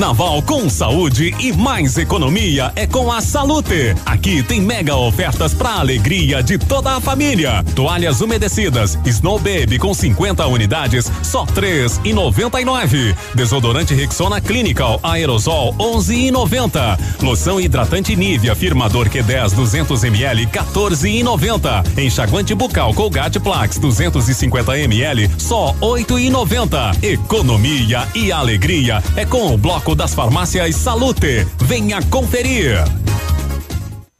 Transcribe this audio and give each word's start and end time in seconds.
Carnaval 0.00 0.40
com 0.40 0.66
saúde 0.70 1.34
e 1.38 1.52
mais 1.52 1.98
economia 1.98 2.72
é 2.74 2.86
com 2.86 3.12
a 3.12 3.20
Salute. 3.20 3.94
Aqui 4.06 4.42
tem 4.42 4.58
mega 4.58 4.96
ofertas 4.96 5.52
para 5.52 5.74
alegria 5.74 6.42
de 6.42 6.56
toda 6.56 6.96
a 6.96 7.00
família. 7.02 7.62
Toalhas 7.74 8.22
umedecidas 8.22 8.98
Snow 9.04 9.38
Baby 9.38 9.78
com 9.78 9.92
50 9.92 10.46
unidades, 10.46 11.12
só 11.22 11.44
três 11.44 12.00
e 12.02 12.14
noventa 12.14 12.58
e 12.58 12.64
nove. 12.64 13.14
Desodorante 13.34 13.92
Rexona 13.92 14.40
Clinical 14.40 14.98
Aerosol 15.02 15.74
11 15.78 16.14
e 16.14 16.30
noventa. 16.30 16.98
Loção 17.20 17.60
hidratante 17.60 18.16
Nivea 18.16 18.54
Firmador 18.54 19.06
Q10 19.06 19.52
200 19.54 20.02
ml 20.04 20.46
14 20.46 21.10
e 21.10 21.22
noventa. 21.22 21.84
Enxaguante 21.98 22.54
bucal 22.54 22.94
Colgate 22.94 23.38
Plax 23.38 23.78
250 23.78 24.78
ml 24.78 25.30
só 25.36 25.76
oito 25.78 26.18
e 26.18 26.30
noventa. 26.30 26.90
Economia 27.02 28.08
e 28.14 28.32
alegria 28.32 29.02
é 29.14 29.26
com 29.26 29.52
o 29.52 29.58
bloco 29.58 29.89
das 29.94 30.14
farmácias 30.14 30.76
Salute. 30.76 31.46
Venha 31.66 32.00
conferir. 32.10 32.84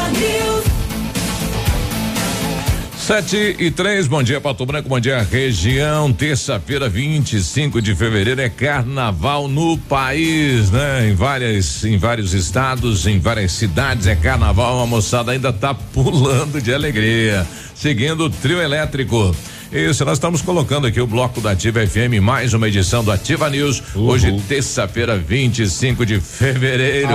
Sete 3.01 3.55
e 3.57 3.71
três, 3.71 4.07
bom 4.07 4.21
dia 4.21 4.39
Pato 4.39 4.63
Branco, 4.63 4.87
bom 4.87 4.99
dia 4.99 5.23
região, 5.23 6.13
terça-feira 6.13 6.87
25 6.87 7.81
de 7.81 7.95
fevereiro 7.95 8.39
é 8.39 8.47
carnaval 8.47 9.47
no 9.47 9.75
país, 9.75 10.69
né? 10.69 11.09
Em 11.09 11.15
várias, 11.15 11.83
em 11.83 11.97
vários 11.97 12.35
estados, 12.35 13.07
em 13.07 13.19
várias 13.19 13.53
cidades 13.53 14.05
é 14.05 14.15
carnaval, 14.15 14.79
a 14.79 14.85
moçada 14.85 15.31
ainda 15.31 15.51
tá 15.51 15.73
pulando 15.73 16.61
de 16.61 16.71
alegria, 16.71 17.45
seguindo 17.73 18.25
o 18.25 18.29
trio 18.29 18.61
elétrico. 18.61 19.35
Isso, 19.71 20.03
nós 20.03 20.17
estamos 20.17 20.41
colocando 20.41 20.85
aqui 20.85 20.99
o 20.99 21.07
bloco 21.07 21.39
da 21.39 21.51
Ativa 21.51 21.87
FM, 21.87 22.19
mais 22.21 22.53
uma 22.53 22.67
edição 22.67 23.05
do 23.05 23.09
Ativa 23.09 23.49
News. 23.49 23.81
Hoje, 23.95 24.37
terça-feira, 24.45 25.17
25 25.17 26.05
de 26.05 26.19
fevereiro. 26.19 27.07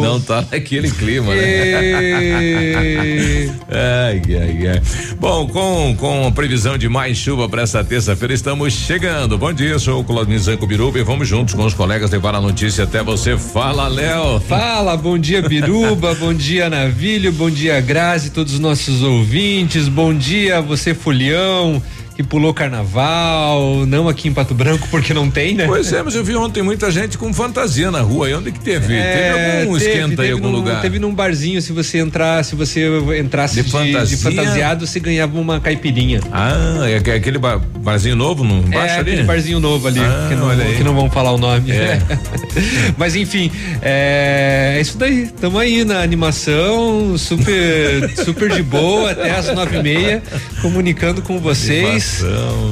Não 0.00 0.18
tá 0.18 0.42
naquele 0.50 0.90
clima, 0.90 1.34
né? 1.34 1.42
ai, 3.70 4.22
ai, 4.28 4.66
ai. 4.68 4.82
Bom, 5.20 5.46
com, 5.46 5.94
com 5.98 6.26
a 6.26 6.32
previsão 6.32 6.78
de 6.78 6.88
mais 6.88 7.18
chuva 7.18 7.50
para 7.50 7.60
essa 7.60 7.84
terça-feira, 7.84 8.32
estamos 8.32 8.72
chegando. 8.72 9.36
Bom 9.36 9.52
dia, 9.52 9.78
sou 9.78 10.00
o 10.00 10.04
Claudinho 10.04 10.38
Zanco 10.38 10.66
Biruba 10.66 11.00
e 11.00 11.02
vamos 11.02 11.28
juntos 11.28 11.52
com 11.52 11.66
os 11.66 11.74
colegas 11.74 12.10
levar 12.10 12.34
a 12.34 12.40
notícia 12.40 12.84
até 12.84 13.02
você. 13.02 13.36
Fala, 13.36 13.88
Léo. 13.88 14.40
Fala, 14.40 14.96
bom 14.96 15.18
dia, 15.18 15.42
Biruba, 15.42 16.14
bom 16.18 16.32
dia, 16.32 16.70
Navilho, 16.70 17.30
bom 17.30 17.50
dia, 17.50 17.57
Grazi, 17.84 18.30
todos 18.30 18.54
os 18.54 18.60
nossos 18.60 19.02
ouvintes, 19.02 19.88
bom 19.88 20.14
dia, 20.14 20.60
você, 20.60 20.94
Folião 20.94 21.82
que 22.18 22.24
pulou 22.24 22.52
carnaval, 22.52 23.86
não 23.86 24.08
aqui 24.08 24.26
em 24.26 24.32
Pato 24.34 24.52
Branco, 24.52 24.88
porque 24.90 25.14
não 25.14 25.30
tem, 25.30 25.54
né? 25.54 25.66
Pois 25.68 25.92
é, 25.92 26.02
mas 26.02 26.16
eu 26.16 26.24
vi 26.24 26.34
ontem 26.34 26.64
muita 26.64 26.90
gente 26.90 27.16
com 27.16 27.32
fantasia 27.32 27.92
na 27.92 28.00
rua. 28.00 28.28
E 28.28 28.34
onde 28.34 28.50
que 28.50 28.58
teve? 28.58 28.92
É, 28.92 29.12
teve 29.12 29.60
algum 29.62 29.78
teve, 29.78 29.90
esquenta 29.92 30.16
teve 30.16 30.28
em 30.28 30.32
algum 30.32 30.48
num, 30.48 30.56
lugar? 30.56 30.82
Teve 30.82 30.98
num 30.98 31.14
barzinho, 31.14 31.62
se 31.62 31.72
você 31.72 31.98
entrar, 31.98 32.44
se 32.44 32.56
você 32.56 32.88
entrasse 33.20 33.54
De 33.54 33.62
de, 33.62 33.70
fantasia? 33.70 34.16
de 34.16 34.20
fantasiado, 34.20 34.84
você 34.84 34.98
ganhava 34.98 35.38
uma 35.38 35.60
caipirinha. 35.60 36.20
Ah, 36.32 36.88
é 36.88 36.96
aque- 36.96 37.12
aquele 37.12 37.38
bar- 37.38 37.60
barzinho 37.78 38.16
novo 38.16 38.42
no 38.42 38.62
baixo 38.62 38.94
é, 38.96 38.98
ali? 38.98 39.10
aquele 39.12 39.22
barzinho 39.22 39.60
novo 39.60 39.86
ali, 39.86 40.00
Ah, 40.00 40.26
que, 40.28 40.34
não, 40.34 40.74
que 40.78 40.82
não 40.82 40.94
vão 40.96 41.08
falar 41.08 41.30
o 41.30 41.38
nome. 41.38 41.70
É. 41.70 42.00
Mas 42.98 43.14
enfim, 43.14 43.48
é, 43.80 44.74
é 44.76 44.80
isso 44.80 44.98
daí. 44.98 45.28
Tamo 45.40 45.56
aí 45.56 45.84
na 45.84 46.00
animação, 46.02 47.16
super, 47.16 48.10
super 48.24 48.50
de 48.50 48.62
boa, 48.64 49.12
até 49.12 49.30
as 49.30 49.54
nove 49.54 49.78
e 49.78 49.82
meia, 49.84 50.20
comunicando 50.60 51.22
com 51.22 51.38
vocês. 51.38 52.07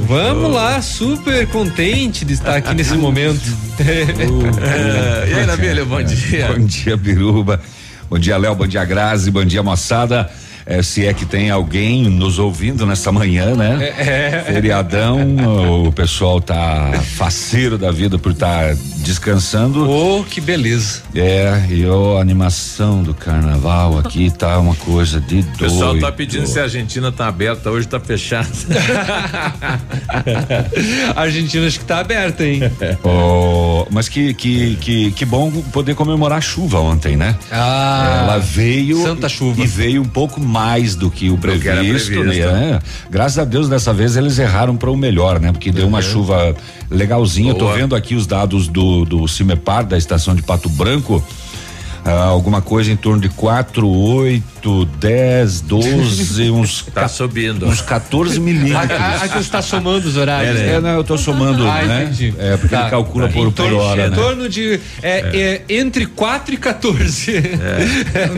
Vamos 0.06 0.52
lá, 0.52 0.80
super 0.82 1.46
contente 1.48 2.24
de 2.24 2.34
estar 2.34 2.56
aqui 2.56 2.74
nesse 2.74 2.94
momento. 2.98 3.40
É, 3.78 5.28
e 5.30 5.34
aí, 5.34 5.46
Nabilha, 5.46 5.84
bom 5.84 6.02
dia. 6.02 6.48
Bom 6.52 6.64
dia, 6.64 6.96
Biruba. 6.96 7.60
Bom 8.08 8.18
dia, 8.18 8.36
Léo. 8.36 8.54
Bom 8.54 8.66
dia, 8.66 8.84
Grazi. 8.84 9.30
Bom 9.30 9.44
dia, 9.44 9.62
moçada. 9.62 10.30
É, 10.64 10.82
se 10.82 11.06
é 11.06 11.14
que 11.14 11.24
tem 11.24 11.48
alguém 11.48 12.04
nos 12.10 12.40
ouvindo 12.40 12.84
nessa 12.84 13.12
manhã, 13.12 13.54
né? 13.54 13.94
É. 13.98 14.44
Feriadão, 14.52 15.86
o 15.86 15.92
pessoal 15.92 16.40
tá 16.40 16.92
faceiro 17.16 17.78
da 17.78 17.92
vida 17.92 18.18
por 18.18 18.32
estar 18.32 18.74
descansando. 19.06 19.88
Oh, 19.88 20.24
que 20.24 20.40
beleza. 20.40 21.00
É, 21.14 21.64
e 21.70 21.86
ó, 21.86 22.18
a 22.18 22.20
animação 22.20 23.02
do 23.04 23.14
carnaval 23.14 23.98
aqui 23.98 24.30
tá 24.36 24.58
uma 24.58 24.74
coisa 24.74 25.20
de 25.20 25.36
O 25.38 25.42
doido. 25.42 25.58
pessoal 25.58 25.98
tá 25.98 26.10
pedindo 26.12 26.46
se 26.46 26.58
a 26.58 26.64
Argentina 26.64 27.12
tá 27.12 27.28
aberta, 27.28 27.70
hoje 27.70 27.86
tá 27.86 28.00
fechada. 28.00 28.48
A 31.14 31.20
Argentina 31.22 31.66
acho 31.66 31.78
que 31.78 31.84
tá 31.84 31.98
aberta, 32.00 32.44
hein? 32.44 32.60
Oh, 33.04 33.86
mas 33.90 34.08
que, 34.08 34.34
que, 34.34 34.76
que, 34.76 35.10
que 35.12 35.24
bom 35.24 35.50
poder 35.72 35.94
comemorar 35.94 36.38
a 36.38 36.40
chuva 36.40 36.80
ontem, 36.80 37.16
né? 37.16 37.36
Ah, 37.50 38.22
Ela 38.24 38.38
veio 38.38 39.02
Santa 39.02 39.28
chuva. 39.28 39.62
e 39.62 39.66
veio 39.66 40.02
um 40.02 40.06
pouco 40.06 40.40
mais 40.40 40.94
do 40.96 41.10
que 41.10 41.30
o 41.30 41.36
previsto, 41.38 42.10
previsto. 42.12 42.46
né? 42.52 42.80
Graças 43.10 43.38
a 43.38 43.44
Deus 43.44 43.68
dessa 43.68 43.92
vez 43.92 44.16
eles 44.16 44.38
erraram 44.38 44.76
para 44.76 44.90
o 44.90 44.96
melhor, 44.96 45.38
né? 45.40 45.52
Porque 45.52 45.70
deu 45.70 45.86
uma 45.86 46.02
chuva 46.02 46.54
legalzinha. 46.90 47.50
Eu 47.50 47.54
tô 47.54 47.66
Boa. 47.66 47.76
vendo 47.76 47.94
aqui 47.94 48.14
os 48.14 48.26
dados 48.26 48.66
do 48.68 48.95
do 49.04 49.26
Cimepar 49.28 49.84
da 49.84 49.98
estação 49.98 50.34
de 50.34 50.42
Pato 50.42 50.68
Branco. 50.68 51.22
ah, 52.04 52.24
alguma 52.26 52.62
coisa 52.62 52.90
em 52.90 52.96
torno 52.96 53.20
de 53.20 53.28
4, 53.28 53.88
8, 53.88 54.44
10, 54.84 55.60
12, 55.62 56.50
uns, 56.50 56.82
Tá 56.94 57.08
subindo. 57.08 57.66
uns 57.66 57.80
14 57.80 58.40
milímetros. 58.40 58.90
a, 58.90 59.16
a 59.16 59.28
que 59.28 59.34
você 59.34 59.38
está 59.40 59.62
somando 59.62 60.08
os 60.08 60.16
horários. 60.16 60.58
É, 60.60 60.80
não, 60.80 60.90
eu 60.90 61.04
tô 61.04 61.16
somando, 61.16 61.66
Ah, 61.66 61.82
né? 61.84 62.02
entendi. 62.04 62.34
É, 62.38 62.56
porque 62.56 62.74
Tá. 62.74 62.82
ele 62.82 62.90
calcula 62.90 63.28
por, 63.28 63.38
Em 63.40 63.44
por 63.44 63.52
torno, 63.52 63.78
hora, 63.78 64.06
em 64.06 64.10
né? 64.10 64.16
torno 64.16 64.48
de 64.48 64.80
é, 65.02 65.62
é, 65.68 65.74
entre 65.76 66.06
4 66.06 66.54
e 66.54 66.56
14. 66.58 67.32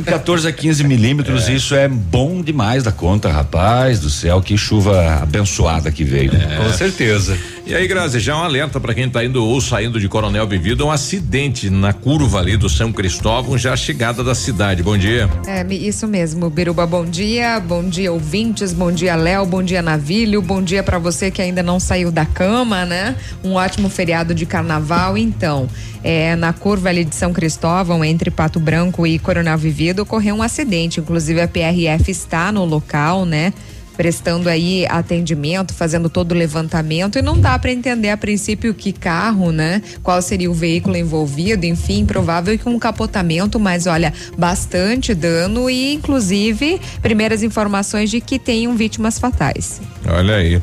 14 0.05 0.47
a 0.49 0.53
15 0.53 0.85
milímetros, 0.85 1.49
isso 1.49 1.75
é 1.75 1.89
bom 1.89 2.43
demais 2.43 2.83
da 2.83 2.93
conta, 2.93 3.31
rapaz 3.31 4.01
do 4.01 4.11
céu, 4.11 4.41
que 4.41 4.57
chuva 4.57 5.21
abençoada 5.23 5.91
que 5.91 6.05
veio. 6.05 6.31
Com 6.31 6.73
certeza. 6.73 7.37
E 7.67 7.75
aí, 7.75 7.87
Grazi, 7.87 8.19
já 8.19 8.35
um 8.35 8.43
alerta 8.43 8.81
para 8.81 8.95
quem 8.95 9.11
tá 9.11 9.23
indo 9.23 9.45
ou 9.45 9.61
saindo 9.61 10.01
de 10.01 10.09
Coronel 10.09 10.47
Vivido, 10.47 10.87
um 10.87 10.91
acidente 10.91 11.69
na 11.69 11.93
curva 11.93 12.39
ali 12.39 12.57
do 12.57 12.67
São 12.67 12.91
Cristóvão, 12.91 13.59
já 13.59 13.75
a 13.75 13.77
chegada 13.77 14.25
da 14.25 14.35
cidade. 14.35 14.83
Bom 14.83 14.97
dia. 14.97 15.29
É, 15.47 15.67
isso 15.75 16.07
mesmo, 16.09 16.18
Biruba, 16.53 16.85
bom 16.85 17.05
dia, 17.05 17.61
bom 17.61 17.85
dia 17.85 18.13
ouvintes, 18.13 18.73
bom 18.73 18.91
dia 18.91 19.15
Léo, 19.15 19.47
bom 19.47 19.63
dia 19.63 19.81
Navilho, 19.81 20.43
bom 20.43 20.61
dia 20.61 20.83
pra 20.83 20.99
você 20.99 21.31
que 21.31 21.41
ainda 21.41 21.63
não 21.63 21.79
saiu 21.79 22.11
da 22.11 22.27
cama, 22.27 22.85
né? 22.85 23.15
Um 23.45 23.53
ótimo 23.53 23.89
feriado 23.89 24.35
de 24.35 24.45
carnaval, 24.45 25.17
então, 25.17 25.69
é, 26.03 26.35
na 26.35 26.53
curva 26.53 26.89
ali 26.89 27.05
de 27.05 27.15
São 27.15 27.33
Cristóvão, 27.33 28.05
entre 28.05 28.33
Pato 28.33 28.59
Branco 28.59 29.07
e 29.07 29.17
Coronel 29.21 29.57
Vivido, 29.57 30.03
ocorreu 30.03 30.35
um 30.35 30.43
acidente, 30.43 30.99
inclusive 30.99 31.41
a 31.41 31.47
PRF 31.47 32.11
está 32.11 32.51
no 32.51 32.65
local, 32.65 33.25
né? 33.25 33.53
Prestando 33.99 34.49
aí 34.49 34.87
atendimento, 34.87 35.75
fazendo 35.75 36.09
todo 36.09 36.31
o 36.31 36.35
levantamento 36.37 37.19
e 37.19 37.23
não 37.23 37.37
dá 37.37 37.59
para 37.59 37.73
entender 37.73 38.11
a 38.11 38.17
princípio 38.17 38.73
que 38.73 38.93
carro, 38.93 39.51
né? 39.51 39.83
Qual 40.05 40.23
seria 40.23 40.49
o 40.49 40.55
veículo 40.55 40.97
envolvido, 40.97 41.67
enfim, 41.67 42.07
provável 42.07 42.57
que 42.57 42.69
um 42.69 42.79
capotamento, 42.79 43.59
mas 43.59 43.89
olha, 43.89 44.15
bastante 44.39 45.13
dano 45.17 45.69
e 45.69 45.95
inclusive 45.95 46.81
primeiras 47.03 47.43
informações 47.43 48.09
de 48.09 48.21
que 48.21 48.39
tenham 48.39 48.77
vítimas 48.77 49.19
fatais. 49.19 49.81
Olha 50.07 50.37
aí. 50.37 50.63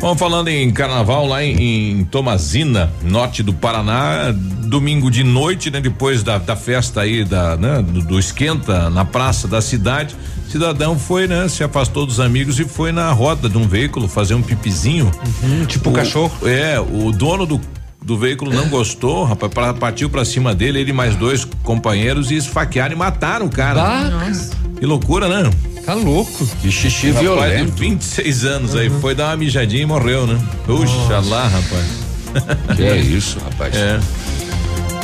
Vamos 0.00 0.18
falando 0.18 0.46
em 0.46 0.70
carnaval 0.70 1.26
lá 1.26 1.42
em, 1.42 2.00
em 2.00 2.04
Tomazina, 2.04 2.92
norte 3.02 3.42
do 3.42 3.52
Paraná, 3.52 4.32
domingo 4.32 5.10
de 5.10 5.24
noite, 5.24 5.68
né? 5.68 5.80
Depois 5.80 6.22
da, 6.22 6.38
da 6.38 6.54
festa 6.54 7.00
aí 7.00 7.24
da, 7.24 7.56
né, 7.56 7.82
do, 7.82 8.02
do 8.02 8.18
esquenta 8.20 8.88
na 8.88 9.04
praça 9.04 9.48
da 9.48 9.60
cidade, 9.60 10.14
cidadão 10.50 10.98
foi, 10.98 11.26
né? 11.26 11.48
Se 11.48 11.62
afastou 11.62 12.06
dos 12.06 12.20
amigos 12.20 12.58
e 12.58 12.64
foi 12.64 12.92
na 12.92 13.10
roda 13.12 13.48
de 13.48 13.58
um 13.58 13.66
veículo 13.66 14.08
fazer 14.08 14.34
um 14.34 14.42
pipizinho. 14.42 15.10
Uhum, 15.42 15.64
tipo 15.66 15.90
o, 15.90 15.92
cachorro. 15.92 16.32
É, 16.48 16.78
o 16.80 17.12
dono 17.12 17.46
do 17.46 17.60
do 18.00 18.16
veículo 18.16 18.50
não 18.52 18.68
gostou, 18.68 19.24
rapaz, 19.24 19.52
pra, 19.52 19.74
partiu 19.74 20.08
pra 20.08 20.24
cima 20.24 20.54
dele, 20.54 20.80
ele 20.80 20.90
e 20.90 20.92
mais 20.94 21.14
dois 21.14 21.44
companheiros 21.62 22.30
e 22.30 22.36
esfaquearam 22.36 22.94
e 22.94 22.96
mataram 22.96 23.44
o 23.46 23.50
cara. 23.50 24.08
Nossa. 24.10 24.50
Que 24.78 24.86
loucura, 24.86 25.28
né? 25.28 25.50
Tá 25.84 25.92
louco. 25.92 26.46
Que 26.62 26.70
xixi 26.70 27.08
Rapaz 27.08 27.22
violento. 27.22 27.72
de 27.72 27.80
26 27.80 28.44
anos 28.44 28.74
aí, 28.76 28.88
foi 28.88 29.14
dar 29.14 29.26
uma 29.26 29.36
mijadinha 29.36 29.82
e 29.82 29.86
morreu, 29.86 30.26
né? 30.26 30.38
Puxa 30.64 31.18
lá, 31.26 31.48
rapaz. 31.48 32.76
Que 32.76 32.84
é 32.84 32.96
isso, 32.96 33.38
rapaz. 33.40 33.74
É. 33.74 34.00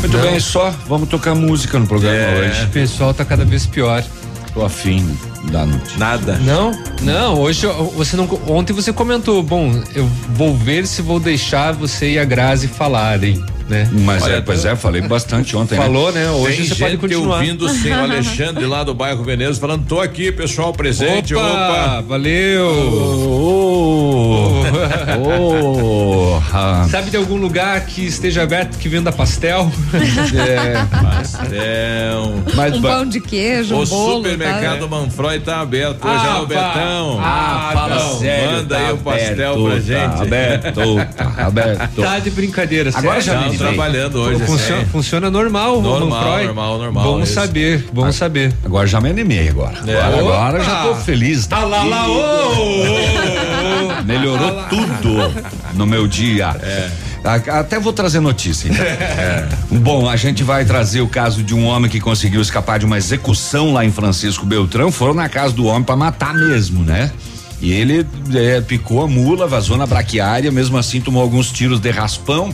Muito 0.01 0.19
bem, 0.19 0.39
só 0.41 0.71
vamos 0.87 1.09
tocar 1.09 1.35
música 1.35 1.79
no 1.79 1.87
programa 1.87 2.17
É. 2.17 2.49
hoje. 2.49 2.65
O 2.65 2.69
pessoal 2.69 3.13
tá 3.13 3.25
cada 3.25 3.45
vez 3.45 3.67
pior. 3.67 4.05
Tô 4.53 4.65
afim 4.65 5.17
da 5.51 5.67
notícia. 5.67 5.99
Nada. 5.99 6.39
Não, 6.45 6.73
não, 7.03 7.41
hoje 7.41 7.67
você 7.97 8.17
não. 8.17 8.29
Ontem 8.49 8.73
você 8.73 8.93
comentou, 8.93 9.43
bom, 9.43 9.83
eu 9.95 10.07
vou 10.35 10.55
ver 10.57 10.87
se 10.87 11.03
vou 11.03 11.21
deixar 11.21 11.73
você 11.73 12.13
e 12.13 12.19
a 12.19 12.25
Grazi 12.25 12.67
falarem, 12.69 13.43
né? 13.69 13.89
Mas 13.93 14.23
Olha, 14.23 14.35
é, 14.37 14.41
pois 14.41 14.65
é, 14.65 14.75
falei 14.77 15.03
bastante 15.03 15.55
ontem. 15.57 15.77
né? 15.77 15.83
Falou, 15.83 16.11
né? 16.13 16.31
Hoje 16.31 16.57
Tem 16.57 16.67
você 16.67 16.75
pode 16.75 16.91
gente 16.93 17.01
continuar. 17.01 17.37
ouvindo 17.39 17.69
sim, 17.69 17.91
o 17.91 17.95
Alexandre 18.03 18.67
lá 18.67 18.83
do 18.85 18.95
bairro 18.95 19.23
Veneza 19.25 19.61
falando, 19.61 19.87
tô 19.87 20.01
aqui, 20.01 20.33
pessoal 20.33 20.73
presente, 20.73 21.35
opa, 21.35 21.47
opa. 21.47 22.01
valeu. 22.03 22.67
Ô, 22.67 24.64
ah, 26.53 26.87
Sabe 26.91 27.11
de 27.11 27.17
algum 27.17 27.37
lugar 27.37 27.81
que 27.87 28.05
esteja 28.07 28.43
aberto 28.43 28.77
que 28.79 28.89
venda 28.89 29.11
pastel? 29.13 29.71
é, 30.35 30.75
Pastel. 31.01 32.43
mas 32.55 32.75
Um 32.77 32.83
pão 32.83 33.07
de 33.07 33.21
queijo, 33.21 33.75
O 33.75 33.83
um 33.83 33.87
bolo. 33.87 34.17
supermercado 34.17 34.81
tá? 34.81 34.87
Manfroy 34.87 35.41
tá 35.41 35.61
aberto 35.61 36.05
hoje, 36.07 36.25
Ah, 36.27 36.35
alô 36.35 36.47
Betão. 36.47 37.21
Ah, 37.23 37.71
fala 37.73 37.95
não. 37.97 38.19
sério, 38.19 38.53
Manda 38.53 38.75
tá 38.77 38.81
aí 38.87 38.93
o 38.93 38.97
pastel 38.99 39.53
aberto, 39.53 39.65
pra 39.65 39.75
tá 39.75 39.81
gente. 39.81 40.23
aberto, 40.23 40.75
tá 41.17 41.35
aberto. 41.47 42.03
Tá 42.03 42.19
de 42.19 42.31
brincadeira, 42.31 42.91
Agora 42.95 43.21
sério? 43.21 43.25
já 43.25 43.33
me 43.39 43.45
animei. 43.55 43.59
trabalhando 43.59 44.17
hoje, 44.21 44.45
Funciona, 44.45 44.83
assim. 44.83 44.91
funciona 44.91 45.31
normal, 45.31 45.81
Normal, 45.83 46.09
Manfroy? 46.09 46.45
normal, 46.47 46.79
normal, 46.79 47.05
Vamos 47.05 47.29
isso. 47.29 47.41
saber, 47.41 47.87
vamos 47.93 48.17
saber. 48.17 48.53
Agora 48.65 48.87
já 48.87 49.01
me 49.01 49.11
animei 49.11 49.49
agora. 49.49 49.79
É. 49.87 50.01
Agora, 50.01 50.19
agora 50.19 50.65
já 50.65 50.83
tô 50.83 50.95
feliz. 50.97 51.49
Ah 51.51 51.65
lá, 51.65 51.83
lá, 51.85 52.09
ô, 52.09 52.13
ô, 52.13 52.83
ô. 54.01 54.03
Melhorou 54.05 54.65
tudo 54.77 55.45
no 55.75 55.87
meu 55.87 56.07
dia. 56.07 56.49
A- 57.25 57.61
Até 57.61 57.79
vou 57.79 57.93
trazer 57.93 58.21
notícia. 58.21 58.69
então. 58.69 59.79
Bom, 59.81 60.09
a 60.09 60.17
gente 60.17 60.43
vai 60.43 60.65
trazer 60.65 61.01
o 61.01 61.09
caso 61.09 61.43
de 61.43 61.55
um 61.55 61.65
homem 61.67 61.91
que 61.91 62.01
conseguiu 62.01 62.41
escapar 62.41 62.79
de 62.79 62.85
uma 62.85 62.97
execução 62.99 63.73
lá 63.73 63.85
em 63.85 63.91
Francisco 63.91 64.45
Beltrão. 64.45 64.91
Foram 64.93 65.15
na 65.15 65.29
casa 65.29 65.55
do 65.55 65.65
homem 65.67 65.83
para 65.83 65.97
matar 65.97 66.35
mesmo, 66.35 66.83
né? 66.83 67.11
E 67.61 67.73
ele 67.73 68.07
é, 68.35 68.61
picou 68.61 69.03
a 69.03 69.09
mula, 69.09 69.47
vazou 69.47 69.77
na 69.77 69.87
braquiária, 69.87 70.51
mesmo 70.53 70.77
assim 70.77 71.01
tomou 71.01 71.23
alguns 71.23 71.51
tiros 71.51 71.81
de 71.81 71.91
raspão. 71.91 72.53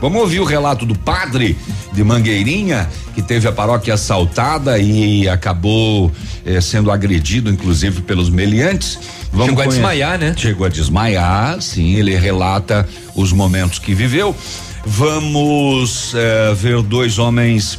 Vamos 0.00 0.20
ouvir 0.20 0.40
o 0.40 0.44
relato 0.44 0.86
do 0.86 0.96
padre 0.96 1.56
de 1.92 2.02
Mangueirinha, 2.04 2.88
que 3.14 3.22
teve 3.22 3.46
a 3.48 3.52
paróquia 3.52 3.94
assaltada 3.94 4.78
e 4.78 5.28
acabou 5.28 6.10
eh, 6.46 6.60
sendo 6.60 6.90
agredido, 6.92 7.50
inclusive, 7.50 8.02
pelos 8.02 8.30
meliantes. 8.30 8.98
Vamos 9.32 9.46
Chegou 9.46 9.62
a 9.62 9.66
desmaiar, 9.66 10.18
né? 10.18 10.34
Chegou 10.36 10.66
a 10.66 10.68
desmaiar, 10.68 11.60
sim, 11.60 11.94
ele 11.94 12.16
relata 12.16 12.88
os 13.14 13.32
momentos 13.32 13.78
que 13.78 13.94
viveu. 13.94 14.34
Vamos 14.84 16.14
eh, 16.14 16.54
ver 16.54 16.80
dois 16.82 17.18
homens 17.18 17.78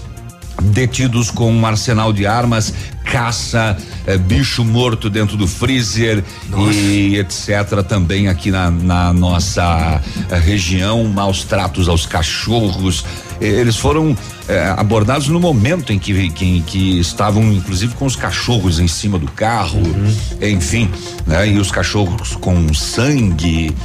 detidos 0.61 1.29
com 1.31 1.51
um 1.51 1.65
arsenal 1.65 2.11
de 2.13 2.25
armas, 2.25 2.73
caça, 3.03 3.77
eh, 4.05 4.17
bicho 4.17 4.63
morto 4.63 5.09
dentro 5.09 5.35
do 5.35 5.47
freezer 5.47 6.23
e 6.71 7.17
etc. 7.17 7.83
Também 7.87 8.27
aqui 8.27 8.51
na, 8.51 8.69
na 8.69 9.13
nossa 9.13 10.01
eh, 10.29 10.37
região, 10.37 11.03
maus 11.05 11.43
tratos 11.43 11.87
aos 11.89 12.05
cachorros. 12.05 13.03
Eh, 13.41 13.47
Eles 13.47 13.77
foram 13.77 14.15
eh, 14.47 14.73
abordados 14.77 15.27
no 15.27 15.39
momento 15.39 15.91
em 15.91 15.97
que, 15.97 16.29
que, 16.29 16.61
que 16.61 16.99
estavam, 16.99 17.43
inclusive, 17.51 17.95
com 17.95 18.05
os 18.05 18.15
cachorros 18.15 18.79
em 18.79 18.87
cima 18.87 19.17
do 19.17 19.29
carro, 19.31 19.81
enfim, 20.41 20.89
né? 21.25 21.47
E 21.47 21.57
os 21.57 21.71
cachorros 21.71 22.35
com 22.35 22.73
sangue. 22.73 23.75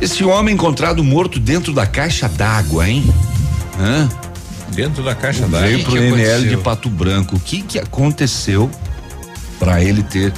Esse 0.00 0.24
homem 0.24 0.54
encontrado 0.54 1.02
morto 1.02 1.38
dentro 1.40 1.72
da 1.72 1.86
caixa 1.86 2.28
d'água, 2.28 2.88
hein? 2.88 3.04
Hã? 3.78 4.08
Dentro 4.76 5.02
da 5.02 5.14
caixa 5.14 5.48
d'água. 5.48 5.60
Veio 5.66 5.82
pro 5.84 5.96
NL 5.96 6.48
de? 6.50 6.56
Pato 6.58 6.90
Branco. 6.90 7.36
O 7.36 7.40
que 7.40 7.62
que 7.62 7.78
aconteceu 7.78 8.70
para 9.58 9.82
ele 9.82 10.02
ter 10.02 10.34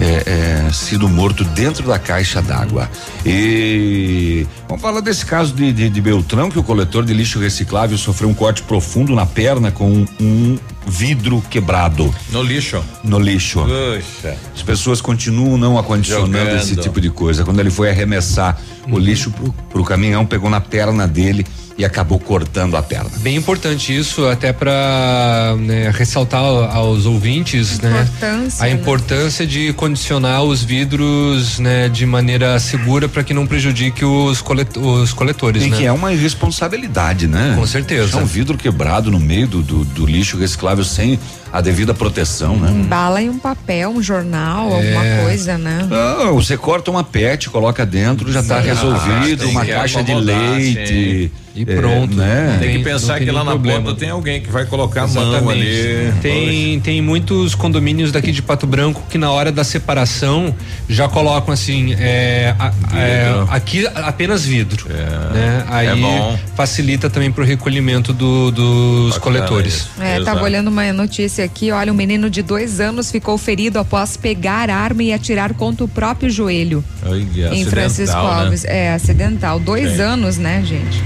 é, 0.00 0.64
é, 0.66 0.72
sido 0.72 1.06
morto 1.06 1.44
dentro 1.44 1.86
da 1.86 1.98
caixa 1.98 2.40
d'água? 2.40 2.90
E 3.24 4.46
vamos 4.66 4.80
falar 4.80 5.00
desse 5.00 5.26
caso 5.26 5.52
de, 5.52 5.74
de, 5.74 5.90
de 5.90 6.00
Beltrão, 6.00 6.50
que 6.50 6.58
o 6.58 6.62
coletor 6.62 7.04
de 7.04 7.12
lixo 7.12 7.38
reciclável 7.38 7.98
sofreu 7.98 8.30
um 8.30 8.34
corte 8.34 8.62
profundo 8.62 9.14
na 9.14 9.26
perna 9.26 9.70
com 9.70 9.90
um, 9.90 10.06
um 10.18 10.58
vidro 10.86 11.42
quebrado 11.50 12.12
No 12.30 12.42
lixo. 12.42 12.82
no 13.04 13.18
lixo. 13.18 13.60
Puxa. 13.60 14.38
As 14.54 14.62
pessoas 14.62 15.02
continuam 15.02 15.58
não 15.58 15.76
acondicionando 15.78 16.32
Jogando. 16.38 16.56
esse 16.62 16.76
tipo 16.76 16.98
de 16.98 17.10
coisa. 17.10 17.44
Quando 17.44 17.60
ele 17.60 17.70
foi 17.70 17.90
arremessar 17.90 18.58
o 18.90 18.98
lixo 18.98 19.30
pro, 19.30 19.52
pro 19.70 19.84
caminhão, 19.84 20.24
pegou 20.24 20.48
na 20.48 20.62
perna 20.62 21.06
dele 21.06 21.44
e 21.80 21.84
acabou 21.84 22.18
cortando 22.18 22.76
a 22.76 22.82
perna. 22.82 23.10
Bem 23.20 23.36
importante 23.36 23.96
isso, 23.96 24.28
até 24.28 24.52
para 24.52 25.56
ressaltar 25.94 26.42
aos 26.42 27.06
ouvintes, 27.06 27.80
né? 27.80 28.02
Importância, 28.02 28.64
A 28.64 28.68
né? 28.68 28.74
importância 28.74 29.46
de 29.46 29.72
condicionar 29.72 30.42
os 30.42 30.62
vidros, 30.62 31.58
né, 31.58 31.88
de 31.88 32.04
maneira 32.04 32.58
segura 32.60 33.08
para 33.08 33.24
que 33.24 33.32
não 33.32 33.46
prejudique 33.46 34.04
os, 34.04 34.42
colet 34.42 34.78
os 34.78 35.14
coletores, 35.14 35.62
E 35.62 35.70
né? 35.70 35.76
que 35.78 35.86
é 35.86 35.92
uma 35.92 36.12
irresponsabilidade, 36.12 37.26
né? 37.26 37.54
Com 37.56 37.66
certeza. 37.66 38.02
Deixar 38.02 38.18
um 38.18 38.26
vidro 38.26 38.58
quebrado 38.58 39.10
no 39.10 39.18
meio 39.18 39.46
do, 39.46 39.62
do, 39.62 39.82
do 39.82 40.04
lixo 40.04 40.36
reciclável 40.36 40.84
sem 40.84 41.18
a 41.52 41.60
devida 41.60 41.92
proteção, 41.94 42.56
né? 42.56 42.70
Bala 42.88 43.20
em 43.20 43.28
um 43.28 43.38
papel, 43.38 43.90
um 43.90 44.02
jornal, 44.02 44.72
alguma 44.72 45.04
É. 45.06 45.22
coisa, 45.22 45.58
né? 45.58 45.86
Não, 45.88 46.34
você 46.34 46.56
corta 46.56 46.90
uma 46.90 47.02
pet, 47.04 47.50
coloca 47.50 47.84
dentro, 47.84 48.30
já 48.32 48.40
está 48.40 48.60
Sim. 48.60 48.68
resolvido, 48.68 49.44
Ah, 49.44 49.48
uma 49.48 49.66
caixa 49.66 50.02
de 50.02 50.14
leite. 50.14 51.32
E 51.52 51.62
é, 51.62 51.76
pronto. 51.76 52.14
né? 52.14 52.58
Tem 52.60 52.78
que 52.78 52.84
pensar 52.84 53.16
tem 53.18 53.24
que 53.26 53.32
lá 53.32 53.42
na 53.42 53.50
problema. 53.50 53.80
ponta 53.82 53.98
tem 53.98 54.08
alguém 54.08 54.40
que 54.40 54.48
vai 54.48 54.64
colocar 54.66 55.02
a 55.02 55.06
mão 55.08 55.30
Exatamente. 55.32 55.60
ali. 55.68 56.12
Tem, 56.22 56.80
tem 56.80 57.02
muitos 57.02 57.56
condomínios 57.56 58.12
daqui 58.12 58.30
de 58.30 58.40
Pato 58.40 58.68
Branco 58.68 59.02
que 59.10 59.18
na 59.18 59.32
hora 59.32 59.50
da 59.50 59.64
separação 59.64 60.54
já 60.88 61.08
colocam 61.08 61.52
assim, 61.52 61.92
é, 61.98 62.54
a- 62.56 62.72
é, 62.96 63.44
aqui 63.50 63.84
apenas 63.96 64.44
vidro. 64.44 64.86
né? 64.88 65.64
Aí 65.68 65.88
É 65.88 65.96
bom. 65.96 66.38
facilita 66.54 67.10
também 67.10 67.32
pro 67.32 67.44
recolhimento 67.44 68.12
do- 68.12 68.52
dos 68.52 69.14
Bacana 69.14 69.20
coletores. 69.38 69.74
isso. 69.74 69.90
É, 70.00 70.16
Exato. 70.16 70.24
tava 70.26 70.42
olhando 70.44 70.68
uma 70.68 70.92
notícia 70.92 71.39
aqui, 71.42 71.70
olha, 71.70 71.92
um 71.92 71.96
menino 71.96 72.28
de 72.28 72.42
dois 72.42 72.80
anos 72.80 73.10
ficou 73.10 73.36
ferido 73.38 73.78
após 73.78 74.16
pegar 74.16 74.70
arma 74.70 75.02
e 75.02 75.12
atirar 75.12 75.54
contra 75.54 75.84
o 75.84 75.88
próprio 75.88 76.30
joelho. 76.30 76.84
Olha, 77.04 77.18
em 77.18 77.24
acidental, 77.24 77.70
Francisco 77.70 78.16
né? 78.16 78.22
Alves. 78.22 78.64
É, 78.64 78.92
acidental. 78.92 79.60
Dois 79.60 79.96
Sim. 79.96 80.02
anos, 80.02 80.38
né, 80.38 80.62
gente? 80.64 81.02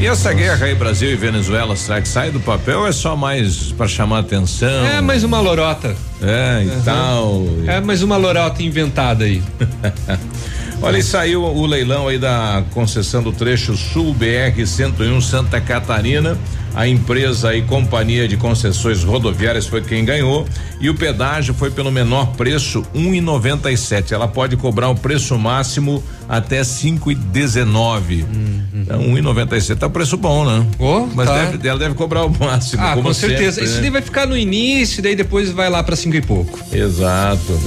E 0.00 0.06
essa 0.06 0.32
guerra 0.32 0.66
aí, 0.66 0.76
Brasil 0.76 1.10
e 1.10 1.16
Venezuela, 1.16 1.74
será 1.74 2.00
que 2.00 2.06
sai 2.06 2.30
do 2.30 2.38
papel 2.38 2.80
ou 2.80 2.86
é 2.86 2.92
só 2.92 3.16
mais 3.16 3.72
para 3.72 3.88
chamar 3.88 4.20
atenção? 4.20 4.86
É 4.86 5.00
mais 5.00 5.24
uma 5.24 5.40
lorota. 5.40 5.96
É, 6.22 6.64
e 6.64 6.82
tal. 6.84 7.44
É 7.66 7.80
mais 7.80 8.02
uma 8.02 8.16
lorota 8.16 8.62
inventada 8.62 9.24
aí. 9.24 9.42
Olha, 10.80 10.98
e 10.98 11.02
saiu 11.02 11.42
o 11.42 11.66
leilão 11.66 12.06
aí 12.06 12.18
da 12.18 12.62
concessão 12.72 13.20
do 13.22 13.32
trecho 13.32 13.76
Sul 13.76 14.14
BR 14.14 14.64
101 14.64 15.20
Santa 15.20 15.60
Catarina. 15.60 16.38
A 16.74 16.86
empresa 16.86 17.56
e 17.56 17.62
companhia 17.62 18.28
de 18.28 18.36
concessões 18.36 19.02
rodoviárias 19.02 19.66
foi 19.66 19.80
quem 19.80 20.04
ganhou 20.04 20.46
e 20.80 20.88
o 20.88 20.94
pedágio 20.94 21.52
foi 21.52 21.70
pelo 21.72 21.90
menor 21.90 22.26
preço 22.36 22.82
1,97. 22.94 24.12
Ela 24.12 24.28
pode 24.28 24.56
cobrar 24.56 24.88
o 24.88 24.94
preço 24.94 25.36
máximo 25.36 26.04
até 26.28 26.60
5,19. 26.60 28.24
Então 28.72 29.00
1,97 29.02 29.76
tá 29.76 29.88
preço 29.88 30.16
bom, 30.16 30.44
né? 30.44 30.64
Oh, 30.78 31.06
Mas 31.12 31.28
tá. 31.28 31.46
deve, 31.46 31.68
ela 31.68 31.78
deve 31.78 31.94
cobrar 31.96 32.24
o 32.24 32.30
máximo. 32.38 32.82
Ah, 32.84 32.94
com 32.94 33.12
certeza. 33.12 33.52
sempre, 33.52 33.64
Isso 33.64 33.74
né? 33.76 33.80
daí 33.82 33.90
vai 33.90 34.02
ficar 34.02 34.26
no 34.26 34.36
início, 34.36 35.02
daí 35.02 35.16
depois 35.16 35.50
vai 35.50 35.68
lá 35.68 35.82
para 35.82 35.96
cinco 35.96 36.14
e 36.16 36.22
pouco. 36.22 36.60
Exato. 36.72 37.58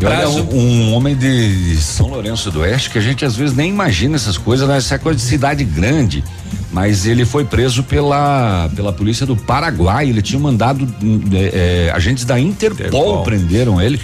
E 0.00 0.04
olha, 0.04 0.28
um, 0.28 0.54
um 0.54 0.94
homem 0.94 1.16
de 1.16 1.76
São 1.76 2.08
Lourenço 2.08 2.50
do 2.50 2.60
Oeste 2.60 2.90
que 2.90 2.98
a 2.98 3.00
gente 3.00 3.24
às 3.24 3.34
vezes 3.34 3.56
nem 3.56 3.70
imagina 3.70 4.16
essas 4.16 4.36
coisas, 4.36 4.68
né? 4.68 4.76
Essa 4.76 4.98
coisa 4.98 5.18
de 5.18 5.24
cidade 5.24 5.64
grande. 5.64 6.22
Mas 6.70 7.06
ele 7.06 7.24
foi 7.24 7.44
preso 7.44 7.82
pela, 7.82 8.68
pela 8.76 8.92
polícia 8.92 9.24
do 9.24 9.34
Paraguai. 9.34 10.10
Ele 10.10 10.20
tinha 10.20 10.38
mandado 10.38 10.86
é, 11.32 11.86
é, 11.88 11.92
agentes 11.92 12.24
da 12.24 12.38
Interpol, 12.38 12.86
Interpol. 12.86 13.22
prenderam 13.22 13.80
ele. 13.80 13.98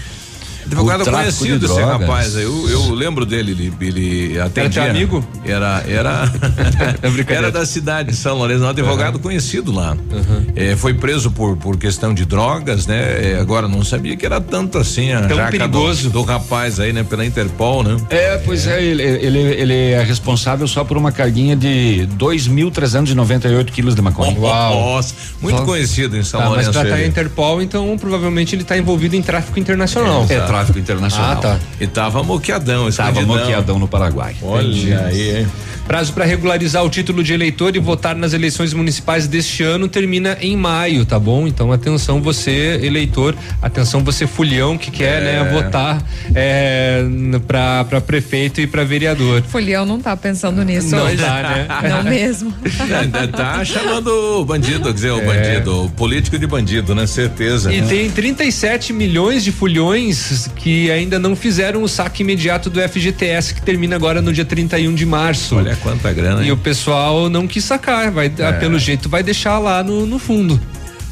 Advogado 0.66 1.04
conhecido 1.04 1.66
esse 1.66 1.80
rapaz 1.80 2.36
aí. 2.36 2.44
Eu, 2.44 2.68
eu, 2.68 2.94
lembro 2.94 3.26
dele, 3.26 3.52
ele, 3.52 3.74
ele 3.80 4.40
atendia. 4.40 4.82
Era 4.82 4.90
amigo? 4.90 5.24
Era, 5.44 5.84
era, 5.88 6.32
é 7.02 7.32
era 7.32 7.50
da 7.50 7.66
cidade 7.66 8.10
de 8.10 8.16
São 8.16 8.36
Lourenço, 8.36 8.64
um 8.64 8.68
advogado 8.68 9.16
uhum. 9.16 9.22
conhecido 9.22 9.72
lá. 9.72 9.92
Uhum. 9.92 10.46
É, 10.54 10.76
foi 10.76 10.94
preso 10.94 11.30
por, 11.30 11.56
por 11.56 11.76
questão 11.76 12.14
de 12.14 12.24
drogas, 12.24 12.86
né? 12.86 13.32
É, 13.32 13.38
agora 13.40 13.66
não 13.68 13.84
sabia 13.84 14.16
que 14.16 14.24
era 14.24 14.40
tanto 14.40 14.78
assim 14.78 15.12
a 15.12 15.22
Tão 15.22 15.46
perigoso. 15.46 16.04
Do, 16.04 16.20
do, 16.20 16.22
rapaz 16.22 16.78
aí, 16.80 16.92
né? 16.92 17.02
Pela 17.02 17.24
Interpol, 17.24 17.82
né? 17.82 17.96
É, 18.10 18.38
pois 18.38 18.66
é, 18.66 18.82
ele, 18.82 19.02
ele, 19.02 19.38
ele 19.38 19.90
é 19.92 20.02
responsável 20.02 20.66
só 20.68 20.84
por 20.84 20.96
uma 20.96 21.12
carguinha 21.12 21.56
de 21.56 22.08
2.398 22.18 23.64
quilos 23.66 23.94
de 23.94 24.02
maconha. 24.02 24.36
Oh, 24.38 24.94
Nossa, 24.94 25.14
muito 25.40 25.62
conhecido 25.62 26.16
em 26.16 26.22
São 26.22 26.40
tá, 26.40 26.48
Lourenço. 26.48 26.68
Mas 26.68 26.76
pra 26.76 26.84
estar 26.84 27.00
tá 27.00 27.06
Interpol, 27.06 27.62
então 27.62 27.96
provavelmente 27.98 28.54
ele 28.54 28.62
está 28.62 28.76
envolvido 28.76 29.16
em 29.16 29.22
tráfico 29.22 29.58
internacional. 29.58 30.26
É, 30.28 30.34
é 30.34 30.40
tráfico 30.52 30.78
internacional. 30.78 31.32
Ah, 31.32 31.36
tá. 31.36 31.60
E 31.80 31.86
tava 31.86 32.22
moqueadão, 32.22 32.90
Tava 32.90 33.22
moqueadão 33.22 33.78
no 33.78 33.88
Paraguai. 33.88 34.36
Olha 34.42 34.66
Entendi. 34.66 34.92
aí, 34.92 35.38
hein? 35.38 35.46
Prazo 35.86 36.12
para 36.12 36.24
regularizar 36.24 36.84
o 36.84 36.88
título 36.88 37.24
de 37.24 37.32
eleitor 37.32 37.74
e 37.74 37.80
votar 37.80 38.14
nas 38.14 38.32
eleições 38.32 38.72
municipais 38.72 39.26
deste 39.26 39.64
ano 39.64 39.88
termina 39.88 40.38
em 40.40 40.56
maio, 40.56 41.04
tá 41.04 41.18
bom? 41.18 41.46
Então 41.46 41.72
atenção 41.72 42.22
você 42.22 42.78
eleitor, 42.82 43.34
atenção 43.60 44.04
você 44.04 44.26
fulhão 44.26 44.78
que 44.78 44.92
quer, 44.92 45.20
né, 45.22 45.36
é. 45.36 45.42
né, 45.42 45.50
votar 45.50 46.02
é, 46.34 47.04
para 47.46 47.84
para 47.84 48.00
prefeito 48.00 48.60
e 48.60 48.66
para 48.66 48.84
vereador. 48.84 49.42
Fulhão 49.42 49.84
não 49.84 50.00
tá 50.00 50.16
pensando 50.16 50.62
nisso 50.64 50.94
não 50.94 51.04
hoje. 51.04 51.16
Tá, 51.16 51.42
né? 51.42 51.66
Não 51.92 52.04
mesmo. 52.04 52.54
Ainda 53.00 53.26
tá 53.28 53.64
chamando 53.64 54.08
o 54.40 54.44
bandido, 54.44 54.84
quer 54.84 54.94
dizer, 54.94 55.10
o 55.10 55.20
é. 55.20 55.24
bandido, 55.24 55.84
o 55.84 55.90
político 55.90 56.38
de 56.38 56.46
bandido, 56.46 56.94
né? 56.94 57.06
Certeza. 57.06 57.72
E 57.72 57.80
né? 57.80 57.86
tem 57.88 58.10
37 58.10 58.92
milhões 58.92 59.42
de 59.42 59.50
fulhões 59.50 60.41
que 60.48 60.90
ainda 60.90 61.18
não 61.18 61.34
fizeram 61.34 61.82
o 61.82 61.88
saque 61.88 62.22
imediato 62.22 62.70
do 62.70 62.80
FGTS 62.80 63.54
que 63.54 63.62
termina 63.62 63.96
agora 63.96 64.20
no 64.22 64.32
dia 64.32 64.44
31 64.44 64.94
de 64.94 65.06
março. 65.06 65.56
Olha 65.56 65.76
quanta 65.76 66.12
grana. 66.12 66.42
E 66.42 66.46
hein? 66.46 66.52
o 66.52 66.56
pessoal 66.56 67.28
não 67.28 67.46
quis 67.46 67.64
sacar, 67.64 68.10
vai, 68.10 68.32
é. 68.38 68.52
pelo 68.52 68.78
jeito 68.78 69.08
vai 69.08 69.22
deixar 69.22 69.58
lá 69.58 69.82
no, 69.82 70.06
no 70.06 70.18
fundo. 70.18 70.60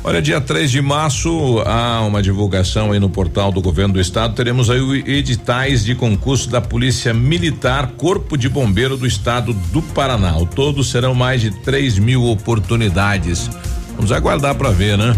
Olha, 0.03 0.23
dia 0.23 0.41
3 0.41 0.71
de 0.71 0.81
março 0.81 1.63
há 1.67 2.01
uma 2.01 2.23
divulgação 2.23 2.91
aí 2.91 2.99
no 2.99 3.11
portal 3.11 3.53
do 3.53 3.61
governo 3.61 3.93
do 3.95 4.01
estado. 4.01 4.35
Teremos 4.35 4.71
aí 4.71 4.81
editais 5.07 5.85
de 5.85 5.95
concurso 5.95 6.49
da 6.49 6.59
Polícia 6.59 7.13
Militar, 7.13 7.93
Corpo 7.99 8.39
de 8.39 8.49
Bombeiro 8.49 8.97
do 8.97 9.07
estado 9.07 9.53
do 9.53 9.83
Paraná. 9.83 10.31
Ao 10.31 10.47
todo 10.47 10.83
serão 10.83 11.15
mais 11.15 11.43
de 11.43 11.51
3 11.51 11.99
mil 11.99 12.25
oportunidades. 12.25 13.51
Vamos 13.95 14.11
aguardar 14.11 14.55
para 14.55 14.71
ver, 14.71 14.97
né? 14.97 15.15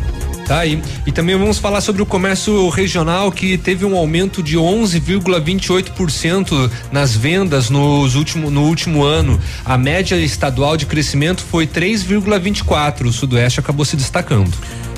Tá 0.52 0.58
aí. 0.58 0.82
E 1.06 1.12
também 1.12 1.34
vamos 1.34 1.56
falar 1.56 1.80
sobre 1.80 2.02
o 2.02 2.06
comércio 2.06 2.68
regional 2.68 3.32
que 3.32 3.56
teve 3.56 3.86
um 3.86 3.96
aumento 3.96 4.42
de 4.42 4.58
11,28% 4.58 6.70
nas 6.92 7.16
vendas 7.16 7.70
nos 7.70 8.14
último, 8.14 8.50
no 8.50 8.64
último 8.64 9.02
ano. 9.02 9.40
A 9.64 9.78
média 9.78 10.14
estadual 10.16 10.76
de 10.76 10.84
crescimento 10.84 11.42
foi 11.42 11.66
3,24. 11.66 13.06
O 13.06 13.12
Sudoeste 13.12 13.60
acabou 13.60 13.86
se 13.86 13.96
destacando. 13.96 14.52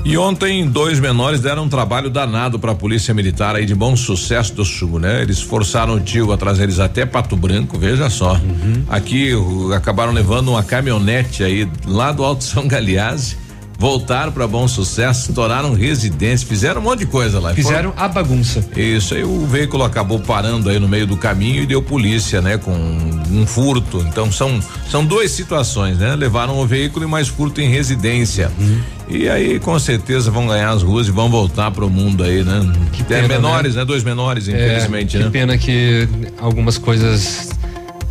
E 0.05 0.19
ontem, 0.19 0.69
dois 0.69 0.99
menores 0.99 1.41
deram 1.41 1.63
um 1.63 1.69
trabalho 1.69 2.11
danado 2.11 2.59
para 2.59 2.73
a 2.73 2.75
Polícia 2.75 3.15
Militar 3.15 3.55
aí 3.55 3.65
de 3.65 3.77
bom 3.77 3.95
sucesso 3.95 4.53
do 4.55 4.65
Sul, 4.65 4.99
né? 4.99 5.23
Eles 5.23 5.41
forçaram 5.41 5.95
o 5.95 6.01
tio 6.01 6.33
a 6.33 6.37
trazer 6.37 6.65
eles 6.65 6.81
até 6.81 7.07
Pato 7.07 7.37
Branco, 7.37 7.79
veja 7.79 8.11
só. 8.11 8.33
Uhum. 8.33 8.83
Aqui 8.89 9.31
acabaram 9.73 10.13
levando 10.13 10.49
uma 10.49 10.65
caminhonete 10.65 11.45
aí 11.45 11.69
lá 11.87 12.11
do 12.11 12.25
Alto 12.25 12.43
São 12.43 12.67
Galeazzi 12.67 13.44
voltaram 13.79 14.33
para 14.33 14.47
bom 14.47 14.67
sucesso, 14.67 15.31
estouraram 15.31 15.75
residência, 15.75 16.47
fizeram 16.47 16.81
um 16.81 16.85
monte 16.85 17.01
de 17.01 17.07
coisa 17.07 17.39
lá. 17.39 17.55
Fizeram 17.55 17.91
Foram... 17.93 18.05
a 18.05 18.09
bagunça. 18.09 18.65
Isso, 18.77 19.15
aí 19.15 19.25
o 19.25 19.47
veículo 19.47 19.85
acabou 19.85 20.19
parando 20.19 20.71
aí 20.71 20.79
no 20.79 20.89
meio 20.89 21.07
do 21.07 21.17
caminho 21.17 21.63
e 21.63 21.67
deu 21.67 21.83
polícia, 21.83 22.41
né? 22.41 22.57
Com 22.57 22.73
um 22.73 23.47
furto. 23.47 24.05
Então 24.09 24.31
são 24.31 24.61
são 24.89 25.05
duas 25.05 25.31
situações, 25.31 25.99
né? 25.99 26.15
Levaram 26.15 26.59
o 26.59 26.67
veículo 26.67 27.05
e 27.05 27.09
mais 27.09 27.29
furto 27.29 27.61
em 27.61 27.69
residência. 27.69 28.51
Uhum. 28.59 28.81
E 29.09 29.29
aí 29.29 29.61
com 29.61 29.79
certeza 29.79 30.31
vão 30.31 30.47
ganhar 30.47 30.71
as 30.71 30.83
ruas 30.83 31.09
e 31.09 31.11
vão 31.11 31.29
voltar 31.29 31.71
pro 31.71 31.91
mundo 31.91 32.23
aí, 32.23 32.43
né? 32.43 32.61
Que 32.93 33.03
é 33.03 33.05
pena, 33.05 33.29
menores, 33.29 33.75
né? 33.75 33.81
né? 33.81 33.85
Dois 33.85 34.03
menores, 34.03 34.49
é, 34.49 34.53
infelizmente, 34.53 35.19
que 35.19 35.25
né? 35.25 35.31
pena 35.31 35.59
que 35.59 36.09
algumas 36.39 36.79
coisas 36.79 37.51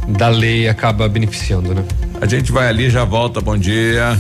da 0.08 0.28
lei 0.28 0.68
acaba 0.68 1.08
beneficiando, 1.08 1.74
né? 1.74 1.84
A 2.22 2.26
gente 2.26 2.52
vai 2.52 2.68
ali 2.68 2.90
já 2.90 3.04
volta, 3.04 3.42
bom 3.42 3.58
dia. 3.58 4.18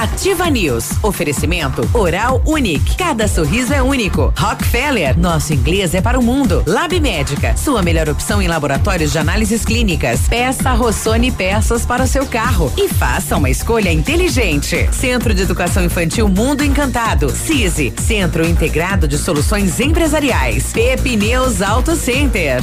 Ativa 0.00 0.48
News. 0.48 0.92
Oferecimento 1.02 1.86
Oral 1.92 2.42
Unique. 2.46 2.96
Cada 2.96 3.28
sorriso 3.28 3.74
é 3.74 3.82
único. 3.82 4.32
Rockefeller. 4.36 5.18
Nosso 5.18 5.52
inglês 5.52 5.94
é 5.94 6.00
para 6.00 6.18
o 6.18 6.22
mundo. 6.22 6.62
Lab 6.66 6.98
Médica. 6.98 7.54
Sua 7.56 7.82
melhor 7.82 8.08
opção 8.08 8.40
em 8.40 8.48
laboratórios 8.48 9.12
de 9.12 9.18
análises 9.18 9.64
clínicas. 9.64 10.20
Peça 10.28 10.72
Rossoni 10.72 11.30
peças 11.30 11.84
para 11.84 12.04
o 12.04 12.06
seu 12.06 12.24
carro. 12.26 12.72
E 12.78 12.88
faça 12.88 13.36
uma 13.36 13.50
escolha 13.50 13.92
inteligente. 13.92 14.88
Centro 14.92 15.34
de 15.34 15.42
Educação 15.42 15.84
Infantil 15.84 16.28
Mundo 16.28 16.64
Encantado. 16.64 17.28
CISI. 17.30 17.92
Centro 17.98 18.46
Integrado 18.46 19.06
de 19.06 19.18
Soluções 19.18 19.80
Empresariais. 19.80 20.72
Pepineus 20.72 21.60
Auto 21.60 21.94
Center. 21.94 22.62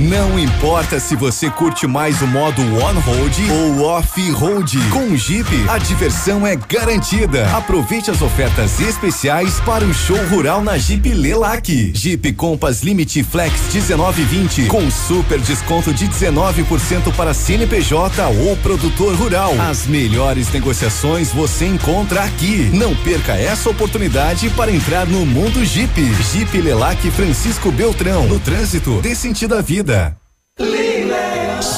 Não 0.00 0.38
importa 0.38 0.98
se 0.98 1.14
você 1.14 1.50
curte 1.50 1.86
mais 1.86 2.22
o 2.22 2.26
modo 2.26 2.62
on-road 2.62 3.50
ou 3.50 3.82
off-road. 3.82 4.78
Com 4.88 5.08
o 5.08 5.16
Jeep, 5.16 5.46
a 5.68 5.76
diversão 5.76 6.46
é 6.46 6.56
garantida. 6.56 7.46
Aproveite 7.54 8.10
as 8.10 8.22
ofertas 8.22 8.80
especiais 8.80 9.60
para 9.60 9.84
o 9.84 9.92
show 9.92 10.16
rural 10.28 10.62
na 10.62 10.78
Jeep 10.78 11.12
Lelac. 11.12 11.92
Jeep 11.94 12.32
Compass 12.32 12.82
Limite 12.82 13.22
Flex 13.22 13.52
1920 13.74 14.68
com 14.68 14.90
super 14.90 15.38
desconto 15.38 15.92
de 15.92 16.08
19% 16.08 17.14
para 17.14 17.34
CNPJ 17.34 18.26
ou 18.26 18.56
produtor 18.56 19.14
rural. 19.16 19.52
As 19.60 19.86
melhores 19.86 20.50
negociações 20.50 21.30
você 21.30 21.66
encontra 21.66 22.24
aqui. 22.24 22.70
Não 22.72 22.96
perca 22.96 23.34
essa 23.34 23.68
oportunidade 23.68 24.48
para 24.48 24.72
entrar 24.72 25.06
no 25.06 25.26
mundo 25.26 25.62
Jeep. 25.62 25.92
Jeep 26.32 26.58
Lelac 26.58 27.10
Francisco 27.10 27.70
Beltrão. 27.70 28.26
No 28.26 28.40
trânsito, 28.40 28.98
dê 29.02 29.14
sentido 29.14 29.54
à 29.54 29.60
vida 29.60 29.89
vida. 29.90 30.16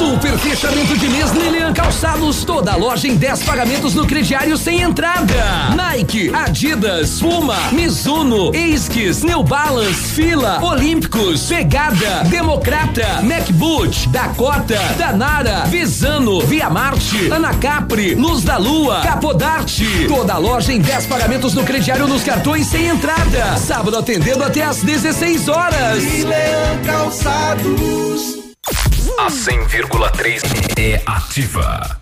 Super 0.03 0.37
fechamento 0.37 0.99
de 0.99 1.09
mês 1.09 1.31
Lilian 1.31 1.73
Calçados. 1.73 2.45
Toda 2.45 2.75
loja 2.75 3.07
em 3.07 3.15
10 3.15 3.45
pagamentos 3.45 3.95
no 3.95 4.05
crediário 4.05 4.57
sem 4.57 4.83
entrada. 4.83 5.33
Nike, 5.77 6.29
Adidas, 6.35 7.21
Puma, 7.21 7.57
Mizuno, 7.71 8.53
Esquis, 8.53 9.23
New 9.23 9.45
Balance, 9.45 10.13
Fila, 10.13 10.59
Olímpicos, 10.61 11.47
Pegada, 11.47 12.25
Democrata, 12.25 13.23
MacBoot, 13.23 14.09
Dakota, 14.09 14.77
Danara, 14.99 15.67
Visano, 15.67 16.41
Via 16.41 16.69
Marte, 16.69 17.31
Anacapri, 17.33 18.17
Luz 18.17 18.43
da 18.43 18.57
Lua, 18.57 19.03
Capodarte. 19.03 20.07
Toda 20.09 20.37
loja 20.37 20.73
em 20.73 20.81
10 20.81 21.07
pagamentos 21.07 21.55
no 21.55 21.63
crediário 21.63 22.09
nos 22.09 22.25
cartões 22.25 22.67
sem 22.67 22.89
entrada. 22.89 23.57
Sábado 23.57 23.97
atendendo 23.97 24.43
até 24.43 24.65
às 24.65 24.83
16 24.83 25.47
horas. 25.47 26.03
Lilian 26.03 26.83
Calçados. 26.85 28.42
A 29.19 29.29
100,3 29.29 30.43
é 30.79 31.03
ativa. 31.07 32.02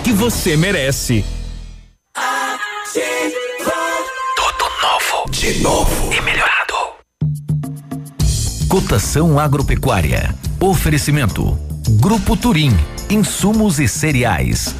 que 0.00 0.12
você 0.12 0.56
merece. 0.56 1.24
Tudo 4.34 4.64
novo, 4.82 5.30
de 5.30 5.60
novo 5.60 6.12
e 6.12 6.20
melhorado. 6.20 6.74
Cotação 8.68 9.38
agropecuária. 9.38 10.34
Oferecimento. 10.60 11.56
Grupo 12.00 12.36
Turim. 12.36 12.76
Insumos 13.08 13.78
e 13.78 13.86
cereais. 13.86 14.74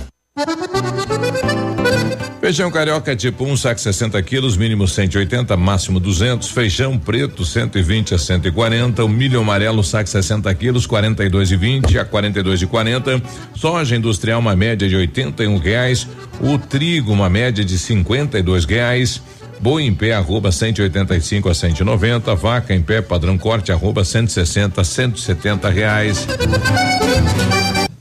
Feijão 2.41 2.71
carioca 2.71 3.15
tipo 3.15 3.45
1, 3.45 3.53
um, 3.53 3.57
saco 3.57 3.81
60 3.81 4.21
quilos, 4.23 4.57
mínimo 4.57 4.89
180, 4.89 5.57
máximo 5.57 6.01
200. 6.01 6.49
Feijão 6.49 6.99
preto 6.99 7.45
120 7.45 8.15
a 8.15 8.19
140. 8.19 9.05
O 9.05 9.09
milho 9.09 9.41
amarelo, 9.41 9.85
saco 9.85 10.09
60 10.09 10.53
quilos, 10.55 10.87
42 10.87 11.53
e 11.53 11.57
20 11.57 11.99
a 11.99 12.05
42 12.05 12.63
e 12.63 12.67
40. 12.67 13.23
Soja 13.55 13.95
industrial, 13.95 14.41
uma 14.41 14.57
média 14.57 14.89
de 14.89 14.97
81 14.97 15.59
reais. 15.59 16.09
O 16.41 16.59
trigo, 16.59 17.13
uma 17.13 17.29
média 17.31 17.65
de 17.65 17.79
52 17.79 18.65
reais. 18.65 19.23
Boi 19.61 19.85
em 19.85 19.95
pé, 19.95 20.15
arroba 20.15 20.51
185 20.51 21.49
a 21.51 21.55
190. 21.55 22.35
Vaca 22.35 22.75
em 22.75 22.81
pé, 22.81 23.03
padrão 23.03 23.37
corte, 23.37 23.71
arroba 23.71 24.03
160 24.03 24.81
a 24.81 24.85
170 24.85 25.69
reais. 25.69 26.27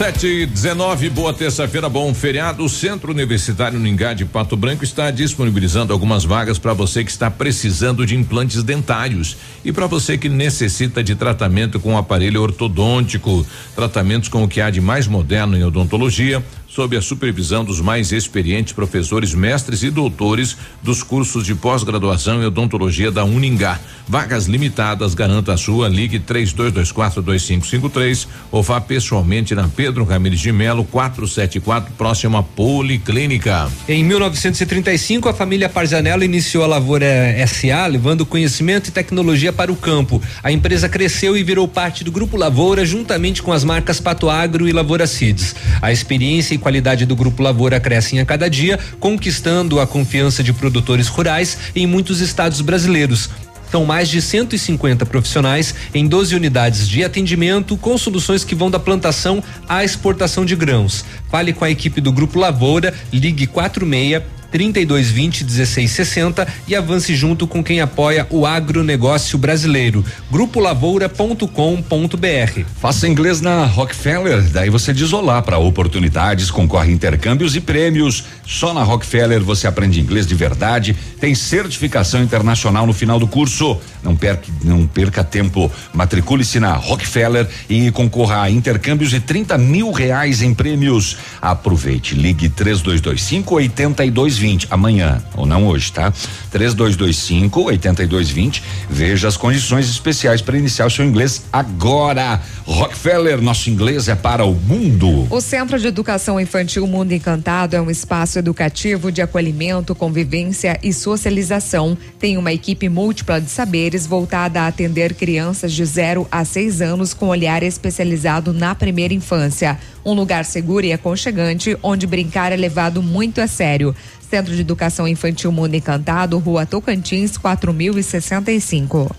7 0.00 0.26
e 0.26 0.46
19, 0.46 1.10
boa 1.10 1.30
terça-feira, 1.34 1.86
bom 1.86 2.14
feriado. 2.14 2.64
O 2.64 2.70
Centro 2.70 3.12
Universitário 3.12 3.78
Ningá 3.78 4.14
de 4.14 4.24
Pato 4.24 4.56
Branco 4.56 4.82
está 4.82 5.10
disponibilizando 5.10 5.92
algumas 5.92 6.24
vagas 6.24 6.58
para 6.58 6.72
você 6.72 7.04
que 7.04 7.10
está 7.10 7.30
precisando 7.30 8.06
de 8.06 8.16
implantes 8.16 8.62
dentários 8.62 9.36
e 9.62 9.70
para 9.70 9.86
você 9.86 10.16
que 10.16 10.30
necessita 10.30 11.04
de 11.04 11.14
tratamento 11.14 11.78
com 11.78 11.98
aparelho 11.98 12.40
ortodôntico. 12.40 13.46
Tratamentos 13.76 14.30
com 14.30 14.42
o 14.42 14.48
que 14.48 14.62
há 14.62 14.70
de 14.70 14.80
mais 14.80 15.06
moderno 15.06 15.54
em 15.54 15.64
odontologia, 15.64 16.42
sob 16.70 16.96
a 16.96 17.02
supervisão 17.02 17.64
dos 17.64 17.80
mais 17.80 18.12
experientes 18.12 18.72
professores, 18.72 19.34
mestres 19.34 19.82
e 19.82 19.90
doutores 19.90 20.56
dos 20.80 21.02
cursos 21.02 21.44
de 21.44 21.52
pós-graduação 21.54 22.40
em 22.40 22.46
odontologia 22.46 23.10
da 23.10 23.24
Uningá. 23.24 23.80
Vagas 24.06 24.46
limitadas, 24.46 25.12
garanta 25.14 25.52
a 25.52 25.56
sua, 25.56 25.88
ligue 25.88 26.20
32242553 26.20 28.28
ou 28.52 28.62
vá 28.62 28.80
pessoalmente 28.80 29.52
na 29.54 29.68
Pedro 29.68 30.04
Ramires 30.04 30.40
de 30.40 30.52
Melo 30.52 30.84
474, 30.84 31.92
próxima 31.98 32.38
à 32.38 32.42
Policlínica. 32.42 33.68
Em 33.88 34.04
1935, 34.04 35.28
a 35.28 35.34
família 35.34 35.68
Parzanello 35.68 36.22
iniciou 36.22 36.62
a 36.64 36.68
Lavoura 36.68 37.06
SA, 37.48 37.88
levando 37.88 38.24
conhecimento 38.24 38.88
e 38.88 38.92
tecnologia 38.92 39.52
para 39.52 39.72
o 39.72 39.76
campo. 39.76 40.22
A 40.42 40.50
empresa 40.52 40.88
cresceu 40.88 41.36
e 41.36 41.42
virou 41.42 41.66
parte 41.66 42.04
do 42.04 42.12
Grupo 42.12 42.36
Lavoura, 42.36 42.86
juntamente 42.86 43.42
com 43.42 43.52
as 43.52 43.64
marcas 43.64 43.98
Pato 43.98 44.30
Agro 44.30 44.68
e 44.68 44.72
Lavoura 44.72 45.06
Seeds. 45.06 45.56
A 45.82 45.90
experiência 45.90 46.54
e 46.54 46.59
qualidade 46.60 47.04
do 47.04 47.16
Grupo 47.16 47.42
Lavoura 47.42 47.80
crescem 47.80 48.20
a 48.20 48.24
cada 48.24 48.48
dia, 48.48 48.78
conquistando 49.00 49.80
a 49.80 49.86
confiança 49.86 50.42
de 50.42 50.52
produtores 50.52 51.08
rurais 51.08 51.58
em 51.74 51.86
muitos 51.86 52.20
estados 52.20 52.60
brasileiros. 52.60 53.28
São 53.70 53.84
mais 53.84 54.08
de 54.08 54.20
150 54.20 55.06
profissionais 55.06 55.74
em 55.94 56.06
12 56.06 56.34
unidades 56.34 56.88
de 56.88 57.04
atendimento 57.04 57.76
com 57.76 57.96
soluções 57.96 58.44
que 58.44 58.54
vão 58.54 58.70
da 58.70 58.80
plantação 58.80 59.42
à 59.68 59.84
exportação 59.84 60.44
de 60.44 60.56
grãos. 60.56 61.04
Fale 61.30 61.52
com 61.52 61.64
a 61.64 61.70
equipe 61.70 62.00
do 62.00 62.12
Grupo 62.12 62.38
Lavoura, 62.38 62.92
ligue 63.12 63.46
46 63.46 64.39
3220 64.50 65.44
1660 65.44 66.46
e 66.66 66.74
avance 66.74 67.14
junto 67.14 67.46
com 67.46 67.62
quem 67.62 67.80
apoia 67.80 68.26
o 68.30 68.46
agronegócio 68.46 69.38
brasileiro. 69.38 70.04
Grupolavoura.com.br. 70.30 72.64
Faça 72.80 73.08
inglês 73.08 73.40
na 73.40 73.64
Rockefeller, 73.64 74.42
daí 74.50 74.70
você 74.70 74.92
diz 74.92 75.12
olá 75.12 75.40
para 75.40 75.58
oportunidades, 75.58 76.50
concorre 76.50 76.92
intercâmbios 76.92 77.56
e 77.56 77.60
prêmios. 77.60 78.24
Só 78.46 78.74
na 78.74 78.82
Rockefeller 78.82 79.42
você 79.42 79.66
aprende 79.66 80.00
inglês 80.00 80.26
de 80.26 80.34
verdade, 80.34 80.96
tem 81.20 81.34
certificação 81.34 82.22
internacional 82.22 82.86
no 82.86 82.92
final 82.92 83.18
do 83.18 83.26
curso. 83.26 83.78
Não 84.02 84.16
perca, 84.16 84.46
não 84.64 84.86
perca 84.86 85.22
tempo. 85.22 85.70
Matricule-se 85.92 86.58
na 86.58 86.72
Rockefeller 86.72 87.46
e 87.68 87.90
concorra 87.90 88.42
a 88.42 88.50
intercâmbios 88.50 89.10
de 89.10 89.20
30 89.20 89.58
mil 89.58 89.92
reais 89.92 90.42
em 90.42 90.54
prêmios. 90.54 91.16
Aproveite, 91.40 92.14
ligue 92.14 92.48
3225 92.48 93.54
82 93.54 94.39
8220 94.40 94.68
amanhã, 94.70 95.22
ou 95.36 95.46
não 95.46 95.66
hoje, 95.66 95.92
tá? 95.92 96.12
3225 96.50 97.60
8220. 97.62 98.62
Veja 98.88 99.28
as 99.28 99.36
condições 99.36 99.88
especiais 99.88 100.40
para 100.40 100.56
iniciar 100.56 100.86
o 100.86 100.90
seu 100.90 101.04
inglês 101.04 101.42
agora. 101.52 102.40
Rockefeller, 102.64 103.40
nosso 103.40 103.68
inglês 103.68 104.08
é 104.08 104.14
para 104.14 104.44
o 104.44 104.54
mundo. 104.54 105.26
O 105.30 105.40
Centro 105.40 105.78
de 105.78 105.86
Educação 105.86 106.40
Infantil 106.40 106.86
Mundo 106.86 107.12
Encantado 107.12 107.76
é 107.76 107.80
um 107.80 107.90
espaço 107.90 108.38
educativo 108.38 109.10
de 109.12 109.20
acolhimento, 109.20 109.94
convivência 109.94 110.78
e 110.82 110.92
socialização. 110.92 111.96
Tem 112.18 112.36
uma 112.36 112.52
equipe 112.52 112.88
múltipla 112.88 113.40
de 113.40 113.50
saberes 113.50 114.06
voltada 114.06 114.62
a 114.62 114.66
atender 114.66 115.14
crianças 115.14 115.72
de 115.72 115.84
0 115.84 116.26
a 116.30 116.44
6 116.44 116.80
anos 116.80 117.12
com 117.12 117.26
olhar 117.26 117.62
especializado 117.62 118.52
na 118.52 118.74
primeira 118.74 119.12
infância. 119.12 119.78
Um 120.04 120.12
lugar 120.12 120.44
seguro 120.44 120.86
e 120.86 120.92
aconchegante 120.92 121.76
onde 121.82 122.06
brincar 122.06 122.52
é 122.52 122.56
levado 122.56 123.02
muito 123.02 123.40
a 123.40 123.46
sério. 123.46 123.94
Centro 124.30 124.54
de 124.54 124.60
Educação 124.60 125.08
Infantil 125.08 125.50
Mundo 125.50 125.74
Encantado, 125.74 126.38
Rua 126.38 126.64
Tocantins, 126.64 127.36
4065. 127.36 129.14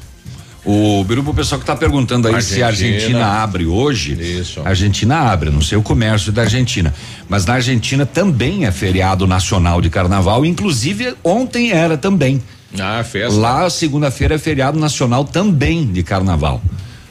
O 0.64 1.04
Biruba, 1.04 1.32
o 1.32 1.34
pessoal 1.34 1.60
que 1.60 1.64
está 1.64 1.76
perguntando 1.76 2.28
aí 2.28 2.42
se 2.42 2.62
a 2.62 2.68
Argentina 2.68 3.26
abre 3.26 3.66
hoje. 3.66 4.14
Isso. 4.14 4.62
A 4.64 4.70
Argentina 4.70 5.18
abre, 5.18 5.50
não 5.50 5.62
sei 5.62 5.78
o 5.78 5.82
comércio 5.82 6.32
da 6.32 6.44
Argentina. 6.44 6.94
Mas 7.28 7.46
na 7.46 7.56
Argentina 7.56 8.06
também 8.06 8.66
é 8.66 8.72
feriado 8.72 9.26
nacional 9.26 9.82
de 9.82 9.90
carnaval, 9.90 10.46
inclusive 10.46 11.16
ontem 11.24 11.72
era 11.72 11.98
também. 11.98 12.42
Ah, 12.80 13.04
festa. 13.04 13.38
Lá, 13.38 13.70
segunda-feira, 13.70 14.36
é 14.36 14.38
feriado 14.38 14.80
nacional 14.80 15.26
também 15.26 15.92
de 15.92 16.04
carnaval. 16.04 16.62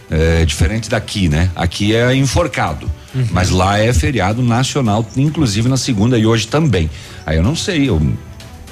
É 0.08 0.44
diferente 0.44 0.88
daqui, 0.88 1.28
né? 1.28 1.50
Aqui 1.54 1.94
é 1.94 2.14
enforcado. 2.14 2.90
Mas 3.30 3.50
lá 3.50 3.78
é 3.78 3.92
feriado 3.92 4.42
nacional, 4.42 5.06
inclusive 5.16 5.68
na 5.68 5.76
segunda 5.76 6.18
e 6.18 6.26
hoje 6.26 6.46
também. 6.46 6.88
Aí 7.26 7.36
eu 7.36 7.42
não 7.42 7.56
sei, 7.56 7.88
eu. 7.88 8.00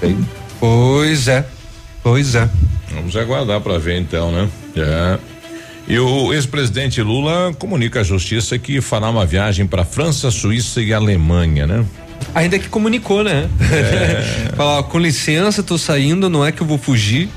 sei. 0.00 0.16
Pois 0.60 1.28
é. 1.28 1.44
Pois 2.02 2.34
é. 2.34 2.48
Vamos 2.92 3.16
aguardar 3.16 3.60
para 3.60 3.78
ver 3.78 4.00
então, 4.00 4.30
né? 4.32 4.48
É. 4.76 5.18
E 5.88 5.98
o 5.98 6.32
ex-presidente 6.32 7.00
Lula 7.02 7.52
comunica 7.58 8.00
à 8.00 8.02
justiça 8.02 8.58
que 8.58 8.80
fará 8.80 9.08
uma 9.08 9.24
viagem 9.24 9.66
para 9.66 9.84
França, 9.84 10.30
Suíça 10.30 10.82
e 10.82 10.92
Alemanha, 10.92 11.66
né? 11.66 11.84
Ainda 12.34 12.58
que 12.58 12.68
comunicou, 12.68 13.24
né? 13.24 13.48
Falar, 14.54 14.80
ó, 14.80 14.82
com 14.82 14.98
licença, 14.98 15.62
tô 15.62 15.78
saindo, 15.78 16.28
não 16.28 16.44
é 16.44 16.52
que 16.52 16.60
eu 16.60 16.66
vou 16.66 16.76
fugir. 16.76 17.28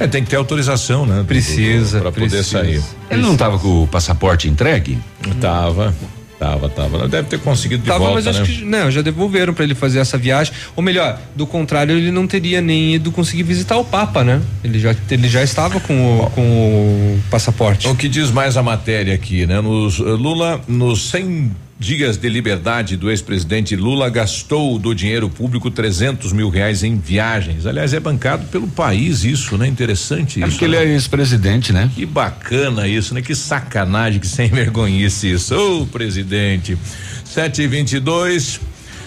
É, 0.00 0.06
tem 0.06 0.24
que 0.24 0.30
ter 0.30 0.36
autorização, 0.36 1.04
né? 1.04 1.24
Precisa. 1.26 2.00
Para 2.00 2.12
poder 2.12 2.28
precisa. 2.30 2.60
sair. 2.60 2.82
Ele 3.10 3.22
não 3.22 3.32
estava 3.32 3.58
com 3.58 3.84
o 3.84 3.86
passaporte 3.86 4.48
entregue? 4.48 4.98
Tava. 5.40 5.94
Tava, 6.38 6.68
tava. 6.68 7.08
Deve 7.08 7.28
ter 7.28 7.40
conseguido 7.40 7.82
de 7.82 7.88
Tava, 7.88 7.98
volta, 7.98 8.14
mas 8.14 8.24
né? 8.26 8.42
acho 8.42 8.58
que 8.58 8.64
não, 8.64 8.90
já 8.90 9.02
devolveram 9.02 9.52
pra 9.52 9.64
ele 9.64 9.74
fazer 9.74 9.98
essa 9.98 10.16
viagem. 10.16 10.52
Ou 10.76 10.82
melhor, 10.82 11.18
do 11.34 11.46
contrário, 11.46 11.96
ele 11.96 12.12
não 12.12 12.28
teria 12.28 12.60
nem 12.60 12.94
ido 12.94 13.10
conseguir 13.10 13.42
visitar 13.42 13.76
o 13.76 13.84
Papa, 13.84 14.22
né? 14.22 14.40
Ele 14.62 14.78
já, 14.78 14.94
ele 15.10 15.28
já 15.28 15.42
estava 15.42 15.80
com 15.80 16.20
o, 16.20 16.30
com 16.30 16.42
o 16.42 17.20
passaporte. 17.28 17.88
O 17.88 17.96
que 17.96 18.08
diz 18.08 18.30
mais 18.30 18.56
a 18.56 18.62
matéria 18.62 19.14
aqui, 19.14 19.46
né? 19.46 19.60
Nos, 19.60 19.98
Lula, 19.98 20.60
nos 20.68 21.10
100 21.10 21.50
dias 21.78 22.16
de 22.16 22.28
liberdade 22.28 22.96
do 22.96 23.08
ex-presidente 23.08 23.76
Lula, 23.76 24.10
gastou 24.10 24.78
do 24.78 24.94
dinheiro 24.94 25.28
público 25.30 25.70
300 25.70 26.32
mil 26.32 26.48
reais 26.48 26.82
em 26.82 26.98
viagens. 26.98 27.66
Aliás, 27.66 27.94
é 27.94 28.00
bancado 28.00 28.46
pelo 28.46 28.66
país 28.66 29.22
isso, 29.24 29.56
né? 29.56 29.68
Interessante 29.68 30.42
É 30.42 30.46
isso. 30.46 30.52
porque 30.52 30.64
ele 30.64 30.76
né? 30.76 30.84
é 30.84 30.88
ex-presidente, 30.88 31.72
né? 31.72 31.90
Que 31.94 32.04
bacana 32.04 32.88
isso, 32.88 33.14
né? 33.14 33.22
Que 33.22 33.34
sacanagem, 33.34 34.18
que 34.18 34.26
sem 34.26 34.48
vergonhice 34.50 35.30
isso. 35.32 35.54
Ô, 35.54 35.86
presidente. 35.86 36.76
7 37.24 37.62
e 37.62 37.66
22 37.68 38.60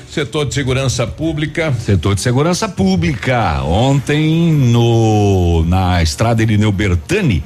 setor 0.09 0.45
de 0.45 0.53
segurança 0.53 1.07
pública. 1.07 1.73
Setor 1.73 2.15
de 2.15 2.21
segurança 2.21 2.67
pública. 2.67 3.63
Ontem, 3.63 4.51
no 4.51 5.63
na 5.67 6.03
estrada 6.03 6.41
Irineu 6.41 6.71
Bertani, 6.71 7.41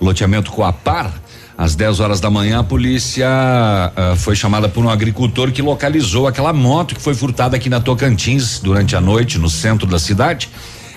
loteamento 0.00 0.50
Coapar, 0.50 1.21
às 1.62 1.76
10 1.76 2.00
horas 2.00 2.18
da 2.18 2.28
manhã, 2.28 2.58
a 2.58 2.64
polícia 2.64 3.24
ah, 3.28 4.14
foi 4.16 4.34
chamada 4.34 4.68
por 4.68 4.84
um 4.84 4.90
agricultor 4.90 5.52
que 5.52 5.62
localizou 5.62 6.26
aquela 6.26 6.52
moto 6.52 6.92
que 6.92 7.00
foi 7.00 7.14
furtada 7.14 7.56
aqui 7.56 7.68
na 7.68 7.78
Tocantins 7.78 8.58
durante 8.58 8.96
a 8.96 9.00
noite, 9.00 9.38
no 9.38 9.48
centro 9.48 9.86
da 9.86 9.96
cidade. 9.96 10.50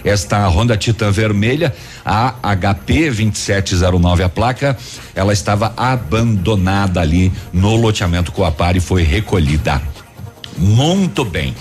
Esta 0.04 0.48
Honda 0.48 0.76
Titan 0.76 1.12
vermelha, 1.12 1.72
a 2.04 2.34
HP 2.56 3.12
2709 3.12 4.24
a 4.24 4.30
placa, 4.30 4.76
ela 5.14 5.34
estava 5.34 5.72
abandonada 5.78 7.00
ali 7.00 7.32
no 7.54 7.76
loteamento 7.76 8.32
Coapar 8.32 8.76
e 8.76 8.80
foi 8.80 9.04
recolhida. 9.04 9.80
Muito 10.58 11.24
bem. 11.24 11.54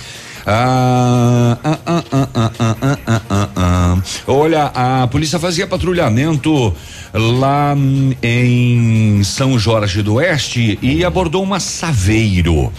Olha, 4.26 4.64
a 4.74 5.06
polícia 5.06 5.38
fazia 5.38 5.66
patrulhamento 5.66 6.74
lá 7.12 7.74
em 8.22 9.22
São 9.24 9.58
Jorge 9.58 10.02
do 10.02 10.14
Oeste 10.14 10.78
e 10.82 11.04
abordou 11.04 11.42
uma 11.42 11.60
saveiro. 11.60 12.72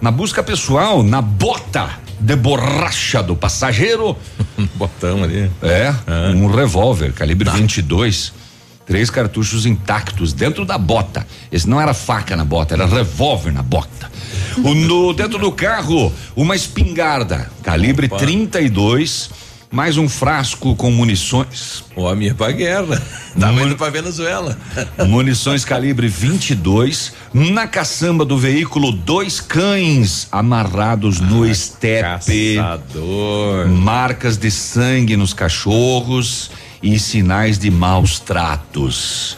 Na 0.00 0.10
busca 0.10 0.42
pessoal, 0.42 1.02
na 1.02 1.22
bota 1.22 1.90
de 2.20 2.36
borracha 2.36 3.22
do 3.22 3.34
passageiro. 3.34 4.16
Botão 4.74 5.22
ali. 5.24 5.50
É, 5.62 5.94
um 6.34 6.46
revólver 6.48 7.12
calibre 7.12 7.48
22 7.48 8.45
Três 8.86 9.10
cartuchos 9.10 9.66
intactos 9.66 10.32
dentro 10.32 10.64
da 10.64 10.78
bota. 10.78 11.26
Esse 11.50 11.68
não 11.68 11.80
era 11.80 11.92
faca 11.92 12.36
na 12.36 12.44
bota, 12.44 12.74
era 12.74 12.86
revólver 12.86 13.52
na 13.52 13.62
bota. 13.62 14.08
O, 14.58 14.74
no, 14.74 15.12
dentro 15.12 15.38
do 15.38 15.50
carro, 15.50 16.12
uma 16.36 16.54
espingarda, 16.54 17.50
calibre 17.64 18.08
32, 18.08 19.28
mais 19.72 19.98
um 19.98 20.08
frasco 20.08 20.76
com 20.76 20.88
munições. 20.92 21.82
O 21.96 22.02
homem 22.02 22.28
é 22.28 22.34
pra 22.34 22.52
guerra. 22.52 23.02
Tava 23.38 23.60
indo 23.60 23.76
pra 23.76 23.90
Venezuela. 23.90 24.56
Munições 25.08 25.64
calibre 25.64 26.06
22. 26.06 27.12
Na 27.34 27.66
caçamba 27.66 28.24
do 28.24 28.38
veículo, 28.38 28.92
dois 28.92 29.40
cães 29.40 30.28
amarrados 30.30 31.18
no 31.18 31.44
estepe. 31.44 32.54
Caçador. 32.54 33.66
Marcas 33.68 34.38
de 34.38 34.50
sangue 34.50 35.16
nos 35.16 35.34
cachorros 35.34 36.52
e 36.86 37.00
sinais 37.00 37.58
de 37.58 37.68
maus 37.68 38.20
tratos. 38.20 39.36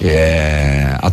É, 0.00 0.98
a 1.00 1.10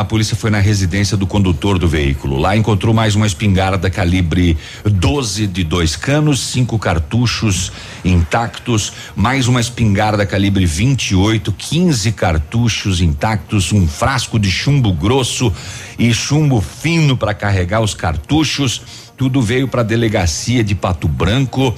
a 0.00 0.04
polícia 0.04 0.36
foi 0.36 0.50
na 0.50 0.58
residência 0.58 1.16
do 1.16 1.26
condutor 1.26 1.78
do 1.78 1.88
veículo. 1.88 2.38
Lá 2.38 2.56
encontrou 2.56 2.92
mais 2.92 3.14
uma 3.14 3.26
espingarda 3.26 3.88
calibre 3.88 4.58
12 4.84 5.46
de 5.46 5.62
dois 5.62 5.94
canos, 5.94 6.40
cinco 6.40 6.76
cartuchos 6.76 7.70
intactos, 8.04 8.92
mais 9.14 9.46
uma 9.46 9.60
espingarda 9.60 10.26
calibre 10.26 10.66
28, 10.66 11.52
15 11.52 12.12
cartuchos 12.12 13.00
intactos, 13.00 13.72
um 13.72 13.86
frasco 13.86 14.38
de 14.40 14.50
chumbo 14.50 14.92
grosso 14.92 15.52
e 15.98 16.12
chumbo 16.12 16.60
fino 16.60 17.16
para 17.16 17.32
carregar 17.32 17.80
os 17.80 17.94
cartuchos. 17.94 18.82
Tudo 19.16 19.40
veio 19.40 19.68
para 19.68 19.82
a 19.82 19.84
delegacia 19.84 20.64
de 20.64 20.74
Pato 20.74 21.06
Branco. 21.06 21.72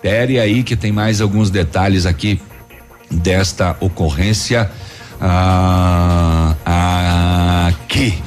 Pere 0.00 0.38
aí 0.38 0.62
que 0.62 0.76
tem 0.76 0.92
mais 0.92 1.20
alguns 1.20 1.50
detalhes 1.50 2.06
aqui 2.06 2.40
desta 3.12 3.76
ocorrência. 3.80 4.70
Ah, 5.20 6.54
aqui. 7.68 8.20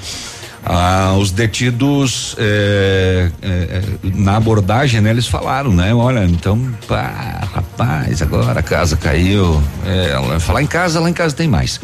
Ah, 0.68 1.16
os 1.20 1.30
detidos 1.30 2.36
eh, 2.40 3.30
eh, 3.40 3.82
na 4.02 4.38
abordagem, 4.38 5.00
né? 5.00 5.12
Eles 5.12 5.28
falaram, 5.28 5.72
né? 5.72 5.94
Olha, 5.94 6.26
então, 6.26 6.60
pá, 6.88 7.48
rapaz, 7.54 8.20
agora 8.24 8.62
a 8.62 8.64
casa 8.64 8.98
caiu. 8.98 9.62
É, 9.86 10.40
falar 10.40 10.64
em 10.64 10.68
casa, 10.68 11.00
lá 11.00 11.08
em 11.08 11.14
casa 11.14 11.36
tem 11.36 11.48
mais. 11.48 11.80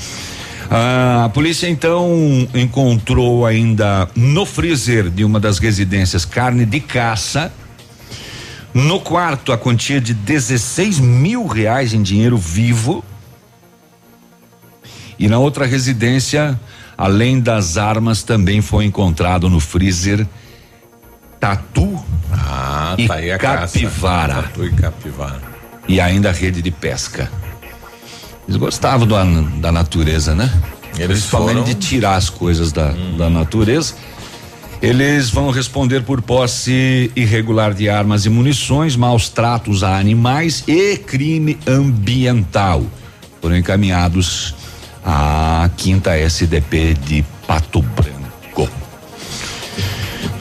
Ah, 0.73 1.25
a 1.25 1.29
polícia 1.29 1.67
então 1.67 2.09
encontrou 2.55 3.45
ainda 3.45 4.09
no 4.15 4.47
freezer 4.47 5.09
de 5.09 5.23
uma 5.23 5.39
das 5.39 5.59
residências 5.59 6.25
carne 6.25 6.65
de 6.65 6.79
caça. 6.79 7.51
No 8.73 8.99
quarto, 9.01 9.51
a 9.51 9.57
quantia 9.57 9.99
de 9.99 10.13
16 10.13 10.99
mil 10.99 11.45
reais 11.45 11.93
em 11.93 12.01
dinheiro 12.01 12.38
vivo. 12.38 13.03
E 15.19 15.27
na 15.27 15.38
outra 15.38 15.65
residência, 15.65 16.60
além 16.97 17.39
das 17.39 17.77
armas, 17.77 18.23
também 18.23 18.62
foi 18.62 18.86
encontrado 18.86 19.49
no 19.49 19.60
freezer 19.60 20.25
tatu 21.39 22.03
Ah, 22.31 22.95
e 22.97 23.07
tá 23.07 23.38
capivara. 23.38 24.34
Tatu 24.43 24.65
e 24.65 24.71
capivara. 24.71 25.41
e 25.88 25.99
ainda 25.99 26.31
rede 26.31 26.62
de 26.62 26.71
pesca. 26.71 27.29
Eles 28.47 28.57
gostavam 28.57 29.05
da, 29.07 29.23
da 29.60 29.71
natureza, 29.71 30.34
né? 30.34 30.51
Eles 30.97 31.25
falando 31.25 31.49
foram- 31.60 31.63
de 31.63 31.75
tirar 31.75 32.15
as 32.15 32.29
coisas 32.29 32.71
da, 32.71 32.93
da 33.17 33.29
natureza. 33.29 33.93
Eles 34.81 35.29
vão 35.29 35.51
responder 35.51 36.01
por 36.01 36.23
posse 36.23 37.11
irregular 37.15 37.71
de 37.71 37.87
armas 37.87 38.25
e 38.25 38.29
munições, 38.29 38.95
maus 38.95 39.29
tratos 39.29 39.83
a 39.83 39.95
animais 39.97 40.63
e 40.67 40.97
crime 40.97 41.57
ambiental. 41.67 42.83
Foram 43.39 43.57
encaminhados 43.57 44.55
à 45.05 45.69
quinta 45.77 46.15
SDP 46.15 46.95
de 46.95 47.23
Pato 47.45 47.81
Branco. 47.81 48.67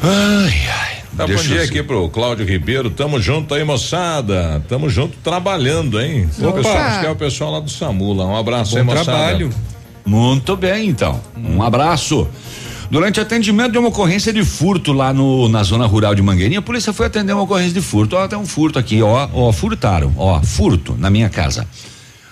Ai, 0.03 0.68
ai. 0.68 0.90
Tá, 1.14 1.26
bom 1.26 1.35
dia 1.35 1.62
aqui 1.62 1.83
pro 1.83 2.09
Cláudio 2.09 2.46
Ribeiro. 2.46 2.88
Tamo 2.88 3.20
junto 3.20 3.53
aí, 3.53 3.62
moçada. 3.62 4.64
Tamo 4.66 4.88
junto 4.88 5.18
trabalhando, 5.18 6.00
hein? 6.00 6.26
O 6.38 6.53
pessoal, 6.53 6.79
acho 6.79 7.00
que 7.00 7.07
é 7.07 7.11
o 7.11 7.16
pessoal 7.16 7.53
lá 7.53 7.61
do 7.61 7.68
Samula. 7.68 8.24
Um 8.24 8.37
abraço 8.37 8.72
Bom 8.72 8.79
aí, 8.79 8.85
moçada. 8.85 9.05
trabalho. 9.05 9.50
Muito 10.07 10.57
bem, 10.57 10.88
então. 10.88 11.20
Um 11.37 11.62
abraço. 11.62 12.26
Durante 12.90 13.20
atendimento 13.20 13.70
de 13.70 13.79
uma 13.79 13.88
ocorrência 13.88 14.33
de 14.33 14.44
furto 14.44 14.92
lá 14.92 15.12
no, 15.12 15.48
na 15.48 15.62
zona 15.62 15.87
rural 15.87 16.12
de 16.12 16.20
Mangueirinha, 16.20 16.59
a 16.59 16.62
polícia 16.62 16.92
foi 16.92 17.07
atender 17.07 17.33
uma 17.33 17.42
ocorrência 17.42 17.72
de 17.72 17.81
furto. 17.81 18.16
Ó, 18.16 18.26
tem 18.26 18.37
um 18.37 18.44
furto 18.44 18.81
aqui, 18.81 19.00
ó, 19.00 19.29
ó, 19.33 19.53
furtaram, 19.53 20.12
ó, 20.16 20.42
furto 20.42 20.96
na 20.98 21.09
minha 21.09 21.29
casa. 21.29 21.64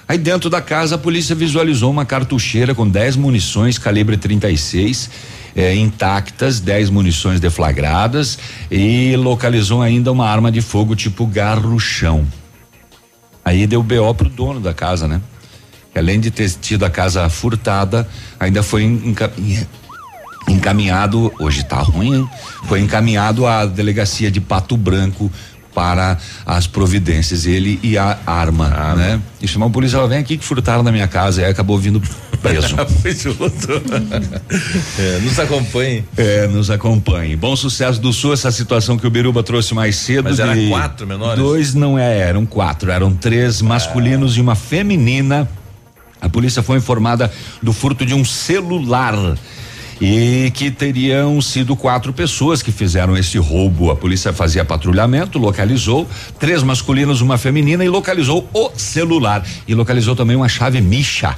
Aí 0.08 0.18
dentro 0.18 0.50
da 0.50 0.60
casa 0.60 0.96
a 0.96 0.98
polícia 0.98 1.32
visualizou 1.32 1.92
uma 1.92 2.04
cartucheira 2.04 2.74
com 2.74 2.88
10 2.88 3.14
munições 3.14 3.78
calibre 3.78 4.16
36 4.16 5.10
eh, 5.54 5.76
intactas, 5.76 6.58
10 6.58 6.90
munições 6.90 7.38
deflagradas 7.38 8.36
e 8.68 9.14
localizou 9.16 9.80
ainda 9.80 10.10
uma 10.10 10.28
arma 10.28 10.50
de 10.50 10.60
fogo 10.60 10.96
tipo 10.96 11.24
garruchão. 11.24 12.26
Aí 13.44 13.64
deu 13.64 13.80
BO 13.80 14.12
pro 14.12 14.28
dono 14.28 14.58
da 14.58 14.74
casa, 14.74 15.06
né? 15.06 15.20
Além 15.94 16.18
de 16.18 16.30
ter 16.30 16.50
tido 16.50 16.84
a 16.84 16.90
casa 16.90 17.28
furtada, 17.28 18.08
ainda 18.40 18.62
foi 18.62 18.84
encaminhado, 20.48 21.32
hoje 21.38 21.64
tá 21.64 21.78
ruim, 21.78 22.16
hein? 22.16 22.30
Foi 22.64 22.80
encaminhado 22.80 23.46
à 23.46 23.66
delegacia 23.66 24.30
de 24.30 24.40
Pato 24.40 24.76
Branco 24.76 25.30
para 25.74 26.18
as 26.44 26.66
providências, 26.66 27.46
ele 27.46 27.78
e 27.84 27.96
a 27.96 28.18
arma, 28.26 28.94
né? 28.96 29.20
E 29.40 29.46
chamou 29.46 29.68
a 29.68 29.70
polícia, 29.70 29.96
ela 29.96 30.08
vem 30.08 30.18
aqui 30.18 30.36
que 30.36 30.44
furtaram 30.44 30.82
na 30.82 30.90
minha 30.90 31.06
casa, 31.06 31.40
e 31.40 31.44
aí 31.44 31.50
acabou 31.52 31.78
vindo 31.78 32.02
preso. 32.42 32.74
Foi 33.00 33.14
junto. 33.14 33.48
É, 34.98 35.18
nos 35.20 35.38
acompanhe. 35.38 36.04
É, 36.16 36.46
nos 36.48 36.70
acompanhe. 36.70 37.36
Bom 37.36 37.54
sucesso 37.54 38.00
do 38.00 38.12
Sul, 38.12 38.32
essa 38.32 38.50
situação 38.50 38.98
que 38.98 39.06
o 39.06 39.10
Biruba 39.10 39.42
trouxe 39.42 39.72
mais 39.74 39.94
cedo. 39.96 40.24
Mas 40.24 40.40
era 40.40 40.54
de 40.54 40.68
quatro 40.68 41.06
menores? 41.06 41.36
Dois 41.38 41.74
não 41.74 41.96
é, 41.96 42.18
eram 42.18 42.44
quatro, 42.44 42.90
eram 42.90 43.14
três 43.14 43.62
masculinos 43.62 44.36
e 44.36 44.40
uma 44.40 44.56
feminina. 44.56 45.48
A 46.20 46.28
polícia 46.28 46.62
foi 46.62 46.78
informada 46.78 47.30
do 47.62 47.72
furto 47.72 48.04
de 48.04 48.14
um 48.14 48.24
celular 48.24 49.14
e 50.00 50.50
que 50.54 50.70
teriam 50.70 51.40
sido 51.40 51.74
quatro 51.74 52.12
pessoas 52.12 52.62
que 52.62 52.70
fizeram 52.70 53.16
esse 53.16 53.38
roubo. 53.38 53.90
A 53.90 53.96
polícia 53.96 54.32
fazia 54.32 54.64
patrulhamento, 54.64 55.38
localizou 55.38 56.08
três 56.38 56.62
masculinos, 56.62 57.20
uma 57.20 57.38
feminina 57.38 57.84
e 57.84 57.88
localizou 57.88 58.48
o 58.52 58.70
celular 58.76 59.44
e 59.66 59.74
localizou 59.74 60.14
também 60.14 60.36
uma 60.36 60.48
chave 60.48 60.80
micha 60.80 61.36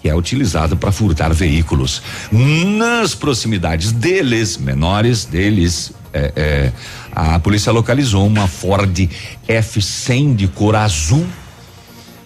que 0.00 0.08
é 0.08 0.14
utilizada 0.14 0.76
para 0.76 0.92
furtar 0.92 1.32
veículos. 1.32 2.02
Nas 2.30 3.14
proximidades 3.14 3.90
deles, 3.90 4.56
menores 4.56 5.24
deles, 5.24 5.92
é, 6.12 6.32
é, 6.36 6.72
a 7.10 7.38
polícia 7.40 7.72
localizou 7.72 8.26
uma 8.26 8.46
Ford 8.46 9.08
F100 9.48 10.36
de 10.36 10.48
cor 10.48 10.76
azul 10.76 11.26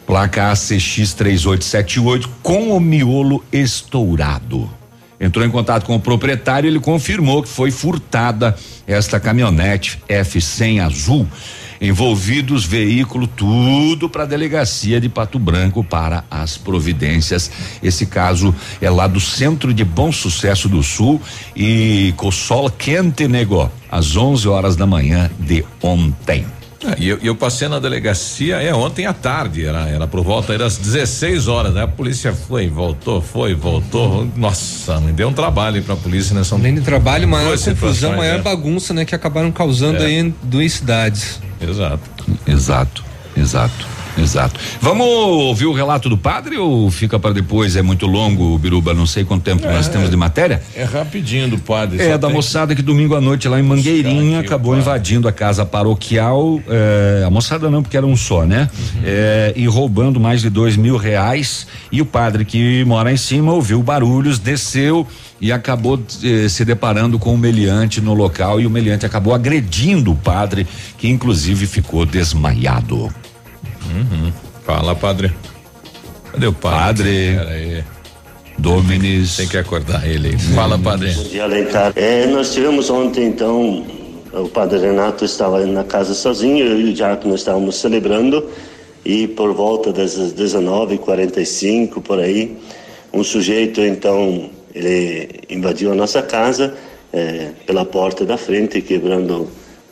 placa 0.07 0.51
ACX 0.51 1.15
3878 1.15 2.29
com 2.43 2.77
o 2.77 2.81
miolo 2.81 3.45
estourado. 3.53 4.80
Entrou 5.21 5.45
em 5.45 5.51
contato 5.51 5.85
com 5.85 5.95
o 5.95 6.01
proprietário, 6.01 6.67
ele 6.67 6.81
confirmou 6.81 7.43
que 7.43 7.49
foi 7.49 7.71
furtada 7.71 8.57
esta 8.87 9.21
caminhonete 9.21 9.99
F100 10.09 10.83
azul. 10.83 11.29
Envolvidos 11.79 12.65
veículo, 12.65 13.27
tudo 13.27 14.09
para 14.09 14.23
a 14.23 14.27
delegacia 14.27 15.01
de 15.01 15.09
Pato 15.09 15.39
Branco 15.39 15.85
para 15.85 16.25
as 16.31 16.57
providências. 16.57 17.51
Esse 17.83 18.07
caso 18.07 18.55
é 18.81 18.91
lá 18.91 19.07
do 19.07 19.21
centro 19.21 19.73
de 19.73 19.85
Bom 19.85 20.11
Sucesso 20.11 20.69
do 20.69 20.83
Sul 20.83 21.21
e 21.57 22.13
com 22.17 22.31
sol 22.31 22.71
quente 22.71 23.29
negó, 23.29 23.71
às 23.91 24.17
11 24.17 24.49
horas 24.49 24.77
da 24.77 24.87
manhã 24.87 25.31
de 25.39 25.65
ontem. 25.83 26.47
Ah, 26.87 26.95
E 26.99 27.09
eu, 27.09 27.19
eu 27.23 27.35
passei 27.37 27.69
na 27.69 27.79
delegacia 27.79 28.57
é 28.63 28.75
ontem 28.75 29.05
à 29.07 29.13
tarde, 29.13 29.67
era, 29.67 29.87
era 29.89 30.07
por 30.07 30.23
volta 30.25 30.57
das 30.57 30.79
16 30.79 31.47
horas, 31.47 31.75
né? 31.75 31.83
A 31.83 31.89
polícia 31.89 32.33
foi, 32.33 32.69
voltou, 32.69 33.21
foi, 33.21 33.55
voltou. 33.55 34.27
Nossa, 34.37 34.99
me 35.01 35.13
deu 35.13 35.29
um 35.29 35.33
trabalho 35.33 35.77
aí 35.77 35.83
pra 35.83 35.95
polícia 35.97 36.35
nessa 36.35 36.55
Além 36.55 36.75
de 36.75 36.81
trabalho, 36.81 37.29
maior 37.29 37.59
confusão, 37.59 38.17
maior 38.17 38.37
né? 38.39 38.43
bagunça, 38.43 38.95
né? 38.95 39.05
Que 39.05 39.15
acabaram 39.15 39.53
causando 39.53 40.03
É. 40.03 40.07
aí 40.07 40.15
em 40.21 40.35
duas 40.43 40.73
cidades. 40.73 41.41
Exato. 41.61 42.01
Exato, 42.47 43.05
exato, 43.37 43.87
exato. 44.19 44.59
Vamos 44.81 45.07
ouvir 45.07 45.67
o 45.67 45.73
relato 45.73 46.09
do 46.09 46.17
padre 46.17 46.57
ou 46.59 46.91
fica 46.91 47.19
para 47.19 47.33
depois? 47.33 47.77
É 47.77 47.83
muito 47.83 48.07
longo, 48.07 48.57
Biruba, 48.59 48.93
não 48.95 49.07
sei 49.07 49.25
quanto 49.25 49.43
tempo 49.43 49.65
nós 49.67 49.87
É. 49.87 49.91
temos 49.91 50.11
de 50.11 50.17
matéria. 50.17 50.63
É 50.75 50.85
rapidinho 50.85 51.49
do 51.49 51.59
padre. 51.59 52.01
É, 52.01 52.17
da 52.19 52.29
moçada 52.29 52.75
que 52.75 52.83
domingo 52.83 53.15
à 53.15 53.21
noite 53.21 53.49
lá 53.49 53.59
em 53.59 53.63
Mangueirinha 53.63 54.41
acabou 54.41 54.77
invadindo 54.77 55.27
a 55.29 55.33
casa 55.33 55.65
paroquial. 55.67 56.61
eh, 56.69 57.23
a 57.27 57.31
moçada 57.31 57.69
não, 57.71 57.83
porque 57.83 57.97
era 57.97 58.07
um 58.07 58.17
só, 58.17 58.45
né? 58.45 58.69
Eh, 59.05 59.53
e 59.57 59.67
roubando 59.67 60.19
mais 60.21 60.41
de 60.41 60.51
dois 60.51 60.77
mil 60.77 60.97
reais. 60.97 61.67
E 61.91 62.01
o 62.01 62.07
padre 62.07 62.45
que 62.45 62.85
mora 62.85 63.13
em 63.13 63.17
cima 63.17 63.53
ouviu 63.53 63.83
barulhos, 63.83 64.39
desceu 64.39 65.07
e 65.41 65.51
acabou 65.53 66.01
eh, 66.23 66.49
se 66.49 66.65
deparando 66.65 67.19
com 67.19 67.35
o 67.35 67.39
meliante 67.39 68.01
no 68.01 68.15
local. 68.15 68.61
E 68.61 68.67
o 68.67 68.71
meliante 68.71 69.05
acabou 69.07 69.35
agredindo 69.35 70.13
o 70.13 70.17
padre, 70.17 70.67
que 70.99 71.09
inclusive 71.09 71.67
ficou 71.67 72.05
desmaiado. 72.07 73.13
Uhum. 73.95 74.33
Fala, 74.65 74.95
padre. 74.95 75.33
Cadê 76.33 76.47
o 76.47 76.53
padre? 76.53 76.79
Padre. 76.87 77.37
Pera 77.37 77.51
aí. 77.51 77.85
Dominis. 78.59 79.37
Tem 79.37 79.49
que 79.49 79.57
acordar 79.59 80.07
ele. 80.07 80.29
aí. 80.29 80.39
Fala, 80.39 80.79
padre. 80.79 81.13
Bom 81.13 81.23
dia, 81.25 81.45
Alencar. 81.45 81.93
É, 81.97 82.27
nós 82.27 82.53
tivemos 82.53 82.91
ontem, 82.91 83.27
então, 83.27 83.85
o 84.33 84.49
padre 84.49 84.79
Renato 84.79 85.25
estava 85.25 85.65
na 85.67 85.83
casa 85.85 86.15
sozinho, 86.15 86.65
eu 86.65 86.81
e 86.81 86.91
o 86.91 86.93
Diácono 86.95 87.35
estávamos 87.35 87.77
celebrando, 87.77 88.47
e 89.05 89.27
por 89.29 89.53
volta 89.55 89.93
das 89.93 90.15
19h45, 90.35 92.03
por 92.03 92.19
aí, 92.21 92.57
um 93.13 93.25
sujeito, 93.25 93.81
então, 93.81 94.51
ele 94.75 95.41
invadiu 95.49 95.91
a 95.93 95.95
nossa 95.95 96.23
casa 96.23 96.75
é, 97.13 97.49
pela 97.67 97.85
porta 97.85 98.25
da 98.25 98.37
frente, 98.37 98.81
quebrando 98.83 99.49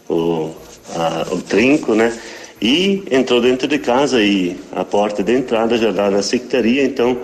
o, 0.09 0.51
a- 0.95 1.27
o 1.33 1.39
trinco, 1.43 1.95
né? 1.95 2.13
E 2.61 3.05
entrou 3.11 3.41
dentro 3.41 3.69
de 3.69 3.79
casa 3.79 4.21
e 4.21 4.57
a 4.73 4.85
porta 4.85 5.23
de 5.23 5.33
entrada 5.33 5.77
já 5.79 5.93
dá 5.93 6.11
na 6.11 6.23
secretaria, 6.23 6.85
então 6.85 7.17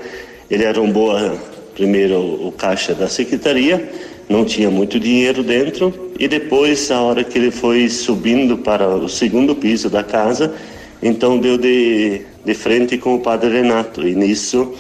ele 0.51 0.65
arrombou 0.65 1.11
a- 1.11 1.35
primeiro 1.75 2.19
o 2.21 2.53
caixa 2.53 2.95
da 2.95 3.09
secretaria, 3.09 3.91
não 4.29 4.45
tinha 4.45 4.71
muito 4.71 5.01
dinheiro 5.01 5.43
dentro, 5.43 5.93
e 6.19 6.29
depois, 6.29 6.89
a 6.93 7.01
hora 7.01 7.25
que 7.25 7.37
ele 7.37 7.51
foi 7.51 7.89
subindo 7.89 8.57
para 8.59 8.89
o 8.89 9.09
segundo 9.09 9.57
piso 9.57 9.91
da 9.91 10.05
casa, 10.05 10.55
então 11.03 11.37
deu 11.37 11.59
de, 11.59 12.21
de 12.45 12.55
frente 12.55 12.97
com 12.97 13.17
o 13.17 13.21
padre 13.21 13.51
Renato, 13.51 14.07
e 14.07 14.15
nisso 14.15 14.73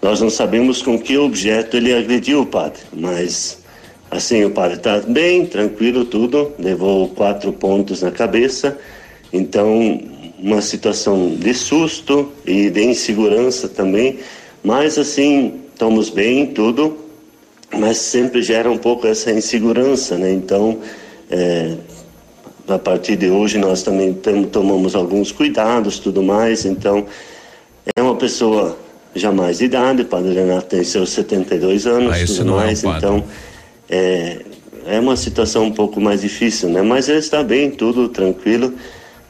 nós 0.00 0.20
não 0.20 0.30
sabemos 0.30 0.82
com 0.82 0.96
que 0.98 1.18
objeto 1.18 1.76
ele 1.76 1.92
agrediu 1.92 2.42
o 2.42 2.46
padre, 2.46 2.80
mas 2.92 3.58
assim 4.08 4.44
o 4.44 4.50
padre 4.50 4.76
está 4.76 4.98
bem, 5.00 5.44
tranquilo, 5.46 6.04
tudo, 6.04 6.52
levou 6.58 7.08
quatro 7.08 7.52
pontos 7.52 8.02
na 8.02 8.12
cabeça, 8.12 8.78
então 9.32 10.00
uma 10.38 10.60
situação 10.60 11.34
de 11.36 11.52
susto 11.54 12.30
e 12.46 12.68
de 12.70 12.84
insegurança 12.84 13.68
também, 13.68 14.18
mas 14.62 14.98
assim 14.98 15.54
estamos 15.72 16.10
bem, 16.10 16.46
tudo, 16.46 16.96
mas 17.78 17.96
sempre 17.98 18.42
gera 18.42 18.70
um 18.70 18.78
pouco 18.78 19.06
essa 19.06 19.30
insegurança, 19.32 20.16
né? 20.16 20.32
Então 20.32 20.78
é, 21.30 21.74
a 22.68 22.78
partir 22.78 23.16
de 23.16 23.28
hoje 23.30 23.58
nós 23.58 23.82
também 23.82 24.12
tem- 24.12 24.44
tomamos 24.44 24.94
alguns 24.94 25.32
cuidados, 25.32 25.98
tudo 25.98 26.22
mais. 26.22 26.64
Então, 26.64 27.06
é 27.96 28.02
uma 28.02 28.16
pessoa 28.16 28.76
já 29.14 29.30
mais 29.32 29.58
de 29.58 29.64
idade, 29.66 30.02
o 30.02 30.04
Padre 30.06 30.34
Renato 30.34 30.66
tem 30.66 30.82
seus 30.84 31.10
72 31.10 31.86
anos, 31.86 32.12
Ah, 32.12 32.26
tudo 32.26 32.52
é 32.52 32.56
mais. 32.56 32.82
padre. 32.82 32.98
então, 32.98 33.24
é, 33.88 34.38
é 34.86 35.00
uma 35.00 35.16
situação 35.16 35.64
um 35.64 35.72
pouco 35.72 36.00
mais 36.00 36.20
difícil, 36.22 36.68
né? 36.68 36.82
Mas 36.82 37.08
ele 37.08 37.18
está 37.18 37.42
bem, 37.42 37.70
tudo 37.70 38.08
tranquilo. 38.08 38.72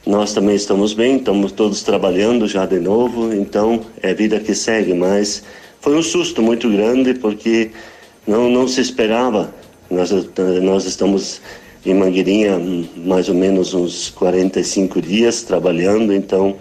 Nós 0.07 0.33
também 0.33 0.55
estamos 0.55 0.95
bem, 0.95 1.17
estamos 1.17 1.51
todos 1.51 1.83
trabalhando 1.83 2.47
já 2.47 2.65
de 2.65 2.79
novo, 2.79 3.35
então 3.35 3.81
é 4.01 4.15
vida 4.15 4.39
que 4.39 4.55
segue, 4.55 4.95
mas 4.95 5.43
foi 5.81 5.97
um 5.97 6.03
susto 6.03 6.41
muito 6.41 6.71
grande 6.71 7.15
porque 7.15 7.73
não, 8.25 8.49
não 8.49 8.69
se 8.69 8.81
esperava. 8.81 9.53
Nós, 9.91 10.13
nós 10.63 10.85
estamos 10.85 11.41
em 11.85 11.93
Mangueirinha 11.93 12.57
mais 12.97 13.29
ou 13.29 13.35
menos 13.35 13.75
uns 13.75 14.09
45 14.11 15.03
dias 15.03 15.43
trabalhando, 15.43 16.13
então 16.13 16.55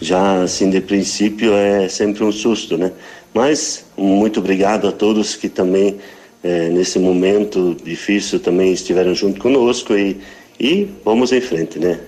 já 0.00 0.40
assim 0.40 0.70
de 0.70 0.80
princípio 0.80 1.54
é 1.54 1.88
sempre 1.88 2.22
um 2.22 2.30
susto, 2.30 2.78
né? 2.78 2.92
Mas 3.34 3.84
muito 3.96 4.38
obrigado 4.38 4.86
a 4.86 4.92
todos 4.92 5.34
que 5.34 5.48
também 5.48 5.96
eh, 6.44 6.68
nesse 6.68 7.00
momento 7.00 7.76
difícil 7.82 8.38
também 8.38 8.72
estiveram 8.72 9.12
junto 9.12 9.40
conosco 9.40 9.92
e, 9.92 10.20
e 10.60 10.88
vamos 11.04 11.32
em 11.32 11.40
frente, 11.40 11.80
né? 11.80 11.98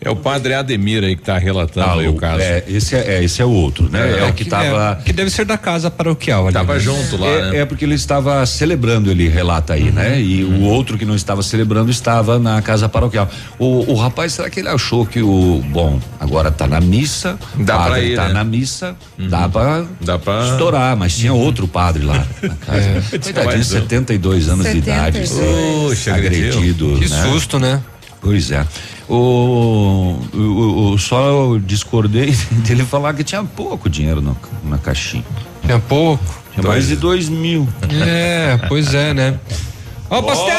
É 0.00 0.10
o 0.10 0.16
padre 0.16 0.52
Ademir 0.54 1.04
aí 1.04 1.14
que 1.14 1.22
tá 1.22 1.38
relatando 1.38 2.00
aí 2.00 2.08
o 2.08 2.14
caso. 2.14 2.42
É, 2.42 2.64
esse 2.66 2.96
é, 2.96 3.18
é, 3.18 3.24
esse 3.24 3.40
é 3.40 3.44
o 3.44 3.50
outro, 3.50 3.88
né? 3.88 4.18
É, 4.18 4.24
o 4.24 4.32
que, 4.32 4.44
tava. 4.44 5.00
que 5.04 5.12
deve 5.12 5.30
ser 5.30 5.44
da 5.44 5.56
casa 5.56 5.90
paroquial. 5.90 6.44
Ali, 6.46 6.54
Tava 6.54 6.74
né? 6.74 6.80
junto 6.80 7.16
lá, 7.16 7.28
é, 7.28 7.50
né? 7.50 7.58
é 7.58 7.64
porque 7.64 7.84
ele 7.84 7.94
estava 7.94 8.44
celebrando, 8.44 9.10
ele 9.10 9.28
relata 9.28 9.74
aí, 9.74 9.92
né? 9.92 10.20
E 10.20 10.42
o 10.42 10.62
outro 10.62 10.98
que 10.98 11.04
não 11.04 11.14
estava 11.14 11.42
celebrando 11.42 11.90
estava 11.90 12.38
na 12.38 12.60
casa 12.62 12.88
paroquial. 12.88 13.30
O, 13.58 13.92
o 13.92 13.94
rapaz, 13.94 14.32
será 14.32 14.50
que 14.50 14.60
ele 14.60 14.68
achou 14.68 15.06
que 15.06 15.22
o. 15.22 15.62
Bom, 15.70 16.00
agora 16.18 16.50
tá 16.50 16.66
na 16.66 16.80
missa, 16.80 17.38
Dá 17.54 17.76
padre 17.76 17.90
pra 17.90 18.00
ir, 18.00 18.16
tá 18.16 18.26
né? 18.28 18.32
na 18.34 18.44
missa, 18.44 18.96
dá 19.16 19.48
pra 19.48 19.84
Dá 20.00 20.18
pra. 20.18 20.48
estourar, 20.48 20.96
mas 20.96 21.16
tinha 21.16 21.32
outro 21.32 21.68
padre 21.68 22.04
lá 22.04 22.26
na 22.42 22.54
casa. 22.66 23.02
Coitadinho, 23.08 23.44
Mais 23.44 23.60
um. 23.60 23.80
72 23.80 24.48
anos 24.48 24.70
de 24.70 24.78
idade. 24.78 25.26
72. 25.26 25.88
Puxa, 25.88 26.14
agredido. 26.14 26.98
Que 26.98 27.08
né? 27.08 27.22
susto, 27.22 27.58
né? 27.58 27.80
Pois 28.22 28.50
é. 28.52 28.64
O, 29.08 30.16
o, 30.32 30.92
o- 30.92 30.98
só 30.98 31.20
eu 31.28 31.58
discordei 31.58 32.30
dele 32.64 32.84
falar 32.84 33.12
que 33.14 33.24
tinha 33.24 33.42
pouco 33.42 33.90
dinheiro 33.90 34.20
no- 34.22 34.36
na 34.64 34.78
caixinha. 34.78 35.24
Tinha 35.64 35.78
pouco. 35.80 36.24
Tinha 36.54 36.66
mais 36.66 36.86
de 36.86 36.96
dois 36.96 37.28
mil. 37.28 37.68
É, 38.06 38.58
pois 38.68 38.94
é, 38.94 39.12
né? 39.12 39.38
Ó, 40.12 40.18
o 40.18 40.22
pastel! 40.24 40.52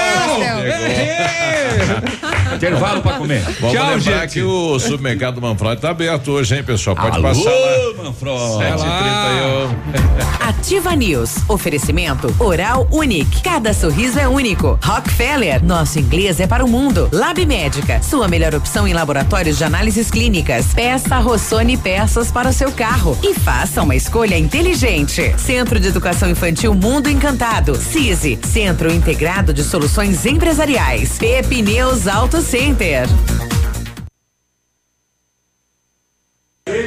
Intervalo 2.55 3.01
pra 3.01 3.13
comer. 3.13 3.41
Vamos 3.59 3.75
Tchau, 3.75 3.89
lembrar 3.95 4.21
gente. 4.21 4.33
que 4.33 4.43
o 4.43 4.79
supermercado 4.79 5.41
Manfroy 5.41 5.75
tá 5.75 5.89
aberto 5.89 6.31
hoje, 6.31 6.55
hein, 6.55 6.63
pessoal? 6.63 6.95
Pode 6.95 7.17
Alô, 7.17 7.23
passar 7.23 7.49
lá. 7.49 8.03
Manfroy. 8.03 8.63
7h31. 8.63 10.47
Ativa 10.47 10.95
News. 10.95 11.35
Oferecimento 11.47 12.33
Oral 12.39 12.87
Unique. 12.91 13.41
Cada 13.41 13.73
sorriso 13.73 14.19
é 14.19 14.27
único. 14.27 14.79
Rockefeller. 14.83 15.63
Nosso 15.63 15.99
inglês 15.99 16.39
é 16.39 16.47
para 16.47 16.63
o 16.63 16.67
mundo. 16.67 17.09
Lab 17.11 17.45
Médica. 17.45 18.01
Sua 18.01 18.27
melhor 18.27 18.55
opção 18.55 18.87
em 18.87 18.93
laboratórios 18.93 19.57
de 19.57 19.63
análises 19.63 20.09
clínicas. 20.09 20.67
Peça 20.73 21.17
Rossoni 21.17 21.75
peças 21.75 22.31
para 22.31 22.49
o 22.49 22.53
seu 22.53 22.71
carro. 22.71 23.17
E 23.21 23.33
faça 23.33 23.81
uma 23.81 23.95
escolha 23.95 24.37
inteligente. 24.37 25.35
Centro 25.37 25.79
de 25.79 25.87
Educação 25.87 26.29
Infantil 26.29 26.73
Mundo 26.73 27.09
Encantado. 27.09 27.75
CISI. 27.75 28.39
Centro 28.43 28.91
Integrado 28.91 29.42
de 29.51 29.63
Soluções 29.63 30.25
Empresariais. 30.25 31.17
Pepineus 31.17 32.07
Auto 32.07 32.39
Center. 32.41 33.07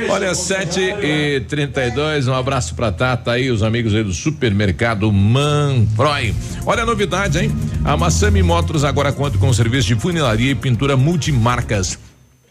Olha, 0.08 0.34
7 0.34 0.80
e 0.80 1.40
32 1.40 2.28
um 2.28 2.34
abraço 2.34 2.74
pra 2.74 2.90
Tata 2.90 3.32
aí, 3.32 3.50
os 3.50 3.62
amigos 3.62 3.94
aí 3.94 4.02
do 4.02 4.12
supermercado 4.12 5.12
Manfroy. 5.12 6.34
Olha 6.64 6.84
a 6.84 6.86
novidade, 6.86 7.38
hein? 7.38 7.52
A 7.84 7.96
Massami 7.96 8.42
Motors 8.42 8.84
agora 8.84 9.12
conta 9.12 9.36
com 9.36 9.52
serviço 9.52 9.88
de 9.88 9.96
funilaria 9.96 10.52
e 10.52 10.54
pintura 10.54 10.96
multimarcas. 10.96 11.98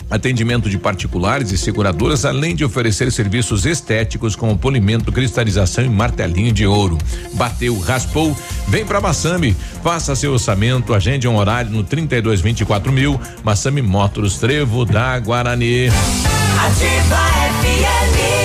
Atendimento 0.09 0.69
de 0.69 0.77
particulares 0.77 1.51
e 1.51 1.57
seguradoras, 1.57 2.25
além 2.25 2.55
de 2.55 2.63
oferecer 2.63 3.11
serviços 3.11 3.65
estéticos 3.65 4.35
como 4.35 4.57
polimento, 4.57 5.11
cristalização 5.11 5.83
e 5.83 5.89
martelinho 5.89 6.53
de 6.53 6.65
ouro. 6.65 6.97
Bateu, 7.33 7.77
raspou, 7.79 8.37
vem 8.67 8.85
pra 8.85 9.01
Massami. 9.01 9.55
Faça 9.83 10.15
seu 10.15 10.33
orçamento, 10.33 10.93
agende 10.93 11.27
um 11.27 11.37
horário 11.37 11.71
no 11.71 11.83
32 11.83 12.41
24 12.41 12.91
mil. 12.91 13.19
Massami 13.43 13.81
Motors, 13.81 14.37
Trevo 14.37 14.85
da 14.85 15.19
Guarani. 15.19 15.89
Só 15.89 17.15
alegria. 17.15 18.44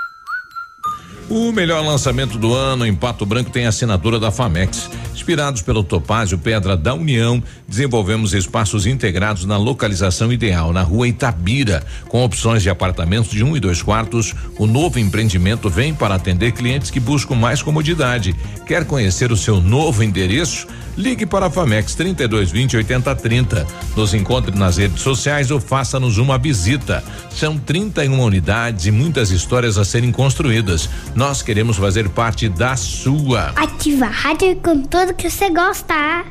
O 1.33 1.49
melhor 1.53 1.81
lançamento 1.81 2.37
do 2.37 2.53
ano 2.53 2.85
em 2.85 2.93
Pato 2.93 3.25
Branco 3.25 3.49
tem 3.49 3.65
a 3.65 3.69
assinatura 3.69 4.19
da 4.19 4.31
Famex. 4.31 4.89
Inspirados 5.13 5.61
pelo 5.61 5.81
Topázio 5.81 6.37
Pedra 6.37 6.75
da 6.75 6.93
União, 6.93 7.41
desenvolvemos 7.65 8.33
espaços 8.33 8.85
integrados 8.85 9.45
na 9.45 9.55
localização 9.55 10.33
ideal, 10.33 10.73
na 10.73 10.81
rua 10.81 11.07
Itabira, 11.07 11.85
com 12.09 12.21
opções 12.21 12.61
de 12.61 12.69
apartamentos 12.69 13.31
de 13.31 13.45
um 13.45 13.55
e 13.55 13.61
dois 13.61 13.81
quartos. 13.81 14.35
O 14.59 14.67
novo 14.67 14.99
empreendimento 14.99 15.69
vem 15.69 15.93
para 15.93 16.15
atender 16.15 16.51
clientes 16.51 16.91
que 16.91 16.99
buscam 16.99 17.35
mais 17.35 17.61
comodidade. 17.61 18.35
Quer 18.67 18.83
conhecer 18.83 19.31
o 19.31 19.37
seu 19.37 19.61
novo 19.61 20.03
endereço? 20.03 20.67
Ligue 20.97 21.25
para 21.25 21.47
a 21.47 21.49
Famex 21.49 21.95
3220 21.95 22.77
8030. 22.77 23.67
Nos 23.95 24.13
encontre 24.13 24.57
nas 24.57 24.77
redes 24.77 25.01
sociais 25.01 25.51
ou 25.51 25.59
faça-nos 25.59 26.17
uma 26.17 26.37
visita. 26.37 27.03
São 27.29 27.57
31 27.57 28.19
unidades 28.21 28.85
e 28.85 28.91
muitas 28.91 29.31
histórias 29.31 29.77
a 29.77 29.85
serem 29.85 30.11
construídas. 30.11 30.89
Nós 31.15 31.41
queremos 31.41 31.77
fazer 31.77 32.09
parte 32.09 32.49
da 32.49 32.75
sua. 32.75 33.49
Ativa 33.55 34.05
a 34.05 34.09
rádio 34.09 34.55
com 34.57 34.81
tudo 34.83 35.13
que 35.13 35.29
você 35.29 35.49
gosta. 35.49 36.25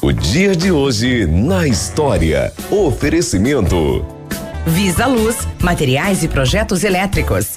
O 0.00 0.12
dia 0.12 0.54
de 0.54 0.70
hoje 0.70 1.26
na 1.26 1.66
história. 1.66 2.52
Oferecimento. 2.70 4.04
Visa 4.66 5.06
Luz, 5.06 5.48
materiais 5.60 6.22
e 6.22 6.28
projetos 6.28 6.84
elétricos. 6.84 7.56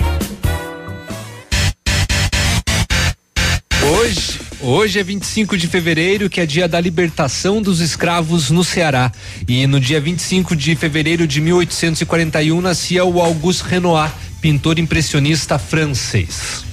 Hoje, 4.64 5.00
é 5.00 5.04
25 5.04 5.58
de 5.58 5.68
fevereiro, 5.68 6.30
que 6.30 6.40
é 6.40 6.46
dia 6.46 6.68
da 6.68 6.80
libertação 6.80 7.60
dos 7.64 7.80
escravos 7.80 8.52
no 8.52 8.64
Ceará. 8.64 9.12
E 9.48 9.66
no 9.66 9.80
dia 9.80 10.00
25 10.00 10.56
de 10.56 10.76
fevereiro 10.76 11.26
de 11.26 11.42
1841 11.42 12.62
nascia 12.62 13.04
o 13.04 13.20
Auguste 13.20 13.64
Renoir, 13.64 14.12
pintor 14.40 14.78
impressionista 14.78 15.58
francês. 15.58 16.64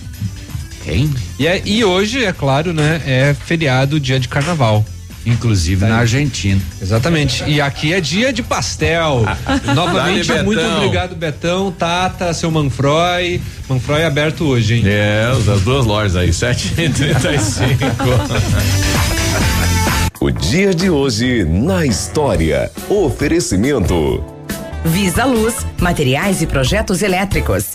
Quem? 0.84 1.10
E, 1.38 1.46
é, 1.46 1.62
e 1.64 1.82
hoje, 1.82 2.22
é 2.22 2.32
claro, 2.32 2.74
né, 2.74 3.00
é 3.06 3.34
feriado, 3.34 3.98
dia 3.98 4.20
de 4.20 4.28
carnaval. 4.28 4.84
Inclusive 5.28 5.84
na 5.86 5.98
Argentina. 5.98 6.60
Exatamente. 6.80 7.44
E 7.46 7.60
aqui 7.60 7.92
é 7.92 8.00
dia 8.00 8.32
de 8.32 8.42
pastel. 8.42 9.24
Novamente, 9.74 10.28
Dale, 10.28 10.42
muito 10.44 10.60
obrigado, 10.60 11.14
Betão, 11.14 11.70
Tata, 11.70 12.32
seu 12.32 12.50
Manfroy. 12.50 13.40
Manfroy 13.68 14.04
aberto 14.04 14.44
hoje, 14.44 14.74
hein? 14.76 14.82
É, 14.86 15.30
as 15.30 15.60
duas 15.62 15.84
lojas 15.84 16.16
aí, 16.16 16.30
7h35. 16.32 17.80
O 20.20 20.30
dia 20.30 20.74
de 20.74 20.90
hoje 20.90 21.44
na 21.44 21.84
história. 21.86 22.70
Oferecimento. 22.88 24.24
Visa 24.84 25.24
Luz, 25.24 25.66
materiais 25.78 26.40
e 26.42 26.46
projetos 26.46 27.02
elétricos. 27.02 27.74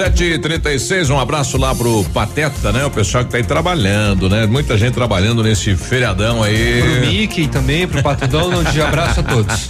Sete 0.00 0.24
e 0.24 0.38
trinta 0.38 0.72
e 0.72 0.78
seis, 0.78 1.10
um 1.10 1.18
abraço 1.18 1.58
lá 1.58 1.74
pro 1.74 2.02
Pateta, 2.04 2.72
né? 2.72 2.86
O 2.86 2.90
pessoal 2.90 3.22
que 3.22 3.32
tá 3.32 3.36
aí 3.36 3.44
trabalhando, 3.44 4.30
né? 4.30 4.46
Muita 4.46 4.78
gente 4.78 4.94
trabalhando 4.94 5.42
nesse 5.42 5.76
feriadão 5.76 6.42
aí. 6.42 6.80
Pro 6.80 7.06
Mickey 7.06 7.46
também, 7.46 7.86
pro 7.86 8.02
Pato 8.02 8.26
Donald, 8.26 8.72
de 8.72 8.80
abraço 8.80 9.20
a 9.20 9.22
todos. 9.22 9.68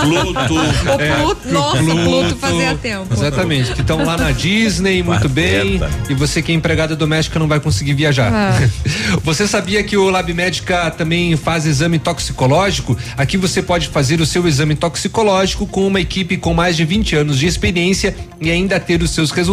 Pluto. 0.00 0.54
O 0.54 0.98
Pluto, 0.98 1.48
nossa, 1.48 1.78
Pluto 1.80 2.36
fazia 2.38 2.74
tempo. 2.74 3.14
Exatamente, 3.14 3.72
que 3.72 3.82
estão 3.82 4.04
lá 4.04 4.16
na 4.16 4.32
Disney, 4.32 5.00
muito 5.00 5.28
bem. 5.28 5.80
E 6.10 6.14
você 6.14 6.42
que 6.42 6.50
é 6.50 6.56
empregada 6.56 6.96
doméstica 6.96 7.38
não 7.38 7.46
vai 7.46 7.60
conseguir 7.60 7.94
viajar. 7.94 8.32
Ah. 8.32 8.68
Você 9.22 9.46
sabia 9.46 9.82
que 9.84 9.96
o 9.96 10.10
Lab 10.10 10.32
Médica 10.32 10.90
também 10.90 11.36
faz 11.36 11.64
exame 11.64 11.98
toxicológico? 11.98 12.96
Aqui 13.16 13.36
você 13.36 13.62
pode 13.62 13.88
fazer 13.88 14.20
o 14.20 14.26
seu 14.26 14.48
exame 14.48 14.74
toxicológico 14.74 15.66
com 15.66 15.86
uma 15.86 16.00
equipe 16.00 16.36
com 16.36 16.52
mais 16.52 16.76
de 16.76 16.84
20 16.84 17.16
anos 17.16 17.38
de 17.38 17.46
experiência 17.46 18.16
e 18.40 18.50
ainda 18.50 18.80
ter 18.80 19.02
os 19.02 19.10
seus 19.10 19.30
resultados 19.30 19.51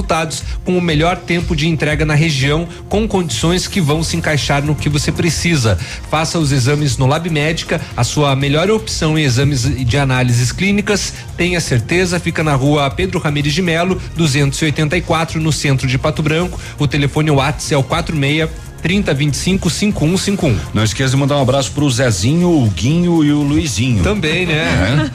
com 0.64 0.78
o 0.78 0.82
melhor 0.82 1.18
tempo 1.18 1.56
de 1.56 1.68
entrega 1.68 2.06
na 2.06 2.14
região, 2.14 2.68
com 2.88 3.08
condições 3.08 3.68
que 3.68 3.82
vão 3.82 4.04
se 4.04 4.18
encaixar 4.18 4.64
no 4.64 4.76
que 4.76 4.90
você 4.90 5.12
precisa. 5.12 5.78
Faça 6.10 6.40
os 6.40 6.52
exames 6.52 6.98
no 6.98 7.06
Lab 7.06 7.30
Médica, 7.30 7.82
a 7.96 8.04
sua 8.04 8.36
melhor 8.36 8.70
opção 8.70 9.18
em 9.18 9.24
exames 9.24 9.64
de 9.64 9.98
análises 9.98 10.52
clínicas. 10.52 11.14
Tenha 11.36 11.60
certeza, 11.60 12.20
fica 12.20 12.44
na 12.44 12.56
rua 12.56 12.90
Pedro 12.90 13.20
Ramires 13.20 13.54
de 13.54 13.62
Melo, 13.62 14.02
284, 14.16 15.40
no 15.40 15.52
centro 15.52 15.88
de 15.88 15.98
Pato 15.98 16.22
Branco. 16.22 16.60
O 16.78 16.88
telefone 16.88 17.32
WhatsApp 17.32 17.74
é 17.74 17.78
o 17.78 17.84
46 17.84 18.69
3025 18.82 19.70
5151. 19.70 20.58
Não 20.74 20.84
esqueça 20.84 21.12
de 21.12 21.18
mandar 21.18 21.38
um 21.38 21.42
abraço 21.42 21.72
pro 21.72 21.90
Zezinho, 21.90 22.50
o 22.50 22.70
Guinho 22.70 23.24
e 23.24 23.32
o 23.32 23.42
Luizinho. 23.42 24.04
Também, 24.04 24.46
né? 24.46 25.10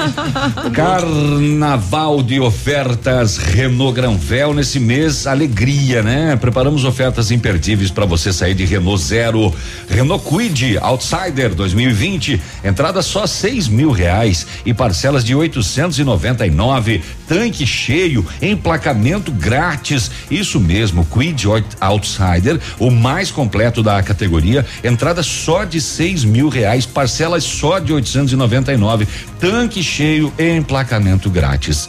É. 0.66 0.70
Carnaval 0.70 2.22
de 2.22 2.40
ofertas 2.40 3.38
Renault 3.38 3.94
Granvel 3.94 4.52
nesse 4.52 4.78
mês, 4.78 5.26
alegria, 5.26 6.02
né? 6.02 6.36
Preparamos 6.36 6.84
ofertas 6.84 7.30
imperdíveis 7.30 7.90
para 7.90 8.04
você 8.04 8.32
sair 8.32 8.54
de 8.54 8.64
Renault 8.64 9.02
Zero, 9.02 9.54
Renault 9.88 10.24
Quid 10.28 10.78
Outsider 10.78 11.54
2020, 11.54 12.40
entrada 12.62 13.00
só 13.02 13.26
seis 13.26 13.68
mil 13.68 13.90
reais 13.90 14.46
e 14.66 14.74
parcelas 14.74 15.24
de 15.24 15.34
899, 15.34 17.02
tanque 17.26 17.66
cheio, 17.66 18.26
emplacamento 18.42 19.32
grátis. 19.32 20.10
Isso 20.30 20.60
mesmo, 20.60 21.06
Quid 21.06 21.44
Outsider, 21.80 22.60
o 22.78 22.90
mais 22.90 23.30
completo 23.30 23.53
da 23.82 24.02
categoria, 24.02 24.66
entrada 24.82 25.22
só 25.22 25.64
de 25.64 25.80
seis 25.80 26.24
mil 26.24 26.48
reais, 26.48 26.84
parcelas 26.86 27.44
só 27.44 27.78
de 27.78 27.92
899, 27.92 29.06
tanque 29.38 29.82
cheio 29.82 30.32
e 30.38 30.50
emplacamento 30.50 31.30
grátis. 31.30 31.88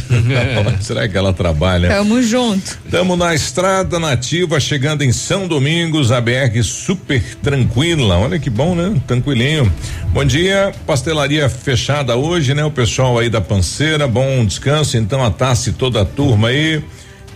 Será 0.83 1.09
que 1.09 1.17
ela 1.17 1.33
trabalha? 1.33 1.89
Tamo 1.89 2.21
junto. 2.25 2.77
Estamos 2.85 3.17
na 3.17 3.37
estrada 3.37 4.01
nativa, 4.01 4.59
chegando 4.59 5.03
em 5.03 5.13
São 5.13 5.47
Domingos, 5.47 6.11
a 6.11 6.21
BR 6.21 6.61
super 6.65 7.23
tranquila. 7.41 8.19
Olha 8.19 8.37
que 8.37 8.51
bom, 8.51 8.75
né? 8.75 9.01
Tranquilinho. 9.07 9.73
Bom 10.13 10.25
dia, 10.25 10.73
pastelaria 10.85 11.49
fechada 11.49 12.17
hoje, 12.17 12.53
né? 12.53 12.65
O 12.65 12.71
pessoal 12.73 13.17
aí 13.17 13.31
da 13.31 13.41
panceira, 13.41 14.09
bom 14.09 14.45
descanso. 14.45 14.97
Então 14.97 15.25
a 15.25 15.33
e 15.69 15.73
toda 15.73 16.01
a 16.01 16.05
turma 16.05 16.49
aí. 16.49 16.83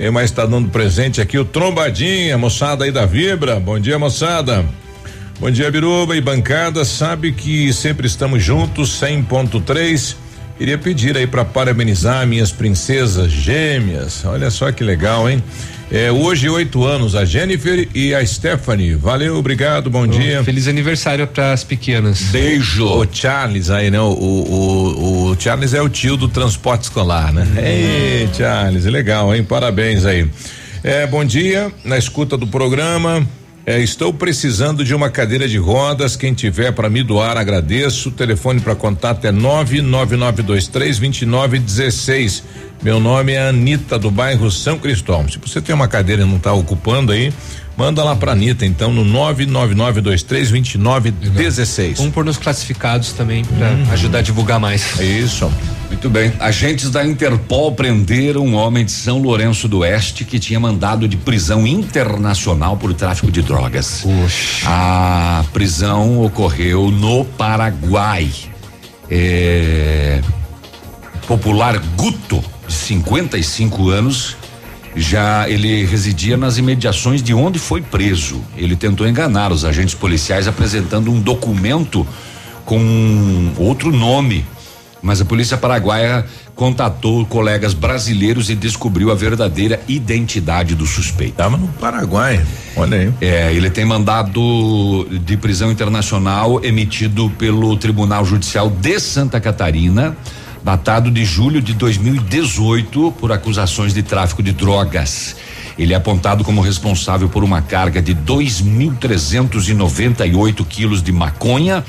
Quem 0.00 0.10
mais 0.10 0.30
está 0.30 0.46
dando 0.46 0.70
presente 0.70 1.20
aqui? 1.20 1.38
O 1.38 1.44
Trombadinha, 1.44 2.38
moçada 2.38 2.86
aí 2.86 2.90
da 2.90 3.04
Vibra. 3.04 3.60
Bom 3.60 3.78
dia, 3.78 3.98
moçada. 3.98 4.64
Bom 5.38 5.50
dia, 5.50 5.70
Biruba 5.70 6.16
e 6.16 6.22
bancada. 6.22 6.86
Sabe 6.86 7.32
que 7.32 7.70
sempre 7.70 8.06
estamos 8.06 8.42
juntos, 8.42 8.98
100.3. 8.98 10.16
Queria 10.56 10.78
pedir 10.78 11.18
aí 11.18 11.26
para 11.26 11.44
parabenizar 11.44 12.26
minhas 12.26 12.50
princesas 12.50 13.30
gêmeas. 13.30 14.24
Olha 14.24 14.50
só 14.50 14.72
que 14.72 14.82
legal, 14.82 15.28
hein? 15.28 15.44
É, 15.92 16.12
hoje, 16.12 16.48
oito 16.48 16.84
anos, 16.84 17.16
a 17.16 17.24
Jennifer 17.24 17.88
e 17.92 18.14
a 18.14 18.24
Stephanie. 18.24 18.94
Valeu, 18.94 19.36
obrigado, 19.36 19.90
bom 19.90 20.06
dia. 20.06 20.42
Feliz 20.44 20.68
aniversário 20.68 21.26
para 21.26 21.52
as 21.52 21.64
pequenas. 21.64 22.22
Beijo. 22.30 22.86
O 22.86 23.04
Charles 23.10 23.70
aí, 23.70 23.90
né? 23.90 24.00
O, 24.00 24.12
o, 24.12 25.30
o 25.32 25.36
Charles 25.40 25.74
é 25.74 25.82
o 25.82 25.88
tio 25.88 26.16
do 26.16 26.28
transporte 26.28 26.84
escolar, 26.84 27.32
né? 27.32 27.44
Ei, 27.56 28.28
Charles, 28.32 28.84
legal, 28.84 29.34
hein? 29.34 29.42
Parabéns 29.42 30.04
aí. 30.04 30.30
É, 30.84 31.08
bom 31.08 31.24
dia, 31.24 31.72
na 31.84 31.98
escuta 31.98 32.36
do 32.36 32.46
programa. 32.46 33.26
É, 33.70 33.80
estou 33.80 34.12
precisando 34.12 34.84
de 34.84 34.92
uma 34.92 35.08
cadeira 35.08 35.46
de 35.46 35.56
rodas. 35.56 36.16
Quem 36.16 36.34
tiver 36.34 36.72
para 36.72 36.90
me 36.90 37.04
doar, 37.04 37.36
agradeço. 37.36 38.08
O 38.08 38.12
telefone 38.12 38.58
para 38.58 38.74
contato 38.74 39.24
é 39.24 39.30
99923 39.30 40.98
2916. 40.98 42.42
Meu 42.82 42.98
nome 42.98 43.34
é 43.34 43.48
Anita 43.48 43.96
do 43.96 44.10
bairro 44.10 44.50
São 44.50 44.76
Cristóvão. 44.76 45.28
Se 45.28 45.38
você 45.38 45.60
tem 45.60 45.72
uma 45.72 45.86
cadeira 45.86 46.22
e 46.22 46.24
não 46.24 46.38
está 46.38 46.52
ocupando 46.52 47.12
aí, 47.12 47.32
Manda 47.76 48.04
lá 48.04 48.14
pra 48.14 48.32
Anitta, 48.32 48.66
então, 48.66 48.92
no 48.92 49.02
999232916. 49.06 51.96
Vamos 51.96 52.12
pôr 52.12 52.26
nos 52.26 52.36
classificados 52.36 53.12
também 53.12 53.42
pra 53.42 53.70
Uhum. 53.70 53.92
ajudar 53.92 54.18
a 54.18 54.22
divulgar 54.22 54.60
mais. 54.60 55.00
Isso. 55.00 55.50
Muito 56.00 56.08
bem. 56.08 56.32
Agentes 56.40 56.88
da 56.88 57.04
Interpol 57.04 57.72
prenderam 57.72 58.40
um 58.46 58.54
homem 58.54 58.86
de 58.86 58.90
São 58.90 59.18
Lourenço 59.18 59.68
do 59.68 59.80
Oeste 59.80 60.24
que 60.24 60.38
tinha 60.38 60.58
mandado 60.58 61.06
de 61.06 61.14
prisão 61.18 61.66
internacional 61.66 62.74
por 62.74 62.94
tráfico 62.94 63.30
de 63.30 63.42
drogas. 63.42 64.02
A 64.64 65.44
prisão 65.52 66.22
ocorreu 66.24 66.90
no 66.90 67.26
Paraguai. 67.26 68.30
É, 69.10 70.22
popular 71.26 71.78
Guto, 71.98 72.42
de 72.66 72.72
55 72.72 73.90
anos, 73.90 74.38
já 74.96 75.46
ele 75.50 75.84
residia 75.84 76.38
nas 76.38 76.56
imediações 76.56 77.22
de 77.22 77.34
onde 77.34 77.58
foi 77.58 77.82
preso. 77.82 78.42
Ele 78.56 78.74
tentou 78.74 79.06
enganar 79.06 79.52
os 79.52 79.66
agentes 79.66 79.94
policiais 79.94 80.48
apresentando 80.48 81.10
um 81.10 81.20
documento 81.20 82.06
com 82.64 83.52
outro 83.58 83.92
nome. 83.92 84.46
Mas 85.02 85.20
a 85.20 85.24
polícia 85.24 85.56
paraguaia 85.56 86.24
contatou 86.54 87.24
colegas 87.24 87.72
brasileiros 87.72 88.50
e 88.50 88.54
descobriu 88.54 89.10
a 89.10 89.14
verdadeira 89.14 89.80
identidade 89.88 90.74
do 90.74 90.84
suspeito. 90.86 91.36
Tava 91.36 91.56
no 91.56 91.68
Paraguai. 91.68 92.44
Olha 92.76 92.98
aí. 92.98 93.10
É, 93.20 93.50
ele 93.52 93.70
tem 93.70 93.84
mandado 93.84 95.08
de 95.24 95.36
prisão 95.38 95.72
internacional 95.72 96.62
emitido 96.62 97.30
pelo 97.38 97.74
Tribunal 97.76 98.24
Judicial 98.26 98.68
de 98.68 99.00
Santa 99.00 99.40
Catarina, 99.40 100.14
datado 100.62 101.10
de 101.10 101.24
julho 101.24 101.62
de 101.62 101.72
2018, 101.72 103.12
por 103.12 103.32
acusações 103.32 103.94
de 103.94 104.02
tráfico 104.02 104.42
de 104.42 104.52
drogas. 104.52 105.34
Ele 105.78 105.94
é 105.94 105.96
apontado 105.96 106.44
como 106.44 106.60
responsável 106.60 107.30
por 107.30 107.42
uma 107.42 107.62
carga 107.62 108.02
de 108.02 108.14
2.398 108.14 110.66
quilos 110.66 111.02
de 111.02 111.10
maconha 111.10 111.82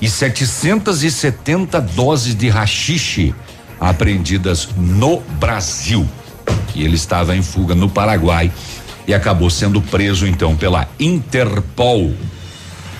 e 0.00 0.08
770 0.08 1.80
doses 1.80 2.34
de 2.34 2.48
rachixe 2.48 3.34
apreendidas 3.80 4.68
no 4.76 5.20
Brasil. 5.38 6.08
E 6.74 6.82
ele 6.84 6.96
estava 6.96 7.36
em 7.36 7.42
fuga 7.42 7.74
no 7.74 7.88
Paraguai 7.88 8.50
e 9.06 9.12
acabou 9.12 9.50
sendo 9.50 9.80
preso 9.80 10.26
então 10.26 10.56
pela 10.56 10.88
Interpol. 10.98 12.12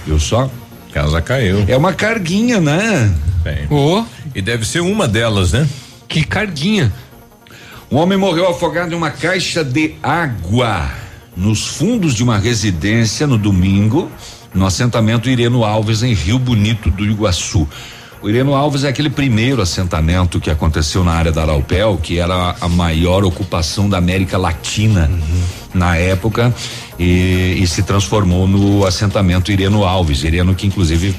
Viu 0.06 0.18
só? 0.18 0.50
Casa 0.92 1.22
caiu. 1.22 1.64
É 1.68 1.76
uma 1.76 1.94
carguinha, 1.94 2.60
né? 2.60 3.14
Bem. 3.42 3.66
Oh. 3.70 4.04
E 4.34 4.42
deve 4.42 4.66
ser 4.66 4.80
uma 4.80 5.08
delas, 5.08 5.52
né? 5.52 5.66
Que 6.08 6.24
carguinha. 6.24 6.92
Um 7.90 7.96
homem 7.96 8.18
morreu 8.18 8.48
afogado 8.48 8.92
em 8.92 8.96
uma 8.96 9.10
caixa 9.10 9.64
de 9.64 9.94
água 10.02 10.90
nos 11.36 11.66
fundos 11.66 12.14
de 12.14 12.22
uma 12.22 12.38
residência 12.38 13.26
no 13.26 13.38
domingo, 13.38 14.10
no 14.54 14.66
assentamento 14.66 15.28
Ireno 15.28 15.64
Alves, 15.64 16.02
em 16.02 16.14
Rio 16.14 16.38
Bonito 16.38 16.90
do 16.90 17.04
Iguaçu. 17.04 17.68
O 18.22 18.28
Ireno 18.28 18.54
Alves 18.54 18.84
é 18.84 18.88
aquele 18.88 19.10
primeiro 19.10 19.60
assentamento 19.60 20.38
que 20.38 20.48
aconteceu 20.48 21.02
na 21.02 21.12
área 21.12 21.32
da 21.32 21.42
Araupel, 21.42 21.98
que 22.00 22.18
era 22.18 22.54
a 22.60 22.68
maior 22.68 23.24
ocupação 23.24 23.88
da 23.88 23.98
América 23.98 24.38
Latina 24.38 25.10
na 25.74 25.96
época, 25.96 26.54
e, 26.98 27.58
e 27.60 27.66
se 27.66 27.82
transformou 27.82 28.46
no 28.46 28.86
assentamento 28.86 29.50
Ireno 29.50 29.84
Alves. 29.84 30.22
Ireno, 30.22 30.54
que 30.54 30.66
inclusive 30.66 31.16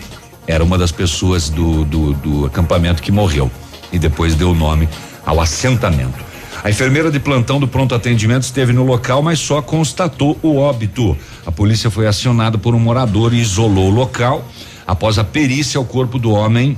era 0.47 0.63
uma 0.63 0.77
das 0.77 0.91
pessoas 0.91 1.49
do, 1.49 1.83
do, 1.83 2.13
do 2.13 2.45
acampamento 2.45 3.01
que 3.01 3.11
morreu 3.11 3.51
e 3.91 3.99
depois 3.99 4.35
deu 4.35 4.53
nome 4.53 4.87
ao 5.25 5.41
assentamento. 5.41 6.32
A 6.63 6.69
enfermeira 6.69 7.11
de 7.11 7.19
plantão 7.19 7.59
do 7.59 7.67
pronto 7.67 7.93
atendimento 7.93 8.43
esteve 8.43 8.71
no 8.71 8.85
local, 8.85 9.21
mas 9.21 9.37
só 9.37 9.61
constatou 9.61 10.39
o 10.41 10.55
óbito. 10.55 11.17
A 11.45 11.51
polícia 11.51 11.91
foi 11.91 12.07
acionada 12.07 12.57
por 12.57 12.73
um 12.73 12.79
morador 12.79 13.33
e 13.33 13.41
isolou 13.41 13.89
o 13.89 13.93
local. 13.93 14.47
Após 14.87 15.19
a 15.19 15.25
perícia, 15.25 15.77
o 15.77 15.83
corpo 15.83 16.17
do 16.17 16.31
homem, 16.31 16.77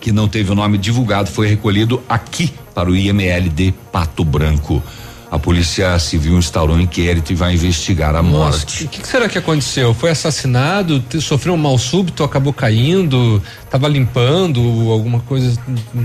que 0.00 0.10
não 0.10 0.26
teve 0.26 0.52
o 0.52 0.54
nome 0.54 0.78
divulgado, 0.78 1.28
foi 1.28 1.46
recolhido 1.46 2.02
aqui 2.08 2.50
para 2.74 2.90
o 2.90 2.96
IML 2.96 3.50
de 3.50 3.74
Pato 3.92 4.24
Branco. 4.24 4.82
A 5.34 5.38
Polícia 5.38 5.98
Civil 5.98 6.38
instaurou 6.38 6.76
um 6.76 6.80
inquérito 6.80 7.32
e 7.32 7.34
vai 7.34 7.54
investigar 7.54 8.14
a 8.14 8.22
Nossa, 8.22 8.56
morte. 8.56 8.84
O 8.84 8.88
que, 8.88 9.00
que 9.00 9.08
será 9.08 9.28
que 9.28 9.36
aconteceu? 9.36 9.92
Foi 9.92 10.08
assassinado, 10.08 11.02
sofreu 11.20 11.54
um 11.54 11.56
mal 11.56 11.76
súbito, 11.76 12.22
acabou 12.22 12.52
caindo, 12.52 13.42
estava 13.64 13.88
limpando 13.88 14.60
alguma 14.92 15.18
coisa 15.18 15.60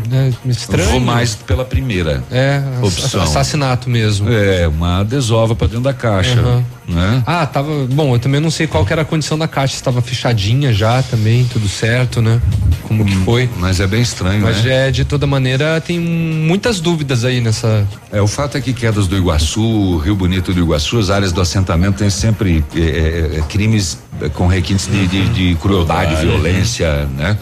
né, 0.10 0.34
estranha? 0.48 0.90
Vou 0.90 1.00
mais 1.00 1.36
pela 1.36 1.64
primeira. 1.64 2.24
É, 2.32 2.60
opção. 2.82 3.22
assassinato 3.22 3.88
mesmo. 3.88 4.28
É, 4.32 4.68
uma 4.68 5.04
desova 5.04 5.56
para 5.56 5.68
dentro 5.68 5.84
da 5.84 5.94
caixa, 5.94 6.40
Aham. 6.40 6.66
Né? 6.90 7.24
Ah, 7.26 7.46
tava. 7.46 7.86
Bom, 7.86 8.16
eu 8.16 8.20
também 8.20 8.42
não 8.42 8.50
sei 8.50 8.66
qual 8.66 8.86
que 8.86 8.92
era 8.92 9.04
a 9.04 9.06
condição 9.06 9.38
da 9.38 9.48
caixa, 9.48 9.76
estava 9.76 10.02
fechadinha 10.02 10.74
já 10.74 11.02
também, 11.04 11.46
tudo 11.46 11.70
certo, 11.70 12.22
né? 12.22 12.42
Como 12.84 13.06
que 13.06 13.16
foi? 13.18 13.48
Mas 13.58 13.80
é 13.80 13.86
bem 13.86 14.02
estranho, 14.02 14.42
Mas 14.42 14.64
né? 14.64 14.88
é, 14.88 14.92
de 14.92 15.06
toda 15.06 15.28
maneira, 15.28 15.80
tem 15.80 16.00
muitas 16.00 16.80
dúvidas 16.80 17.24
aí 17.24 17.40
nessa. 17.40 17.88
É, 18.12 18.20
o 18.22 18.28
fato 18.28 18.58
é 18.58 18.62
que 18.62 18.74
quedas 18.74 19.08
do 19.08 19.16
Iguaçu, 19.16 19.98
Rio 19.98 20.16
Bonito 20.16 20.52
do 20.54 20.60
Iguaçu, 20.60 20.98
as 20.98 21.10
áreas 21.10 21.32
do 21.32 21.40
assentamento 21.40 21.98
têm 21.98 22.10
sempre 22.10 22.64
é, 22.76 22.80
é, 22.80 23.38
é, 23.38 23.42
crimes 23.48 24.00
é, 24.20 24.30
com 24.30 24.48
requintes 24.48 24.88
de, 24.88 25.08
de, 25.08 25.30
de 25.30 25.56
crueldade, 25.62 26.16
violência, 26.16 27.06
né? 27.16 27.38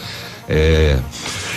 É, 0.50 0.98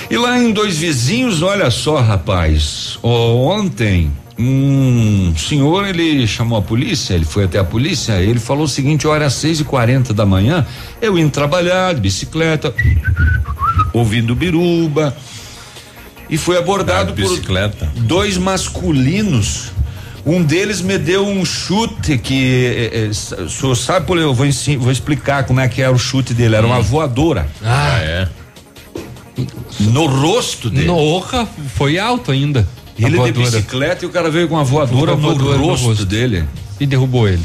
e 0.08 0.16
lá 0.16 0.38
em 0.38 0.52
Dois 0.52 0.78
Vizinhos, 0.78 1.42
olha 1.42 1.70
só, 1.70 2.00
rapaz, 2.00 2.98
ontem 3.02 4.10
um 4.40 5.34
senhor 5.36 5.86
ele 5.86 6.26
chamou 6.26 6.58
a 6.58 6.62
polícia, 6.62 7.14
ele 7.14 7.24
foi 7.24 7.44
até 7.44 7.58
a 7.58 7.64
polícia, 7.64 8.14
ele 8.20 8.40
falou 8.40 8.64
o 8.64 8.68
seguinte, 8.68 9.06
olha, 9.06 9.26
às 9.26 9.34
seis 9.34 9.60
e 9.60 9.64
quarenta 9.64 10.14
da 10.14 10.24
manhã, 10.24 10.66
eu 11.00 11.18
indo 11.18 11.30
trabalhar 11.30 11.94
de 11.94 12.00
bicicleta, 12.00 12.74
ouvindo 13.92 14.34
biruba, 14.34 15.16
e 16.28 16.38
foi 16.38 16.56
abordado 16.56 17.12
por 17.12 17.22
bicicleta. 17.22 17.90
dois 17.96 18.36
masculinos. 18.38 19.72
Um 20.24 20.42
deles 20.42 20.82
me 20.82 20.98
deu 20.98 21.26
um 21.26 21.44
chute 21.46 22.18
que 22.18 23.10
o 23.38 23.48
senhor 23.48 23.74
sabe, 23.74 24.06
Paulo, 24.06 24.20
eu 24.20 24.34
vou, 24.34 24.46
vou 24.78 24.92
explicar 24.92 25.44
como 25.44 25.60
é 25.60 25.68
que 25.68 25.80
era 25.80 25.90
o 25.90 25.98
chute 25.98 26.34
dele. 26.34 26.56
Era 26.56 26.66
uma 26.66 26.80
voadora. 26.80 27.48
Ah, 27.64 27.98
é. 28.00 28.28
No 29.80 30.04
rosto 30.06 30.68
dele. 30.68 30.86
Nossa, 30.86 31.48
foi 31.74 31.98
alto 31.98 32.30
ainda. 32.30 32.68
Ele 33.04 33.10
de 33.12 33.16
voadora. 33.16 33.50
bicicleta 33.50 34.04
e 34.04 34.08
o 34.08 34.10
cara 34.10 34.30
veio 34.30 34.48
com 34.48 34.54
uma 34.54 34.64
voadora, 34.64 35.14
Uma 35.14 35.16
voadora 35.34 35.56
no, 35.58 35.64
no 35.64 35.70
rosto 35.70 35.86
rosto. 35.88 36.04
dele. 36.04 36.44
E 36.78 36.86
derrubou 36.86 37.28
ele. 37.28 37.42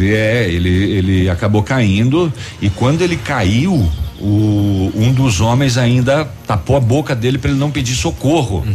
É, 0.00 0.46
ele, 0.50 0.68
ele 0.68 1.30
acabou 1.30 1.62
caindo 1.62 2.30
e 2.60 2.68
quando 2.68 3.00
ele 3.02 3.16
caiu, 3.16 3.72
o, 4.20 4.92
um 4.94 5.12
dos 5.14 5.40
homens 5.40 5.78
ainda 5.78 6.26
tapou 6.46 6.76
a 6.76 6.80
boca 6.80 7.14
dele 7.14 7.38
para 7.38 7.50
ele 7.50 7.58
não 7.58 7.70
pedir 7.70 7.94
socorro. 7.94 8.66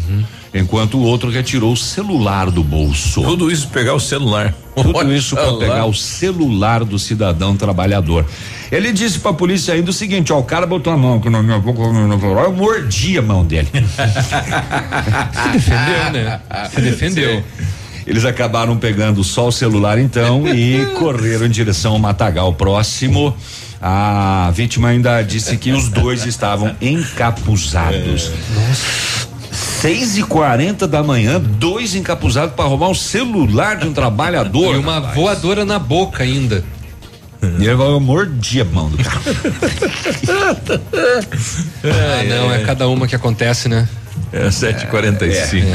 Enquanto 0.53 0.97
o 0.97 1.01
outro 1.01 1.31
retirou 1.31 1.73
o 1.73 1.77
celular 1.77 2.51
do 2.51 2.63
bolso. 2.63 3.23
Tudo 3.23 3.49
isso 3.49 3.67
pegar 3.69 3.95
o 3.95 3.99
celular. 3.99 4.53
Tudo 4.75 5.11
isso 5.11 5.35
para 5.35 5.53
pegar 5.53 5.85
o 5.85 5.93
celular 5.93 6.83
do 6.83 6.99
cidadão 6.99 7.57
trabalhador. 7.57 8.25
Ele 8.71 8.91
disse 8.91 9.19
pra 9.19 9.33
polícia 9.33 9.73
ainda 9.73 9.89
o 9.89 9.93
seguinte: 9.93 10.31
ó, 10.31 10.39
o 10.39 10.43
cara 10.43 10.67
botou 10.67 10.93
a 10.93 10.97
mão 10.97 11.17
aqui 11.17 11.29
na 11.29 11.41
minha 11.41 11.59
boca, 11.59 11.81
eu 11.81 12.53
mordi 12.53 13.17
a 13.17 13.21
mão 13.21 13.43
dele. 13.43 13.67
Se 13.73 15.49
defendeu, 15.53 16.11
né? 16.11 16.41
Se 16.71 16.81
defendeu. 16.81 17.43
Eles 18.05 18.25
acabaram 18.25 18.77
pegando 18.77 19.23
só 19.23 19.47
o 19.47 19.51
celular 19.51 19.97
então 19.97 20.47
e 20.47 20.85
correram 20.99 21.45
em 21.45 21.49
direção 21.49 21.93
ao 21.93 21.99
matagal 21.99 22.53
próximo. 22.53 23.35
A 23.81 24.51
vítima 24.53 24.89
ainda 24.89 25.21
disse 25.21 25.57
que 25.57 25.71
os 25.71 25.89
dois 25.89 26.25
estavam 26.25 26.75
encapuzados. 26.81 28.31
Nossa. 28.53 29.32
Seis 29.83 30.17
e 30.17 30.23
quarenta 30.23 30.87
da 30.87 31.03
manhã, 31.03 31.41
dois 31.41 31.93
encapuzados 31.93 32.55
para 32.55 32.63
roubar 32.63 32.87
um 32.87 32.93
celular 32.95 33.75
de 33.75 33.85
um 33.85 33.91
trabalhador. 33.91 34.75
E 34.75 34.77
uma 34.77 35.01
voadora 35.01 35.65
na 35.65 35.77
boca 35.77 36.23
ainda. 36.23 36.63
E 37.59 37.65
eu 37.65 37.99
mordi 37.99 38.61
a 38.61 38.63
mão 38.63 38.89
do 38.89 38.97
cara. 39.03 39.19
Ah, 41.83 42.23
não, 42.23 42.53
é 42.53 42.63
cada 42.63 42.87
uma 42.87 43.05
que 43.05 43.17
acontece, 43.17 43.67
né? 43.67 43.85
É 44.31 44.47
7h45. 44.47 45.65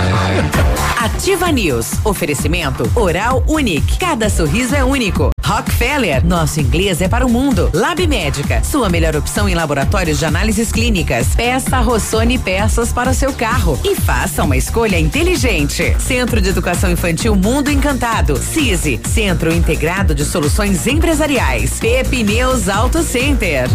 Ativa 0.98 1.52
News. 1.52 1.90
Oferecimento 2.04 2.90
Oral 2.94 3.44
Unique. 3.46 3.98
Cada 3.98 4.30
sorriso 4.30 4.74
é 4.74 4.82
único. 4.82 5.28
Rockefeller. 5.48 6.22
Nosso 6.26 6.60
inglês 6.60 7.00
é 7.00 7.08
para 7.08 7.24
o 7.24 7.30
mundo. 7.30 7.70
Lab 7.72 8.06
Médica. 8.06 8.62
Sua 8.62 8.90
melhor 8.90 9.16
opção 9.16 9.48
em 9.48 9.54
laboratórios 9.54 10.18
de 10.18 10.26
análises 10.26 10.70
clínicas. 10.70 11.34
Peça 11.34 11.80
Rossoni 11.80 12.38
peças 12.38 12.92
para 12.92 13.12
o 13.12 13.14
seu 13.14 13.32
carro. 13.32 13.80
E 13.82 13.96
faça 13.96 14.44
uma 14.44 14.58
escolha 14.58 14.98
inteligente. 14.98 15.96
Centro 15.98 16.42
de 16.42 16.50
Educação 16.50 16.90
Infantil 16.90 17.34
Mundo 17.34 17.70
Encantado. 17.70 18.36
CISI. 18.36 19.00
Centro 19.08 19.50
Integrado 19.50 20.14
de 20.14 20.26
Soluções 20.26 20.86
Empresariais. 20.86 21.80
Pepineus 21.80 22.68
Auto 22.68 23.02
Center. 23.02 23.68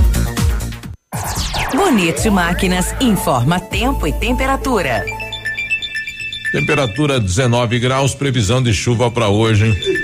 Bonito 1.73 2.31
Máquinas 2.31 2.93
informa 3.01 3.59
tempo 3.59 4.05
e 4.05 4.13
temperatura. 4.13 5.03
Temperatura 6.51 7.19
19 7.19 7.79
graus, 7.79 8.13
previsão 8.13 8.61
de 8.61 8.71
chuva 8.71 9.09
pra 9.09 9.29
hoje, 9.29 9.65
hein? 9.65 10.03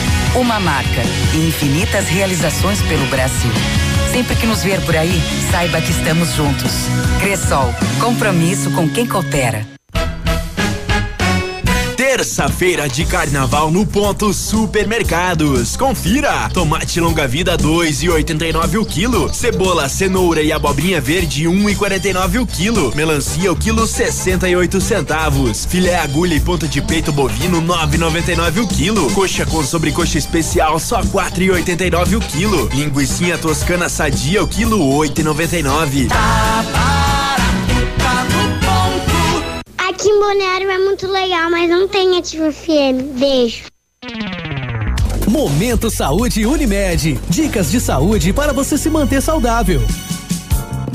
Uma 0.33 0.61
marca 0.61 1.01
e 1.33 1.45
infinitas 1.45 2.07
realizações 2.07 2.81
pelo 2.83 3.05
Brasil. 3.07 3.51
Sempre 4.13 4.33
que 4.37 4.45
nos 4.45 4.63
ver 4.63 4.79
por 4.85 4.95
aí, 4.95 5.21
saiba 5.51 5.81
que 5.81 5.91
estamos 5.91 6.33
juntos. 6.35 6.71
Cressol, 7.19 7.73
compromisso 7.99 8.71
com 8.71 8.87
quem 8.89 9.05
coopera. 9.05 9.67
Terça-feira 12.13 12.89
de 12.89 13.05
carnaval 13.05 13.71
no 13.71 13.85
ponto 13.85 14.33
supermercados. 14.33 15.77
Confira! 15.77 16.49
Tomate 16.49 16.99
longa 16.99 17.25
vida 17.25 17.57
2,89 17.57 18.81
o 18.81 18.85
quilo. 18.85 19.33
Cebola, 19.33 19.87
cenoura 19.87 20.41
e 20.41 20.51
abobrinha 20.51 20.99
verde 20.99 21.45
1,49 21.45 22.41
o 22.41 22.45
quilo. 22.45 22.93
Melancia 22.93 23.49
o 23.49 23.55
quilo 23.55 23.87
68 23.87 24.81
centavos. 24.81 25.63
Filé 25.63 25.95
agulha 25.99 26.35
e 26.35 26.41
ponta 26.41 26.67
de 26.67 26.81
peito 26.81 27.13
bovino 27.13 27.61
9,99 27.61 28.61
o 28.61 28.67
quilo. 28.67 29.09
Coxa 29.13 29.45
com 29.45 29.63
sobrecoxa 29.63 30.17
especial 30.17 30.81
só 30.81 31.01
4,89 31.01 32.17
o 32.17 32.19
quilo. 32.19 32.69
Linguiça 32.73 33.37
toscana 33.37 33.87
sadia 33.87 34.43
o 34.43 34.47
quilo 34.49 34.79
8,99. 34.97 36.09
Aqui 40.01 40.09
em 40.09 40.19
Balneário 40.19 40.67
é 40.67 40.79
muito 40.79 41.05
legal, 41.05 41.51
mas 41.51 41.69
não 41.69 41.87
tem 41.87 42.17
Ativa 42.17 42.51
FM. 42.51 43.19
Beijo. 43.19 43.65
Momento 45.27 45.91
Saúde 45.91 46.43
Unimed. 46.43 47.19
Dicas 47.29 47.69
de 47.69 47.79
saúde 47.79 48.33
para 48.33 48.51
você 48.51 48.79
se 48.79 48.89
manter 48.89 49.21
saudável. 49.21 49.79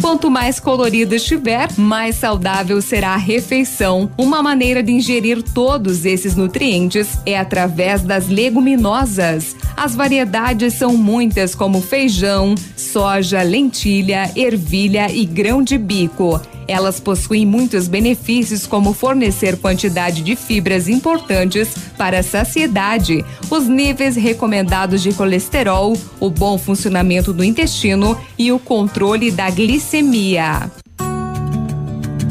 Quanto 0.00 0.28
mais 0.28 0.59
colorido 0.59 1.14
estiver, 1.14 1.68
mais 1.78 2.16
saudável 2.16 2.82
será 2.82 3.11
a 3.11 3.16
refeição. 3.16 4.11
Uma 4.18 4.42
maneira 4.42 4.82
de 4.82 4.90
ingerir 4.90 5.40
todos 5.40 6.04
esses 6.04 6.34
nutrientes 6.34 7.16
é 7.24 7.38
através 7.38 8.02
das 8.02 8.26
leguminosas. 8.26 9.54
As 9.76 9.94
variedades 9.94 10.74
são 10.74 10.96
muitas, 10.96 11.54
como 11.54 11.80
feijão, 11.80 12.57
soja, 12.76 13.40
lentilha, 13.44 14.32
ervilha 14.34 15.09
e 15.12 15.24
grão 15.24 15.62
de 15.62 15.78
bico. 15.78 16.40
Elas 16.68 16.98
possuem 16.98 17.46
muitos 17.46 17.88
benefícios, 17.88 18.66
como 18.66 18.92
fornecer 18.92 19.56
quantidade 19.58 20.22
de 20.22 20.34
fibras 20.34 20.88
importantes 20.88 21.74
para 21.96 22.20
a 22.20 22.22
saciedade, 22.22 23.24
os 23.50 23.66
níveis 23.68 24.16
recomendados 24.16 25.02
de 25.02 25.12
colesterol, 25.12 25.96
o 26.18 26.30
bom 26.30 26.58
funcionamento 26.58 27.32
do 27.32 27.44
intestino 27.44 28.20
e 28.38 28.50
o 28.50 28.58
controle 28.58 29.30
da 29.30 29.48
glicemia. 29.50 30.70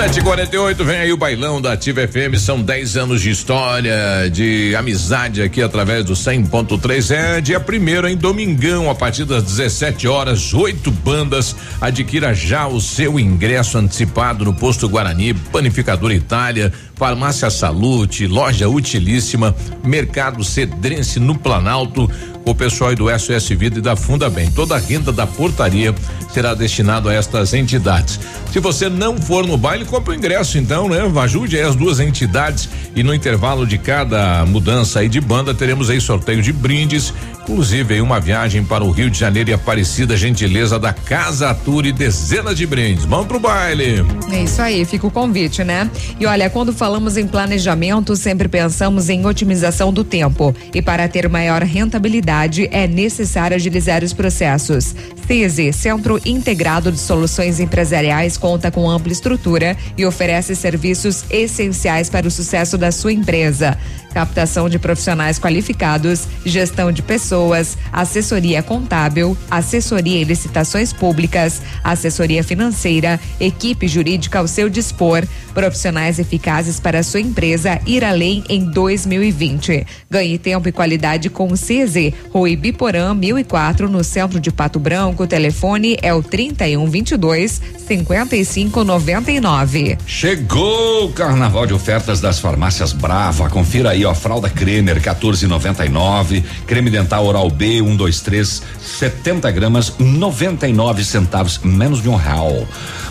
Sete 0.00 0.20
e 0.20 0.22
quarenta 0.22 0.56
e 0.56 0.58
oito, 0.58 0.82
vem 0.82 0.96
aí 0.96 1.12
o 1.12 1.16
bailão 1.18 1.60
da 1.60 1.74
Ativa 1.74 2.00
FM, 2.08 2.34
são 2.38 2.62
10 2.62 2.96
anos 2.96 3.20
de 3.20 3.28
história, 3.28 4.30
de 4.32 4.74
amizade 4.74 5.42
aqui 5.42 5.60
através 5.60 6.06
do 6.06 6.14
100.3. 6.14 7.14
É 7.14 7.40
dia 7.42 7.60
primeiro 7.60 8.08
em 8.08 8.16
Domingão, 8.16 8.88
a 8.88 8.94
partir 8.94 9.26
das 9.26 9.42
17 9.42 10.08
horas, 10.08 10.54
oito 10.54 10.90
bandas. 10.90 11.54
Adquira 11.82 12.32
já 12.32 12.66
o 12.66 12.80
seu 12.80 13.20
ingresso 13.20 13.76
antecipado 13.76 14.42
no 14.42 14.54
Posto 14.54 14.88
Guarani, 14.88 15.34
Panificador 15.34 16.12
Itália, 16.12 16.72
Farmácia 17.00 17.48
Salute, 17.48 18.26
Loja 18.26 18.68
Utilíssima, 18.68 19.56
Mercado 19.82 20.44
Cedrense 20.44 21.18
no 21.18 21.34
Planalto, 21.34 22.10
o 22.44 22.54
pessoal 22.54 22.94
do 22.94 23.06
SOS 23.18 23.48
Vida 23.48 23.78
e 23.78 23.82
da 23.82 23.96
Funda 23.96 24.28
Bem. 24.28 24.50
Toda 24.50 24.74
a 24.74 24.78
renda 24.78 25.10
da 25.10 25.26
portaria 25.26 25.94
será 26.30 26.52
destinado 26.52 27.08
a 27.08 27.14
estas 27.14 27.54
entidades. 27.54 28.20
Se 28.52 28.60
você 28.60 28.88
não 28.88 29.16
for 29.16 29.46
no 29.46 29.56
baile, 29.56 29.84
compre 29.84 30.14
o 30.14 30.16
ingresso 30.16 30.58
então, 30.58 30.88
né? 30.88 31.00
Ajude 31.22 31.56
aí 31.56 31.62
as 31.62 31.76
duas 31.76 32.00
entidades 32.00 32.68
e 32.94 33.02
no 33.02 33.14
intervalo 33.14 33.66
de 33.66 33.78
cada 33.78 34.44
mudança 34.46 35.00
aí 35.00 35.08
de 35.08 35.20
banda 35.20 35.54
teremos 35.54 35.88
aí 35.88 36.00
sorteio 36.00 36.42
de 36.42 36.52
brindes, 36.52 37.14
inclusive 37.42 37.94
aí 37.94 38.00
uma 38.00 38.18
viagem 38.18 38.64
para 38.64 38.82
o 38.82 38.90
Rio 38.90 39.08
de 39.08 39.18
Janeiro 39.18 39.50
e 39.50 39.52
Aparecida, 39.52 40.16
gentileza 40.16 40.78
da 40.78 40.92
Casa 40.92 41.54
Tour 41.54 41.86
e 41.86 41.92
dezenas 41.92 42.56
de 42.56 42.66
brindes. 42.66 43.04
Vamos 43.04 43.26
pro 43.26 43.38
baile. 43.38 44.04
É 44.32 44.42
isso 44.42 44.60
aí, 44.60 44.84
fica 44.84 45.06
o 45.06 45.10
convite, 45.10 45.62
né? 45.62 45.88
E 46.18 46.26
olha, 46.26 46.50
quando 46.50 46.72
falamos 46.72 46.89
em 47.16 47.26
planejamento, 47.26 48.16
sempre 48.16 48.48
pensamos 48.48 49.08
em 49.08 49.24
otimização 49.24 49.92
do 49.92 50.02
tempo. 50.02 50.54
E 50.74 50.82
para 50.82 51.08
ter 51.08 51.28
maior 51.28 51.62
rentabilidade, 51.62 52.68
é 52.72 52.86
necessário 52.86 53.54
agilizar 53.54 54.02
os 54.02 54.12
processos. 54.12 54.94
CESE, 55.26 55.72
Centro 55.72 56.20
Integrado 56.24 56.90
de 56.90 56.98
Soluções 56.98 57.60
Empresariais, 57.60 58.36
conta 58.36 58.70
com 58.70 58.90
ampla 58.90 59.12
estrutura 59.12 59.76
e 59.96 60.04
oferece 60.04 60.56
serviços 60.56 61.24
essenciais 61.30 62.10
para 62.10 62.26
o 62.26 62.30
sucesso 62.30 62.76
da 62.76 62.90
sua 62.90 63.12
empresa. 63.12 63.78
Captação 64.12 64.68
de 64.68 64.78
profissionais 64.78 65.38
qualificados, 65.38 66.26
gestão 66.44 66.90
de 66.90 67.02
pessoas, 67.02 67.78
assessoria 67.92 68.62
contábil, 68.62 69.36
assessoria 69.50 70.20
em 70.20 70.24
licitações 70.24 70.92
públicas, 70.92 71.62
assessoria 71.82 72.42
financeira, 72.42 73.20
equipe 73.38 73.86
jurídica 73.86 74.38
ao 74.38 74.48
seu 74.48 74.68
dispor, 74.68 75.24
Profissionais 75.54 76.18
eficazes 76.18 76.78
para 76.78 77.02
sua 77.02 77.20
empresa 77.20 77.80
ir 77.86 78.04
além 78.04 78.44
em 78.48 78.64
2020. 78.64 79.86
Ganhe 80.08 80.38
tempo 80.38 80.68
e 80.68 80.72
qualidade 80.72 81.28
com 81.28 81.48
o 81.48 81.54
CZ, 81.54 82.14
Rui 82.30 82.54
Biporã 82.56 83.12
1004 83.14 83.88
no 83.88 84.04
centro 84.04 84.38
de 84.38 84.52
Pato 84.52 84.78
Branco. 84.78 85.24
O 85.24 85.26
telefone 85.26 85.96
é 86.02 86.14
o 86.14 86.22
3122 86.22 87.60
5599. 87.86 89.98
Chegou 90.06 91.06
o 91.06 91.12
carnaval 91.12 91.66
de 91.66 91.74
ofertas 91.74 92.20
das 92.20 92.38
farmácias 92.38 92.92
Brava. 92.92 93.50
Confira 93.50 93.90
aí, 93.90 93.99
ó, 94.04 94.14
fralda 94.14 94.48
Kremer 94.48 95.00
14,99, 95.00 96.42
creme 96.66 96.90
dental 96.90 97.26
Oral 97.26 97.50
B 97.50 97.80
123 97.80 98.62
70 98.80 99.50
gramas 99.50 99.94
99 99.98 101.04
centavos, 101.04 101.60
menos 101.62 102.02
de 102.02 102.08
um 102.08 102.16
real. 102.16 102.66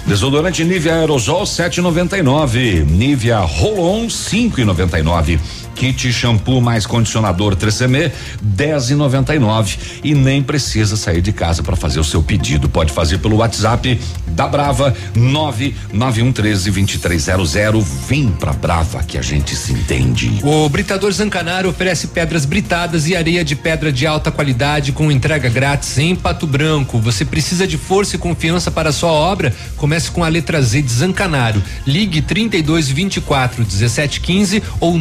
Desodorante 0.05 0.63
Nivea 0.63 0.95
Aerosol 0.95 1.43
7,99, 1.43 2.85
Nivea 2.85 3.39
Roll-On 3.39 4.07
5,99. 4.07 5.39
Kit 5.79 6.11
shampoo 6.11 6.59
mais 6.59 6.85
condicionador 6.85 7.55
3CM 7.55 8.11
10,99 8.45 9.77
e 10.03 10.13
nem 10.13 10.43
precisa 10.43 10.97
sair 10.97 11.21
de 11.21 11.31
casa 11.31 11.63
para 11.63 11.73
fazer 11.73 12.01
o 12.01 12.03
seu 12.03 12.21
pedido. 12.21 12.67
Pode 12.67 12.91
fazer 12.91 13.19
pelo 13.19 13.37
WhatsApp 13.37 13.97
da 14.27 14.45
Brava 14.45 14.93
99113 15.15 16.71
2300. 16.71 17.87
Vem 18.09 18.27
pra 18.27 18.51
Brava 18.51 19.01
que 19.03 19.17
a 19.17 19.21
gente 19.21 19.55
se 19.55 19.71
entende. 19.71 20.41
O 20.43 20.67
Britador 20.67 21.13
Zancanaro 21.13 21.69
oferece 21.69 22.07
pedras 22.07 22.43
britadas 22.43 23.07
e 23.07 23.15
areia 23.15 23.45
de 23.45 23.55
pedra 23.55 23.89
de 23.89 24.05
alta 24.05 24.29
qualidade 24.31 24.91
com 24.91 25.09
entrega 25.09 25.47
grátis 25.47 25.97
em 25.97 26.13
Pato 26.13 26.45
Branco. 26.45 26.99
Você 26.99 27.23
precisa 27.23 27.65
de 27.65 27.77
força 27.77 28.17
e 28.17 28.19
confiança 28.19 28.69
para 28.69 28.89
a 28.89 28.93
sua 28.93 29.11
obra? 29.11 29.55
Comece 29.77 30.11
com 30.11 30.25
a 30.25 30.27
letra 30.27 30.61
Z 30.61 30.81
de 30.81 30.91
Zancanaro. 30.91 31.63
Ligue 31.87 32.21
32 32.21 32.89
24 32.89 33.63
17 33.63 34.19
15 34.19 34.61
ou 34.81 34.97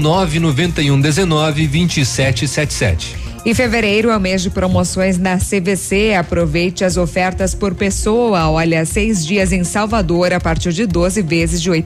991 0.69 1.01
19 1.01 1.67
27 1.67 2.49
77. 2.49 3.29
E 3.45 3.55
fevereiro 3.55 4.11
é 4.11 4.17
o 4.17 4.21
mês 4.21 4.43
de 4.43 4.51
promoções 4.51 5.17
na 5.17 5.39
CVC. 5.39 6.15
Aproveite 6.15 6.85
as 6.85 6.97
ofertas 6.97 7.55
por 7.55 7.75
pessoa. 7.75 8.51
Olha, 8.51 8.85
seis 8.85 9.25
dias 9.25 9.53
em 9.53 9.65
Salvador 9.65 10.33
a 10.33 10.41
partir 10.41 10.73
de 10.73 10.85
12 10.85 11.23
vezes 11.23 11.63
de 11.63 11.71
R$ 11.71 11.85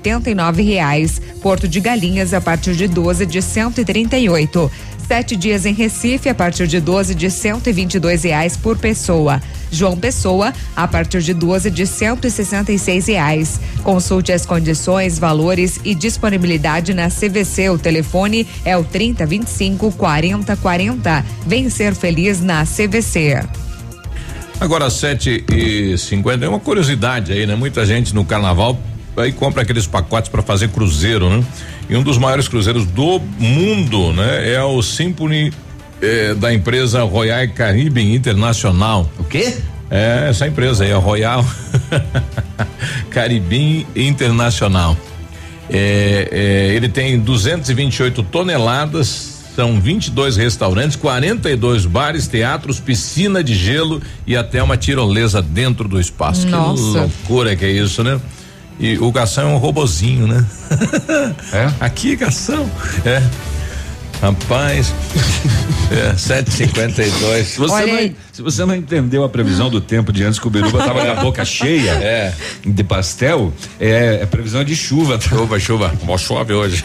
reais. 0.57 1.21
Porto 1.41 1.69
de 1.69 1.79
Galinhas 1.79 2.35
a 2.35 2.41
partir 2.41 2.75
de 2.75 2.89
12 2.89 3.27
de 3.27 3.41
138. 3.41 4.71
Sete 5.07 5.37
dias 5.37 5.67
em 5.67 5.75
Recife 5.75 6.29
a 6.29 6.35
partir 6.35 6.67
de 6.67 6.81
12 6.81 7.15
de 7.15 7.31
122 7.31 8.25
reais 8.25 8.57
por 8.57 8.79
pessoa. 8.79 9.41
João 9.71 9.97
Pessoa 9.97 10.53
a 10.77 10.87
partir 10.87 11.23
de 11.23 11.35
12 11.35 11.71
de 11.71 11.87
166 11.87 13.07
reais. 13.07 13.61
Consulte 13.83 14.33
as 14.33 14.47
condições, 14.47 15.19
valores 15.19 15.81
e 15.85 15.95
disponibilidade 15.95 16.95
na 16.95 17.09
CVC. 17.09 17.71
O 17.71 17.79
telefone 17.79 18.47
é 18.65 18.77
o 18.77 18.85
3025 18.85 19.93
4040. 19.93 21.25
Vem 21.47 21.69
ser 21.69 21.95
feliz 21.95 22.41
na 22.41 22.65
CVC. 22.65 23.43
Agora, 24.61 24.89
7 24.89 25.45
e 25.53 25.99
50 25.99 26.45
é 26.45 26.49
uma 26.49 26.61
curiosidade 26.61 27.33
aí, 27.33 27.47
né? 27.47 27.57
Muita 27.57 27.85
gente 27.85 28.15
no 28.15 28.25
carnaval 28.25 28.79
aí 29.17 29.33
compra 29.33 29.63
aqueles 29.63 29.87
pacotes 29.87 30.31
para 30.31 30.43
fazer 30.43 30.69
cruzeiro, 30.69 31.29
né? 31.29 31.45
E 31.93 31.97
um 31.97 32.03
dos 32.03 32.17
maiores 32.17 32.49
cruzeiros 32.49 32.87
do 32.87 33.21
mundo, 33.39 34.15
né? 34.15 34.51
É 34.51 34.63
o 34.63 34.81
Symphony 34.81 35.53
eh, 36.01 36.33
da 36.33 36.51
empresa 36.51 37.03
Royal 37.03 37.47
Caribbean 37.49 38.15
Internacional. 38.15 39.07
O 39.19 39.25
quê? 39.25 39.59
É, 39.91 40.29
essa 40.31 40.49
empresa 40.49 40.85
aí, 40.85 40.93
a 40.93 40.97
Royal 40.97 41.45
Caribbean 43.13 43.85
Internacional. 43.95 44.97
É, 45.69 46.29
é, 46.33 46.75
ele 46.75 46.89
tem 46.89 47.21
228 47.21 48.23
toneladas, 48.23 49.51
são 49.55 49.79
22 49.79 50.39
restaurantes, 50.39 50.97
42 50.97 51.85
bares, 51.85 52.27
teatros, 52.27 52.81
piscina 52.81 53.45
de 53.45 53.55
gelo 53.55 54.01
e 54.27 54.35
até 54.35 54.63
uma 54.63 54.79
tirolesa 54.79 55.43
dentro 55.43 55.87
do 55.87 56.01
espaço. 56.01 56.49
Nossa. 56.49 56.83
Que 56.83 56.99
loucura 57.01 57.55
que 57.55 57.67
é 57.67 57.71
isso, 57.71 58.03
né? 58.03 58.19
E 58.79 58.99
o 58.99 59.13
garçom 59.13 59.43
é 59.43 59.47
um 59.47 59.59
robozinho, 59.59 60.27
né? 60.27 60.45
É? 61.53 61.73
Aqui, 61.85 62.17
garçom. 62.17 62.69
É. 63.05 63.23
Rapaz, 64.23 64.95
é, 65.91 66.17
752. 66.17 67.45
Se 67.49 67.59
você, 67.59 67.87
não, 67.87 68.15
se 68.33 68.41
você 68.41 68.65
não 68.65 68.77
entendeu 68.77 69.25
a 69.25 69.29
previsão 69.29 69.69
do 69.69 69.81
tempo 69.81 70.13
de 70.13 70.23
antes 70.23 70.39
que 70.39 70.47
o 70.47 70.51
Biruba 70.51 70.79
tava 70.79 71.05
com 71.05 71.11
a 71.11 71.15
boca 71.17 71.45
cheia 71.45 71.91
É. 72.01 72.33
de 72.65 72.85
pastel, 72.85 73.53
é, 73.81 74.21
é 74.23 74.27
previsão 74.27 74.63
de 74.63 74.77
chuva. 74.77 75.19
tá? 75.19 75.29
Chuva, 75.29 75.59
chuva. 75.59 75.93
Mó 76.05 76.17
chove 76.17 76.53
hoje. 76.53 76.85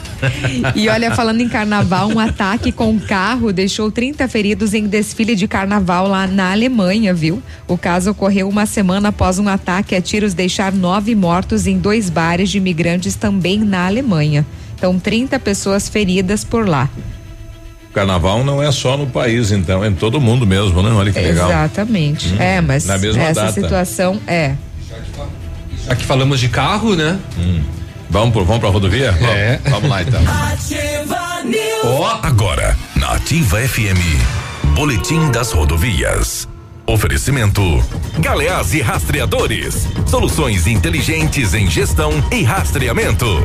E 0.74 0.90
olha, 0.90 1.14
falando 1.14 1.40
em 1.40 1.48
carnaval, 1.48 2.10
um 2.10 2.20
ataque 2.20 2.72
com 2.72 3.00
carro 3.00 3.54
deixou 3.54 3.92
30 3.92 4.28
feridos 4.28 4.74
em 4.74 4.88
desfile 4.88 5.36
de 5.36 5.48
carnaval 5.48 6.08
lá 6.08 6.26
na 6.26 6.52
Alemanha, 6.52 7.14
viu? 7.14 7.44
O 7.68 7.78
caso 7.78 8.10
ocorreu 8.10 8.50
uma 8.50 8.66
semana 8.66 9.10
após 9.10 9.38
um 9.38 9.48
ataque 9.48 9.94
a 9.96 10.02
tiros 10.02 10.34
deixar 10.34 10.74
nove 10.74 11.14
mortos 11.14 11.68
em 11.68 11.78
dois 11.78 12.10
bares 12.10 12.50
de 12.50 12.58
imigrantes 12.58 13.16
também 13.16 13.60
na 13.60 13.86
Alemanha. 13.86 14.44
Então, 14.76 14.98
30 14.98 15.40
pessoas 15.40 15.88
feridas 15.88 16.44
por 16.44 16.68
lá. 16.68 16.90
Carnaval 17.98 18.44
não 18.44 18.62
é 18.62 18.72
só 18.72 18.96
no 18.96 19.08
país, 19.08 19.52
então, 19.52 19.84
é 19.84 19.88
em 19.88 19.94
todo 19.94 20.22
mundo 20.22 20.46
mesmo, 20.46 20.84
né? 20.84 20.92
Olha 20.92 21.12
que 21.12 21.20
legal. 21.20 21.50
Exatamente. 21.50 22.28
Hum. 22.32 22.36
É, 22.38 22.62
mas 22.62 22.86
Na 22.86 22.96
mesma 22.96 23.24
essa 23.24 23.42
data. 23.46 23.54
situação 23.54 24.22
é. 24.28 24.54
Aqui 25.90 26.06
falamos 26.06 26.40
de 26.40 26.48
carro, 26.48 26.96
né? 26.96 27.18
Vamos, 28.08 28.34
pro, 28.34 28.46
vamos 28.46 28.60
pra 28.60 28.70
rodovia? 28.70 29.14
Vamos. 29.14 29.36
É. 29.36 29.60
Vamos 29.68 29.90
lá 29.90 30.04
então. 30.04 30.22
Ativa 30.22 31.44
News. 31.44 32.20
Agora, 32.22 32.78
na 32.96 33.14
Ativa 33.14 33.58
FM, 33.62 33.98
Boletim 34.76 35.32
das 35.32 35.52
Rodovias. 35.52 36.48
Oferecimento: 36.86 37.84
Galeás 38.20 38.76
e 38.76 38.82
Rastreadores. 38.82 39.88
Soluções 40.06 40.68
inteligentes 40.68 41.56
em 41.56 41.68
gestão 41.68 42.12
e 42.32 42.44
rastreamento. 42.44 43.44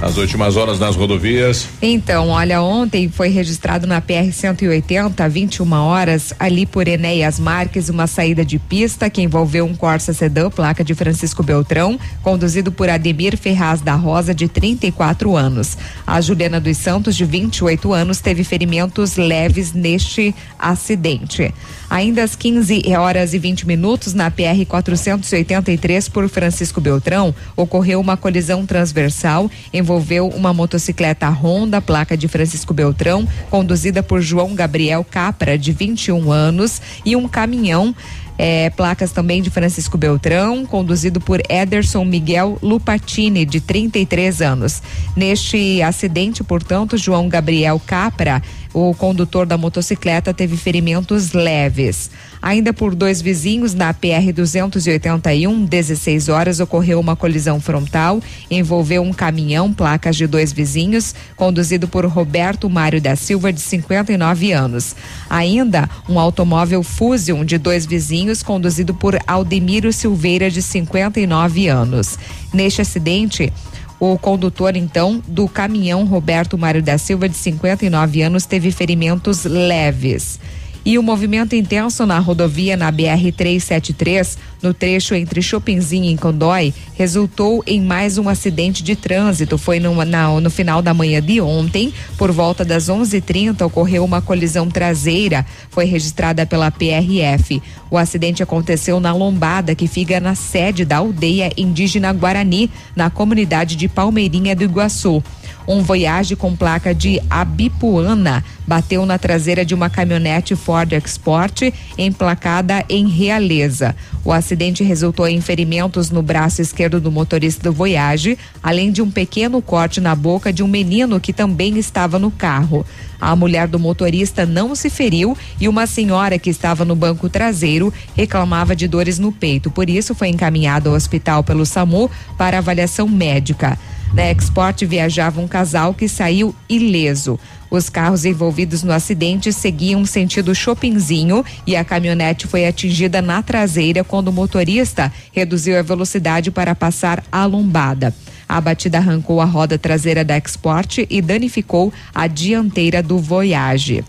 As 0.00 0.18
últimas 0.18 0.56
horas 0.56 0.78
nas 0.78 0.94
rodovias. 0.94 1.68
Então, 1.80 2.28
olha, 2.28 2.60
ontem 2.60 3.08
foi 3.08 3.28
registrado 3.28 3.86
na 3.86 3.98
PR 4.00 4.30
180, 4.30 5.26
21 5.26 5.72
horas, 5.72 6.34
ali 6.38 6.66
por 6.66 6.86
Enéas 6.86 7.40
Marques, 7.40 7.88
uma 7.88 8.06
saída 8.06 8.44
de 8.44 8.58
pista 8.58 9.08
que 9.08 9.22
envolveu 9.22 9.64
um 9.64 9.74
Corsa 9.74 10.12
Sedã, 10.12 10.50
placa 10.50 10.84
de 10.84 10.94
Francisco 10.94 11.42
Beltrão, 11.42 11.98
conduzido 12.22 12.70
por 12.70 12.90
Ademir 12.90 13.38
Ferraz 13.38 13.80
da 13.80 13.94
Rosa, 13.94 14.34
de 14.34 14.48
34 14.48 15.34
anos. 15.34 15.78
A 16.06 16.20
Juliana 16.20 16.60
dos 16.60 16.76
Santos, 16.76 17.16
de 17.16 17.24
28 17.24 17.92
anos, 17.92 18.20
teve 18.20 18.44
ferimentos 18.44 19.16
leves 19.16 19.72
neste 19.72 20.34
acidente. 20.58 21.54
Ainda 21.88 22.22
às 22.22 22.34
15 22.36 22.82
horas 22.96 23.32
e 23.32 23.38
20 23.38 23.66
minutos, 23.66 24.12
na 24.12 24.30
PR 24.30 24.66
483, 24.68 26.08
por 26.08 26.28
Francisco 26.28 26.80
Beltrão, 26.80 27.34
ocorreu 27.56 28.00
uma 28.00 28.16
colisão 28.16 28.66
transversal, 28.66 29.50
envolveu 29.86 30.26
uma 30.26 30.52
motocicleta 30.52 31.28
Honda, 31.28 31.80
placa 31.80 32.16
de 32.16 32.26
Francisco 32.26 32.74
Beltrão, 32.74 33.26
conduzida 33.48 34.02
por 34.02 34.20
João 34.20 34.52
Gabriel 34.52 35.06
Capra, 35.08 35.56
de 35.56 35.70
21 35.70 36.32
anos, 36.32 36.82
e 37.04 37.14
um 37.14 37.28
caminhão. 37.28 37.94
eh, 38.38 38.68
placas 38.76 39.12
também 39.12 39.40
de 39.40 39.48
Francisco 39.48 39.96
Beltrão, 39.96 40.66
conduzido 40.66 41.18
por 41.18 41.40
Ederson 41.48 42.04
Miguel 42.04 42.58
Lupatini, 42.62 43.46
de 43.46 43.62
33 43.62 44.42
anos. 44.42 44.82
Neste 45.16 45.80
acidente, 45.80 46.44
portanto, 46.44 46.98
João 46.98 47.30
Gabriel 47.30 47.80
Capra, 47.86 48.42
o 48.78 48.92
condutor 48.92 49.46
da 49.46 49.56
motocicleta, 49.56 50.34
teve 50.34 50.54
ferimentos 50.54 51.32
leves. 51.32 52.10
Ainda 52.42 52.74
por 52.74 52.94
dois 52.94 53.22
vizinhos, 53.22 53.72
na 53.72 53.94
PR 53.94 54.30
281, 54.34 55.64
16 55.64 56.28
horas, 56.28 56.60
ocorreu 56.60 57.00
uma 57.00 57.16
colisão 57.16 57.58
frontal, 57.58 58.20
envolveu 58.50 59.00
um 59.00 59.14
caminhão, 59.14 59.72
placas 59.72 60.14
de 60.14 60.26
dois 60.26 60.52
vizinhos, 60.52 61.14
conduzido 61.36 61.88
por 61.88 62.04
Roberto 62.04 62.68
Mário 62.68 63.00
da 63.00 63.16
Silva, 63.16 63.50
de 63.50 63.62
59 63.62 64.52
anos. 64.52 64.94
Ainda 65.30 65.88
um 66.06 66.20
automóvel 66.20 66.82
Fusion 66.82 67.46
de 67.46 67.56
dois 67.56 67.86
vizinhos, 67.86 68.42
conduzido 68.42 68.92
por 68.92 69.18
Aldemiro 69.26 69.90
Silveira, 69.90 70.50
de 70.50 70.60
59 70.60 71.66
anos. 71.66 72.18
Neste 72.52 72.82
acidente, 72.82 73.50
o 73.98 74.18
condutor, 74.18 74.76
então, 74.76 75.22
do 75.26 75.48
caminhão 75.48 76.04
Roberto 76.04 76.58
Mário 76.58 76.82
da 76.82 76.98
Silva, 76.98 77.28
de 77.28 77.36
59 77.36 78.22
anos, 78.22 78.44
teve 78.44 78.70
ferimentos 78.70 79.44
leves. 79.44 80.38
E 80.86 81.00
o 81.00 81.02
movimento 81.02 81.56
intenso 81.56 82.06
na 82.06 82.20
rodovia 82.20 82.76
na 82.76 82.92
BR 82.92 83.32
373, 83.36 84.38
no 84.62 84.72
trecho 84.72 85.16
entre 85.16 85.42
Chopinzinho 85.42 86.08
e 86.08 86.16
Condói, 86.16 86.72
resultou 86.94 87.60
em 87.66 87.80
mais 87.80 88.18
um 88.18 88.28
acidente 88.28 88.84
de 88.84 88.94
trânsito. 88.94 89.58
Foi 89.58 89.80
no, 89.80 90.04
na, 90.04 90.40
no 90.40 90.48
final 90.48 90.80
da 90.80 90.94
manhã 90.94 91.20
de 91.20 91.40
ontem, 91.40 91.92
por 92.16 92.30
volta 92.30 92.64
das 92.64 92.88
11:30, 92.88 93.66
ocorreu 93.66 94.04
uma 94.04 94.22
colisão 94.22 94.68
traseira. 94.68 95.44
Foi 95.70 95.86
registrada 95.86 96.46
pela 96.46 96.70
PRF. 96.70 97.60
O 97.90 97.98
acidente 97.98 98.40
aconteceu 98.40 99.00
na 99.00 99.12
lombada 99.12 99.74
que 99.74 99.88
fica 99.88 100.20
na 100.20 100.36
sede 100.36 100.84
da 100.84 100.98
aldeia 100.98 101.50
indígena 101.56 102.12
Guarani, 102.12 102.70
na 102.94 103.10
comunidade 103.10 103.74
de 103.74 103.88
Palmeirinha 103.88 104.54
do 104.54 104.62
Iguaçu. 104.62 105.20
Um 105.68 105.82
Voyage 105.82 106.36
com 106.36 106.54
placa 106.54 106.94
de 106.94 107.20
Abipuana 107.28 108.44
bateu 108.66 109.04
na 109.04 109.18
traseira 109.18 109.64
de 109.64 109.74
uma 109.74 109.90
caminhonete 109.90 110.54
Ford 110.54 110.92
Export 110.92 111.72
emplacada 111.98 112.84
em 112.88 113.08
Realeza. 113.08 113.94
O 114.24 114.32
acidente 114.32 114.84
resultou 114.84 115.26
em 115.26 115.40
ferimentos 115.40 116.10
no 116.10 116.22
braço 116.22 116.62
esquerdo 116.62 117.00
do 117.00 117.10
motorista 117.10 117.64
do 117.64 117.72
Voyage, 117.72 118.38
além 118.62 118.92
de 118.92 119.02
um 119.02 119.10
pequeno 119.10 119.60
corte 119.60 120.00
na 120.00 120.14
boca 120.14 120.52
de 120.52 120.62
um 120.62 120.68
menino 120.68 121.20
que 121.20 121.32
também 121.32 121.78
estava 121.78 122.18
no 122.18 122.30
carro. 122.30 122.86
A 123.20 123.34
mulher 123.34 123.66
do 123.66 123.78
motorista 123.78 124.46
não 124.46 124.74
se 124.74 124.90
feriu 124.90 125.36
e 125.60 125.68
uma 125.68 125.86
senhora 125.86 126.38
que 126.38 126.50
estava 126.50 126.84
no 126.84 126.94
banco 126.94 127.28
traseiro 127.28 127.92
reclamava 128.14 128.76
de 128.76 128.86
dores 128.86 129.18
no 129.18 129.32
peito. 129.32 129.70
Por 129.70 129.88
isso, 129.88 130.14
foi 130.14 130.28
encaminhada 130.28 130.88
ao 130.88 130.94
hospital 130.94 131.42
pelo 131.42 131.66
SAMU 131.66 132.10
para 132.36 132.58
avaliação 132.58 133.08
médica. 133.08 133.78
Na 134.16 134.30
Export 134.30 134.82
viajava 134.86 135.42
um 135.42 135.46
casal 135.46 135.92
que 135.92 136.08
saiu 136.08 136.56
ileso. 136.70 137.38
Os 137.70 137.90
carros 137.90 138.24
envolvidos 138.24 138.82
no 138.82 138.90
acidente 138.90 139.52
seguiam 139.52 140.06
sentido 140.06 140.54
Chopinzinho 140.54 141.44
e 141.66 141.76
a 141.76 141.84
caminhonete 141.84 142.46
foi 142.46 142.66
atingida 142.66 143.20
na 143.20 143.42
traseira 143.42 144.02
quando 144.02 144.28
o 144.28 144.32
motorista 144.32 145.12
reduziu 145.32 145.78
a 145.78 145.82
velocidade 145.82 146.50
para 146.50 146.74
passar 146.74 147.22
a 147.30 147.44
lombada. 147.44 148.14
A 148.48 148.58
batida 148.58 148.96
arrancou 148.96 149.38
a 149.38 149.44
roda 149.44 149.76
traseira 149.76 150.24
da 150.24 150.38
Export 150.38 151.04
e 151.10 151.20
danificou 151.20 151.92
a 152.14 152.26
dianteira 152.26 153.02
do 153.02 153.18
Voyage. 153.18 154.02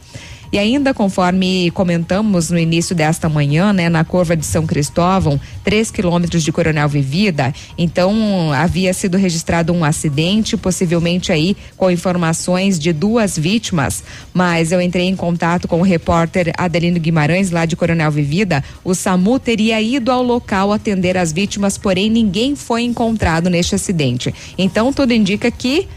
E 0.51 0.57
ainda 0.57 0.93
conforme 0.93 1.71
comentamos 1.71 2.49
no 2.49 2.57
início 2.57 2.95
desta 2.95 3.27
manhã, 3.27 3.73
né, 3.73 3.89
na 3.89 4.03
curva 4.03 4.35
de 4.35 4.45
São 4.45 4.65
Cristóvão, 4.65 5.39
3 5.63 5.91
quilômetros 5.91 6.43
de 6.43 6.51
Coronel 6.51 6.87
Vivida, 6.87 7.53
então 7.77 8.51
havia 8.53 8.93
sido 8.93 9.17
registrado 9.17 9.73
um 9.73 9.83
acidente, 9.83 10.55
possivelmente 10.55 11.31
aí 11.31 11.55
com 11.75 11.91
informações 11.91 12.79
de 12.79 12.93
duas 12.93 13.37
vítimas, 13.37 14.03
mas 14.33 14.71
eu 14.71 14.81
entrei 14.81 15.05
em 15.05 15.15
contato 15.15 15.67
com 15.67 15.79
o 15.79 15.83
repórter 15.83 16.53
Adelino 16.57 16.99
Guimarães, 16.99 17.51
lá 17.51 17.65
de 17.65 17.75
Coronel 17.75 18.11
Vivida. 18.11 18.63
O 18.83 18.93
SAMU 18.93 19.39
teria 19.39 19.81
ido 19.81 20.11
ao 20.11 20.23
local 20.23 20.71
atender 20.71 21.17
as 21.17 21.31
vítimas, 21.31 21.77
porém 21.77 22.09
ninguém 22.09 22.55
foi 22.55 22.83
encontrado 22.83 23.49
neste 23.49 23.75
acidente. 23.75 24.33
Então 24.57 24.93
tudo 24.93 25.13
indica 25.13 25.51
que 25.51 25.87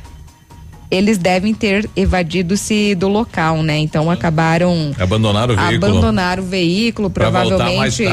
eles 0.90 1.18
devem 1.18 1.54
ter 1.54 1.88
evadido-se 1.94 2.94
do 2.94 3.08
local, 3.08 3.62
né? 3.62 3.78
Então 3.78 4.10
acabaram 4.10 4.92
abandonaram 4.98 5.54
o 5.54 5.56
veículo. 5.56 5.86
Abandonaram 5.86 6.42
o 6.42 6.46
veículo, 6.46 7.10
provavelmente. 7.10 8.04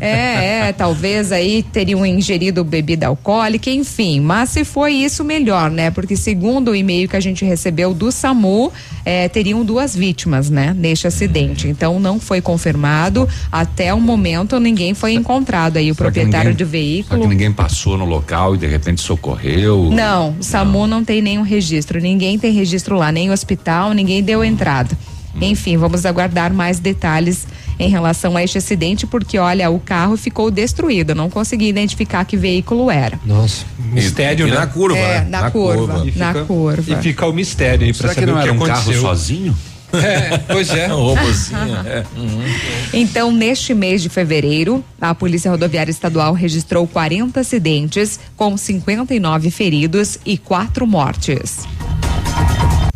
É, 0.00 0.68
é, 0.68 0.72
talvez 0.72 1.32
aí 1.32 1.62
teriam 1.62 2.04
ingerido 2.04 2.62
bebida 2.62 3.06
alcoólica, 3.06 3.70
enfim. 3.70 4.20
Mas 4.20 4.50
se 4.50 4.64
foi 4.64 4.92
isso, 4.92 5.24
melhor, 5.24 5.70
né? 5.70 5.90
Porque 5.90 6.16
segundo 6.16 6.70
o 6.70 6.76
e-mail 6.76 7.08
que 7.08 7.16
a 7.16 7.20
gente 7.20 7.44
recebeu 7.44 7.94
do 7.94 8.12
SAMU, 8.12 8.72
é, 9.04 9.28
teriam 9.28 9.64
duas 9.64 9.96
vítimas, 9.96 10.50
né? 10.50 10.74
Neste 10.76 11.06
acidente. 11.06 11.68
Então 11.68 11.98
não 11.98 12.20
foi 12.20 12.40
confirmado. 12.40 13.28
Até 13.50 13.92
o 13.92 14.00
momento 14.00 14.60
ninguém 14.60 14.94
foi 14.94 15.14
encontrado 15.14 15.76
aí, 15.76 15.90
o 15.90 15.94
Será 15.94 16.06
proprietário 16.06 16.50
ninguém, 16.50 16.66
do 16.66 16.70
veículo. 16.70 17.16
Será 17.16 17.22
que 17.22 17.28
ninguém 17.28 17.52
passou 17.52 17.96
no 17.96 18.04
local 18.04 18.54
e 18.54 18.58
de 18.58 18.66
repente 18.66 19.00
socorreu? 19.00 19.90
Não, 19.90 20.36
o 20.38 20.42
SAMU 20.42 20.86
não. 20.86 20.98
não 20.98 21.04
tem 21.04 21.22
nenhum 21.22 21.42
registro. 21.42 22.00
Ninguém 22.00 22.38
tem 22.38 22.52
registro 22.52 22.96
lá, 22.96 23.10
nem 23.10 23.30
hospital, 23.30 23.92
ninguém 23.92 24.22
deu 24.22 24.44
entrada. 24.44 24.96
Enfim, 25.40 25.76
vamos 25.76 26.04
aguardar 26.04 26.52
mais 26.52 26.80
detalhes 26.80 27.46
em 27.78 27.88
relação 27.88 28.36
a 28.36 28.42
este 28.42 28.58
acidente, 28.58 29.06
porque 29.06 29.38
olha, 29.38 29.70
o 29.70 29.78
carro 29.78 30.16
ficou 30.16 30.50
destruído. 30.50 31.14
Não 31.14 31.30
consegui 31.30 31.68
identificar 31.68 32.24
que 32.24 32.36
veículo 32.36 32.90
era. 32.90 33.18
Nossa, 33.24 33.64
mistério, 33.78 34.46
e, 34.46 34.50
né? 34.50 34.56
E 34.56 34.58
na 34.60 34.66
curva, 34.66 34.98
é, 34.98 35.20
né? 35.20 35.26
na, 35.28 35.42
na 35.42 35.50
curva, 35.50 35.94
curva. 35.94 36.06
E 36.08 36.18
na 36.18 36.32
fica, 36.32 36.44
curva. 36.44 36.92
E 36.92 36.96
fica 37.02 37.26
o 37.26 37.32
mistério 37.32 37.86
aí 37.86 37.94
Será 37.94 38.14
saber 38.14 38.26
que 38.26 38.32
não 38.32 38.38
o 38.38 38.42
que 38.42 38.48
era 38.48 38.52
um 38.52 38.56
aconteceu. 38.56 39.02
carro 39.02 39.16
sozinho? 39.16 39.56
É, 39.90 40.36
pois 40.38 40.68
é. 40.70 40.86
um 40.92 41.12
é. 41.16 42.04
Uhum. 42.14 42.44
Então, 42.92 43.32
neste 43.32 43.72
mês 43.72 44.02
de 44.02 44.10
fevereiro, 44.10 44.84
a 45.00 45.14
Polícia 45.14 45.50
Rodoviária 45.50 45.90
Estadual 45.90 46.34
registrou 46.34 46.86
40 46.86 47.40
acidentes, 47.40 48.20
com 48.36 48.54
59 48.54 49.50
feridos 49.50 50.18
e 50.26 50.36
quatro 50.36 50.86
mortes. 50.86 51.66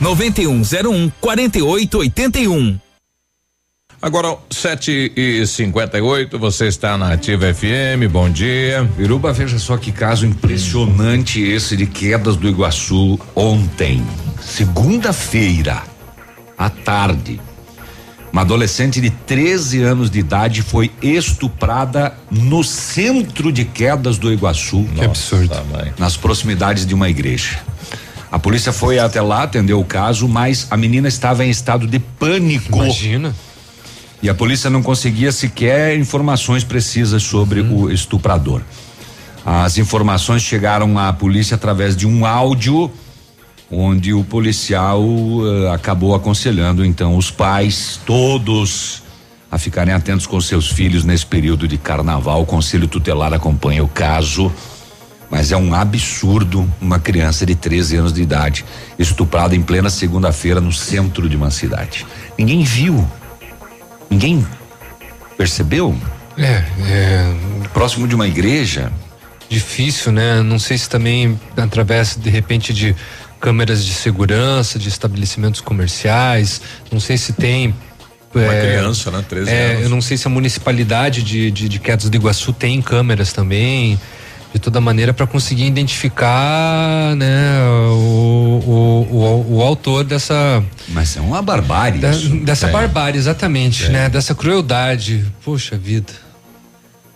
9101 0.00 1.10
4881. 1.20 2.78
Agora, 4.00 4.36
7 4.50 5.12
e 5.16 5.46
58 5.46 6.38
você 6.38 6.68
está 6.68 6.98
na 6.98 7.14
Ativa 7.14 7.52
FM, 7.52 8.10
bom 8.10 8.28
dia. 8.28 8.88
Biruba, 8.96 9.32
veja 9.32 9.58
só 9.58 9.76
que 9.78 9.90
caso 9.90 10.26
impressionante 10.26 11.40
esse 11.40 11.76
de 11.76 11.86
quedas 11.86 12.36
do 12.36 12.46
Iguaçu 12.46 13.18
ontem. 13.34 14.04
Segunda-feira, 14.40 15.82
à 16.58 16.68
tarde. 16.68 17.40
Uma 18.30 18.42
adolescente 18.42 19.00
de 19.00 19.08
13 19.08 19.82
anos 19.82 20.10
de 20.10 20.18
idade 20.18 20.60
foi 20.60 20.92
estuprada 21.00 22.14
no 22.30 22.62
centro 22.62 23.50
de 23.50 23.64
quedas 23.64 24.18
do 24.18 24.30
Iguaçu. 24.30 24.84
Que 24.94 25.06
absurdo. 25.06 25.56
Mãe. 25.72 25.94
Nas 25.98 26.18
proximidades 26.18 26.84
de 26.84 26.94
uma 26.94 27.08
igreja. 27.08 27.58
A 28.30 28.38
polícia 28.38 28.72
foi 28.72 28.98
até 28.98 29.20
lá, 29.20 29.44
atendeu 29.44 29.80
o 29.80 29.84
caso, 29.84 30.28
mas 30.28 30.66
a 30.70 30.76
menina 30.76 31.08
estava 31.08 31.44
em 31.44 31.50
estado 31.50 31.86
de 31.86 31.98
pânico. 31.98 32.76
Imagina. 32.76 33.34
E 34.22 34.28
a 34.28 34.34
polícia 34.34 34.68
não 34.68 34.82
conseguia 34.82 35.30
sequer 35.30 35.96
informações 35.96 36.64
precisas 36.64 37.22
sobre 37.22 37.60
hum. 37.60 37.82
o 37.82 37.90
estuprador. 37.90 38.62
As 39.44 39.78
informações 39.78 40.42
chegaram 40.42 40.98
à 40.98 41.12
polícia 41.12 41.54
através 41.54 41.96
de 41.96 42.06
um 42.06 42.26
áudio 42.26 42.90
onde 43.70 44.12
o 44.12 44.24
policial 44.24 45.02
uh, 45.02 45.72
acabou 45.72 46.14
aconselhando 46.14 46.84
então 46.84 47.16
os 47.16 47.30
pais 47.30 48.00
todos 48.06 49.02
a 49.50 49.58
ficarem 49.58 49.94
atentos 49.94 50.26
com 50.26 50.40
seus 50.40 50.68
filhos 50.68 51.04
nesse 51.04 51.24
período 51.24 51.68
de 51.68 51.78
carnaval. 51.78 52.42
O 52.42 52.46
conselho 52.46 52.88
tutelar 52.88 53.32
acompanha 53.32 53.82
o 53.82 53.88
caso. 53.88 54.52
Mas 55.30 55.50
é 55.50 55.56
um 55.56 55.74
absurdo 55.74 56.68
uma 56.80 56.98
criança 56.98 57.44
de 57.44 57.54
13 57.54 57.96
anos 57.96 58.12
de 58.12 58.22
idade 58.22 58.64
estuprada 58.98 59.56
em 59.56 59.62
plena 59.62 59.90
segunda-feira 59.90 60.60
no 60.60 60.72
centro 60.72 61.28
de 61.28 61.36
uma 61.36 61.50
cidade. 61.50 62.06
Ninguém 62.38 62.62
viu. 62.62 63.06
Ninguém 64.08 64.46
percebeu? 65.36 65.96
É, 66.38 66.62
é. 66.88 67.34
Próximo 67.72 68.06
de 68.06 68.14
uma 68.14 68.26
igreja. 68.26 68.92
Difícil, 69.48 70.12
né? 70.12 70.42
Não 70.42 70.58
sei 70.58 70.78
se 70.78 70.88
também 70.88 71.38
através 71.56 72.16
de 72.16 72.30
repente 72.30 72.72
de 72.72 72.94
câmeras 73.40 73.84
de 73.84 73.94
segurança, 73.94 74.78
de 74.78 74.88
estabelecimentos 74.88 75.60
comerciais. 75.60 76.60
Não 76.90 77.00
sei 77.00 77.16
se 77.16 77.32
tem 77.32 77.74
uma 78.34 78.54
é, 78.54 78.60
criança, 78.60 79.10
né? 79.10 79.24
13 79.28 79.50
é, 79.50 79.70
anos. 79.70 79.82
Eu 79.82 79.88
não 79.88 80.00
sei 80.00 80.16
se 80.16 80.26
a 80.26 80.30
municipalidade 80.30 81.22
de, 81.22 81.50
de, 81.50 81.68
de 81.68 81.78
Quedas 81.78 82.08
do 82.08 82.16
Iguaçu 82.16 82.52
tem 82.52 82.80
câmeras 82.82 83.32
também 83.32 83.98
de 84.56 84.60
toda 84.60 84.80
maneira 84.80 85.12
para 85.12 85.26
conseguir 85.26 85.66
identificar 85.66 87.14
né, 87.14 87.60
o, 87.90 88.62
o, 88.66 89.06
o, 89.10 89.56
o, 89.56 89.62
autor 89.62 90.02
dessa. 90.02 90.64
Mas 90.88 91.16
é 91.16 91.20
uma 91.20 91.42
barbárie. 91.42 92.00
Da. 92.00 92.10
Dessa 92.42 92.68
é. 92.68 92.72
barbárie, 92.72 93.18
exatamente, 93.18 93.84
É. 93.86 93.88
né? 93.90 94.08
Dessa 94.08 94.34
crueldade. 94.34 95.24
Poxa 95.44 95.76
vida. 95.76 96.25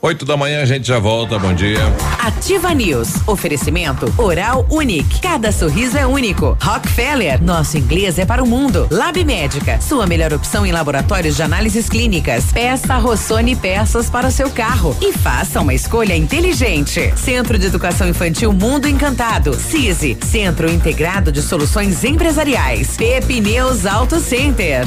8 0.02 0.24
da 0.24 0.36
manhã 0.36 0.62
a 0.62 0.64
gente 0.64 0.88
já 0.88 0.98
volta. 0.98 1.38
Bom 1.38 1.52
dia. 1.52 1.78
Ativa 2.18 2.72
News. 2.72 3.16
Oferecimento 3.26 4.12
Oral 4.16 4.66
Unique. 4.70 5.20
Cada 5.20 5.52
sorriso 5.52 5.98
é 5.98 6.06
único. 6.06 6.56
Rockefeller. 6.60 7.42
Nosso 7.42 7.76
inglês 7.76 8.18
é 8.18 8.24
para 8.24 8.42
o 8.42 8.46
mundo. 8.46 8.88
Lab 8.90 9.22
Médica. 9.22 9.78
Sua 9.80 10.06
melhor 10.06 10.32
opção 10.32 10.64
em 10.64 10.72
laboratórios 10.72 11.36
de 11.36 11.42
análises 11.42 11.88
clínicas. 11.88 12.50
Peça 12.50 12.96
Rossoni 12.96 13.54
peças 13.54 14.08
para 14.08 14.28
o 14.28 14.32
seu 14.32 14.50
carro 14.50 14.96
e 15.02 15.12
faça 15.12 15.60
uma 15.60 15.74
escolha 15.74 16.16
inteligente. 16.16 17.12
Centro 17.16 17.58
de 17.58 17.66
Educação 17.66 18.08
Infantil 18.08 18.52
Mundo 18.52 18.88
Encantado. 18.88 19.54
CISI. 19.54 20.16
Centro 20.24 20.70
Integrado 20.70 21.30
de 21.30 21.42
Soluções 21.42 22.04
Empresariais. 22.04 22.96
Pepineus 22.96 23.84
Auto 23.84 24.18
Center. 24.18 24.86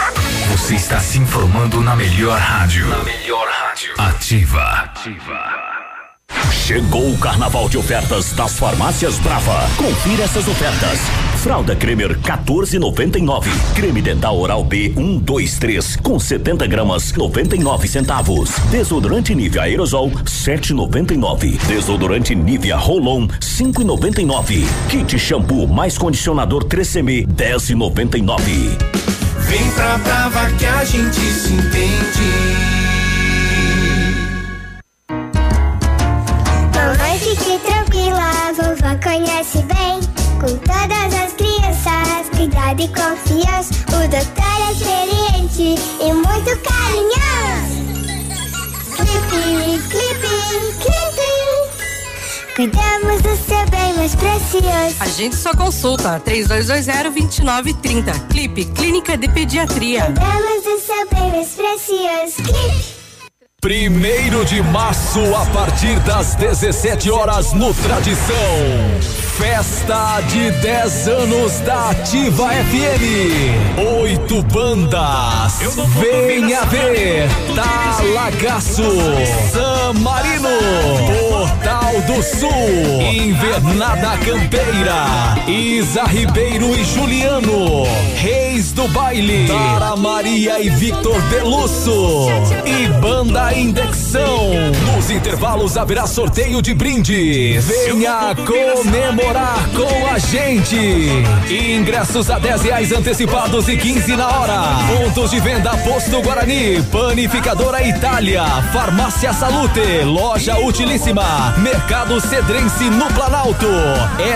Você 0.51 0.75
está 0.75 0.99
se 0.99 1.17
informando 1.17 1.79
na 1.79 1.95
melhor 1.95 2.37
rádio. 2.37 2.85
Na 2.89 3.01
melhor 3.05 3.47
rádio. 3.47 3.93
Ativa. 3.97 4.61
Ativa. 4.61 5.71
Chegou 6.51 7.09
o 7.09 7.17
carnaval 7.17 7.69
de 7.69 7.77
ofertas 7.77 8.33
das 8.33 8.59
farmácias 8.59 9.17
Brava. 9.19 9.69
Confira 9.77 10.23
essas 10.23 10.45
ofertas. 10.49 10.99
Fralda 11.37 11.73
Cremer 11.73 12.19
14,99. 12.19 13.47
Creme 13.75 14.01
dental 14.01 14.37
oral 14.37 14.65
B 14.65 14.91
123 14.93 15.95
com 15.95 16.19
70 16.19 16.67
gramas 16.67 17.13
99 17.13 17.87
centavos. 17.87 18.49
Desodorante 18.69 19.33
Nivea 19.33 19.63
aerosol 19.63 20.11
7,99. 20.11 21.65
Desodorante 21.65 22.35
Nivea 22.35 22.75
Rolon 22.75 23.27
5,99. 23.39 24.65
Kit 24.89 25.17
shampoo 25.17 25.65
mais 25.65 25.97
condicionador 25.97 26.65
3CM 26.65 27.25
10,99. 27.25 29.20
Vem 29.37 29.71
pra 29.71 29.97
Brava 29.97 30.49
que 30.57 30.65
a 30.65 30.83
gente 30.83 31.19
se 31.19 31.53
entende. 31.53 32.31
Mamãe, 36.75 37.19
fique 37.19 37.59
tranquila, 37.59 38.53
vovó 38.55 38.95
conhece 39.03 39.61
bem. 39.63 39.99
Com 40.39 40.57
todas 40.57 41.13
as 41.13 41.33
crianças, 41.33 42.29
cuidado 42.35 42.81
e 42.81 42.87
confiança. 42.87 43.73
O 43.89 44.07
doutor 44.07 44.59
é 44.67 44.71
experiente 44.71 45.75
e 45.99 46.13
muito 46.13 46.57
carinhoso. 46.63 47.81
Clipe, 48.97 49.81
clipe, 49.89 50.33
clipe. 50.79 51.31
Cuidamos 52.55 53.21
do 53.21 53.29
seu 53.29 53.40
bem 53.40 53.40
mais 54.11 54.15
precioso. 54.15 54.95
A 54.99 55.07
gente 55.07 55.35
só 55.35 55.53
consulta 55.53 56.19
3220-2930. 56.25 58.27
Clipe 58.29 58.65
Clínica 58.65 59.15
de 59.17 59.27
Pediatria. 59.27 60.05
Cuidamos 60.05 60.63
do 60.63 60.79
seu 60.79 61.07
bem 61.09 61.31
mais 61.31 61.49
precioso. 61.49 62.35
Clipe. 62.43 63.01
Primeiro 63.61 64.45
de 64.45 64.61
março, 64.63 65.19
a 65.35 65.45
partir 65.47 65.99
das 65.99 66.35
17 66.35 67.11
horas 67.11 67.51
no 67.53 67.73
Tradição. 67.75 69.20
Festa 69.41 70.21
de 70.27 70.51
10 70.51 71.07
anos 71.07 71.59
da 71.61 71.89
Ativa 71.89 72.47
FM. 72.47 73.81
Oito 73.99 74.43
bandas. 74.43 75.61
Venha 75.99 76.63
ver. 76.65 77.27
Talagaço. 77.55 78.83
San 79.51 79.93
Marino. 79.99 80.47
Portal 81.31 82.01
do 82.05 82.21
Sul. 82.21 83.01
Invernada 83.01 84.15
Campeira. 84.19 85.05
Isa 85.47 86.03
Ribeiro 86.03 86.75
e 86.79 86.83
Juliano. 86.83 87.85
Reis 88.17 88.71
do 88.73 88.87
Baile. 88.89 89.47
Tara 89.47 89.95
Maria 89.95 90.59
e 90.59 90.69
Victor 90.69 91.19
Delusso. 91.31 92.27
E 92.63 92.87
Banda 92.99 93.51
Indexão. 93.57 94.51
Nos 94.95 95.09
intervalos 95.09 95.77
haverá 95.77 96.05
sorteio 96.05 96.61
de 96.61 96.75
brindes. 96.75 97.65
Venha 97.65 98.35
comemorar 98.45 99.30
com 99.33 100.07
a 100.07 100.17
gente. 100.17 100.75
Ingressos 101.49 102.29
a 102.29 102.37
10 102.37 102.61
reais 102.63 102.91
antecipados 102.91 103.67
e 103.69 103.77
15 103.77 104.15
na 104.15 104.27
hora. 104.27 104.61
Pontos 104.87 105.31
de 105.31 105.39
venda 105.39 105.71
Posto 105.77 106.21
Guarani, 106.21 106.81
Panificadora 106.91 107.81
Itália, 107.87 108.43
Farmácia 108.73 109.31
Salute, 109.33 110.03
Loja 110.03 110.57
Utilíssima, 110.59 111.55
Mercado 111.57 112.19
Cedrense 112.19 112.89
no 112.89 113.05
Planalto, 113.13 113.67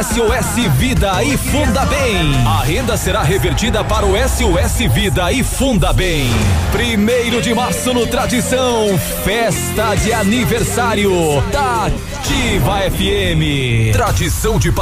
SOS 0.03 0.67
Vida 0.77 1.23
e 1.23 1.37
Funda 1.37 1.85
Bem. 1.85 2.33
A 2.47 2.63
renda 2.63 2.95
será 2.95 3.21
revertida 3.23 3.83
para 3.83 4.05
o 4.05 4.13
SOS 4.17 4.93
Vida 4.93 5.31
e 5.31 5.43
Funda 5.43 5.91
Bem. 5.91 6.29
Primeiro 6.71 7.41
de 7.41 7.53
março 7.53 7.93
no 7.93 8.07
Tradição, 8.07 8.97
festa 9.23 9.95
de 9.95 10.13
aniversário 10.13 11.11
da 11.51 11.89
Ativa 12.25 12.79
FM. 12.89 13.93
Tradição 13.93 14.57
de 14.57 14.71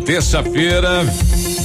Terça-feira 0.00 1.04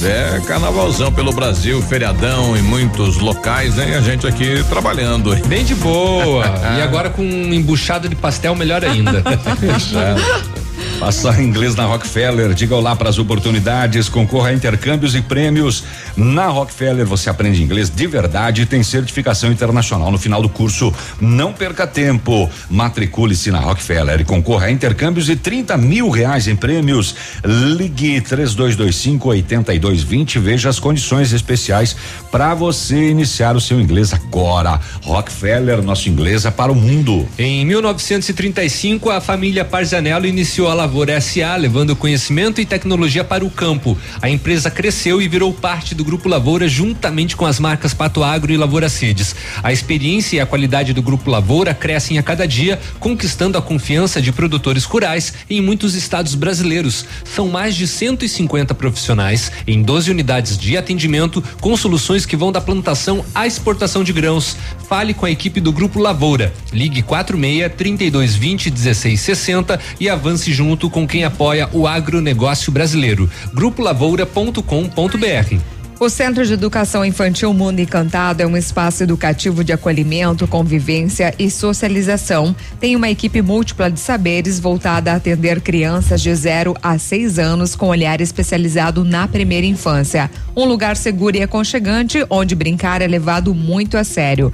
é 0.02 0.40
carnavalzão 0.46 1.12
pelo 1.12 1.32
Brasil, 1.32 1.80
feriadão 1.82 2.56
em 2.56 2.62
muitos 2.62 3.18
locais, 3.18 3.74
né? 3.76 3.90
E 3.90 3.94
a 3.94 4.00
gente 4.00 4.26
aqui 4.26 4.64
trabalhando. 4.68 5.36
Bem 5.46 5.64
de 5.64 5.74
boa. 5.74 6.44
e 6.78 6.82
agora 6.82 7.10
com 7.10 7.22
um 7.22 7.54
embuchado 7.54 8.08
de 8.08 8.16
pastel, 8.16 8.54
melhor 8.54 8.84
ainda. 8.84 9.22
Passar 11.00 11.40
inglês 11.40 11.74
na 11.74 11.86
Rockefeller, 11.86 12.52
diga 12.52 12.76
olá 12.76 12.94
para 12.94 13.08
as 13.08 13.18
oportunidades, 13.18 14.06
concorra 14.06 14.50
a 14.50 14.52
intercâmbios 14.52 15.14
e 15.14 15.22
prêmios. 15.22 15.82
Na 16.14 16.48
Rockefeller 16.48 17.06
você 17.06 17.30
aprende 17.30 17.62
inglês 17.62 17.88
de 17.88 18.06
verdade 18.06 18.60
e 18.60 18.66
tem 18.66 18.82
certificação 18.82 19.50
internacional 19.50 20.12
no 20.12 20.18
final 20.18 20.42
do 20.42 20.48
curso. 20.50 20.92
Não 21.18 21.54
perca 21.54 21.86
tempo. 21.86 22.50
Matricule-se 22.68 23.50
na 23.50 23.60
Rockefeller 23.60 24.20
e 24.20 24.24
concorra 24.24 24.66
a 24.66 24.70
intercâmbios 24.70 25.30
e 25.30 25.36
30 25.36 25.78
mil 25.78 26.10
reais 26.10 26.46
em 26.46 26.54
prêmios. 26.54 27.14
Ligue 27.42 28.20
3225 28.20 29.26
8220. 29.30 30.38
Veja 30.38 30.68
as 30.68 30.78
condições 30.78 31.32
especiais 31.32 31.96
para 32.30 32.54
você 32.54 33.08
iniciar 33.08 33.56
o 33.56 33.60
seu 33.60 33.80
inglês 33.80 34.12
agora. 34.12 34.78
Rockefeller, 35.02 35.82
nosso 35.82 36.10
inglês 36.10 36.44
é 36.44 36.50
para 36.50 36.70
o 36.70 36.74
mundo. 36.74 37.26
Em 37.38 37.64
1935, 37.64 39.08
a 39.08 39.18
família 39.22 39.64
Parzanello 39.64 40.26
iniciou 40.26 40.68
a 40.68 40.89
Lavoura 40.90 41.20
SA, 41.20 41.54
levando 41.54 41.94
conhecimento 41.94 42.60
e 42.60 42.66
tecnologia 42.66 43.22
para 43.22 43.44
o 43.44 43.50
campo. 43.50 43.96
A 44.20 44.28
empresa 44.28 44.68
cresceu 44.68 45.22
e 45.22 45.28
virou 45.28 45.52
parte 45.52 45.94
do 45.94 46.04
Grupo 46.04 46.28
Lavoura 46.28 46.66
juntamente 46.66 47.36
com 47.36 47.46
as 47.46 47.60
marcas 47.60 47.94
Pato 47.94 48.24
Agro 48.24 48.52
e 48.52 48.56
Lavoura 48.56 48.88
Sedes. 48.88 49.36
A 49.62 49.72
experiência 49.72 50.38
e 50.38 50.40
a 50.40 50.46
qualidade 50.46 50.92
do 50.92 51.00
Grupo 51.00 51.30
Lavoura 51.30 51.72
crescem 51.72 52.18
a 52.18 52.24
cada 52.24 52.44
dia, 52.44 52.80
conquistando 52.98 53.56
a 53.56 53.62
confiança 53.62 54.20
de 54.20 54.32
produtores 54.32 54.82
rurais 54.82 55.32
em 55.48 55.60
muitos 55.60 55.94
estados 55.94 56.34
brasileiros. 56.34 57.04
São 57.24 57.46
mais 57.46 57.76
de 57.76 57.86
150 57.86 58.74
profissionais 58.74 59.52
em 59.68 59.84
12 59.84 60.10
unidades 60.10 60.58
de 60.58 60.76
atendimento 60.76 61.40
com 61.60 61.76
soluções 61.76 62.26
que 62.26 62.36
vão 62.36 62.50
da 62.50 62.60
plantação 62.60 63.24
à 63.32 63.46
exportação 63.46 64.02
de 64.02 64.12
grãos. 64.12 64.56
Fale 64.88 65.14
com 65.14 65.24
a 65.24 65.30
equipe 65.30 65.60
do 65.60 65.70
Grupo 65.70 66.00
Lavoura. 66.00 66.52
Ligue 66.72 67.00
46 67.00 67.72
3220 67.76 68.70
1660 68.72 69.78
e 70.00 70.08
avance 70.08 70.52
junto 70.52 70.79
com 70.88 71.06
quem 71.06 71.24
apoia 71.24 71.68
o 71.72 71.86
agronegócio 71.86 72.72
brasileiro. 72.72 73.28
Grupolavoura.com.br. 73.52 75.80
O 76.00 76.08
Centro 76.08 76.46
de 76.46 76.54
Educação 76.54 77.04
Infantil 77.04 77.52
Mundo 77.52 77.78
Encantado 77.78 78.42
é 78.42 78.46
um 78.46 78.56
espaço 78.56 79.02
educativo 79.02 79.62
de 79.62 79.70
acolhimento, 79.70 80.48
convivência 80.48 81.34
e 81.38 81.50
socialização. 81.50 82.56
Tem 82.80 82.96
uma 82.96 83.10
equipe 83.10 83.42
múltipla 83.42 83.90
de 83.90 84.00
saberes 84.00 84.58
voltada 84.58 85.12
a 85.12 85.16
atender 85.16 85.60
crianças 85.60 86.22
de 86.22 86.34
0 86.34 86.74
a 86.82 86.96
6 86.96 87.38
anos 87.38 87.74
com 87.74 87.88
olhar 87.88 88.18
especializado 88.22 89.04
na 89.04 89.28
primeira 89.28 89.66
infância. 89.66 90.30
Um 90.56 90.64
lugar 90.64 90.96
seguro 90.96 91.36
e 91.36 91.42
aconchegante 91.42 92.24
onde 92.30 92.54
brincar 92.54 93.02
é 93.02 93.06
levado 93.06 93.54
muito 93.54 93.98
a 93.98 94.02
sério. 94.02 94.50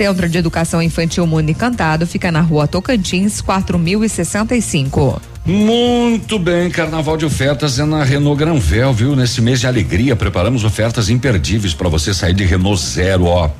Centro 0.00 0.30
de 0.30 0.38
Educação 0.38 0.80
Infantil 0.80 1.26
Mundo 1.26 1.50
Encantado 1.50 2.06
fica 2.06 2.32
na 2.32 2.40
rua 2.40 2.66
Tocantins, 2.66 3.42
4065. 3.42 5.20
Muito 5.44 6.38
bem, 6.38 6.70
Carnaval 6.70 7.18
de 7.18 7.26
Ofertas 7.26 7.78
é 7.78 7.84
na 7.84 8.02
Renault 8.02 8.38
Granvel, 8.38 8.94
viu? 8.94 9.14
Nesse 9.14 9.42
mês 9.42 9.60
de 9.60 9.66
alegria, 9.66 10.16
preparamos 10.16 10.64
ofertas 10.64 11.10
imperdíveis 11.10 11.74
para 11.74 11.90
você 11.90 12.14
sair 12.14 12.32
de 12.32 12.44
Renault 12.46 12.80
Zero, 12.80 13.26
ó. 13.26 13.50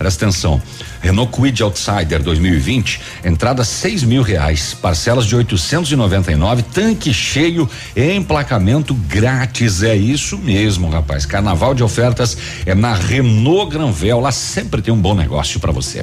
Presta 0.00 0.24
atenção. 0.24 0.62
Renault 1.02 1.30
Kwid 1.30 1.62
Outsider 1.62 2.22
2020, 2.22 3.02
entrada 3.22 3.62
seis 3.62 4.02
mil 4.02 4.22
reais, 4.22 4.72
parcelas 4.72 5.26
de 5.26 5.36
899, 5.36 6.62
tanque 6.62 7.12
cheio, 7.12 7.68
emplacamento 7.94 8.94
grátis. 8.94 9.82
É 9.82 9.94
isso 9.94 10.38
mesmo, 10.38 10.88
rapaz. 10.88 11.26
Carnaval 11.26 11.74
de 11.74 11.82
ofertas 11.82 12.34
é 12.64 12.74
na 12.74 12.94
Renault 12.94 13.70
Granvel. 13.70 14.20
Lá 14.20 14.32
sempre 14.32 14.80
tem 14.80 14.92
um 14.94 14.96
bom 14.96 15.14
negócio 15.14 15.60
para 15.60 15.70
você. 15.70 16.02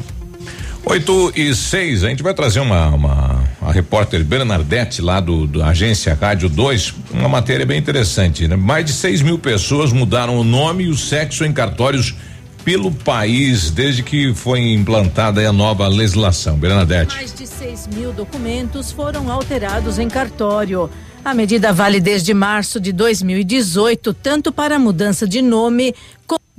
8 0.86 1.34
e 1.36 1.56
6, 1.56 2.04
a 2.04 2.10
gente 2.10 2.22
vai 2.22 2.36
trazer 2.36 2.60
uma, 2.60 2.90
uma 2.90 3.44
a 3.60 3.72
repórter 3.72 4.24
Bernadette 4.24 5.02
lá 5.02 5.20
do, 5.20 5.48
do 5.48 5.64
agência 5.64 6.18
Rádio 6.20 6.48
2, 6.48 6.94
uma 7.12 7.28
matéria 7.28 7.66
bem 7.66 7.80
interessante, 7.80 8.48
né? 8.48 8.56
Mais 8.56 8.86
de 8.86 8.94
6 8.94 9.24
mil 9.24 9.40
pessoas 9.40 9.92
mudaram 9.92 10.38
o 10.38 10.44
nome 10.44 10.84
e 10.84 10.88
o 10.88 10.96
sexo 10.96 11.44
em 11.44 11.52
cartórios 11.52 12.16
pelo 12.68 12.92
país 12.92 13.72
desde 13.72 14.04
que 14.04 14.34
foi 14.34 14.60
implantada 14.60 15.40
a 15.48 15.54
nova 15.54 15.88
legislação. 15.88 16.58
Bernadette. 16.58 17.16
Mais 17.16 17.34
de 17.34 17.48
6 17.48 17.88
mil 17.96 18.12
documentos 18.12 18.92
foram 18.92 19.32
alterados 19.32 19.98
em 19.98 20.10
cartório. 20.10 20.90
A 21.24 21.34
medida 21.34 21.72
vale 21.72 22.02
desde 22.02 22.34
março 22.34 22.78
de 22.78 22.92
2018, 22.92 24.14
tanto 24.16 24.52
para 24.52 24.76
a 24.76 24.80
mudança 24.80 25.26
de 25.26 25.42
nome 25.42 25.96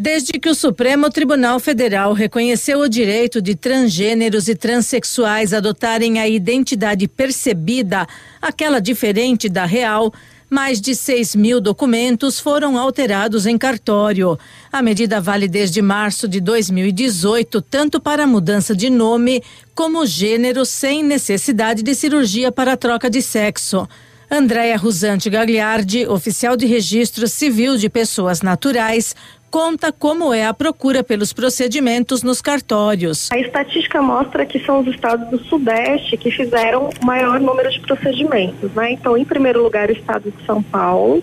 Desde 0.00 0.34
que 0.34 0.48
o 0.48 0.54
Supremo 0.54 1.10
Tribunal 1.10 1.58
Federal 1.58 2.12
reconheceu 2.12 2.78
o 2.78 2.88
direito 2.88 3.42
de 3.42 3.56
transgêneros 3.56 4.46
e 4.46 4.54
transexuais 4.54 5.52
adotarem 5.52 6.20
a 6.20 6.28
identidade 6.28 7.08
percebida, 7.08 8.06
aquela 8.40 8.78
diferente 8.78 9.48
da 9.48 9.64
real, 9.64 10.14
mais 10.50 10.80
de 10.80 10.94
6 10.94 11.36
mil 11.36 11.60
documentos 11.60 12.40
foram 12.40 12.78
alterados 12.78 13.46
em 13.46 13.58
cartório. 13.58 14.38
A 14.72 14.80
medida 14.80 15.20
vale 15.20 15.46
desde 15.46 15.82
março 15.82 16.26
de 16.26 16.40
2018, 16.40 17.60
tanto 17.62 18.00
para 18.00 18.26
mudança 18.26 18.74
de 18.74 18.88
nome 18.88 19.42
como 19.74 20.06
gênero, 20.06 20.64
sem 20.64 21.02
necessidade 21.02 21.82
de 21.82 21.94
cirurgia 21.94 22.50
para 22.50 22.76
troca 22.76 23.10
de 23.10 23.20
sexo. 23.20 23.88
Andréia 24.30 24.76
Rusante 24.76 25.30
Gagliardi, 25.30 26.06
oficial 26.06 26.54
de 26.54 26.66
registro 26.66 27.26
civil 27.26 27.78
de 27.78 27.88
pessoas 27.88 28.42
naturais, 28.42 29.16
conta 29.50 29.92
como 29.92 30.32
é 30.32 30.46
a 30.46 30.54
procura 30.54 31.02
pelos 31.02 31.32
procedimentos 31.32 32.22
nos 32.22 32.40
cartórios. 32.40 33.30
A 33.32 33.38
estatística 33.38 34.00
mostra 34.00 34.46
que 34.46 34.58
são 34.60 34.80
os 34.80 34.86
estados 34.86 35.28
do 35.28 35.38
Sudeste 35.44 36.16
que 36.16 36.30
fizeram 36.30 36.90
o 37.00 37.06
maior 37.06 37.40
número 37.40 37.70
de 37.70 37.80
procedimentos, 37.80 38.72
né? 38.72 38.92
Então, 38.92 39.16
em 39.16 39.24
primeiro 39.24 39.62
lugar, 39.62 39.88
o 39.88 39.92
estado 39.92 40.30
de 40.30 40.46
São 40.46 40.62
Paulo, 40.62 41.22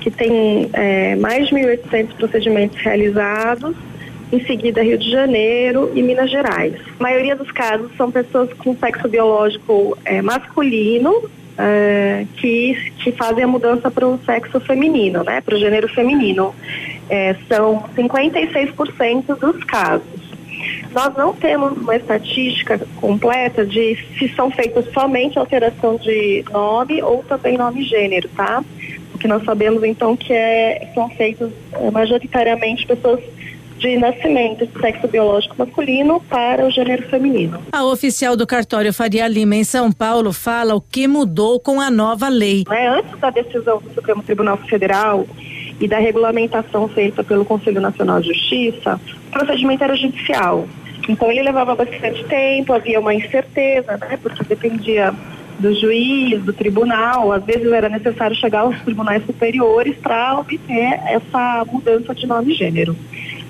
que 0.00 0.10
tem 0.10 0.68
é, 0.72 1.16
mais 1.16 1.48
de 1.48 1.54
1.800 1.54 2.14
procedimentos 2.14 2.78
realizados. 2.80 3.74
Em 4.32 4.44
seguida, 4.46 4.82
Rio 4.82 4.98
de 4.98 5.10
Janeiro 5.10 5.92
e 5.94 6.02
Minas 6.02 6.30
Gerais. 6.30 6.74
A 6.98 7.02
maioria 7.02 7.36
dos 7.36 7.50
casos 7.52 7.90
são 7.96 8.10
pessoas 8.10 8.52
com 8.54 8.76
sexo 8.76 9.06
biológico 9.08 9.96
é, 10.04 10.20
masculino, 10.20 11.30
é, 11.56 12.26
que, 12.36 12.92
que 13.02 13.12
fazem 13.12 13.44
a 13.44 13.46
mudança 13.46 13.90
para 13.90 14.06
o 14.06 14.18
sexo 14.24 14.58
feminino, 14.60 15.22
né, 15.22 15.40
para 15.40 15.54
o 15.54 15.58
gênero 15.58 15.88
feminino. 15.88 16.54
É, 17.08 17.36
são 17.48 17.84
56% 17.94 19.38
dos 19.38 19.62
casos. 19.64 20.24
Nós 20.94 21.14
não 21.16 21.34
temos 21.34 21.76
uma 21.76 21.96
estatística 21.96 22.80
completa 22.96 23.66
de 23.66 23.96
se 24.18 24.28
são 24.34 24.50
feitas 24.50 24.84
somente 24.92 25.38
alteração 25.38 25.96
de 25.96 26.44
nome 26.50 27.02
ou 27.02 27.22
também 27.24 27.58
nome 27.58 27.82
e 27.82 27.84
gênero, 27.84 28.28
tá? 28.36 28.64
O 29.12 29.18
que 29.18 29.26
nós 29.26 29.44
sabemos 29.44 29.82
então 29.82 30.16
que 30.16 30.32
é, 30.32 30.88
são 30.94 31.10
feitos 31.10 31.50
é, 31.72 31.90
majoritariamente 31.90 32.86
pessoas 32.86 33.20
de 33.78 33.98
nascimento 33.98 34.66
de 34.66 34.80
sexo 34.80 35.08
biológico 35.08 35.56
masculino 35.58 36.20
para 36.28 36.64
o 36.64 36.70
gênero 36.70 37.02
feminino. 37.08 37.60
A 37.72 37.84
oficial 37.84 38.36
do 38.36 38.46
cartório 38.46 38.94
Faria 38.94 39.26
Lima 39.28 39.56
em 39.56 39.64
São 39.64 39.92
Paulo 39.92 40.32
fala 40.32 40.74
o 40.74 40.80
que 40.80 41.06
mudou 41.06 41.60
com 41.60 41.80
a 41.80 41.90
nova 41.90 42.28
lei. 42.28 42.64
É, 42.70 42.88
antes 42.88 43.18
da 43.18 43.30
decisão 43.30 43.78
do 43.78 43.92
Supremo 43.92 44.22
Tribunal 44.22 44.56
Federal 44.58 45.26
e 45.80 45.88
da 45.88 45.98
regulamentação 45.98 46.88
feita 46.88 47.22
pelo 47.24 47.44
Conselho 47.44 47.80
Nacional 47.80 48.20
de 48.20 48.28
Justiça, 48.28 49.00
o 49.28 49.30
procedimento 49.30 49.84
era 49.84 49.96
judicial. 49.96 50.66
Então 51.08 51.30
ele 51.30 51.42
levava 51.42 51.74
bastante 51.74 52.24
tempo, 52.24 52.72
havia 52.72 53.00
uma 53.00 53.14
incerteza, 53.14 53.96
né, 53.96 54.18
porque 54.22 54.42
dependia 54.44 55.12
do 55.58 55.72
juiz, 55.74 56.42
do 56.42 56.52
tribunal, 56.52 57.32
às 57.32 57.44
vezes 57.44 57.70
era 57.70 57.88
necessário 57.88 58.36
chegar 58.36 58.60
aos 58.60 58.80
tribunais 58.80 59.24
superiores 59.24 59.96
para 59.96 60.38
obter 60.38 61.00
essa 61.06 61.64
mudança 61.70 62.14
de 62.14 62.26
nome 62.26 62.52
e 62.52 62.56
gênero. 62.56 62.96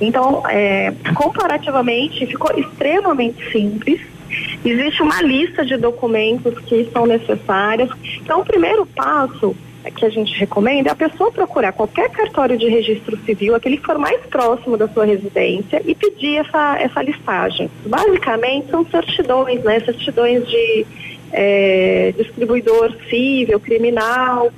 Então, 0.00 0.42
é, 0.48 0.92
comparativamente, 1.14 2.26
ficou 2.26 2.50
extremamente 2.58 3.50
simples. 3.50 4.00
Existe 4.64 5.02
uma 5.02 5.22
lista 5.22 5.64
de 5.64 5.76
documentos 5.76 6.58
que 6.60 6.88
são 6.92 7.06
necessários. 7.06 7.90
Então, 8.20 8.40
o 8.40 8.44
primeiro 8.44 8.84
passo 8.84 9.56
que 9.90 10.04
a 10.04 10.08
gente 10.08 10.34
recomenda 10.38 10.90
é 10.90 10.92
a 10.92 10.96
pessoa 10.96 11.30
procurar 11.30 11.72
qualquer 11.72 12.10
cartório 12.10 12.56
de 12.56 12.68
registro 12.68 13.16
civil, 13.24 13.54
aquele 13.54 13.76
que 13.76 13.84
for 13.84 13.98
mais 13.98 14.20
próximo 14.26 14.76
da 14.76 14.88
sua 14.88 15.04
residência, 15.04 15.82
e 15.84 15.94
pedir 15.94 16.38
essa, 16.38 16.78
essa 16.78 17.02
listagem. 17.02 17.70
Basicamente, 17.86 18.70
são 18.70 18.84
certidões, 18.86 19.62
né? 19.62 19.80
Certidões 19.80 20.46
de 20.48 20.86
é, 21.32 22.14
distribuidor 22.16 22.94
civil, 23.08 23.58
criminal, 23.60 24.50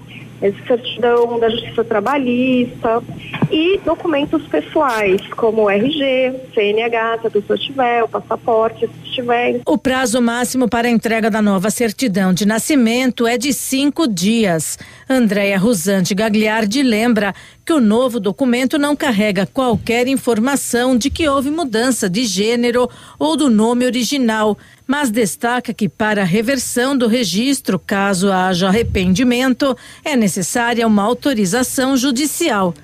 certidão 0.67 1.39
da 1.39 1.49
Justiça 1.49 1.85
Trabalhista 1.85 3.03
e 3.51 3.79
documentos 3.85 4.43
pessoais, 4.47 5.21
como 5.37 5.71
RG, 5.71 6.35
CNH, 6.55 7.19
se 7.21 7.27
a 7.27 7.31
pessoa 7.31 7.59
tiver, 7.59 8.03
o 8.03 8.09
passaporte, 8.09 8.87
se 8.87 9.13
tiver. 9.13 9.61
O 9.67 9.79
prazo 9.79 10.21
máximo 10.21 10.69
para 10.69 10.89
a 10.89 10.91
entrega 10.91 11.31
da 11.31 11.41
nova 11.41 11.71
certidão 11.71 12.33
de 12.33 12.47
nascimento 12.47 13.27
é 13.27 13.39
de 13.39 13.53
cinco 13.53 14.07
dias. 14.07 14.79
Andréia 15.09 15.59
Rusante 15.59 16.15
Gagliardi 16.15 16.83
lembra 16.83 17.35
que 17.65 17.73
o 17.73 17.81
novo 17.81 18.21
documento 18.21 18.79
não 18.79 18.95
carrega 18.95 19.47
qualquer 19.47 20.07
informação 20.07 20.97
de 20.97 21.11
que 21.11 21.29
houve 21.29 21.51
mudança 21.51 22.09
de 22.09 22.25
gênero 22.25 22.89
ou 23.19 23.37
do 23.37 23.51
nome 23.51 23.85
original, 23.85 24.57
mas 24.87 25.11
destaca 25.11 25.75
que 25.75 25.89
para 25.89 26.23
a 26.23 26.25
reversão 26.25 26.97
do 26.97 27.09
registro, 27.09 27.79
caso 27.79 28.31
haja 28.31 28.69
arrependimento, 28.69 29.77
é 30.05 30.17
necessária 30.17 30.87
uma 30.87 31.03
autorização 31.03 31.97
judicial. 31.97 32.75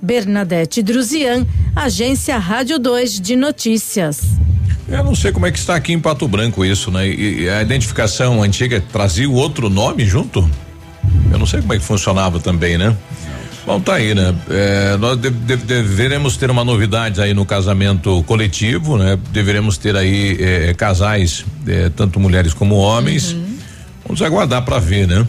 Bernadette 0.00 0.82
Druzian, 0.82 1.46
Agência 1.74 2.36
Rádio 2.36 2.78
2 2.78 3.20
de 3.20 3.34
Notícias. 3.34 4.20
Eu 4.88 5.02
não 5.02 5.14
sei 5.14 5.32
como 5.32 5.46
é 5.46 5.50
que 5.50 5.58
está 5.58 5.74
aqui 5.74 5.92
em 5.92 5.98
Pato 5.98 6.28
Branco 6.28 6.64
isso, 6.64 6.90
né? 6.90 7.08
E, 7.08 7.48
a 7.48 7.60
identificação 7.60 8.42
antiga 8.42 8.80
trazia 8.92 9.28
outro 9.28 9.68
nome 9.68 10.04
junto? 10.04 10.48
Eu 11.32 11.38
não 11.38 11.46
sei 11.46 11.60
como 11.60 11.72
é 11.72 11.78
que 11.78 11.84
funcionava 11.84 12.38
também, 12.38 12.78
né? 12.78 12.96
Bom, 13.66 13.80
tá 13.80 13.94
aí, 13.94 14.14
né? 14.14 14.32
É, 14.48 14.96
nós 14.96 15.18
de, 15.18 15.28
de, 15.28 15.56
deveremos 15.56 16.36
ter 16.36 16.48
uma 16.52 16.64
novidade 16.64 17.20
aí 17.20 17.34
no 17.34 17.44
casamento 17.44 18.22
coletivo, 18.22 18.96
né? 18.96 19.18
Deveremos 19.32 19.76
ter 19.76 19.96
aí 19.96 20.36
é, 20.40 20.72
casais, 20.72 21.44
é, 21.66 21.88
tanto 21.88 22.20
mulheres 22.20 22.54
como 22.54 22.76
homens. 22.76 23.32
Uhum. 23.32 23.58
Vamos 24.06 24.22
aguardar 24.22 24.64
para 24.64 24.78
ver, 24.78 25.08
né? 25.08 25.26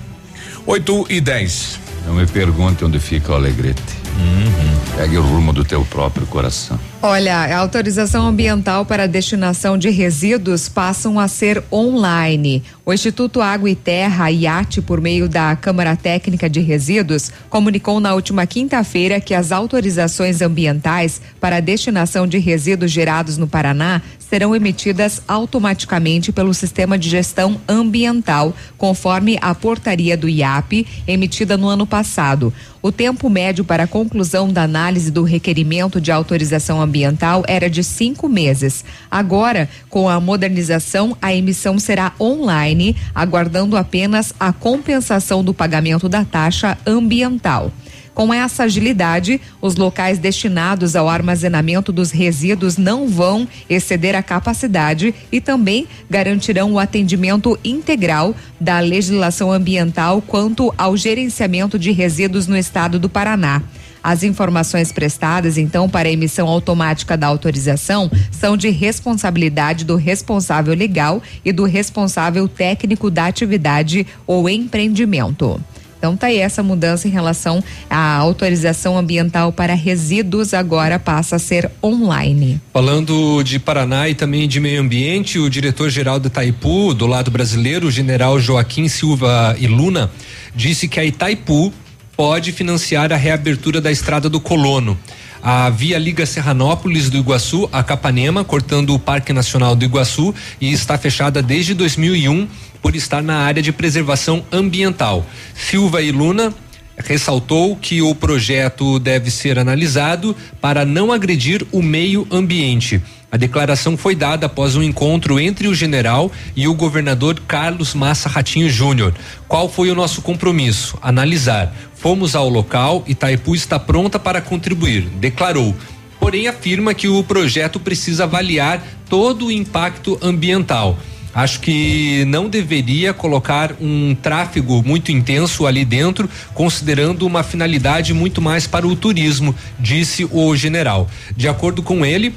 8 0.68 1.08
e 1.10 1.20
10. 1.20 1.80
Não 2.06 2.14
me 2.14 2.28
pergunte 2.28 2.86
onde 2.86 3.00
fica 3.00 3.32
o 3.32 3.36
Alegrete. 3.36 4.07
Uhum. 4.18 4.98
Pegue 4.98 5.18
o 5.18 5.22
rumo 5.22 5.54
do 5.54 5.64
teu 5.64 5.86
próprio 5.86 6.26
coração. 6.26 6.80
Olha, 7.04 7.38
a 7.38 7.58
autorização 7.60 8.26
ambiental 8.26 8.84
para 8.84 9.04
a 9.04 9.08
destinação 9.08 9.78
de 9.78 9.92
resíduos 9.92 10.68
passam 10.68 11.20
a 11.20 11.28
ser 11.28 11.64
online. 11.72 12.64
O 12.84 12.92
Instituto 12.92 13.40
Água 13.40 13.70
e 13.70 13.76
Terra, 13.76 14.32
IAT, 14.32 14.82
por 14.82 15.00
meio 15.00 15.30
da 15.30 15.56
Câmara 15.56 15.96
Técnica 15.96 16.50
de 16.50 16.60
Resíduos, 16.60 17.32
comunicou 17.48 18.00
na 18.00 18.16
última 18.16 18.48
quinta-feira 18.48 19.22
que 19.22 19.36
as 19.36 19.52
autorizações 19.52 20.42
ambientais 20.42 21.22
para 21.40 21.58
a 21.58 21.62
destinação 21.62 22.26
de 22.26 22.40
resíduos 22.40 22.92
gerados 22.92 23.38
no 23.38 23.48
Paraná 23.48 24.02
serão 24.30 24.56
emitidas 24.56 25.22
automaticamente 25.28 26.32
pelo 26.32 26.54
Sistema 26.54 26.98
de 26.98 27.10
Gestão 27.10 27.60
Ambiental, 27.68 28.54
conforme 28.78 29.38
a 29.42 29.56
portaria 29.56 30.18
do 30.18 30.28
IAP, 30.28 30.86
emitida 31.08 31.58
no 31.58 31.68
ano 31.68 31.88
passado. 31.88 32.54
O 32.82 32.92
tempo 32.92 33.30
médio 33.30 33.66
para 33.66 33.84
a 33.84 33.88
conclusão 33.88 34.52
da 34.52 34.64
análise 34.64 35.12
do 35.12 35.24
requerimento 35.24 36.00
de 36.00 36.12
autorização 36.12 36.82
ambiental 36.82 37.44
era 37.48 37.70
de 37.70 37.84
cinco 37.84 38.30
meses. 38.30 38.86
Agora, 39.10 39.70
com 39.90 40.08
a 40.08 40.20
modernização, 40.20 41.18
a 41.22 41.34
emissão 41.34 41.80
será 41.80 42.14
online, 42.20 42.96
aguardando 43.16 43.76
apenas 43.76 44.34
a 44.40 44.54
compensação 44.54 45.44
do 45.44 45.54
pagamento 45.54 46.08
da 46.08 46.24
taxa 46.24 46.78
ambiental. 46.86 47.72
Com 48.18 48.34
essa 48.34 48.64
agilidade, 48.64 49.40
os 49.62 49.76
locais 49.76 50.18
destinados 50.18 50.96
ao 50.96 51.08
armazenamento 51.08 51.92
dos 51.92 52.10
resíduos 52.10 52.76
não 52.76 53.08
vão 53.08 53.48
exceder 53.70 54.16
a 54.16 54.24
capacidade 54.24 55.14
e 55.32 55.40
também 55.40 55.88
garantirão 56.10 56.74
o 56.74 56.80
atendimento 56.80 57.60
integral 57.64 58.36
da 58.60 58.80
legislação 58.80 59.52
ambiental 59.52 60.20
quanto 60.20 60.74
ao 60.76 60.98
gerenciamento 60.98 61.78
de 61.78 61.92
resíduos 61.92 62.48
no 62.48 62.58
estado 62.58 62.98
do 62.98 63.08
Paraná. 63.08 63.62
As 64.02 64.24
informações 64.24 64.92
prestadas, 64.92 65.56
então, 65.56 65.88
para 65.88 66.10
a 66.10 66.12
emissão 66.12 66.48
automática 66.48 67.16
da 67.16 67.28
autorização 67.28 68.10
são 68.32 68.58
de 68.58 68.72
responsabilidade 68.72 69.86
do 69.86 69.96
responsável 69.96 70.74
legal 70.74 71.22
e 71.46 71.52
do 71.52 71.66
responsável 71.66 72.48
técnico 72.48 73.12
da 73.12 73.28
atividade 73.28 74.08
ou 74.26 74.50
empreendimento. 74.50 75.62
Então 75.98 76.16
tá 76.16 76.28
aí 76.28 76.38
essa 76.38 76.62
mudança 76.62 77.08
em 77.08 77.12
relação 77.12 77.64
à 77.90 78.16
autorização 78.16 78.98
ambiental 78.98 79.52
para 79.52 79.74
resíduos 79.74 80.54
agora 80.54 81.00
passa 81.00 81.38
a 81.38 81.40
ser 81.40 81.70
online. 81.84 82.62
Falando 82.72 83.42
de 83.44 83.60
Paraná 83.60 84.08
e 84.08 84.16
também 84.16 84.48
de 84.48 84.60
meio 84.60 84.82
ambiente, 84.82 85.40
o 85.40 85.50
diretor-geral 85.50 86.20
da 86.20 86.28
Itaipu, 86.28 86.94
do 86.94 87.08
lado 87.08 87.32
brasileiro, 87.32 87.88
o 87.88 87.92
general 87.92 88.40
Joaquim 88.40 88.88
Silva 88.88 89.56
e 89.60 89.68
Luna, 89.68 90.12
disse 90.56 90.88
que 90.88 91.00
a 91.00 91.06
Itaipu 91.06 91.74
pode 92.16 92.52
financiar 92.52 93.14
a 93.14 93.16
reabertura 93.16 93.80
da 93.80 93.92
estrada 93.92 94.28
do 94.28 94.40
Colono. 94.40 94.98
A 95.42 95.70
via 95.70 95.98
liga 95.98 96.26
Serranópolis 96.26 97.10
do 97.10 97.18
Iguaçu 97.18 97.70
a 97.72 97.84
Capanema, 97.84 98.44
cortando 98.44 98.94
o 98.94 99.00
Parque 99.00 99.32
Nacional 99.32 99.76
do 99.76 99.86
Iguaçu 99.86 100.34
e 100.60 100.72
está 100.72 100.98
fechada 100.98 101.42
desde 101.42 101.74
2001 101.74 102.48
por 102.82 102.96
estar 102.96 103.22
na 103.22 103.38
área 103.38 103.62
de 103.62 103.72
preservação 103.72 104.44
ambiental. 104.52 105.26
Silva 105.56 106.02
e 106.02 106.12
Luna 106.12 106.54
ressaltou 106.98 107.76
que 107.76 108.02
o 108.02 108.14
projeto 108.16 109.00
deve 109.00 109.30
ser 109.30 109.60
analisado 109.60 110.36
para 110.60 110.84
não 110.86 111.12
agredir 111.12 111.66
o 111.72 111.82
meio 111.82 112.28
ambiente. 112.32 113.02
A 113.30 113.36
declaração 113.36 113.98
foi 113.98 114.16
dada 114.16 114.46
após 114.46 114.76
um 114.76 114.82
encontro 114.82 115.40
entre 115.40 115.68
o 115.68 115.76
general 115.76 116.32
e 116.56 116.68
o 116.68 116.74
governador 116.74 117.40
Carlos 117.46 117.94
Massa 117.94 118.30
Ratinho 118.30 118.70
Júnior. 118.70 119.14
Qual 119.48 119.70
foi 119.70 119.92
o 119.92 119.96
nosso 119.96 120.22
compromisso? 120.22 120.98
Analisar. 121.02 121.76
Fomos 121.96 122.36
ao 122.36 122.48
local 122.48 123.04
e 123.06 123.12
Itaipu 123.12 123.54
está 123.54 123.78
pronta 123.78 124.18
para 124.18 124.42
contribuir, 124.42 125.02
declarou. 125.20 125.76
Porém, 126.20 126.48
afirma 126.48 126.94
que 126.94 127.08
o 127.08 127.24
projeto 127.24 127.80
precisa 127.80 128.24
avaliar 128.24 128.82
todo 129.10 129.48
o 129.48 129.52
impacto 129.52 130.18
ambiental. 130.22 130.98
Acho 131.38 131.60
que 131.60 132.26
não 132.26 132.50
deveria 132.50 133.14
colocar 133.14 133.76
um 133.80 134.16
tráfego 134.16 134.82
muito 134.84 135.12
intenso 135.12 135.68
ali 135.68 135.86
dentro, 135.86 136.28
considerando 136.52 137.28
uma 137.28 137.44
finalidade 137.44 138.12
muito 138.12 138.42
mais 138.42 138.66
para 138.66 138.88
o 138.88 138.96
turismo, 138.96 139.54
disse 139.80 140.28
o 140.32 140.56
general. 140.56 141.08
De 141.36 141.48
acordo 141.48 141.84
com 141.84 142.04
ele, 142.04 142.34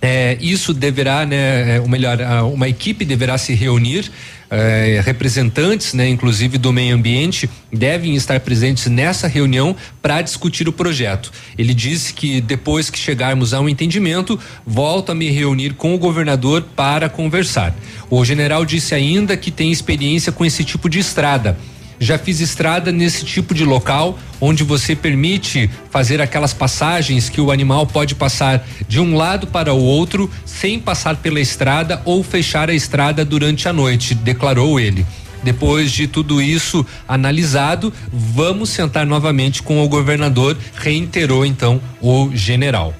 é, 0.00 0.38
isso 0.40 0.72
deverá, 0.72 1.26
né, 1.26 1.78
ou 1.80 1.86
melhor, 1.86 2.18
uma 2.50 2.66
equipe 2.66 3.04
deverá 3.04 3.36
se 3.36 3.52
reunir 3.52 4.10
eh, 4.54 5.02
representantes, 5.04 5.94
né, 5.94 6.08
inclusive 6.08 6.58
do 6.58 6.72
meio 6.72 6.94
ambiente, 6.94 7.48
devem 7.72 8.14
estar 8.14 8.40
presentes 8.40 8.86
nessa 8.86 9.26
reunião 9.26 9.74
para 10.00 10.22
discutir 10.22 10.68
o 10.68 10.72
projeto. 10.72 11.32
Ele 11.58 11.74
disse 11.74 12.14
que 12.14 12.40
depois 12.40 12.90
que 12.90 12.98
chegarmos 12.98 13.52
a 13.52 13.60
um 13.60 13.68
entendimento, 13.68 14.38
volto 14.66 15.12
a 15.12 15.14
me 15.14 15.30
reunir 15.30 15.74
com 15.74 15.94
o 15.94 15.98
governador 15.98 16.62
para 16.76 17.08
conversar. 17.08 17.74
O 18.08 18.24
general 18.24 18.64
disse 18.64 18.94
ainda 18.94 19.36
que 19.36 19.50
tem 19.50 19.72
experiência 19.72 20.30
com 20.30 20.44
esse 20.44 20.64
tipo 20.64 20.88
de 20.88 20.98
estrada 20.98 21.56
já 21.98 22.18
fiz 22.18 22.40
estrada 22.40 22.90
nesse 22.92 23.24
tipo 23.24 23.54
de 23.54 23.64
local 23.64 24.18
onde 24.40 24.62
você 24.62 24.94
permite 24.94 25.70
fazer 25.90 26.20
aquelas 26.20 26.52
passagens 26.52 27.28
que 27.28 27.40
o 27.40 27.50
animal 27.50 27.86
pode 27.86 28.14
passar 28.14 28.66
de 28.86 29.00
um 29.00 29.16
lado 29.16 29.46
para 29.46 29.72
o 29.72 29.80
outro 29.80 30.30
sem 30.44 30.78
passar 30.78 31.16
pela 31.16 31.40
estrada 31.40 32.02
ou 32.04 32.22
fechar 32.22 32.68
a 32.68 32.74
estrada 32.74 33.24
durante 33.24 33.68
a 33.68 33.72
noite, 33.72 34.14
declarou 34.14 34.78
ele. 34.78 35.06
Depois 35.42 35.92
de 35.92 36.06
tudo 36.06 36.40
isso 36.40 36.84
analisado, 37.06 37.92
vamos 38.10 38.70
sentar 38.70 39.04
novamente 39.06 39.62
com 39.62 39.84
o 39.84 39.88
governador, 39.88 40.56
reiterou 40.74 41.44
então 41.44 41.80
o 42.00 42.30
general. 42.34 42.94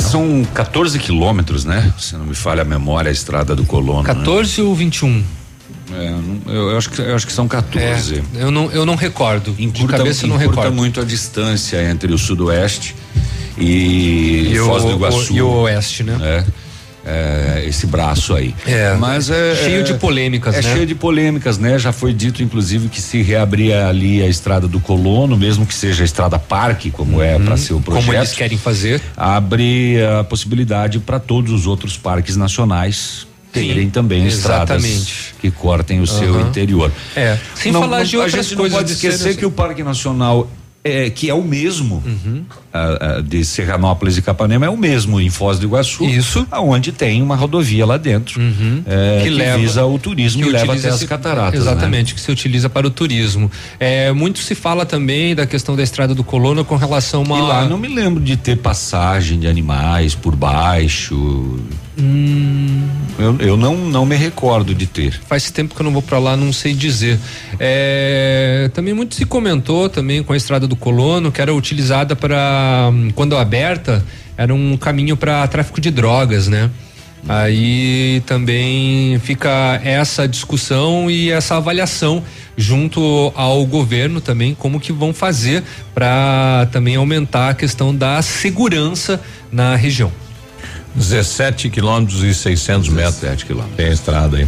São 0.00 0.44
14 0.54 0.98
quilômetros, 0.98 1.64
né? 1.64 1.92
Se 1.98 2.16
não 2.16 2.26
me 2.26 2.34
falha 2.34 2.62
a 2.62 2.64
memória, 2.64 3.08
a 3.08 3.12
estrada 3.12 3.54
do 3.54 3.64
Colono. 3.64 4.02
14 4.04 4.60
né? 4.60 4.68
ou 4.68 4.74
21? 4.74 5.24
É, 5.92 6.14
eu, 6.50 6.76
acho 6.76 6.90
que, 6.90 7.00
eu 7.00 7.14
acho 7.14 7.26
que 7.26 7.32
são 7.32 7.46
14. 7.46 8.22
É, 8.34 8.42
eu, 8.42 8.50
não, 8.50 8.70
eu 8.70 8.86
não 8.86 8.94
recordo. 8.94 9.54
Encurta, 9.58 9.92
de 9.92 9.98
cabeça 9.98 10.24
eu 10.24 10.28
não 10.28 10.36
recordo. 10.36 10.72
muito 10.72 11.00
a 11.00 11.04
distância 11.04 11.82
entre 11.90 12.12
o 12.12 12.18
sudoeste 12.18 12.94
e, 13.58 14.52
e 14.52 14.58
Foz 14.58 14.84
o, 14.84 14.88
do 14.88 14.92
Iguaçu. 14.94 15.32
O, 15.32 15.36
e 15.36 15.42
o 15.42 15.48
oeste, 15.62 16.02
né? 16.02 16.18
É. 16.20 16.64
É, 17.06 17.64
esse 17.66 17.86
braço 17.86 18.34
aí. 18.34 18.54
É, 18.66 18.94
mas 18.94 19.28
é 19.28 19.54
cheio 19.54 19.80
é, 19.80 19.82
de 19.82 19.92
polêmicas, 19.92 20.54
é 20.54 20.62
né? 20.62 20.72
cheio 20.72 20.86
de 20.86 20.94
polêmicas, 20.94 21.58
né? 21.58 21.78
Já 21.78 21.92
foi 21.92 22.14
dito 22.14 22.42
inclusive 22.42 22.88
que 22.88 22.98
se 22.98 23.20
reabrir 23.20 23.74
ali 23.74 24.22
a 24.22 24.26
estrada 24.26 24.66
do 24.66 24.80
Colono, 24.80 25.36
mesmo 25.36 25.66
que 25.66 25.74
seja 25.74 26.02
a 26.02 26.06
estrada 26.06 26.38
parque, 26.38 26.90
como 26.90 27.20
é 27.20 27.38
para 27.38 27.58
ser 27.58 27.74
o 27.74 27.80
projeto. 27.80 28.06
Como 28.06 28.16
eles 28.16 28.32
querem 28.32 28.56
fazer? 28.56 29.02
Abre 29.14 29.98
a 30.02 30.24
possibilidade 30.24 30.98
para 30.98 31.20
todos 31.20 31.52
os 31.52 31.66
outros 31.66 31.98
parques 31.98 32.36
nacionais 32.36 33.26
terem 33.54 33.88
também 33.88 34.26
exatamente. 34.26 34.92
estradas 34.92 35.34
que 35.40 35.50
cortem 35.50 35.98
o 35.98 36.00
uhum. 36.00 36.06
seu 36.06 36.40
interior. 36.40 36.92
É. 37.14 37.38
Sem 37.54 37.72
não, 37.72 37.80
falar 37.80 37.98
não, 37.98 38.04
de 38.04 38.16
outras 38.16 38.34
a 38.34 38.42
gente 38.42 38.56
coisas. 38.56 38.72
Não 38.72 38.84
pode 38.84 38.92
esquecer 38.92 39.36
que 39.36 39.46
o 39.46 39.50
Parque 39.50 39.82
Nacional 39.82 40.50
é, 40.84 41.08
que 41.08 41.30
é 41.30 41.34
o 41.34 41.42
mesmo, 41.42 42.02
uhum. 42.04 42.44
A, 42.74 43.16
a, 43.18 43.20
de 43.20 43.44
Serranópolis 43.44 44.18
e 44.18 44.22
Capanema 44.22 44.66
é 44.66 44.68
o 44.68 44.76
mesmo 44.76 45.20
em 45.20 45.30
Foz 45.30 45.58
do 45.60 45.66
Iguaçu. 45.66 46.04
Isso. 46.04 46.44
Aonde 46.50 46.90
tem 46.90 47.22
uma 47.22 47.36
rodovia 47.36 47.86
lá 47.86 47.96
dentro. 47.96 48.40
é, 48.86 49.20
que, 49.22 49.30
leva- 49.30 49.58
visa 49.58 49.84
o 49.84 49.96
turismo 49.98 50.42
que 50.42 50.48
e 50.48 50.52
leva 50.52 50.74
até 50.74 50.88
as 50.88 50.96
esse- 50.96 51.06
cataratas. 51.06 51.60
Exatamente, 51.60 52.08
né? 52.08 52.14
que 52.16 52.20
se 52.20 52.32
utiliza 52.32 52.68
para 52.68 52.84
o 52.86 52.90
turismo. 52.90 53.48
É, 53.78 54.10
muito 54.12 54.40
se 54.40 54.54
fala 54.56 54.84
também 54.84 55.34
da 55.36 55.46
questão 55.46 55.76
da 55.76 55.82
estrada 55.84 56.14
do 56.14 56.24
Colono 56.24 56.64
com 56.64 56.74
relação 56.76 57.20
a 57.20 57.24
uma. 57.24 57.38
E 57.38 57.42
lá 57.42 57.64
não 57.68 57.78
me 57.78 57.86
lembro 57.88 58.20
de 58.22 58.36
ter 58.36 58.56
passagem 58.56 59.38
de 59.38 59.46
animais 59.46 60.14
por 60.16 60.34
baixo. 60.34 61.60
Hum. 61.96 62.88
Eu, 63.16 63.36
eu 63.38 63.56
não, 63.56 63.76
não 63.76 64.04
me 64.04 64.16
recordo 64.16 64.74
de 64.74 64.84
ter. 64.86 65.20
Faz 65.28 65.48
tempo 65.52 65.76
que 65.76 65.80
eu 65.80 65.84
não 65.84 65.92
vou 65.92 66.02
para 66.02 66.18
lá, 66.18 66.36
não 66.36 66.52
sei 66.52 66.74
dizer. 66.74 67.16
É, 67.60 68.68
também 68.74 68.92
muito 68.92 69.14
se 69.14 69.24
comentou 69.24 69.88
também 69.88 70.20
com 70.22 70.32
a 70.32 70.36
estrada 70.36 70.66
do 70.66 70.74
Colono 70.74 71.30
que 71.30 71.40
era 71.40 71.54
utilizada 71.54 72.16
para 72.16 72.63
quando 73.14 73.36
aberta 73.36 74.04
era 74.36 74.54
um 74.54 74.76
caminho 74.76 75.16
para 75.16 75.46
tráfico 75.46 75.80
de 75.80 75.90
drogas, 75.90 76.48
né? 76.48 76.70
Aí 77.26 78.22
também 78.26 79.18
fica 79.20 79.80
essa 79.82 80.28
discussão 80.28 81.10
e 81.10 81.30
essa 81.30 81.56
avaliação 81.56 82.22
junto 82.56 83.32
ao 83.34 83.64
governo 83.64 84.20
também 84.20 84.54
como 84.54 84.78
que 84.78 84.92
vão 84.92 85.14
fazer 85.14 85.62
para 85.94 86.68
também 86.70 86.96
aumentar 86.96 87.50
a 87.50 87.54
questão 87.54 87.94
da 87.94 88.20
segurança 88.20 89.20
na 89.50 89.74
região. 89.74 90.12
17 90.94 91.70
quilômetros 91.70 92.22
e 92.22 92.34
600 92.34 92.88
metros. 92.90 93.16
17 93.16 93.46
quilômetros. 93.46 93.76
Tem 93.76 93.92
estrada 93.92 94.36
aí. 94.36 94.46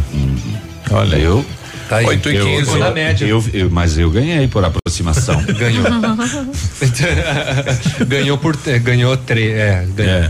Olha, 0.91 1.17
eu. 1.17 1.43
Tá 1.89 1.97
aí. 1.97 2.05
8 2.05 2.29
e 2.31 2.35
eu, 2.35 2.45
15. 2.45 2.71
eu, 2.71 2.77
na 2.79 2.91
média. 2.91 3.25
eu- 3.25 3.43
eu- 3.53 3.69
mas 3.69 3.97
eu 3.97 4.09
ganhei 4.11 4.47
por 4.47 4.63
aproximação. 4.65 5.41
Ganhou. 5.57 5.85
ganhou 8.07 8.37
por 8.37 8.55
te- 8.55 8.79
ganhou 8.79 9.15
três, 9.17 9.53
é, 9.53 9.85
ganhou. 9.95 10.29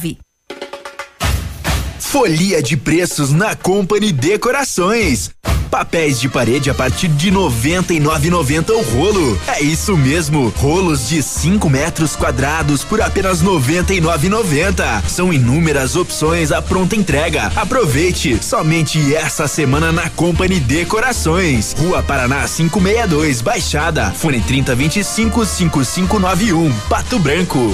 Folia 2.11 2.61
de 2.61 2.75
preços 2.75 3.31
na 3.31 3.55
Company 3.55 4.11
Decorações. 4.11 5.31
Papéis 5.69 6.19
de 6.19 6.27
parede 6.27 6.69
a 6.69 6.73
partir 6.73 7.07
de 7.07 7.31
99,90 7.31 8.71
o 8.71 8.81
rolo. 8.81 9.39
É 9.47 9.61
isso 9.61 9.95
mesmo, 9.95 10.53
rolos 10.57 11.07
de 11.07 11.23
5 11.23 11.69
metros 11.69 12.13
quadrados 12.13 12.83
por 12.83 12.99
apenas 13.01 13.41
99,90. 13.41 15.01
São 15.07 15.31
inúmeras 15.31 15.95
opções 15.95 16.51
à 16.51 16.61
pronta 16.61 16.97
entrega. 16.97 17.49
Aproveite 17.55 18.43
somente 18.43 19.15
essa 19.15 19.47
semana 19.47 19.93
na 19.93 20.09
Company 20.09 20.59
Decorações. 20.59 21.73
Rua 21.79 22.03
Paraná 22.03 22.45
562, 22.45 23.39
Baixada. 23.41 24.11
Fone 24.11 24.41
3025 24.41 25.45
5591, 25.45 26.73
Pato 26.89 27.17
Branco. 27.19 27.73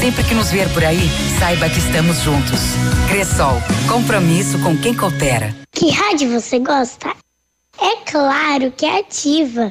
Sempre 0.00 0.22
que 0.22 0.34
nos 0.34 0.50
ver 0.52 0.72
por 0.72 0.84
aí, 0.84 1.08
saiba 1.40 1.68
que 1.68 1.78
estamos 1.78 2.20
juntos. 2.22 2.60
Cressol, 3.08 3.60
compromisso 3.88 4.58
com 4.60 4.76
quem 4.76 4.94
coopera. 4.94 5.52
Que 5.72 5.90
rádio 5.90 6.40
você 6.40 6.60
gosta? 6.60 7.08
É 7.80 7.96
claro 8.08 8.70
que 8.76 8.86
é 8.86 9.00
ativa. 9.00 9.70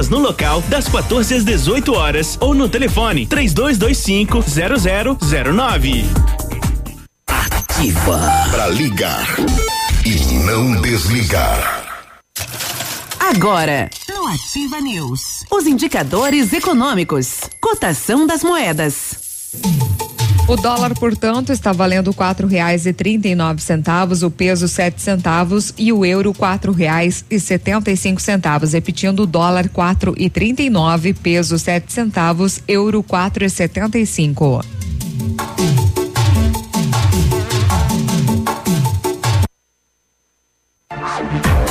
vendas 0.00 0.08
no 0.08 0.18
local 0.18 0.62
das 0.62 0.88
14 0.88 1.34
às 1.34 1.44
18 1.44 1.92
horas 1.92 2.38
ou 2.40 2.54
no 2.54 2.68
telefone 2.68 3.26
3225 3.26 4.42
0009. 5.18 6.04
Ativa. 7.26 8.20
Pra 8.50 8.68
ligar 8.68 9.26
e 10.04 10.34
não 10.44 10.80
desligar. 10.80 11.84
Agora, 13.18 13.90
no 14.08 14.26
Ativa 14.28 14.80
News, 14.80 15.44
os 15.50 15.66
indicadores 15.66 16.52
econômicos, 16.52 17.40
cotação 17.60 18.26
das 18.26 18.42
moedas. 18.42 19.18
O 20.50 20.56
dólar, 20.56 20.94
portanto, 20.94 21.52
está 21.52 21.72
valendo 21.72 22.12
quatro 22.12 22.48
reais 22.48 22.84
e 22.84 22.92
trinta 22.92 23.28
e 23.28 23.36
nove 23.36 23.62
centavos, 23.62 24.24
o 24.24 24.32
peso 24.32 24.66
sete 24.66 25.00
centavos 25.00 25.72
e 25.78 25.92
o 25.92 26.04
euro 26.04 26.34
quatro 26.34 26.72
reais 26.72 27.24
e 27.30 27.38
setenta 27.38 27.88
e 27.88 27.96
cinco 27.96 28.20
centavos. 28.20 28.72
Repetindo, 28.72 29.26
dólar 29.26 29.68
quatro 29.68 30.12
e 30.18 30.28
trinta 30.28 30.60
e 30.60 30.68
nove, 30.68 31.14
peso 31.14 31.56
sete 31.56 31.92
centavos, 31.92 32.60
euro 32.66 33.00
quatro 33.00 33.44
e 33.44 33.48
setenta 33.48 33.96
e 33.96 34.04
cinco. 34.04 34.60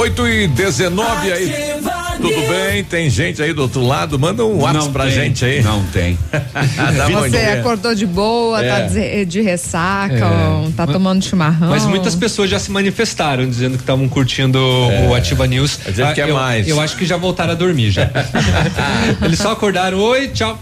8 0.00 0.28
e 0.28 0.48
19 0.48 1.30
aí. 1.32 1.52
Tudo 2.16 2.34
bem? 2.48 2.82
Tem 2.84 3.10
gente 3.10 3.42
aí 3.42 3.52
do 3.52 3.62
outro 3.62 3.82
lado? 3.86 4.18
Manda 4.18 4.44
um 4.44 4.58
WhatsApp 4.60 4.84
Não 4.86 4.92
pra 4.92 5.04
tem, 5.04 5.12
gente 5.12 5.44
aí. 5.44 5.62
Não 5.62 5.82
tem. 5.84 6.18
Você 7.12 7.36
acordou 7.58 7.94
de 7.94 8.06
boa, 8.06 8.58
tá 8.58 8.64
É. 8.64 8.86
de, 8.86 9.24
de 9.26 9.40
ressaca, 9.42 10.14
É. 10.14 10.22
ó, 10.24 10.70
tá 10.74 10.86
tomando 10.86 11.22
chimarrão. 11.22 11.68
Mas 11.68 11.84
muitas 11.84 12.14
pessoas 12.14 12.48
já 12.48 12.58
se 12.58 12.70
manifestaram 12.70 13.46
dizendo 13.48 13.76
que 13.76 13.82
estavam 13.82 14.08
curtindo 14.08 14.58
É. 14.58 15.06
o 15.08 15.14
Ativa 15.14 15.46
News. 15.46 15.78
Dizendo 15.86 16.08
Ah, 16.08 16.14
que 16.14 16.20
é 16.22 16.30
eu, 16.30 16.34
mais. 16.34 16.66
Eu 16.66 16.80
acho 16.80 16.96
que 16.96 17.04
já 17.04 17.16
voltaram 17.18 17.52
a 17.52 17.54
dormir 17.54 17.90
já. 17.90 18.10
Eles 19.22 19.38
só 19.38 19.52
acordaram, 19.52 19.98
oi, 19.98 20.28
tchau. 20.28 20.58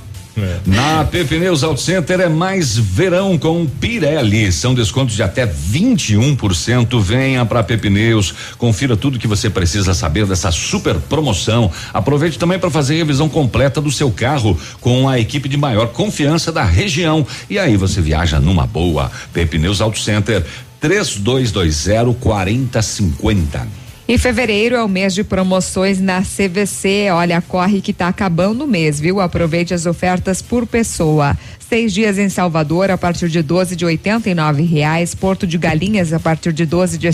Na 0.67 1.05
Pepneus 1.05 1.63
Auto 1.63 1.81
Center 1.81 2.21
é 2.21 2.29
mais 2.29 2.77
verão 2.77 3.39
com 3.39 3.67
Pirelli. 3.67 4.53
São 4.53 4.75
descontos 4.75 5.15
de 5.15 5.23
até 5.23 5.47
21%. 5.47 7.01
Venha 7.01 7.45
para 7.45 7.63
Pepneus, 7.63 8.35
confira 8.57 8.97
tudo 8.97 9.19
que 9.19 9.27
você 9.27 9.49
precisa 9.49 9.95
saber 9.95 10.27
dessa 10.27 10.51
super 10.51 10.97
promoção. 10.97 11.71
Aproveite 11.93 12.39
também 12.39 12.59
para 12.59 12.71
fazer 12.71 12.97
revisão 12.97 13.29
completa 13.29 13.81
do 13.81 13.91
seu 13.91 14.11
carro 14.11 14.59
com 14.81 15.09
a 15.09 15.19
equipe 15.19 15.49
de 15.49 15.57
maior 15.57 15.89
confiança 15.89 16.53
da 16.53 16.65
região. 16.65 17.27
E 17.49 17.59
aí 17.59 17.77
você 17.77 18.01
viaja 18.01 18.39
numa 18.39 18.67
boa. 18.67 19.11
Pepneus 19.33 19.81
Auto 19.81 19.99
Center 19.99 20.45
3220 20.81 22.15
4050. 22.21 23.88
E 24.09 24.17
fevereiro 24.17 24.75
é 24.75 24.83
o 24.83 24.89
mês 24.89 25.13
de 25.13 25.23
promoções 25.23 26.01
na 26.01 26.23
CVC. 26.23 27.11
Olha, 27.13 27.43
corre 27.43 27.83
que 27.83 27.93
tá 27.93 28.09
acabando 28.09 28.65
o 28.65 28.67
mês, 28.67 28.99
viu? 28.99 29.21
Aproveite 29.21 29.75
as 29.75 29.85
ofertas 29.85 30.41
por 30.41 30.67
pessoa. 30.67 31.37
Seis 31.69 31.93
dias 31.93 32.17
em 32.17 32.31
Salvador 32.31 32.91
a 32.91 32.97
partir 32.97 33.29
de 33.29 33.43
12 33.43 33.77
de 33.77 33.85
R$ 33.85 34.01
reais. 34.63 35.15
Porto 35.15 35.47
de 35.47 35.59
Galinhas 35.59 36.15
a 36.15 36.19
partir 36.19 36.51
de 36.51 36.65
12 36.65 36.97
de 36.97 37.09
R$ 37.09 37.13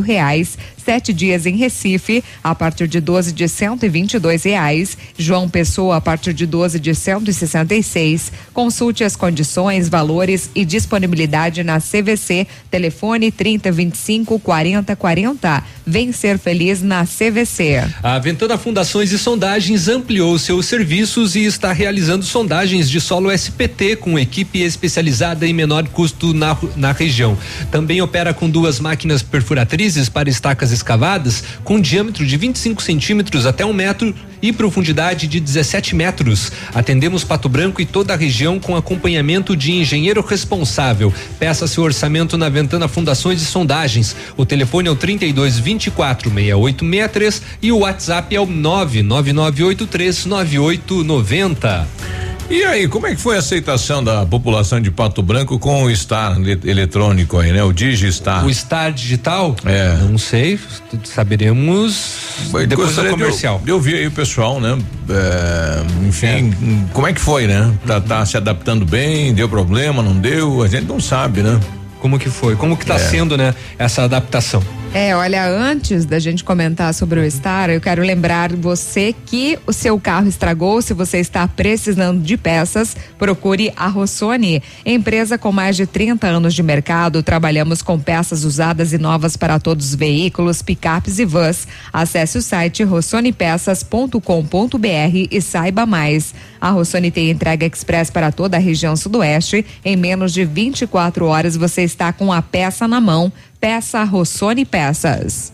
reais. 0.00 0.56
Sete 0.84 1.12
dias 1.12 1.44
em 1.44 1.56
Recife 1.56 2.22
a 2.42 2.54
partir 2.54 2.86
de 2.86 3.00
12 3.00 3.32
de 3.32 3.46
R$ 3.46 4.36
reais. 4.44 4.96
João 5.18 5.48
Pessoa 5.48 5.96
a 5.96 6.00
partir 6.00 6.32
de 6.32 6.46
12 6.46 6.78
de 6.78 6.94
166. 6.94 8.30
Consulte 8.54 9.02
as 9.02 9.16
condições, 9.16 9.88
valores 9.88 10.50
e 10.54 10.64
disponibilidade 10.64 11.64
na 11.64 11.80
CVC. 11.80 12.46
Telefone 12.70 13.32
30 13.32 13.72
25 13.72 14.38
40 14.38 14.94
40. 14.94 15.64
Vem 15.84 16.12
ser 16.12 16.38
feliz 16.38 16.80
na 16.80 17.04
CVC. 17.04 17.82
A 18.04 18.20
Ventana 18.20 18.56
Fundações 18.56 19.10
e 19.10 19.18
Sondagens 19.18 19.88
ampliou 19.88 20.38
seus 20.38 20.66
serviços 20.66 21.34
e 21.34 21.44
está 21.44 21.72
realizando 21.72 22.24
sondagens 22.24 22.88
de 22.88 23.00
solo 23.00 23.32
SPT 23.48 23.96
com 23.96 24.18
equipe 24.18 24.60
especializada 24.60 25.46
em 25.46 25.52
menor 25.52 25.88
custo 25.88 26.34
na, 26.34 26.56
na 26.76 26.92
região. 26.92 27.36
Também 27.70 28.02
opera 28.02 28.34
com 28.34 28.48
duas 28.48 28.78
máquinas 28.78 29.22
perfuratrizes 29.22 30.08
para 30.08 30.28
estacas 30.28 30.70
escavadas 30.70 31.42
com 31.64 31.80
diâmetro 31.80 32.26
de 32.26 32.36
25 32.36 32.82
centímetros 32.82 33.46
até 33.46 33.64
um 33.64 33.72
metro 33.72 34.14
e 34.40 34.52
profundidade 34.52 35.26
de 35.26 35.40
17 35.40 35.96
metros. 35.96 36.52
Atendemos 36.74 37.24
Pato 37.24 37.48
Branco 37.48 37.80
e 37.80 37.86
toda 37.86 38.14
a 38.14 38.16
região 38.16 38.60
com 38.60 38.76
acompanhamento 38.76 39.56
de 39.56 39.72
engenheiro 39.72 40.24
responsável. 40.24 41.12
Peça 41.38 41.66
seu 41.66 41.82
orçamento 41.82 42.38
na 42.38 42.48
Ventana 42.48 42.86
Fundações 42.86 43.42
e 43.42 43.44
Sondagens. 43.44 44.14
O 44.36 44.46
telefone 44.46 44.88
é 44.88 44.90
o 44.90 44.96
32 44.96 45.58
24 45.58 46.30
6863 46.30 47.42
e 47.62 47.72
o 47.72 47.78
WhatsApp 47.78 48.34
é 48.34 48.40
o 48.40 48.46
99983 48.46 50.26
9890. 50.26 52.27
E 52.50 52.64
aí, 52.64 52.88
como 52.88 53.06
é 53.06 53.14
que 53.14 53.20
foi 53.20 53.36
a 53.36 53.40
aceitação 53.40 54.02
da 54.02 54.24
população 54.24 54.80
de 54.80 54.90
Pato 54.90 55.22
Branco 55.22 55.58
com 55.58 55.82
o 55.84 55.94
Star 55.94 56.38
ele- 56.40 56.58
eletrônico 56.64 57.38
aí, 57.38 57.52
né? 57.52 57.62
O 57.62 57.74
Digistar. 57.74 58.46
O 58.46 58.52
Star 58.54 58.90
Digital? 58.90 59.54
É. 59.66 59.94
Não 60.08 60.16
sei, 60.16 60.58
saberemos 61.04 62.16
depois 62.46 62.68
do 62.68 62.76
Gostaria 62.76 63.02
de 63.10 63.14
eu- 63.14 63.18
comercial. 63.18 63.60
De 63.62 63.70
ouvir 63.70 63.96
aí 63.96 64.06
o 64.06 64.10
pessoal, 64.10 64.60
né? 64.62 64.78
É, 65.10 65.82
enfim, 66.08 66.86
como 66.94 67.06
é 67.06 67.12
que 67.12 67.20
foi, 67.20 67.46
né? 67.46 67.70
Tá, 67.86 68.00
tá 68.00 68.24
se 68.24 68.38
adaptando 68.38 68.86
bem? 68.86 69.34
Deu 69.34 69.48
problema? 69.48 70.02
Não 70.02 70.14
deu? 70.18 70.62
A 70.62 70.68
gente 70.68 70.86
não 70.86 71.00
sabe, 71.00 71.42
né? 71.42 71.60
Como 72.00 72.18
que 72.18 72.30
foi? 72.30 72.56
Como 72.56 72.78
que 72.78 72.86
tá 72.86 72.94
É. 72.94 72.98
sendo, 72.98 73.36
né, 73.36 73.54
essa 73.78 74.04
adaptação? 74.04 74.62
É, 74.94 75.14
olha, 75.14 75.46
antes 75.46 76.06
da 76.06 76.18
gente 76.18 76.42
comentar 76.42 76.94
sobre 76.94 77.20
o 77.20 77.30
Star, 77.30 77.68
eu 77.68 77.78
quero 77.78 78.02
lembrar 78.02 78.56
você 78.56 79.14
que 79.26 79.58
o 79.66 79.72
seu 79.72 80.00
carro 80.00 80.26
estragou. 80.26 80.80
Se 80.80 80.94
você 80.94 81.18
está 81.18 81.46
precisando 81.46 82.22
de 82.22 82.38
peças, 82.38 82.96
procure 83.18 83.70
a 83.76 83.86
Rossoni. 83.86 84.62
Empresa 84.86 85.36
com 85.36 85.52
mais 85.52 85.76
de 85.76 85.86
30 85.86 86.26
anos 86.26 86.54
de 86.54 86.62
mercado, 86.62 87.22
trabalhamos 87.22 87.82
com 87.82 87.98
peças 87.98 88.44
usadas 88.44 88.94
e 88.94 88.98
novas 88.98 89.36
para 89.36 89.60
todos 89.60 89.90
os 89.90 89.94
veículos, 89.94 90.62
picapes 90.62 91.18
e 91.18 91.26
vans. 91.26 91.68
Acesse 91.92 92.38
o 92.38 92.42
site 92.42 92.82
rossonipeças.com.br 92.82 95.28
e 95.30 95.42
saiba 95.42 95.84
mais. 95.84 96.34
A 96.58 96.70
Rossoni 96.70 97.10
tem 97.10 97.30
entrega 97.30 97.66
express 97.66 98.10
para 98.10 98.32
toda 98.32 98.56
a 98.56 98.60
região 98.60 98.96
sudoeste. 98.96 99.66
Em 99.84 99.96
menos 99.96 100.32
de 100.32 100.46
24 100.46 101.26
horas 101.26 101.56
você 101.56 101.82
está 101.82 102.10
com 102.10 102.32
a 102.32 102.40
peça 102.40 102.88
na 102.88 103.02
mão. 103.02 103.30
Peça 103.60 104.02
Rossoni 104.04 104.64
Peças. 104.64 105.52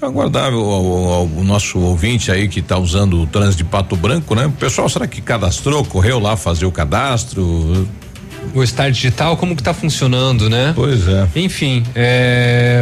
Aguardar 0.00 0.52
o, 0.52 0.58
o- 0.60 1.38
o 1.38 1.44
nosso 1.44 1.78
ouvinte 1.78 2.30
aí 2.30 2.46
que 2.48 2.60
está 2.60 2.76
usando 2.78 3.22
o 3.22 3.26
trânsito 3.26 3.58
de 3.58 3.64
Pato 3.64 3.96
Branco, 3.96 4.34
né? 4.34 4.52
Pessoal, 4.58 4.86
será 4.88 5.06
que 5.06 5.22
cadastrou, 5.22 5.82
correu 5.84 6.18
lá 6.18 6.36
fazer 6.36 6.66
o 6.66 6.72
cadastro? 6.72 7.88
O 8.52 8.64
Star 8.64 8.90
Digital, 8.90 9.36
como 9.36 9.56
que 9.56 9.62
tá 9.62 9.72
funcionando, 9.74 10.48
né? 10.48 10.72
Pois 10.76 11.08
é. 11.08 11.26
Enfim, 11.36 11.82
é, 11.94 12.80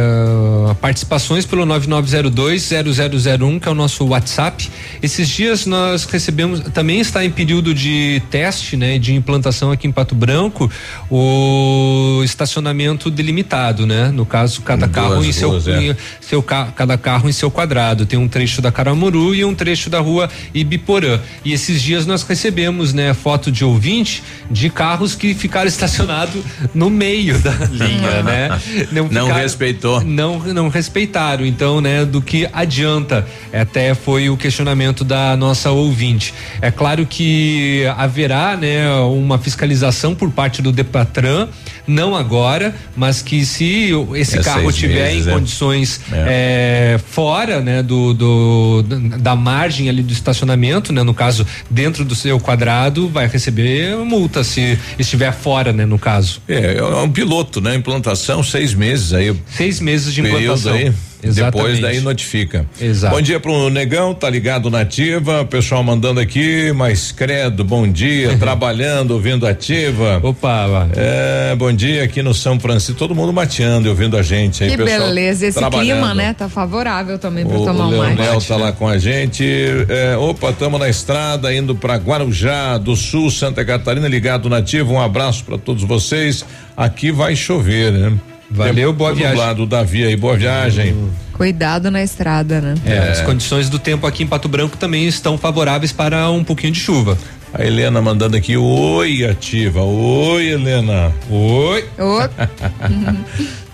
participações 0.79 1.45
pelo 1.45 1.65
9902-0001, 1.65 3.59
que 3.59 3.67
é 3.67 3.71
o 3.71 3.73
nosso 3.73 4.05
WhatsApp. 4.05 4.69
Esses 5.01 5.27
dias 5.27 5.65
nós 5.65 6.05
recebemos, 6.05 6.59
também 6.73 6.99
está 6.99 7.25
em 7.25 7.31
período 7.31 7.73
de 7.73 8.21
teste, 8.29 8.77
né, 8.77 8.99
de 8.99 9.15
implantação 9.15 9.71
aqui 9.71 9.87
em 9.87 9.91
Pato 9.91 10.13
Branco, 10.13 10.69
o 11.09 12.21
estacionamento 12.23 13.09
delimitado, 13.09 13.87
né? 13.87 14.09
No 14.11 14.25
caso, 14.27 14.61
cada 14.61 14.85
Em 14.85 14.89
carro 14.89 15.15
duas 15.15 15.25
em 15.25 15.31
seu, 15.31 15.55
é. 15.73 15.83
em 15.91 15.95
seu 16.21 16.43
ca- 16.43 16.71
cada 16.75 16.97
carro 16.99 17.27
em 17.27 17.31
seu 17.31 17.49
quadrado. 17.49 18.05
Tem 18.05 18.19
um 18.19 18.27
trecho 18.27 18.61
da 18.61 18.71
Caramuru 18.71 19.33
e 19.33 19.43
um 19.43 19.55
trecho 19.55 19.89
da 19.89 19.99
rua 19.99 20.29
Ibiporã. 20.53 21.19
E 21.43 21.51
esses 21.51 21.81
dias 21.81 22.05
nós 22.05 22.21
recebemos, 22.21 22.93
né, 22.93 23.11
foto 23.15 23.51
de 23.51 23.65
ouvinte 23.65 24.21
de 24.51 24.69
carros 24.69 25.15
que 25.15 25.33
ficaram 25.33 25.52
estacionados 25.65 26.41
no 26.73 26.89
meio 26.89 27.37
da 27.39 27.51
linha, 27.71 28.23
né? 28.23 28.49
Não 28.91 29.07
ficaram- 29.09 29.33
respeitou. 29.35 30.01
Não, 30.01 30.39
não 30.39 30.69
respeitaram. 30.69 31.45
Então, 31.45 31.79
né, 31.81 32.03
do 32.05 32.21
que 32.21 32.47
adianta? 32.51 33.25
Até 33.53 33.93
foi 33.93 34.29
o 34.29 34.35
questionamento 34.37 35.03
da 35.03 35.35
nossa 35.37 35.71
ouvinte. 35.71 36.33
É 36.61 36.71
claro 36.71 37.05
que 37.05 37.83
haverá, 37.97 38.57
né, 38.57 38.89
uma 39.01 39.37
fiscalização 39.37 40.15
por 40.15 40.29
parte 40.31 40.61
do 40.61 40.71
Depatran, 40.71 41.47
não 41.85 42.15
agora, 42.15 42.73
mas 42.95 43.21
que 43.21 43.45
se 43.45 43.91
esse 44.15 44.37
É 44.39 44.41
carro 44.43 44.71
tiver 44.71 45.11
meses, 45.11 45.27
em 45.27 45.29
é. 45.29 45.33
condições 45.33 46.01
é, 46.11 46.99
fora, 47.11 47.59
né, 47.61 47.83
do, 47.83 48.13
do 48.13 48.83
da 49.19 49.35
margem 49.35 49.89
ali 49.89 50.01
do 50.01 50.13
estacionamento, 50.13 50.93
né, 50.93 51.03
no 51.03 51.13
caso 51.13 51.45
dentro 51.69 52.05
do 52.05 52.15
seu 52.15 52.39
quadrado, 52.39 53.09
vai 53.09 53.27
receber 53.27 53.95
multa 53.97 54.43
se 54.43 54.79
estiver 54.97 55.31
fora, 55.43 55.73
né, 55.73 55.85
no 55.85 55.99
caso. 55.99 56.41
É, 56.47 56.77
é 56.77 56.83
um 56.83 57.11
piloto, 57.11 57.59
né? 57.59 57.75
Implantação, 57.75 58.41
seis 58.41 58.73
meses 58.73 59.11
aí. 59.13 59.35
Seis 59.51 59.81
meses 59.81 60.13
de 60.13 60.21
implantação. 60.21 60.73
Aí, 60.73 60.93
Exatamente. 61.23 61.55
Depois 61.55 61.79
daí 61.79 61.99
notifica. 62.01 62.65
Exato. 62.79 63.15
Bom 63.15 63.21
dia 63.21 63.39
pro 63.39 63.69
Negão, 63.69 64.13
tá 64.13 64.29
ligado 64.29 64.69
na 64.69 64.81
ativa, 64.81 65.45
pessoal 65.45 65.83
mandando 65.83 66.19
aqui, 66.19 66.71
mas 66.73 67.11
credo, 67.11 67.63
bom 67.63 67.87
dia, 67.87 68.37
trabalhando, 68.39 69.11
ouvindo 69.11 69.47
ativa. 69.47 70.19
Opa, 70.21 70.89
é, 70.95 71.55
bom 71.55 71.71
dia 71.71 72.03
aqui 72.03 72.21
no 72.21 72.33
São 72.33 72.59
Francisco, 72.59 72.99
todo 72.99 73.15
mundo 73.15 73.31
mateando 73.31 73.87
e 73.87 73.89
ouvindo 73.89 74.17
a 74.17 74.21
gente 74.21 74.63
aí, 74.63 74.71
Que 74.71 74.77
pessoal 74.77 75.07
beleza, 75.07 75.47
esse 75.47 75.69
clima, 75.69 76.13
né? 76.13 76.33
Tá 76.33 76.49
favorável 76.49 77.17
também 77.17 77.45
para 77.45 77.57
O, 77.57 77.65
tomar 77.65 77.85
o 77.85 77.93
um 77.93 77.97
mate. 77.97 78.15
Leonel 78.19 78.41
tá 78.41 78.55
lá 78.57 78.71
com 78.71 78.87
a 78.87 78.97
gente. 78.97 79.45
É, 79.89 80.17
opa, 80.17 80.49
estamos 80.49 80.79
na 80.79 80.89
estrada 80.89 81.53
indo 81.53 81.75
para 81.75 81.95
Guarujá 81.95 82.77
do 82.77 82.95
Sul, 82.95 83.31
Santa 83.31 83.63
Catarina, 83.63 84.07
ligado 84.07 84.49
nativo. 84.49 84.93
Um 84.93 85.01
abraço 85.01 85.43
para 85.43 85.57
todos 85.57 85.83
vocês. 85.83 86.45
Aqui 86.75 87.11
vai 87.11 87.35
chover, 87.35 87.91
né? 87.91 88.13
Valeu, 88.53 88.93
boa 88.93 89.13
viagem. 89.13 89.35
nublado, 89.35 89.65
Davi 89.65 90.03
aí, 90.03 90.15
boa 90.15 90.37
viagem. 90.37 90.95
Cuidado 91.33 91.89
na 91.89 92.03
estrada, 92.03 92.61
né? 92.61 92.75
É, 92.85 92.99
as 93.09 93.21
condições 93.21 93.67
do 93.67 93.79
tempo 93.79 94.05
aqui 94.05 94.23
em 94.23 94.27
Pato 94.27 94.47
Branco 94.47 94.77
também 94.77 95.07
estão 95.07 95.37
favoráveis 95.37 95.91
para 95.91 96.29
um 96.29 96.43
pouquinho 96.43 96.71
de 96.71 96.79
chuva. 96.79 97.17
A 97.51 97.65
Helena 97.65 98.01
mandando 98.01 98.37
aqui, 98.37 98.55
oi, 98.55 99.25
ativa. 99.25 99.81
Oi, 99.81 100.49
Helena. 100.49 101.11
Oi. 101.29 101.85
Oi. 101.97 102.29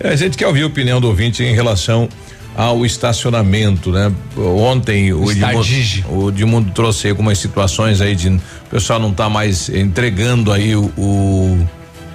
a 0.02 0.16
gente 0.16 0.36
quer 0.36 0.46
ouvir 0.46 0.62
a 0.62 0.66
opinião 0.66 1.00
do 1.00 1.08
ouvinte 1.08 1.42
em 1.42 1.54
relação 1.54 2.08
ao 2.56 2.84
estacionamento, 2.84 3.90
né? 3.90 4.12
Ontem 4.36 5.12
o, 5.12 5.30
Edmundo, 5.30 5.60
Stadigi. 5.60 6.04
o 6.08 6.28
Edmundo 6.30 6.70
trouxe 6.72 7.08
algumas 7.08 7.38
situações 7.38 8.00
aí 8.00 8.14
de 8.14 8.28
o 8.28 8.40
pessoal 8.70 8.98
não 8.98 9.12
tá 9.12 9.28
mais 9.28 9.68
entregando 9.68 10.52
aí 10.52 10.74
o, 10.74 10.90
o 10.96 11.68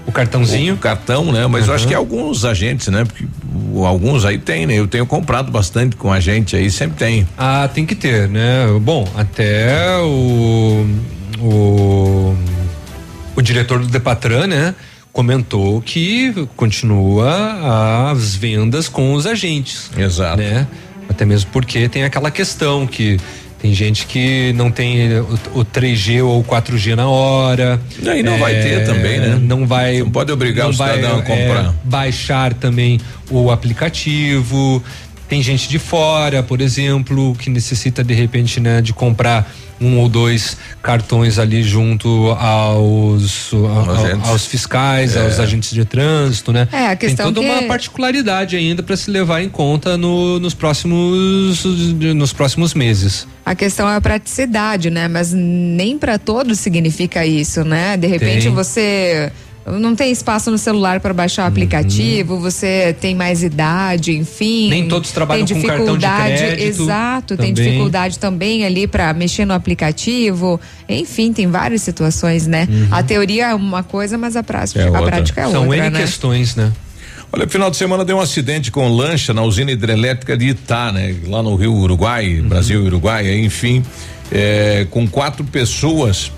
o 0.05 0.11
cartãozinho, 0.11 0.75
o 0.75 0.77
cartão, 0.77 1.31
né? 1.31 1.47
Mas 1.47 1.67
eu 1.67 1.73
acho 1.73 1.83
Uhum. 1.85 1.89
que 1.89 1.95
alguns 1.95 2.45
agentes, 2.45 2.87
né? 2.87 3.05
Porque 3.05 3.25
alguns 3.85 4.23
aí 4.25 4.37
tem, 4.37 4.65
né? 4.67 4.75
Eu 4.77 4.87
tenho 4.87 5.05
comprado 5.05 5.51
bastante 5.51 5.95
com 5.95 6.11
a 6.11 6.19
gente 6.19 6.55
aí, 6.55 6.69
sempre 6.69 6.97
tem. 6.97 7.27
Ah, 7.37 7.67
tem 7.73 7.85
que 7.85 7.95
ter, 7.95 8.27
né? 8.29 8.67
Bom, 8.81 9.07
até 9.15 9.97
o 10.01 10.85
o, 11.41 12.35
o 13.35 13.41
diretor 13.41 13.79
do 13.79 13.87
Depatran, 13.87 14.47
né? 14.47 14.75
Comentou 15.11 15.81
que 15.81 16.33
continua 16.55 18.09
as 18.11 18.35
vendas 18.35 18.87
com 18.89 19.13
os 19.13 19.25
agentes. 19.25 19.89
Exato. 19.97 20.37
Né? 20.37 20.67
Até 21.09 21.23
mesmo 21.25 21.49
porque 21.51 21.87
tem 21.87 22.03
aquela 22.03 22.29
questão 22.31 22.85
que 22.87 23.17
tem 23.61 23.73
gente 23.73 24.05
que 24.05 24.53
não 24.53 24.69
tem 24.69 25.19
o, 25.19 25.33
o 25.55 25.65
3G 25.65 26.23
ou 26.23 26.39
o 26.39 26.43
4G 26.43 26.95
na 26.95 27.07
hora. 27.07 27.79
E 28.01 28.09
aí 28.09 28.21
não 28.21 28.37
vai 28.37 28.53
ter 28.53 28.85
também, 28.85 29.19
né? 29.19 29.39
Não 29.41 29.65
vai. 29.65 29.99
Não 29.99 30.09
pode 30.11 30.31
obrigar 30.31 30.69
o 30.69 30.73
cidadão 30.73 31.19
a 31.19 31.21
comprar. 31.21 31.65
é, 31.65 31.73
baixar 31.83 32.53
também 32.53 32.99
o 33.29 33.49
aplicativo. 33.49 34.83
Tem 35.27 35.41
gente 35.41 35.67
de 35.67 35.79
fora, 35.79 36.43
por 36.43 36.61
exemplo, 36.61 37.35
que 37.35 37.49
necessita 37.49 38.03
de 38.03 38.13
repente, 38.13 38.59
né, 38.59 38.81
de 38.81 38.93
comprar 38.93 39.51
um 39.81 39.97
ou 39.99 40.07
dois 40.07 40.55
cartões 40.81 41.37
ali 41.37 41.61
junto 41.61 42.29
aos 42.39 43.49
ao- 43.53 43.91
agentes. 44.05 44.29
aos 44.29 44.45
fiscais, 44.45 45.15
É. 45.17 45.21
aos 45.25 45.37
agentes 45.39 45.71
de 45.71 45.83
trânsito, 45.83 46.53
né? 46.53 46.67
É, 46.71 46.87
a 46.87 46.95
questão 46.95 47.25
Tem 47.25 47.33
toda 47.43 47.45
que- 47.47 47.53
uma 47.53 47.67
particularidade 47.67 48.55
ainda 48.55 48.81
para 48.81 48.95
se 48.95 49.09
levar 49.11 49.41
em 49.41 49.49
conta 49.49 49.97
no- 49.97 50.39
nos 50.39 50.53
próximos 50.53 51.65
nos 52.15 52.31
próximos 52.31 52.73
meses. 52.73 53.27
A 53.45 53.53
questão 53.53 53.89
é 53.89 53.95
a 53.97 54.01
praticidade, 54.01 54.89
né? 54.89 55.07
Mas 55.07 55.33
nem 55.33 55.97
para 55.97 56.17
todos 56.17 56.57
significa 56.59 57.25
isso, 57.25 57.63
né? 57.65 57.97
De 57.97 58.07
repente 58.07 58.43
Tem. 58.43 58.51
você 58.53 59.31
não 59.65 59.95
tem 59.95 60.11
espaço 60.11 60.51
no 60.51 60.57
celular 60.57 60.99
para 60.99 61.13
baixar 61.13 61.43
o 61.45 61.47
aplicativo, 61.47 62.39
você 62.39 62.95
tem 63.01 63.15
mais 63.15 63.41
idade, 63.43 64.11
enfim. 64.15 64.65
Uhum. 64.65 64.69
Nem 64.69 64.87
todos 64.87 65.11
trabalham 65.11 65.45
tem 65.45 65.59
com 65.59 65.67
cartão 65.67 65.85
de 65.85 65.91
dificuldade, 66.05 66.37
crédito 66.37 66.81
Exato, 66.83 67.37
tem 67.37 67.53
também. 67.53 67.53
dificuldade 67.71 68.19
também 68.19 68.65
ali 68.65 68.85
para 68.87 69.11
mexer 69.13 69.43
no 69.45 69.53
aplicativo. 69.53 70.59
Enfim, 70.87 71.33
tem 71.33 71.47
várias 71.47 71.81
situações, 71.81 72.45
né? 72.47 72.67
Uhum. 72.69 72.87
A 72.91 73.01
teoria 73.03 73.47
é 73.47 73.55
uma 73.55 73.81
coisa, 73.83 74.17
mas 74.17 74.35
a 74.35 74.43
prática, 74.43 74.81
É 74.81 74.83
a 74.83 74.91
outra. 74.91 75.07
prática 75.07 75.41
é 75.41 75.49
São 75.49 75.63
outra, 75.67 75.77
N 75.85 75.89
né? 75.89 75.99
questões, 75.99 76.55
né? 76.55 76.71
Olha, 77.33 77.47
final 77.49 77.69
de 77.71 77.75
semana 77.75 78.05
deu 78.05 78.17
um 78.17 78.21
acidente 78.21 78.71
com 78.71 78.87
lancha 78.87 79.33
na 79.33 79.41
usina 79.43 79.71
hidrelétrica 79.71 80.37
de 80.37 80.49
Itá, 80.49 80.91
né? 80.91 81.15
Lá 81.27 81.41
no 81.41 81.55
Rio 81.55 81.73
Uruguai, 81.73 82.39
Uhum. 82.39 82.47
Brasil 82.49 82.83
e 82.83 82.87
Uruguai, 82.87 83.39
enfim, 83.39 83.83
é, 84.31 84.85
com 84.91 85.07
quatro 85.07 85.43
pessoas 85.43 86.31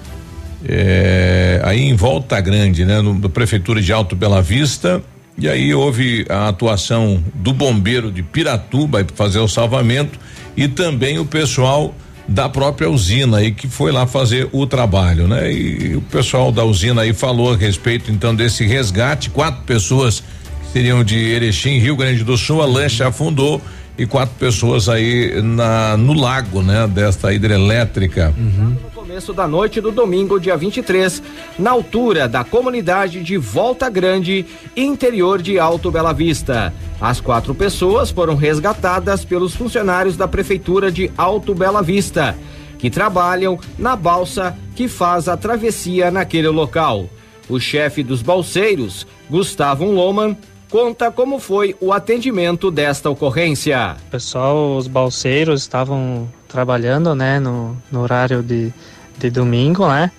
é, 0.66 1.62
aí 1.64 1.82
em 1.82 1.96
Volta 1.96 2.40
Grande, 2.42 2.86
né? 2.86 3.02
No, 3.02 3.14
da 3.16 3.30
prefeitura 3.30 3.82
de 3.82 3.92
Alto 3.92 4.16
Bela 4.16 4.42
Vista. 4.42 5.02
E 5.38 5.48
aí 5.48 5.74
houve 5.74 6.26
a 6.30 6.48
atuação 6.48 7.24
do 7.36 7.54
bombeiro 7.54 8.12
de 8.12 8.24
Piratuba 8.24 9.04
para 9.04 9.16
fazer 9.16 9.38
o 9.40 9.48
salvamento 9.48 10.20
e 10.56 10.68
também 10.68 11.20
o 11.20 11.26
pessoal 11.26 11.94
da 12.28 12.50
própria 12.50 12.90
usina 12.90 13.38
aí 13.38 13.52
que 13.52 13.68
foi 13.68 13.92
lá 13.92 14.08
fazer 14.08 14.50
o 14.52 14.66
trabalho, 14.66 15.28
né? 15.28 15.52
E 15.52 15.96
o 15.96 16.02
pessoal 16.02 16.52
da 16.52 16.64
usina 16.64 17.04
aí 17.04 17.14
falou 17.14 17.54
a 17.54 17.56
respeito 17.56 18.12
então 18.12 18.36
desse 18.36 18.66
resgate, 18.66 19.30
quatro 19.30 19.64
pessoas 19.64 20.22
que 20.64 20.72
seriam 20.74 21.04
de 21.04 21.16
Erechim, 21.18 21.78
Rio 21.78 21.96
Grande 21.96 22.24
do 22.24 22.36
Sul, 22.36 22.62
a 22.62 22.66
lancha 22.66 23.08
afundou 23.08 23.62
e 23.98 24.06
quatro 24.06 24.36
pessoas 24.40 24.90
aí 24.90 25.40
na 25.42 25.96
no 25.98 26.14
lago, 26.14 26.62
né, 26.62 26.88
desta 26.88 27.32
hidrelétrica. 27.32 28.34
no 28.36 28.87
começo 29.08 29.32
da 29.32 29.48
noite 29.48 29.80
do 29.80 29.90
domingo, 29.90 30.38
dia 30.38 30.58
23, 30.58 31.24
na 31.58 31.72
altura 31.72 32.28
da 32.28 32.44
comunidade 32.44 33.24
de 33.24 33.38
Volta 33.38 33.90
Grande, 33.90 34.46
interior 34.76 35.42
de 35.42 35.58
Alto 35.58 35.90
Bela 35.90 36.12
Vista. 36.12 36.74
As 37.00 37.22
quatro 37.22 37.56
pessoas 37.56 38.12
foram 38.12 38.36
resgatadas 38.36 39.24
pelos 39.24 39.56
funcionários 39.56 40.18
da 40.18 40.28
Prefeitura 40.28 40.92
de 40.92 41.10
Alto 41.18 41.56
Bela 41.56 41.82
Vista, 41.82 42.38
que 42.78 42.90
trabalham 42.90 43.58
na 43.80 43.96
balsa 43.96 44.58
que 44.76 44.90
faz 44.90 45.30
a 45.30 45.38
travessia 45.38 46.12
naquele 46.12 46.50
local. 46.50 47.10
O 47.48 47.62
chefe 47.62 48.04
dos 48.04 48.22
balseiros, 48.22 49.08
Gustavo 49.30 49.86
Loman, 49.86 50.36
conta 50.70 51.10
como 51.10 51.40
foi 51.40 51.78
o 51.80 51.94
atendimento 51.94 52.70
desta 52.70 53.10
ocorrência. 53.10 53.96
Pessoal, 54.12 54.76
os 54.76 54.86
balseiros 54.86 55.62
estavam 55.62 56.28
trabalhando, 56.46 57.16
né, 57.16 57.40
no, 57.40 57.78
no 57.90 58.02
horário 58.02 58.44
de, 58.44 58.74
de 59.18 59.30
domingo, 59.30 59.88
né? 59.88 60.12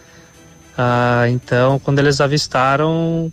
Ah, 0.77 1.29
então, 1.29 1.79
quando 1.79 1.99
eles 1.99 2.21
avistaram 2.21 3.31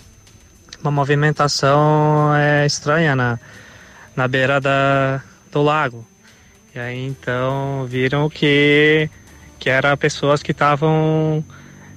uma 0.81 0.91
movimentação 0.91 2.33
é, 2.35 2.65
estranha 2.65 3.15
na, 3.15 3.39
na 4.15 4.27
beira 4.27 4.59
da, 4.59 5.21
do 5.51 5.61
lago. 5.61 6.05
E 6.73 6.79
aí, 6.79 7.05
então, 7.05 7.85
viram 7.87 8.29
que, 8.29 9.09
que 9.59 9.69
eram 9.69 9.95
pessoas 9.95 10.43
que 10.43 10.51
estavam, 10.51 11.43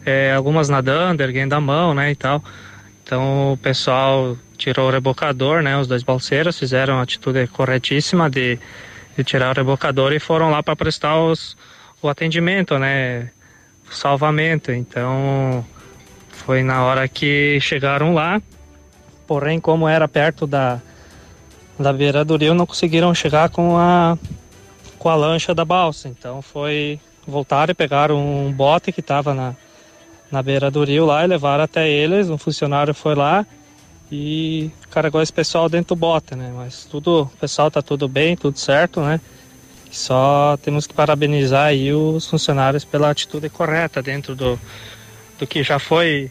é, 0.04 0.32
algumas 0.32 0.68
nadando, 0.68 1.22
erguendo 1.22 1.54
a 1.54 1.60
mão, 1.60 1.94
né, 1.94 2.10
e 2.10 2.16
tal. 2.16 2.42
Então, 3.02 3.52
o 3.54 3.56
pessoal 3.56 4.36
tirou 4.56 4.88
o 4.88 4.90
rebocador, 4.90 5.62
né? 5.62 5.78
Os 5.78 5.86
dois 5.86 6.02
balseiros 6.02 6.58
fizeram 6.58 6.98
a 6.98 7.02
atitude 7.02 7.46
corretíssima 7.46 8.28
de, 8.28 8.58
de 9.16 9.24
tirar 9.24 9.50
o 9.50 9.56
rebocador 9.56 10.12
e 10.12 10.20
foram 10.20 10.50
lá 10.50 10.62
para 10.62 10.76
prestar 10.76 11.18
os, 11.18 11.56
o 12.02 12.08
atendimento, 12.08 12.78
né? 12.78 13.30
Salvamento. 13.90 14.72
Então, 14.72 15.64
foi 16.30 16.62
na 16.62 16.84
hora 16.84 17.08
que 17.08 17.58
chegaram 17.60 18.14
lá. 18.14 18.40
Porém, 19.26 19.60
como 19.60 19.86
era 19.86 20.08
perto 20.08 20.46
da, 20.46 20.80
da 21.78 21.92
beira 21.92 22.24
do 22.24 22.36
rio, 22.36 22.54
não 22.54 22.66
conseguiram 22.66 23.14
chegar 23.14 23.50
com 23.50 23.76
a, 23.76 24.16
com 24.98 25.08
a 25.08 25.14
lancha 25.14 25.54
da 25.54 25.64
balsa. 25.64 26.08
Então, 26.08 26.40
foi 26.40 26.98
voltaram 27.26 27.72
e 27.72 27.74
pegaram 27.74 28.16
um 28.18 28.50
bote 28.50 28.90
que 28.90 29.00
estava 29.00 29.34
na, 29.34 29.54
na 30.30 30.42
beira 30.42 30.70
do 30.70 30.82
rio 30.82 31.04
lá 31.04 31.24
e 31.24 31.26
levaram 31.26 31.64
até 31.64 31.88
eles. 31.88 32.30
Um 32.30 32.38
funcionário 32.38 32.94
foi 32.94 33.14
lá 33.14 33.46
e 34.10 34.70
carregou 34.90 35.20
esse 35.20 35.32
pessoal 35.32 35.68
dentro 35.68 35.94
do 35.94 35.98
bote, 35.98 36.34
né? 36.34 36.50
Mas 36.56 36.86
tudo, 36.86 37.22
o 37.22 37.38
pessoal 37.38 37.70
tá 37.70 37.82
tudo 37.82 38.08
bem, 38.08 38.36
tudo 38.36 38.58
certo, 38.58 39.00
né? 39.02 39.20
Só 39.90 40.58
temos 40.62 40.86
que 40.86 40.94
parabenizar 40.94 41.66
aí 41.66 41.92
os 41.92 42.26
funcionários 42.26 42.84
pela 42.84 43.10
atitude 43.10 43.48
correta 43.48 44.02
dentro 44.02 44.34
do, 44.34 44.58
do 45.38 45.46
que 45.46 45.62
já 45.62 45.78
foi 45.78 46.30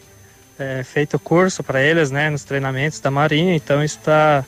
é, 0.58 0.82
feito 0.84 1.14
o 1.14 1.20
curso 1.20 1.62
para 1.62 1.82
eles, 1.82 2.10
né? 2.10 2.30
Nos 2.30 2.44
treinamentos 2.44 3.00
da 3.00 3.10
Marinha, 3.10 3.54
então 3.54 3.82
está 3.82 4.44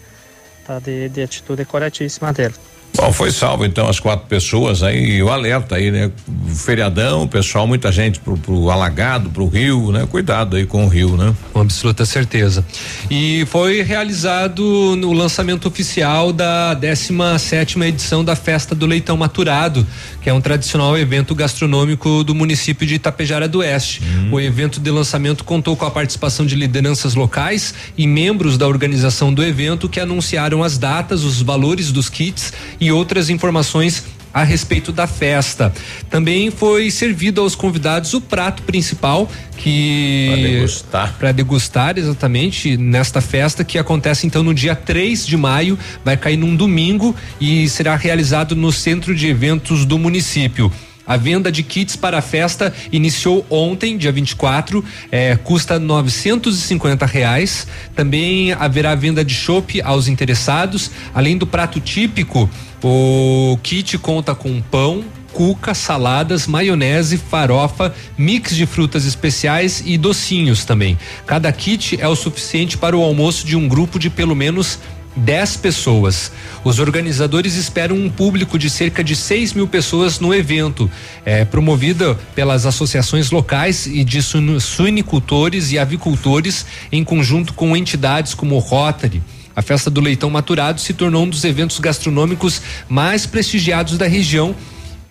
tá 0.67 0.79
de, 0.79 1.09
de 1.09 1.23
atitude 1.23 1.65
corretíssima 1.65 2.33
dele. 2.33 2.55
Bom, 2.97 3.13
foi 3.13 3.31
salvo 3.31 3.65
então 3.65 3.89
as 3.89 4.01
quatro 4.01 4.27
pessoas 4.27 4.83
aí, 4.83 5.23
o 5.23 5.31
alerta 5.31 5.77
aí, 5.77 5.91
né? 5.91 6.11
Feriadão, 6.55 7.27
pessoal, 7.27 7.67
muita 7.67 7.91
gente 7.91 8.21
pro, 8.21 8.37
pro 8.37 8.69
alagado, 8.69 9.31
pro 9.31 9.47
rio, 9.47 9.93
né? 9.93 10.07
Cuidado 10.11 10.57
aí 10.57 10.67
com 10.67 10.85
o 10.85 10.89
rio, 10.89 11.17
né? 11.17 11.35
Com 11.53 11.61
absoluta 11.61 12.05
certeza. 12.05 12.65
E 13.11 13.47
foi 13.47 13.83
realizado 13.83 14.97
no 14.97 15.13
lançamento 15.13 15.67
oficial 15.67 16.33
da 16.33 16.75
17 16.75 17.81
edição 17.83 18.25
da 18.25 18.35
Festa 18.35 18.75
do 18.75 18.87
Leitão 18.87 19.17
Maturado, 19.17 19.87
que 20.21 20.29
é 20.29 20.35
um 20.35 20.41
tradicional 20.41 20.99
evento 20.99 21.35
gastronômico 21.35 22.25
do 22.25 22.35
município 22.35 22.87
de 22.87 22.97
Itapejara 22.97 23.49
do 23.49 23.59
Oeste. 23.59 24.03
O 24.31 24.41
evento 24.41 24.81
de 24.81 24.91
lançamento 24.91 25.45
contou 25.45 25.77
com 25.77 25.87
a 25.87 25.91
participação 25.91 26.45
de 26.45 26.55
lideranças 26.55 27.15
locais 27.15 27.73
e 27.97 28.07
membros 28.07 28.59
da 28.59 28.67
organização 28.67 29.33
do 29.33 29.43
evento 29.43 29.89
que 29.89 30.01
anunciaram 30.01 30.63
as 30.63 30.77
datas, 30.77 31.25
os 31.25 31.41
valores 31.41 31.93
dos 31.93 32.09
kits 32.09 32.53
e 32.81 32.91
outras 32.91 33.29
informações 33.31 34.05
a 34.33 34.43
respeito 34.45 34.93
da 34.93 35.07
festa. 35.07 35.73
Também 36.09 36.51
foi 36.51 36.91
servido 36.91 37.41
aos 37.41 37.55
convidados 37.55 38.15
o 38.15 38.21
prato 38.21 38.63
principal 38.63 39.29
que 39.57 40.29
Pra 40.29 40.43
degustar. 40.43 41.15
para 41.19 41.33
degustar 41.33 41.99
exatamente 41.99 42.77
nesta 42.77 43.21
festa 43.21 43.65
que 43.65 43.77
acontece 43.77 44.27
então 44.27 44.43
no 44.43 44.55
dia 44.55 44.75
3 44.75 45.27
de 45.27 45.37
maio, 45.37 45.79
vai 46.05 46.17
cair 46.17 46.37
num 46.37 46.55
domingo 46.55 47.15
e 47.41 47.69
será 47.69 47.97
realizado 47.97 48.55
no 48.55 48.73
centro 48.73 49.15
de 49.15 49.27
eventos 49.27 49.85
do 49.85 49.99
município. 49.99 50.73
A 51.07 51.17
venda 51.17 51.51
de 51.51 51.65
kits 51.65 51.97
para 51.97 52.19
a 52.19 52.23
festa 52.23 52.73
iniciou 52.93 53.45
ontem, 53.51 53.97
dia 53.97 54.13
24, 54.13 54.85
é, 55.11 55.35
custa 55.35 55.77
950 55.77 57.05
reais. 57.05 57.67
Também 57.97 58.53
haverá 58.53 58.95
venda 58.95 59.25
de 59.25 59.35
chopp 59.35 59.83
aos 59.83 60.07
interessados, 60.07 60.89
além 61.13 61.37
do 61.37 61.49
prato 61.49 61.81
típico. 61.81 62.49
O 62.83 63.59
kit 63.63 63.99
conta 63.99 64.35
com 64.35 64.61
pão, 64.63 65.05
cuca, 65.33 65.75
saladas, 65.75 66.47
maionese, 66.47 67.19
farofa, 67.19 67.95
mix 68.17 68.57
de 68.57 68.67
frutas 68.67 69.05
especiais 69.05 69.83
e 69.85 69.99
docinhos 69.99 70.65
também. 70.65 70.99
Cada 71.27 71.53
kit 71.53 72.01
é 72.01 72.09
o 72.09 72.17
suficiente 72.17 72.79
para 72.79 72.97
o 72.97 73.03
almoço 73.03 73.47
de 73.47 73.57
um 73.57 73.69
grupo 73.69 73.99
de 73.99 74.09
pelo 74.09 74.35
menos 74.35 74.79
10 75.17 75.57
pessoas. 75.57 76.33
Os 76.65 76.79
organizadores 76.79 77.55
esperam 77.55 77.97
um 77.97 78.09
público 78.09 78.59
de 78.59 78.71
cerca 78.71 79.03
de 79.03 79.17
6 79.17 79.55
mil 79.55 79.67
pessoas 79.67 80.21
no 80.21 80.35
evento, 80.35 80.91
é, 81.25 81.45
promovida 81.45 82.15
pelas 82.35 82.65
associações 82.65 83.31
locais 83.31 83.87
e 83.87 84.05
de 84.05 84.21
suinicultores 84.23 85.73
e 85.73 85.79
avicultores, 85.79 86.65
em 86.91 87.05
conjunto 87.05 87.53
com 87.55 87.77
entidades 87.77 88.35
como 88.35 88.59
Rotary. 88.59 89.23
A 89.55 89.63
festa 89.63 89.91
do 89.91 90.01
leitão 90.01 90.31
maturado 90.31 90.81
se 90.81 90.93
tornou 90.93 91.25
um 91.25 91.29
dos 91.29 91.45
eventos 91.45 91.79
gastronômicos 91.79 92.63
mais 92.89 93.27
prestigiados 93.27 93.99
da 93.99 94.07
região 94.07 94.55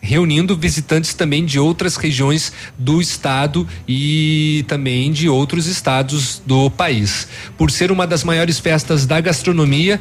reunindo 0.01 0.55
visitantes 0.55 1.13
também 1.13 1.45
de 1.45 1.59
outras 1.59 1.95
regiões 1.95 2.53
do 2.77 3.01
estado 3.01 3.67
e 3.87 4.63
também 4.67 5.11
de 5.11 5.27
outros 5.27 5.67
estados 5.67 6.41
do 6.45 6.69
país. 6.69 7.27
Por 7.57 7.69
ser 7.69 7.91
uma 7.91 8.07
das 8.07 8.23
maiores 8.23 8.59
festas 8.59 9.05
da 9.05 9.19
gastronomia, 9.19 9.99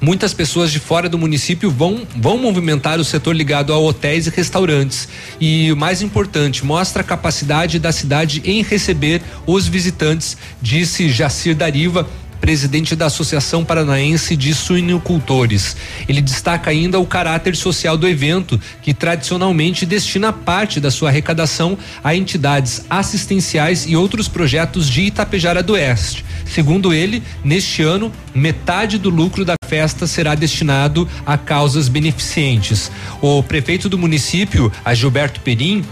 muitas 0.00 0.34
pessoas 0.34 0.72
de 0.72 0.78
fora 0.78 1.08
do 1.08 1.18
município 1.18 1.70
vão, 1.70 2.06
vão 2.16 2.38
movimentar 2.38 2.98
o 2.98 3.04
setor 3.04 3.34
ligado 3.34 3.72
a 3.72 3.78
hotéis 3.78 4.26
e 4.26 4.30
restaurantes. 4.30 5.08
E 5.40 5.70
o 5.70 5.76
mais 5.76 6.02
importante, 6.02 6.64
mostra 6.64 7.02
a 7.02 7.04
capacidade 7.04 7.78
da 7.78 7.92
cidade 7.92 8.42
em 8.44 8.62
receber 8.62 9.22
os 9.46 9.66
visitantes, 9.66 10.36
disse 10.60 11.08
Jacir 11.08 11.54
Dariva, 11.54 12.08
presidente 12.44 12.94
da 12.94 13.06
Associação 13.06 13.64
Paranaense 13.64 14.36
de 14.36 14.52
Suinocultores. 14.52 15.78
Ele 16.06 16.20
destaca 16.20 16.68
ainda 16.68 17.00
o 17.00 17.06
caráter 17.06 17.56
social 17.56 17.96
do 17.96 18.06
evento, 18.06 18.60
que 18.82 18.92
tradicionalmente 18.92 19.86
destina 19.86 20.30
parte 20.30 20.78
da 20.78 20.90
sua 20.90 21.08
arrecadação 21.08 21.78
a 22.02 22.14
entidades 22.14 22.84
assistenciais 22.90 23.86
e 23.86 23.96
outros 23.96 24.28
projetos 24.28 24.90
de 24.90 25.04
Itapejara 25.04 25.62
do 25.62 25.72
Oeste. 25.72 26.22
Segundo 26.44 26.92
ele, 26.92 27.22
neste 27.42 27.80
ano, 27.80 28.12
metade 28.34 28.98
do 28.98 29.08
lucro 29.08 29.42
da 29.42 29.54
festa 29.66 30.06
será 30.06 30.34
destinado 30.34 31.08
a 31.24 31.38
causas 31.38 31.88
beneficentes. 31.88 32.92
O 33.22 33.42
prefeito 33.42 33.88
do 33.88 33.96
município, 33.96 34.70
Gilberto 34.94 35.40
Perim, 35.40 35.82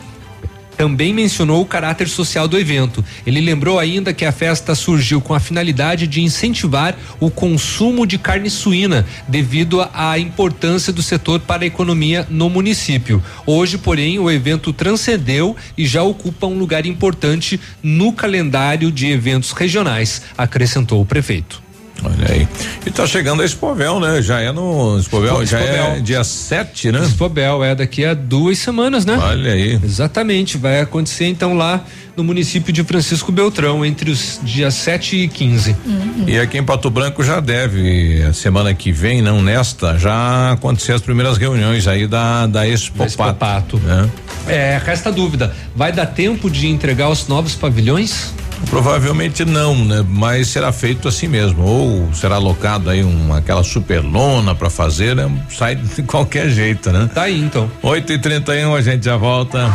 também 0.82 1.14
mencionou 1.14 1.62
o 1.62 1.64
caráter 1.64 2.09
social 2.09 2.48
do 2.48 2.59
evento. 2.59 3.04
Ele 3.24 3.40
lembrou 3.40 3.78
ainda 3.78 4.12
que 4.12 4.24
a 4.24 4.32
festa 4.32 4.74
surgiu 4.74 5.20
com 5.20 5.32
a 5.32 5.38
finalidade 5.38 6.09
de 6.09 6.20
incentivar 6.20 6.98
o 7.20 7.30
consumo 7.30 8.04
de 8.04 8.18
carne 8.18 8.50
suína, 8.50 9.06
devido 9.28 9.88
à 9.94 10.18
importância 10.18 10.92
do 10.92 11.00
setor 11.00 11.38
para 11.38 11.62
a 11.62 11.66
economia 11.68 12.26
no 12.28 12.50
município. 12.50 13.22
Hoje, 13.46 13.78
porém, 13.78 14.18
o 14.18 14.28
evento 14.28 14.72
transcendeu 14.72 15.54
e 15.78 15.86
já 15.86 16.02
ocupa 16.02 16.48
um 16.48 16.59
lugar 16.59 16.84
importante 16.84 17.60
no 17.80 18.12
calendário 18.12 18.90
de 18.90 19.06
eventos 19.06 19.52
regionais, 19.52 20.22
acrescentou 20.36 21.00
o 21.00 21.06
prefeito. 21.06 21.61
Olha 22.04 22.28
aí. 22.28 22.48
E 22.84 22.90
tá 22.90 23.06
chegando 23.06 23.42
a 23.42 23.44
Expovel, 23.44 24.00
né? 24.00 24.20
Já 24.20 24.40
é 24.40 24.52
no 24.52 24.98
Expovel, 24.98 25.44
já 25.46 25.60
é 25.60 26.00
dia 26.00 26.24
7, 26.24 26.92
né? 26.92 27.00
Expovel, 27.04 27.62
é 27.62 27.74
daqui 27.74 28.04
a 28.04 28.14
duas 28.14 28.58
semanas, 28.58 29.04
né? 29.04 29.18
Olha 29.20 29.52
aí. 29.52 29.78
Exatamente. 29.82 30.56
Vai 30.58 30.80
acontecer 30.80 31.26
então 31.26 31.54
lá 31.54 31.84
no 32.16 32.22
município 32.22 32.72
de 32.72 32.84
Francisco 32.84 33.32
Beltrão, 33.32 33.84
entre 33.84 34.10
os 34.10 34.38
dias 34.42 34.74
7 34.74 35.16
e 35.16 35.28
15. 35.28 35.76
Uhum. 35.84 36.24
E 36.26 36.38
aqui 36.38 36.58
em 36.58 36.62
Pato 36.62 36.90
Branco 36.90 37.22
já 37.22 37.40
deve, 37.40 38.22
a 38.22 38.32
semana 38.32 38.74
que 38.74 38.92
vem, 38.92 39.22
não 39.22 39.42
nesta, 39.42 39.98
já 39.98 40.52
acontecer 40.52 40.92
as 40.92 41.00
primeiras 41.00 41.38
reuniões 41.38 41.86
aí 41.86 42.06
da, 42.06 42.46
da 42.46 42.66
Expopato. 42.66 43.08
Expopato. 43.08 43.78
Né? 43.78 44.10
É, 44.46 44.80
resta 44.84 45.10
dúvida. 45.10 45.54
Vai 45.74 45.92
dar 45.92 46.06
tempo 46.06 46.50
de 46.50 46.66
entregar 46.66 47.08
os 47.08 47.28
novos 47.28 47.54
pavilhões? 47.54 48.32
Provavelmente 48.70 49.44
não, 49.44 49.74
né? 49.84 50.05
Mas 50.09 50.48
será 50.48 50.72
feito 50.72 51.09
assim 51.09 51.28
mesmo. 51.28 51.62
Ou 51.62 52.12
será 52.14 52.36
alocado 52.36 52.90
aí 52.90 53.02
uma 53.02 53.39
aquela 53.39 53.62
super 53.62 54.01
lona 54.01 54.55
para 54.55 54.70
fazer, 54.70 55.14
né? 55.14 55.30
Sai 55.51 55.76
de 55.76 56.02
qualquer 56.05 56.48
jeito, 56.48 56.90
né? 56.90 57.09
Tá 57.12 57.22
aí 57.22 57.40
então. 57.40 57.70
8 57.82 58.12
e 58.12 58.18
31 58.18 58.74
a 58.74 58.80
gente 58.80 59.05
já 59.05 59.16
volta. 59.16 59.70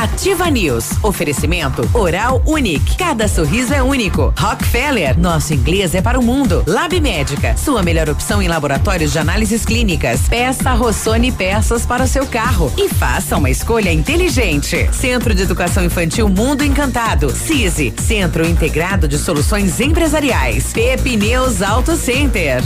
Ativa 0.00 0.50
News. 0.50 0.92
Oferecimento 1.02 1.86
Oral 1.92 2.42
Unique. 2.46 2.96
Cada 2.96 3.28
sorriso 3.28 3.74
é 3.74 3.82
único. 3.82 4.32
Rockefeller. 4.38 5.18
Nosso 5.18 5.52
inglês 5.52 5.94
é 5.94 6.00
para 6.00 6.18
o 6.18 6.22
mundo. 6.22 6.64
Lab 6.66 6.98
Médica. 7.00 7.54
Sua 7.56 7.82
melhor 7.82 8.08
opção 8.08 8.40
em 8.40 8.48
laboratórios 8.48 9.12
de 9.12 9.18
análises 9.18 9.62
clínicas. 9.64 10.22
Peça 10.26 10.72
Rossoni 10.72 11.30
peças 11.30 11.84
para 11.84 12.04
o 12.04 12.08
seu 12.08 12.26
carro. 12.26 12.72
E 12.78 12.88
faça 12.88 13.36
uma 13.36 13.50
escolha 13.50 13.92
inteligente. 13.92 14.88
Centro 14.90 15.34
de 15.34 15.42
Educação 15.42 15.84
Infantil 15.84 16.30
Mundo 16.30 16.64
Encantado. 16.64 17.28
CISI. 17.28 17.92
Centro 18.00 18.46
Integrado 18.46 19.06
de 19.06 19.18
Soluções 19.18 19.78
Empresariais. 19.78 20.72
Pepineus 20.72 21.62
Auto 21.62 21.96
Center. 21.96 22.62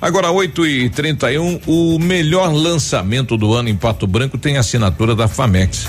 Agora 0.00 0.30
8 0.30 0.66
e 0.66 0.90
31 0.90 1.60
o 1.66 1.98
melhor 1.98 2.52
lançamento 2.52 3.36
do 3.36 3.52
ano 3.54 3.68
em 3.68 3.76
Pato 3.76 4.06
Branco 4.06 4.36
tem 4.36 4.56
assinatura 4.56 5.14
da 5.14 5.28
Famex. 5.28 5.88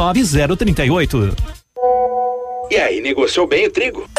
9038. 0.01 1.35
E 2.71 2.75
aí, 2.75 3.01
negociou 3.01 3.45
bem 3.45 3.67
o 3.67 3.71
trigo? 3.71 4.09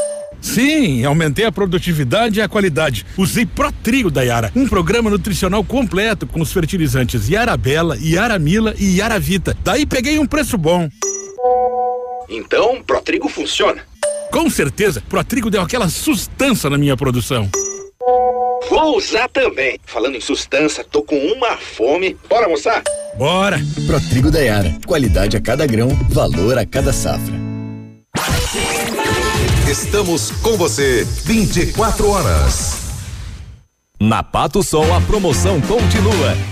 Sim, 0.40 1.04
aumentei 1.04 1.44
a 1.44 1.50
produtividade 1.50 2.38
e 2.38 2.42
a 2.42 2.48
qualidade. 2.48 3.04
Usei 3.16 3.44
Protrigo 3.44 4.10
da 4.10 4.22
Yara, 4.22 4.52
um 4.54 4.68
programa 4.68 5.10
nutricional 5.10 5.64
completo 5.64 6.26
com 6.26 6.40
os 6.40 6.52
fertilizantes 6.52 7.28
Yara 7.28 7.56
Bela, 7.56 7.96
Yara 8.00 8.38
Mila 8.38 8.74
e 8.78 8.98
Yara 8.98 9.18
Vita. 9.18 9.56
Daí 9.64 9.84
peguei 9.84 10.18
um 10.18 10.26
preço 10.26 10.56
bom. 10.56 10.88
Então, 12.28 12.82
Protrigo 12.84 13.28
funciona. 13.28 13.82
Com 14.30 14.48
certeza, 14.48 15.02
Protrigo 15.08 15.50
deu 15.50 15.62
aquela 15.62 15.88
sustância 15.88 16.70
na 16.70 16.78
minha 16.78 16.96
produção. 16.96 17.48
Vou 18.68 18.96
usar 18.96 19.28
também. 19.28 19.78
Falando 19.84 20.16
em 20.16 20.20
sustância, 20.20 20.84
tô 20.84 21.02
com 21.02 21.16
uma 21.16 21.56
fome. 21.56 22.16
Bora 22.28 22.46
almoçar? 22.46 22.82
Bora! 23.16 23.60
Protrigo 23.86 24.30
da 24.30 24.40
Yara. 24.40 24.74
Qualidade 24.86 25.36
a 25.36 25.40
cada 25.40 25.66
grão, 25.66 25.88
valor 26.08 26.58
a 26.58 26.64
cada 26.64 26.92
safra. 26.92 27.34
Estamos 29.70 30.30
com 30.42 30.56
você 30.56 31.04
24 31.24 32.08
horas. 32.10 32.82
Na 34.00 34.22
Pato 34.22 34.62
Sol 34.62 34.92
a 34.92 35.00
promoção 35.00 35.60
continua. 35.60 36.51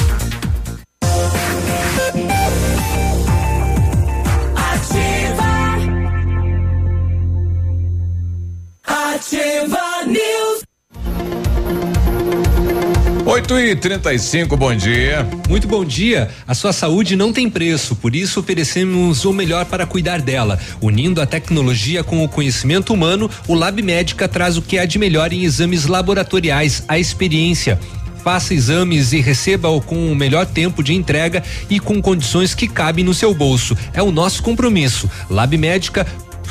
8 13.31 13.59
e 13.59 13.75
35 13.77 14.57
bom 14.57 14.75
dia. 14.75 15.25
Muito 15.47 15.65
bom 15.65 15.85
dia. 15.85 16.29
A 16.45 16.53
sua 16.53 16.73
saúde 16.73 17.15
não 17.15 17.31
tem 17.31 17.49
preço, 17.49 17.95
por 17.95 18.13
isso 18.13 18.41
oferecemos 18.41 19.23
o 19.23 19.31
melhor 19.31 19.63
para 19.63 19.85
cuidar 19.85 20.19
dela. 20.19 20.59
Unindo 20.81 21.21
a 21.21 21.25
tecnologia 21.25 22.03
com 22.03 22.21
o 22.25 22.27
conhecimento 22.27 22.93
humano, 22.93 23.31
o 23.47 23.53
Lab 23.53 23.81
Médica 23.81 24.27
traz 24.27 24.57
o 24.57 24.61
que 24.61 24.77
há 24.77 24.83
de 24.83 24.99
melhor 24.99 25.31
em 25.31 25.45
exames 25.45 25.85
laboratoriais, 25.85 26.83
a 26.89 26.99
experiência. 26.99 27.79
Faça 28.21 28.53
exames 28.53 29.13
e 29.13 29.21
receba-o 29.21 29.79
com 29.79 30.11
o 30.11 30.15
melhor 30.15 30.45
tempo 30.45 30.83
de 30.83 30.93
entrega 30.93 31.41
e 31.69 31.79
com 31.79 32.01
condições 32.01 32.53
que 32.53 32.67
cabem 32.67 33.05
no 33.05 33.13
seu 33.13 33.33
bolso. 33.33 33.77
É 33.93 34.03
o 34.03 34.11
nosso 34.11 34.43
compromisso. 34.43 35.09
Lab 35.29 35.57
Médica 35.57 36.05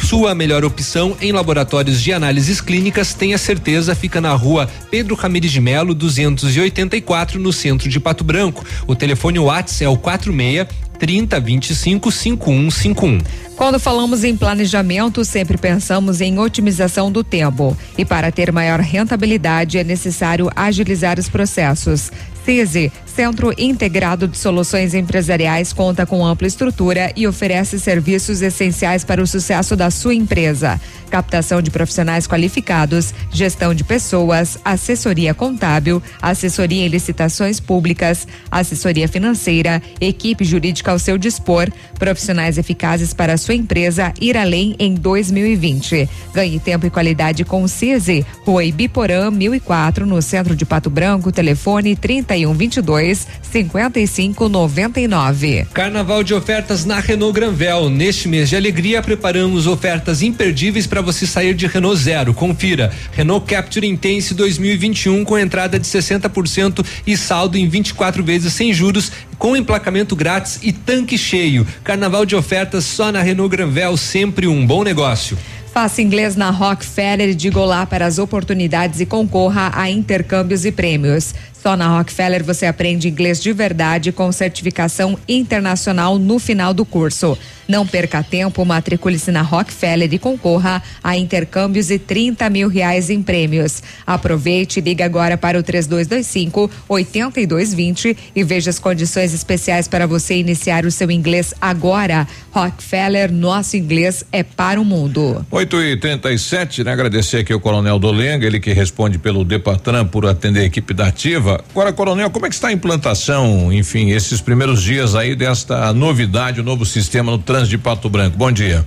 sua 0.05 0.35
melhor 0.35 0.65
opção 0.65 1.17
em 1.21 1.33
laboratórios 1.33 2.03
de 2.03 2.13
análises 2.13 2.61
clínicas, 2.61 3.15
tenha 3.15 3.39
certeza, 3.39 3.95
fica 3.95 4.21
na 4.21 4.33
rua 4.33 4.69
Pedro 4.91 5.15
Ramires 5.15 5.53
de 5.53 5.61
Melo, 5.61 5.95
284, 5.95 7.39
no 7.39 7.53
centro 7.53 7.89
de 7.89 8.01
Pato 8.01 8.25
Branco. 8.25 8.65
O 8.87 8.95
telefone 8.95 9.39
WhatsApp 9.39 9.85
é 9.85 9.89
o 9.89 9.97
46 9.97 10.67
30 11.01 11.41
25 11.41 12.13
5151. 12.13 13.19
Quando 13.57 13.79
falamos 13.79 14.23
em 14.23 14.37
planejamento, 14.37 15.25
sempre 15.25 15.57
pensamos 15.57 16.21
em 16.21 16.39
otimização 16.39 17.11
do 17.11 17.25
tempo. 17.25 17.77
E 17.97 18.05
para 18.05 18.31
ter 18.31 18.53
maior 18.53 18.81
rentabilidade, 18.81 19.79
é 19.79 19.85
necessário 19.85 20.51
agilizar 20.55 21.19
os 21.19 21.29
processos. 21.29 22.13
CISI, 22.45 22.93
Centro 23.07 23.53
Integrado 23.59 24.27
de 24.27 24.39
Soluções 24.39 24.95
Empresariais, 24.95 25.73
conta 25.73 26.07
com 26.07 26.25
ampla 26.25 26.47
estrutura 26.47 27.13
e 27.17 27.27
oferece 27.27 27.79
serviços 27.79 28.41
essenciais 28.41 29.05
para 29.05 29.23
o 29.23 29.27
sucesso 29.27 29.77
da 29.77 29.91
sua 29.91 30.15
empresa. 30.15 30.81
Captação 31.11 31.61
de 31.61 31.71
profissionais 31.71 32.27
qualificados, 32.27 33.13
gestão 33.33 33.75
de 33.75 33.83
pessoas, 33.83 34.59
assessoria 34.65 35.35
contábil, 35.35 36.01
assessoria 36.23 36.87
em 36.87 36.89
licitações 36.89 37.59
públicas, 37.59 38.29
assessoria 38.49 39.09
financeira, 39.09 39.83
equipe 40.01 40.45
jurídica 40.45 40.93
ao 40.93 40.99
seu 41.01 41.19
dispor, 41.19 41.69
profissionais 41.99 42.59
eficazes 42.59 43.13
para 43.13 43.33
a 43.33 43.37
sua 43.37 43.55
empresa 43.55 44.15
ir 44.21 44.37
além 44.37 44.77
em 44.79 44.95
2020. 44.95 46.09
Ganhe 46.33 46.61
tempo 46.61 46.87
e 46.87 46.91
qualidade 46.91 47.45
com 47.45 47.65
o 47.65 47.69
CISI, 47.69 48.25
Rua 48.47 48.65
Ibiporã 48.65 49.31
1004, 49.33 50.07
no 50.07 50.23
centro 50.23 50.55
de 50.55 50.65
Pato 50.65 50.89
Branco, 50.89 51.33
telefone 51.33 51.97
3122 52.31 53.27
5599. 53.43 55.67
Carnaval 55.75 56.23
de 56.23 56.33
ofertas 56.33 56.85
na 56.85 57.01
Renault 57.01 57.35
Granvel. 57.35 57.91
Neste 57.91 58.29
mês 58.29 58.49
de 58.49 58.55
alegria, 58.55 59.03
preparamos 59.03 59.67
ofertas 59.67 60.23
imperdíveis 60.23 60.87
para 60.87 61.01
você 61.01 61.27
sair 61.27 61.55
de 61.55 61.67
Renault 61.67 62.01
Zero. 62.01 62.33
Confira. 62.33 62.93
Renault 63.13 63.45
Capture 63.47 63.85
Intense 63.85 64.33
2021 64.35 65.25
com 65.25 65.37
entrada 65.37 65.77
de 65.77 65.87
60% 65.87 66.87
e 67.05 67.17
saldo 67.17 67.59
em 67.59 67.69
24 67.69 68.23
vezes 68.23 68.53
sem 68.53 68.73
juros, 68.73 69.11
com 69.37 69.57
emplacamento 69.57 70.15
grátis 70.15 70.61
e 70.63 70.73
tanque 70.73 71.19
cheio. 71.19 71.67
Carnaval 71.83 72.25
de 72.25 72.37
ofertas 72.37 72.85
só 72.85 73.11
na 73.11 73.21
Renault 73.21 73.51
Granvel, 73.51 73.97
sempre 73.97 74.47
um 74.47 74.65
bom 74.65 74.85
negócio. 74.85 75.37
Faça 75.73 76.03
inglês 76.03 76.35
na 76.35 76.51
Rockefeller 76.51 77.29
e 77.29 77.35
diga 77.35 77.61
olá 77.61 77.87
para 77.87 78.05
as 78.05 78.19
oportunidades 78.19 78.99
e 78.99 79.07
concorra 79.07 79.71
a 79.73 79.89
intercâmbios 79.89 80.65
e 80.65 80.73
prêmios. 80.73 81.33
Só 81.63 81.77
na 81.77 81.99
Rockefeller 81.99 82.43
você 82.43 82.65
aprende 82.65 83.07
inglês 83.07 83.43
de 83.43 83.53
verdade 83.53 84.13
com 84.13 84.33
certificação 84.33 85.19
internacional 85.29 86.19
no 86.19 86.39
final 86.39 86.73
do 86.73 86.87
curso. 86.87 87.37
Não 87.71 87.87
perca 87.87 88.21
tempo, 88.21 88.65
matricule-se 88.65 89.31
na 89.31 89.43
Rockefeller 89.43 90.13
e 90.13 90.19
concorra 90.19 90.83
a 91.05 91.17
intercâmbios 91.17 91.89
e 91.89 92.01
30 92.01 92.51
mil 92.51 92.69
reais 92.69 93.11
em 93.11 93.23
prêmios. 93.23 93.81
Aproveite 94.05 94.81
e 94.81 94.83
liga 94.83 95.05
agora 95.05 95.39
para 95.39 95.57
o 95.57 95.63
3225 95.63 96.69
8220 96.89 98.17
e 98.35 98.43
veja 98.43 98.71
as 98.71 98.81
condições 98.81 99.33
especiais 99.33 99.87
para 99.87 100.05
você 100.05 100.35
iniciar 100.35 100.85
o 100.85 100.91
seu 100.91 101.13
inglês 101.13 101.55
agora. 101.61 102.27
Rockefeller, 102.51 103.33
nosso 103.33 103.77
inglês 103.77 104.25
é 104.33 104.43
para 104.43 104.81
o 104.81 104.85
mundo. 104.85 105.47
8 105.49 105.81
e 105.81 105.97
37 105.97 106.83
né? 106.83 106.91
Agradecer 106.91 107.37
aqui 107.37 107.55
o 107.55 107.61
Coronel 107.61 108.01
Dolenga, 108.01 108.45
ele 108.45 108.59
que 108.59 108.73
responde 108.73 109.17
pelo 109.17 109.45
Depatran 109.45 110.05
por 110.07 110.27
atender 110.27 110.63
a 110.63 110.65
equipe 110.65 110.93
da 110.93 111.07
Ativa. 111.07 111.63
Agora, 111.71 111.93
Coronel, 111.93 112.31
como 112.31 112.47
é 112.47 112.49
que 112.49 112.55
está 112.57 112.67
a 112.67 112.73
implantação, 112.73 113.73
enfim, 113.73 114.11
esses 114.11 114.41
primeiros 114.41 114.83
dias 114.83 115.15
aí 115.15 115.37
desta 115.37 115.93
novidade, 115.93 116.61
o 116.61 116.65
novo 116.65 116.85
sistema 116.85 117.31
no 117.31 117.39
trânsito 117.39 117.60
de 117.69 117.79
Pato 117.79 118.09
Branco? 118.09 118.37
Bom 118.37 118.53
dia. 118.53 118.87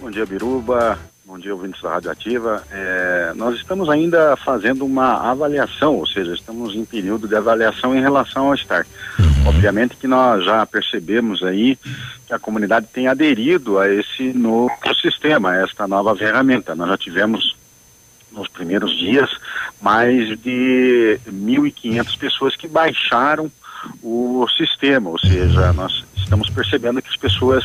Bom 0.00 0.10
dia, 0.10 0.24
Biruba. 0.24 0.98
Bom 1.28 1.38
dia, 1.38 1.54
ouvintes 1.54 1.82
da 1.82 1.90
Rádio 1.90 2.10
Ativa. 2.10 2.64
É, 2.70 3.32
nós 3.36 3.54
estamos 3.56 3.90
ainda 3.90 4.34
fazendo 4.36 4.86
uma 4.86 5.30
avaliação, 5.30 5.96
ou 5.96 6.06
seja, 6.06 6.32
estamos 6.32 6.74
em 6.74 6.86
período 6.86 7.28
de 7.28 7.36
avaliação 7.36 7.94
em 7.94 8.00
relação 8.00 8.48
ao 8.48 8.56
STAR. 8.56 8.86
Uhum. 9.18 9.48
Obviamente 9.48 9.96
que 9.96 10.06
nós 10.06 10.44
já 10.44 10.64
percebemos 10.64 11.42
aí 11.42 11.78
que 12.26 12.32
a 12.32 12.38
comunidade 12.38 12.86
tem 12.92 13.08
aderido 13.08 13.78
a 13.78 13.88
esse 13.92 14.32
novo 14.32 14.72
sistema, 15.02 15.50
a 15.50 15.56
esta 15.56 15.86
nova 15.86 16.16
ferramenta. 16.16 16.74
Nós 16.74 16.88
já 16.88 16.96
tivemos 16.96 17.54
nos 18.32 18.48
primeiros 18.48 18.96
dias 18.96 19.28
mais 19.82 20.28
de 20.40 21.20
1.500 21.28 22.18
pessoas 22.18 22.56
que 22.56 22.66
baixaram 22.66 23.50
o 24.02 24.46
sistema, 24.56 25.10
ou 25.10 25.18
seja, 25.18 25.72
nós 25.72 26.04
estamos 26.16 26.50
percebendo 26.50 27.02
que 27.02 27.08
as 27.08 27.16
pessoas 27.16 27.64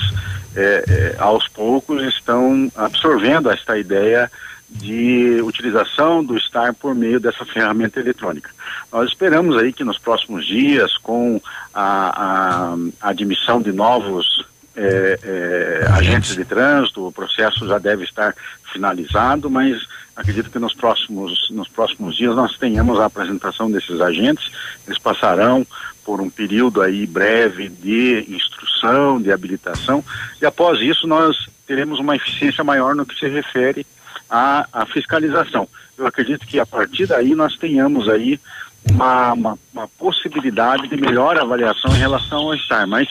é, 0.56 0.84
é, 0.88 1.16
aos 1.20 1.48
poucos 1.48 2.02
estão 2.04 2.72
absorvendo 2.76 3.50
esta 3.50 3.78
ideia 3.78 4.32
de 4.70 5.40
utilização 5.44 6.24
do 6.24 6.40
STAR 6.40 6.74
por 6.74 6.96
meio 6.96 7.20
dessa 7.20 7.46
ferramenta 7.46 8.00
eletrônica. 8.00 8.50
Nós 8.92 9.10
esperamos 9.10 9.58
aí 9.58 9.72
que 9.72 9.84
nos 9.84 10.00
próximos 10.00 10.46
dias, 10.46 10.98
com 10.98 11.40
a, 11.74 12.72
a, 12.72 12.76
a 13.02 13.10
admissão 13.10 13.62
de 13.62 13.72
novos 13.72 14.44
é, 14.76 15.20
é, 15.24 15.88
agentes 15.92 16.36
de 16.36 16.44
trânsito, 16.44 17.08
o 17.08 17.12
processo 17.12 17.68
já 17.68 17.78
deve 17.78 18.04
estar 18.04 18.36
finalizado, 18.72 19.50
mas 19.50 19.80
acredito 20.16 20.50
que 20.50 20.58
nos 20.58 20.74
próximos, 20.74 21.50
nos 21.52 21.68
próximos 21.68 22.16
dias 22.16 22.36
nós 22.36 22.58
tenhamos 22.58 23.00
a 23.00 23.06
apresentação 23.06 23.70
desses 23.70 24.02
agentes, 24.02 24.52
eles 24.88 24.98
passarão 24.98 25.66
por 26.06 26.22
um 26.22 26.30
período 26.30 26.82
aí 26.82 27.06
breve 27.06 27.70
de 27.70 28.26
instrução, 28.30 29.22
de 29.22 29.32
habilitação, 29.32 30.04
e 30.42 30.46
após 30.46 30.80
isso 30.82 31.08
nós 31.08 31.36
teremos 31.66 32.00
uma 32.00 32.16
eficiência 32.16 32.64
maior 32.64 32.96
no 32.96 33.06
que 33.06 33.18
se 33.18 33.28
refere 33.28 33.86
à, 34.30 34.68
à 34.72 34.86
fiscalização. 34.86 35.68
Eu 35.98 36.08
acredito 36.08 36.46
que 36.46 36.60
a 36.60 36.66
partir 36.66 37.08
daí 37.08 37.36
nós 37.36 37.56
tenhamos 37.58 38.10
aí 38.10 38.40
uma, 38.92 39.34
uma, 39.34 39.60
uma 39.74 39.88
possibilidade 39.88 40.88
de 40.88 40.98
melhor 40.98 41.38
avaliação 41.38 41.96
em 41.96 42.00
relação 42.00 42.40
ao 42.40 42.54
estar, 42.56 42.86
mas 42.86 43.08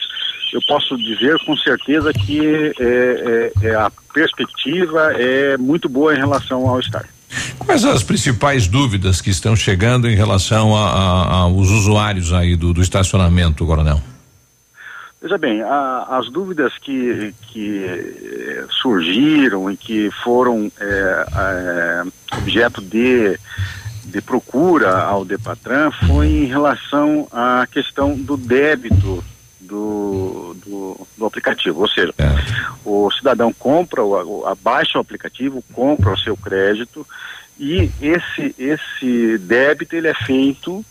eu 0.53 0.61
posso 0.67 0.95
dizer 0.97 1.37
com 1.45 1.57
certeza 1.57 2.13
que 2.13 2.39
é, 2.45 2.73
é, 2.79 3.51
é, 3.69 3.75
a 3.75 3.91
perspectiva 4.13 5.13
é 5.13 5.57
muito 5.57 5.89
boa 5.89 6.13
em 6.13 6.19
relação 6.19 6.67
ao 6.69 6.79
estar. 6.79 7.05
Quais 7.59 7.85
as 7.85 8.03
principais 8.03 8.67
dúvidas 8.67 9.21
que 9.21 9.29
estão 9.29 9.55
chegando 9.55 10.07
em 10.07 10.15
relação 10.15 10.75
aos 10.75 11.69
usuários 11.69 12.33
aí 12.33 12.55
do, 12.55 12.73
do 12.73 12.81
estacionamento, 12.81 13.65
Coronel? 13.65 14.01
Veja 15.21 15.37
bem, 15.37 15.61
a, 15.61 16.17
as 16.19 16.29
dúvidas 16.29 16.73
que, 16.77 17.33
que 17.43 17.85
eh, 17.85 18.65
surgiram 18.69 19.71
e 19.71 19.77
que 19.77 20.11
foram 20.21 20.69
é, 20.77 21.25
é, 21.33 22.03
objeto 22.37 22.81
de, 22.81 23.39
de 24.03 24.21
procura 24.21 25.01
ao 25.01 25.23
Depatran 25.23 25.91
foi 26.05 26.27
em 26.27 26.45
relação 26.45 27.25
à 27.31 27.65
questão 27.71 28.17
do 28.17 28.35
débito 28.35 29.23
do, 29.63 30.55
do, 30.65 31.07
do 31.17 31.25
aplicativo. 31.25 31.81
Ou 31.81 31.87
seja, 31.87 32.13
é. 32.17 32.25
o 32.85 33.09
cidadão 33.11 33.51
compra, 33.53 34.03
o, 34.03 34.45
abaixa 34.45 34.97
o 34.97 35.01
aplicativo, 35.01 35.63
compra 35.73 36.13
o 36.13 36.17
seu 36.17 36.35
crédito 36.37 37.05
e 37.59 37.89
esse, 38.01 38.55
esse 38.57 39.37
débito 39.37 39.95
ele 39.95 40.07
é 40.07 40.13
feito 40.13 40.83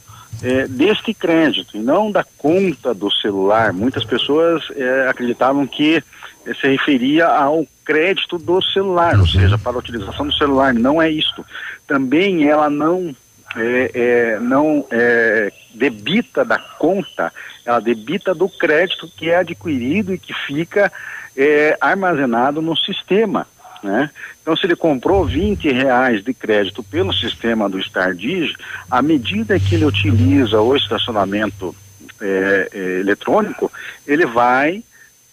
é, 0.42 0.66
deste 0.66 1.12
crédito 1.12 1.76
e 1.76 1.80
não 1.80 2.10
da 2.10 2.24
conta 2.38 2.94
do 2.94 3.10
celular. 3.10 3.72
Muitas 3.72 4.04
pessoas 4.04 4.62
é, 4.74 5.08
acreditavam 5.08 5.66
que 5.66 6.02
é, 6.46 6.54
se 6.54 6.68
referia 6.68 7.26
ao 7.26 7.66
crédito 7.84 8.38
do 8.38 8.62
celular, 8.62 9.18
ou 9.18 9.26
seja, 9.26 9.58
para 9.58 9.72
a 9.72 9.78
utilização 9.78 10.26
do 10.26 10.34
celular. 10.34 10.72
Não 10.72 11.00
é 11.00 11.10
isto. 11.10 11.44
Também 11.86 12.48
ela 12.48 12.70
não 12.70 13.14
é, 13.56 13.90
é, 13.94 14.38
não 14.40 14.86
é, 14.90 15.52
debita 15.74 16.44
da 16.44 16.58
conta, 16.58 17.32
ela 17.64 17.80
debita 17.80 18.34
do 18.34 18.48
crédito 18.48 19.10
que 19.16 19.30
é 19.30 19.36
adquirido 19.36 20.12
e 20.14 20.18
que 20.18 20.34
fica 20.34 20.92
é, 21.36 21.76
armazenado 21.80 22.60
no 22.60 22.76
sistema. 22.76 23.46
Né? 23.82 24.10
Então, 24.40 24.56
se 24.56 24.64
ele 24.64 24.76
comprou 24.76 25.24
20 25.24 25.70
reais 25.70 26.22
de 26.22 26.32
crédito 26.32 26.82
pelo 26.82 27.12
sistema 27.12 27.68
do 27.68 27.78
Stardig, 27.78 28.54
à 28.90 29.02
medida 29.02 29.58
que 29.58 29.74
ele 29.74 29.84
utiliza 29.84 30.60
o 30.60 30.76
estacionamento 30.76 31.74
é, 32.20 32.68
é, 32.72 33.00
eletrônico, 33.00 33.70
ele 34.06 34.24
vai 34.24 34.84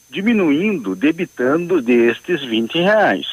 diminuindo, 0.09 0.95
debitando 0.95 1.81
destes 1.81 2.43
20 2.43 2.79
reais. 2.79 3.27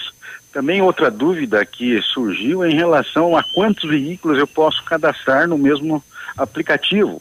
Também 0.53 0.83
outra 0.83 1.11
dúvida 1.11 1.65
que 1.65 2.01
surgiu 2.03 2.63
é 2.63 2.71
em 2.71 2.77
relação 2.77 3.37
a 3.37 3.43
quantos 3.55 3.89
veículos 3.89 4.39
eu 4.39 4.47
posso 4.47 4.83
cadastrar 4.85 5.49
no 5.49 5.57
mesmo 5.57 6.03
aplicativo. 6.37 7.21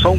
São 0.00 0.16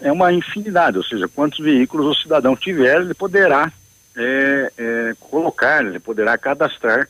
é 0.00 0.12
uma 0.12 0.32
infinidade, 0.32 0.96
ou 0.96 1.04
seja, 1.04 1.28
quantos 1.28 1.58
veículos 1.58 2.06
o 2.06 2.20
cidadão 2.20 2.54
tiver, 2.54 3.00
ele 3.00 3.14
poderá 3.14 3.72
é, 4.16 4.72
é, 4.76 5.14
colocar, 5.18 5.84
ele 5.84 5.98
poderá 5.98 6.36
cadastrar 6.38 7.08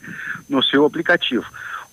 no 0.49 0.63
seu 0.63 0.85
aplicativo. 0.85 1.45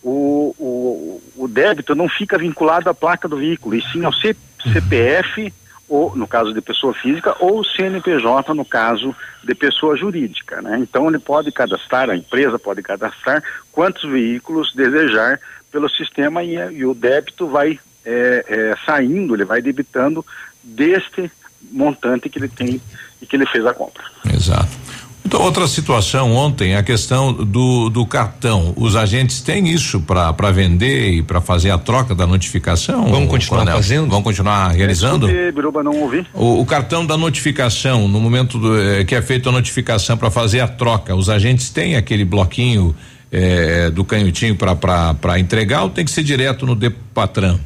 O, 0.04 0.56
o, 0.60 1.22
o, 1.36 1.48
débito 1.48 1.96
não 1.96 2.08
fica 2.08 2.38
vinculado 2.38 2.90
à 2.90 2.94
placa 2.94 3.28
do 3.28 3.38
veículo, 3.38 3.76
e 3.76 3.82
sim 3.92 4.06
ao 4.06 4.14
C, 4.14 4.36
CPF, 4.72 5.52
ou 5.88 6.16
no 6.16 6.28
caso 6.28 6.54
de 6.54 6.62
pessoa 6.62 6.94
física, 6.94 7.36
ou 7.40 7.64
CNPJ 7.64 8.54
no 8.54 8.66
caso 8.66 9.16
de 9.44 9.56
pessoa 9.56 9.96
jurídica. 9.96 10.62
Né? 10.62 10.78
Então 10.80 11.08
ele 11.08 11.20
pode 11.20 11.52
cadastrar, 11.52 12.10
a 12.10 12.16
empresa 12.16 12.60
pode 12.60 12.82
cadastrar 12.82 13.44
quantos 13.72 14.10
veículos 14.10 14.74
desejar 14.74 15.40
pelo 15.72 15.90
sistema 15.90 16.44
e, 16.44 16.56
e 16.56 16.86
o 16.86 16.94
débito 16.94 17.48
vai 17.48 17.80
é, 18.06 18.46
é, 18.48 18.76
saindo, 18.86 19.36
ele 19.36 19.46
vai 19.46 19.62
debitando 19.62 20.26
deste 20.64 21.32
montante 21.72 22.30
que 22.30 22.38
ele 22.38 22.48
tem 22.48 22.80
e 23.22 23.26
que 23.26 23.36
ele 23.36 23.46
fez 23.48 23.66
a 23.66 23.74
compra. 23.74 24.04
Exato. 24.32 24.86
Então, 25.26 25.42
outra 25.42 25.68
situação 25.68 26.32
ontem, 26.34 26.76
a 26.76 26.84
questão 26.84 27.34
do, 27.34 27.90
do 27.90 28.06
cartão. 28.06 28.74
Os 28.78 28.96
agentes 28.96 29.42
têm 29.42 29.68
isso 29.68 30.00
para 30.00 30.52
vender 30.52 31.14
e 31.14 31.24
para 31.24 31.42
fazer 31.42 31.72
a 31.72 31.80
troca 31.80 32.14
da 32.14 32.28
notificação? 32.28 33.10
Vão 33.10 33.26
continuar 33.26 33.62
coronel? 33.62 33.76
fazendo? 33.76 34.08
Vão 34.08 34.22
continuar 34.22 34.68
realizando? 34.70 35.26
Desculpe, 35.26 35.52
Biruba, 35.52 35.84
não 35.84 36.00
ouvi. 36.00 36.28
O, 36.32 36.62
o, 36.62 36.66
cartão 36.66 37.04
da 37.04 37.18
notificação, 37.18 38.08
no 38.08 38.20
momento 38.20 38.60
do, 38.60 38.80
eh, 38.80 39.04
que 39.04 39.16
é 39.16 39.22
feita 39.22 39.50
a 39.50 39.52
notificação 39.52 40.16
para 40.16 40.30
fazer 40.30 40.60
a 40.60 40.68
troca, 40.68 41.16
os 41.16 41.28
agentes 41.28 41.72
têm 41.72 41.96
aquele 41.96 42.24
bloquinho 42.24 42.96
eh, 43.32 43.90
do 43.90 44.06
canhotinho 44.06 44.56
para 44.56 45.40
entregar 45.40 45.84
ou 45.84 45.90
tem 45.90 46.06
que 46.06 46.12
ser 46.12 46.24
direto 46.24 46.68
no 46.68 46.76
Depatran? 46.76 47.60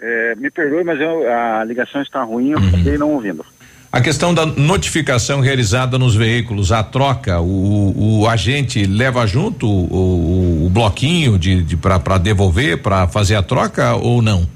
É, 0.00 0.34
me 0.36 0.50
perdoe, 0.50 0.84
mas 0.84 1.00
eu, 1.00 1.30
a 1.30 1.64
ligação 1.64 2.00
está 2.00 2.22
ruim, 2.22 2.50
eu 2.50 2.58
uhum. 2.58 2.98
não 2.98 3.12
ouvindo. 3.12 3.44
A 3.90 4.00
questão 4.00 4.34
da 4.34 4.44
notificação 4.44 5.40
realizada 5.40 5.98
nos 5.98 6.14
veículos, 6.14 6.70
a 6.72 6.82
troca, 6.82 7.40
o, 7.40 8.20
o 8.20 8.28
agente 8.28 8.84
leva 8.84 9.26
junto 9.26 9.66
o, 9.66 9.86
o, 9.86 10.66
o 10.66 10.70
bloquinho 10.70 11.38
de, 11.38 11.62
de 11.62 11.76
para 11.76 12.18
devolver, 12.18 12.82
para 12.82 13.08
fazer 13.08 13.34
a 13.34 13.42
troca 13.42 13.94
ou 13.94 14.20
não? 14.20 14.46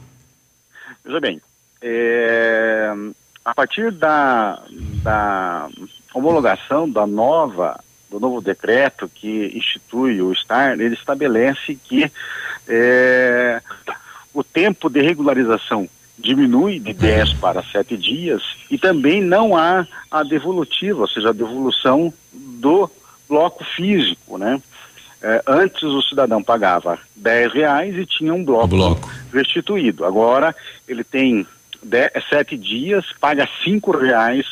Veja 1.05 1.19
bem, 1.19 1.40
é, 1.81 2.93
a 3.44 3.55
partir 3.55 3.90
da, 3.90 4.62
da 5.02 5.69
homologação 6.14 6.89
da 6.89 7.06
nova 7.06 7.81
do 8.10 8.20
novo 8.20 8.43
decreto 8.43 9.10
que 9.12 9.51
institui 9.56 10.20
o 10.20 10.35
STAR, 10.35 10.73
ele 10.73 10.94
estabelece 10.94 11.74
que 11.74 12.12
é, 12.69 13.62
o 14.34 14.42
tempo 14.42 14.88
de 14.88 15.00
regularização 15.00 15.88
diminui 16.18 16.78
de 16.78 16.92
10 16.92 17.34
para 17.34 17.62
7 17.62 17.96
dias 17.96 18.42
e 18.70 18.78
também 18.78 19.22
não 19.22 19.56
há 19.56 19.86
a 20.10 20.22
devolutiva, 20.22 21.00
ou 21.00 21.09
seja, 21.09 21.30
a 21.30 21.32
devolução 21.32 22.12
do 22.32 22.88
bloco 23.28 23.64
físico, 23.64 24.38
né? 24.38 24.60
É, 25.20 25.40
antes 25.46 25.82
o 25.84 26.02
cidadão 26.02 26.42
pagava 26.42 26.98
10 27.14 27.52
reais 27.52 27.96
e 27.96 28.04
tinha 28.04 28.34
um 28.34 28.44
bloco, 28.44 28.68
bloco. 28.68 29.10
restituído. 29.32 30.04
Agora 30.04 30.54
ele 30.86 31.04
tem 31.04 31.46
7 32.28 32.56
dias, 32.56 33.06
paga 33.20 33.48
cinco 33.64 33.96
reais 33.96 34.46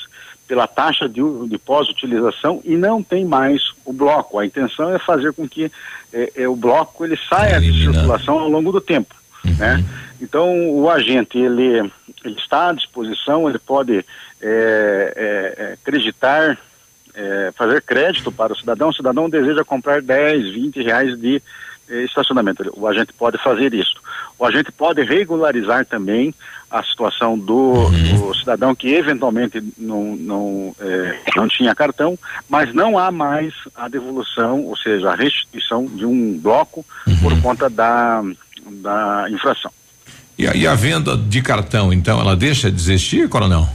pela 0.46 0.66
taxa 0.66 1.08
de, 1.08 1.20
de 1.48 1.58
pós-utilização 1.58 2.60
e 2.64 2.76
não 2.76 3.02
tem 3.02 3.24
mais 3.24 3.62
o 3.84 3.92
bloco. 3.92 4.38
A 4.38 4.46
intenção 4.46 4.92
é 4.92 4.98
fazer 4.98 5.32
com 5.32 5.48
que 5.48 5.70
é, 6.12 6.32
é, 6.34 6.48
o 6.48 6.56
bloco 6.56 7.04
ele 7.04 7.16
saia 7.28 7.60
de 7.60 7.72
circulação 7.72 8.38
ao 8.38 8.48
longo 8.48 8.72
do 8.72 8.80
tempo. 8.80 9.14
Uhum. 9.44 9.54
Né? 9.56 9.84
Então 10.20 10.70
o 10.70 10.88
agente 10.90 11.38
ele, 11.38 11.90
ele, 12.24 12.36
está 12.38 12.68
à 12.68 12.72
disposição, 12.72 13.48
ele 13.48 13.58
pode 13.58 13.98
é, 13.98 14.04
é, 14.42 15.54
é 15.56 15.72
acreditar, 15.72 16.58
é, 17.14 17.52
fazer 17.56 17.82
crédito 17.82 18.30
para 18.30 18.52
o 18.52 18.58
cidadão. 18.58 18.90
O 18.90 18.94
cidadão 18.94 19.30
deseja 19.30 19.64
comprar 19.64 20.02
10, 20.02 20.52
20 20.52 20.82
reais 20.82 21.18
de 21.18 21.42
é, 21.88 22.02
estacionamento. 22.04 22.70
O 22.76 22.86
agente 22.86 23.12
pode 23.14 23.38
fazer 23.38 23.72
isso. 23.72 23.94
O 24.38 24.44
agente 24.44 24.70
pode 24.70 25.02
regularizar 25.02 25.86
também 25.86 26.34
a 26.70 26.82
situação 26.84 27.36
do, 27.36 27.72
uhum. 27.72 28.28
do 28.28 28.34
cidadão 28.34 28.74
que 28.74 28.94
eventualmente 28.94 29.60
não, 29.76 30.14
não, 30.14 30.76
não 31.34 31.48
tinha 31.48 31.74
cartão, 31.74 32.16
mas 32.48 32.72
não 32.72 32.96
há 32.96 33.10
mais 33.10 33.52
a 33.74 33.88
devolução, 33.88 34.64
ou 34.66 34.76
seja, 34.76 35.10
a 35.10 35.16
restituição 35.16 35.84
de 35.86 36.06
um 36.06 36.38
bloco 36.38 36.86
uhum. 37.06 37.18
por 37.18 37.42
conta 37.42 37.68
da 37.68 38.22
da 38.70 39.26
infração. 39.30 39.70
E 40.38 40.46
a, 40.46 40.54
e 40.54 40.66
a 40.66 40.74
venda 40.74 41.16
de 41.16 41.42
cartão, 41.42 41.92
então, 41.92 42.20
ela 42.20 42.34
deixa 42.34 42.70
de 42.70 42.80
existir, 42.80 43.28
coronel? 43.28 43.68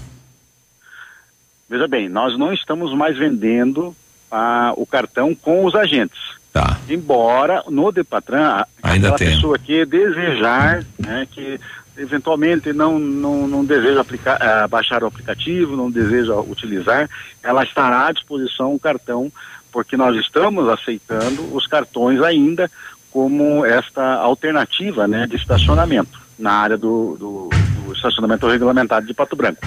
Veja 1.69 1.87
bem, 1.87 2.09
nós 2.09 2.37
não 2.37 2.53
estamos 2.53 2.95
mais 2.95 3.17
vendendo 3.17 3.95
ah, 4.31 4.73
o 4.75 4.85
cartão 4.85 5.35
com 5.35 5.65
os 5.65 5.75
agentes. 5.75 6.19
Tá. 6.51 6.79
Embora 6.89 7.63
no 7.69 7.91
Depatran, 7.91 8.63
Ainda 8.81 9.11
tem. 9.13 9.29
pessoa 9.29 9.59
que 9.59 9.85
desejar, 9.85 10.83
né, 10.97 11.27
que 11.29 11.59
eventualmente 11.97 12.71
não, 12.71 12.97
não, 12.97 13.47
não 13.47 13.65
deseja 13.65 14.01
aplicar, 14.01 14.41
ah, 14.41 14.67
baixar 14.67 15.03
o 15.03 15.07
aplicativo, 15.07 15.75
não 15.75 15.91
deseja 15.91 16.35
utilizar, 16.35 17.09
ela 17.43 17.63
estará 17.63 18.07
à 18.07 18.11
disposição 18.11 18.73
o 18.73 18.79
cartão 18.79 19.31
porque 19.75 19.97
nós 19.97 20.15
estamos 20.15 20.69
aceitando 20.69 21.53
os 21.53 21.67
cartões 21.67 22.21
ainda 22.21 22.71
como 23.15 23.65
esta 23.65 24.15
alternativa 24.15 25.07
né, 25.07 25.25
de 25.25 25.37
estacionamento 25.37 26.19
na 26.37 26.51
área 26.51 26.77
do, 26.77 27.15
do, 27.17 27.49
do 27.85 27.93
estacionamento 27.93 28.45
regulamentado 28.45 29.07
de 29.07 29.13
Pato 29.13 29.37
Branco. 29.37 29.61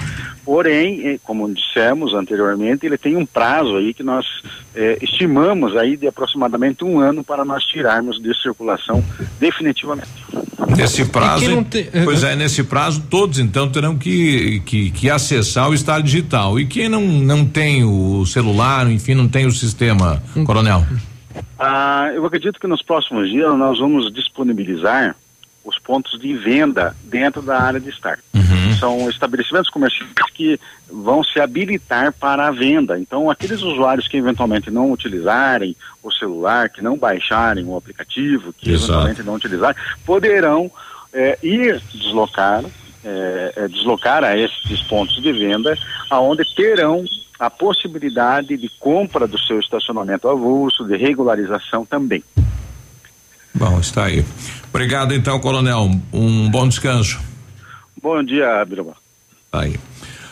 Porém, 0.45 1.07
eh, 1.07 1.19
como 1.23 1.51
dissemos 1.51 2.13
anteriormente, 2.13 2.85
ele 2.85 2.95
tem 2.95 3.15
um 3.15 3.25
prazo 3.25 3.77
aí 3.77 3.91
que 3.91 4.03
nós 4.03 4.23
eh, 4.75 4.99
estimamos 5.01 5.75
aí 5.75 5.97
de 5.97 6.07
aproximadamente 6.07 6.85
um 6.85 6.99
ano 6.99 7.23
para 7.23 7.43
nós 7.43 7.63
tirarmos 7.63 8.21
de 8.21 8.39
circulação 8.39 9.03
definitivamente. 9.39 10.09
Nesse 10.77 11.05
prazo, 11.05 11.45
pois 12.05 12.23
é, 12.23 12.35
nesse 12.35 12.63
prazo 12.63 13.03
todos 13.09 13.39
então 13.39 13.67
terão 13.67 13.97
que, 13.97 14.61
que, 14.63 14.91
que 14.91 15.09
acessar 15.09 15.67
o 15.67 15.73
estado 15.73 16.03
digital. 16.03 16.59
E 16.59 16.67
quem 16.67 16.87
não, 16.87 17.01
não 17.01 17.43
tem 17.43 17.83
o 17.83 18.23
celular, 18.27 18.87
enfim, 18.91 19.15
não 19.15 19.27
tem 19.27 19.47
o 19.47 19.51
sistema, 19.51 20.21
coronel? 20.45 20.85
Ah, 21.57 22.11
eu 22.13 22.25
acredito 22.25 22.59
que 22.59 22.67
nos 22.67 22.81
próximos 22.81 23.29
dias 23.29 23.53
nós 23.57 23.79
vamos 23.79 24.11
disponibilizar 24.13 25.15
os 25.63 25.77
pontos 25.77 26.19
de 26.19 26.33
venda 26.35 26.95
dentro 27.03 27.41
da 27.41 27.61
área 27.61 27.79
de 27.79 27.89
estar. 27.89 28.19
São 28.79 29.09
estabelecimentos 29.09 29.69
comerciais 29.69 30.09
que 30.33 30.57
vão 30.89 31.21
se 31.21 31.39
habilitar 31.39 32.13
para 32.13 32.47
a 32.47 32.51
venda. 32.51 32.97
Então, 32.97 33.29
aqueles 33.29 33.61
usuários 33.61 34.07
que 34.07 34.15
eventualmente 34.15 34.71
não 34.71 34.89
utilizarem 34.89 35.75
o 36.01 36.09
celular, 36.11 36.69
que 36.69 36.81
não 36.81 36.97
baixarem 36.97 37.65
o 37.65 37.75
aplicativo, 37.75 38.53
que 38.53 38.71
Exato. 38.71 38.91
eventualmente 38.91 39.23
não 39.23 39.33
utilizarem, 39.33 39.75
poderão 40.05 40.71
eh, 41.11 41.37
ir 41.43 41.81
deslocar, 41.93 42.63
eh, 43.03 43.67
deslocar 43.69 44.23
a 44.23 44.37
esses 44.37 44.81
pontos 44.83 45.21
de 45.21 45.31
venda, 45.33 45.77
aonde 46.09 46.45
terão 46.55 47.03
a 47.39 47.49
possibilidade 47.49 48.57
de 48.57 48.69
compra 48.79 49.25
do 49.27 49.39
seu 49.39 49.59
estacionamento 49.59 50.27
avulso, 50.27 50.85
de 50.85 50.97
regularização 50.97 51.85
também. 51.85 52.23
Bom, 53.53 53.79
está 53.79 54.05
aí. 54.05 54.25
Obrigado 54.69 55.13
então, 55.13 55.39
coronel. 55.39 55.89
Um 56.13 56.49
bom 56.49 56.67
descanso. 56.67 57.19
Bom 58.01 58.21
dia, 58.23 58.63
Biruba. 58.65 58.95
Tá 59.51 59.61
aí. 59.61 59.79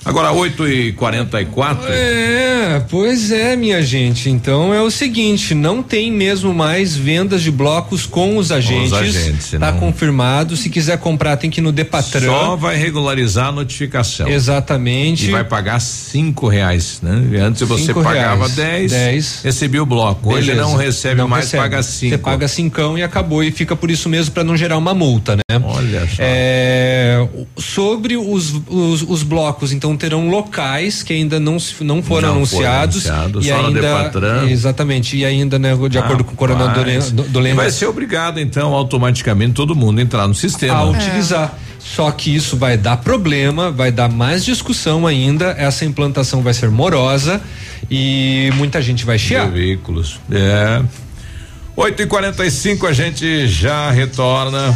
Agora, 0.07 0.31
8 0.31 0.67
e 0.67 0.93
44 0.93 1.85
É, 1.91 2.81
pois 2.89 3.31
é, 3.31 3.55
minha 3.55 3.81
gente. 3.81 4.29
Então 4.29 4.73
é 4.73 4.81
o 4.81 4.89
seguinte, 4.89 5.53
não 5.53 5.84
tem 5.84 6.11
mesmo 6.11 6.53
mais 6.53 6.95
vendas 6.95 7.41
de 7.41 7.51
blocos 7.51 8.05
com 8.05 8.38
os 8.38 8.51
agentes. 8.51 8.93
agentes, 8.93 9.51
tá 9.51 9.71
não. 9.71 9.79
confirmado. 9.79 10.55
Se 10.55 10.69
quiser 10.69 10.97
comprar, 10.97 11.35
tem 11.38 11.49
que 11.49 11.59
ir 11.59 11.63
no 11.63 11.71
Depatran. 11.71 12.25
Só 12.27 12.55
vai 12.55 12.77
regularizar 12.77 13.47
a 13.47 13.51
notificação. 13.51 14.27
Exatamente. 14.27 15.27
E 15.27 15.31
vai 15.31 15.43
pagar 15.43 15.79
cinco 15.79 16.47
reais, 16.47 16.99
né? 17.01 17.39
Antes 17.41 17.61
você 17.67 17.88
Cinco 17.88 18.01
pagava 18.03 18.47
reais. 18.47 18.55
10, 18.55 18.91
Dez. 18.91 19.39
recebia 19.43 19.84
o 19.84 19.85
bloco. 19.85 20.34
Hoje 20.34 20.47
Beleza. 20.47 20.61
não 20.69 20.75
recebe 20.77 21.15
Não 21.21 21.27
mais, 21.27 21.45
recebe. 21.45 21.63
paga 21.63 21.84
cinco. 21.84 22.09
Você 22.11 22.17
paga 22.17 22.47
cincão 22.47 22.97
e 22.97 23.03
acabou 23.03 23.43
e 23.43 23.51
fica 23.51 23.75
por 23.75 23.91
isso 23.91 24.07
mesmo 24.07 24.34
para 24.34 24.43
não 24.43 24.55
gerar 24.55 24.77
uma 24.77 24.93
multa, 24.93 25.35
né? 25.35 25.41
Olha 25.63 26.01
só. 26.07 26.15
É, 26.19 27.27
sobre 27.57 28.15
os, 28.15 28.53
os, 28.67 29.01
os 29.03 29.23
blocos, 29.23 29.71
então 29.71 29.97
terão 29.98 30.30
locais 30.30 31.03
que 31.03 31.11
ainda 31.11 31.40
não, 31.40 31.60
se- 31.60 31.84
não 31.84 32.02
foram 32.02 32.30
Não 32.30 32.36
anunciados. 32.38 33.03
foram 33.03 33.18
anunciados, 33.24 33.45
e 33.45 33.52
ainda, 33.52 33.82
Depatran. 33.82 34.48
Exatamente. 34.49 35.18
E 35.18 35.26
ainda, 35.26 35.60
né, 35.60 35.76
de 35.90 35.98
acordo 35.98 36.24
com 36.24 36.32
o 36.34 36.36
coronel 36.38 36.68
Rapaz. 36.68 37.11
do, 37.11 37.40
Lema, 37.40 37.64
vai 37.64 37.72
ser 37.72 37.88
obrigado, 37.88 38.40
então, 38.40 38.74
automaticamente 38.74 39.53
todo 39.53 39.76
mundo 39.76 39.99
entrar 39.99 40.28
no 40.28 40.36
sistema. 40.36 40.76
a 40.78 40.86
utilizar. 40.86 41.53
Só 41.80 42.11
que 42.11 42.36
isso 42.36 42.57
vai 42.57 42.78
dar 42.78 42.98
problema, 42.98 43.72
vai 43.72 43.91
dar 43.91 44.10
mais 44.10 44.44
discussão 44.45 45.07
ainda. 45.07 45.56
Essa 45.57 45.86
implantação 45.86 46.41
vai 46.41 46.53
ser 46.53 46.69
morosa 46.69 47.41
e 47.90 48.52
muita 48.56 48.82
gente 48.82 49.06
vai 49.06 49.18
chiar. 49.18 49.49
Veículos. 49.49 50.19
É. 50.32 50.82
8 51.76 52.02
e 52.02 52.06
45 52.07 52.88
a 52.88 52.91
gente 52.94 53.48
já 53.48 53.90
retorna. 53.91 54.76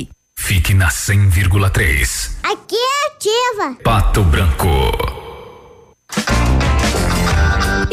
Fique 0.43 0.73
na 0.73 0.89
100,3. 0.89 2.31
Aqui 2.43 2.75
é 2.75 3.07
ativa. 3.07 3.77
Pato 3.83 4.23
Branco. 4.23 5.20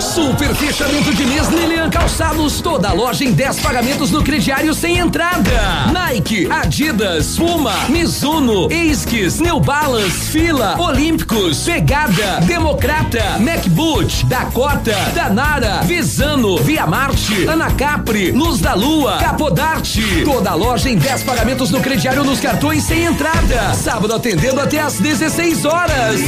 Super 0.00 0.54
fechamento 0.54 1.14
de 1.14 1.26
mês 1.26 1.48
Lilian 1.48 1.90
Calçados. 1.90 2.60
Toda 2.62 2.92
loja 2.92 3.22
em 3.24 3.32
10 3.32 3.60
pagamentos 3.60 4.10
no 4.10 4.22
crediário 4.22 4.72
sem 4.72 4.98
entrada. 4.98 5.50
Nike, 5.92 6.48
Adidas, 6.50 7.36
Puma, 7.36 7.74
Mizuno, 7.88 8.72
Esquis, 8.72 9.40
New 9.40 9.60
Balance, 9.60 10.30
Fila, 10.30 10.76
Olímpicos, 10.78 11.64
Pegada, 11.64 12.40
Democrata, 12.46 13.38
MacBoot, 13.38 14.24
Dakota, 14.26 14.96
Danara, 15.14 15.82
Visano, 15.82 16.56
Via 16.58 16.86
Marte, 16.86 17.46
Anacapri, 17.48 18.32
Luz 18.32 18.60
da 18.60 18.72
Lua, 18.74 19.18
Capodarte. 19.18 20.24
Toda 20.24 20.54
loja 20.54 20.88
em 20.88 20.96
10 20.96 21.22
pagamentos 21.24 21.70
no 21.70 21.80
crediário 21.80 22.24
nos 22.24 22.40
cartões 22.40 22.82
sem 22.84 23.04
entrada. 23.04 23.74
Sábado 23.74 24.14
atendendo 24.14 24.60
até 24.60 24.80
às 24.80 24.98
16 24.98 25.64
horas. 25.66 26.20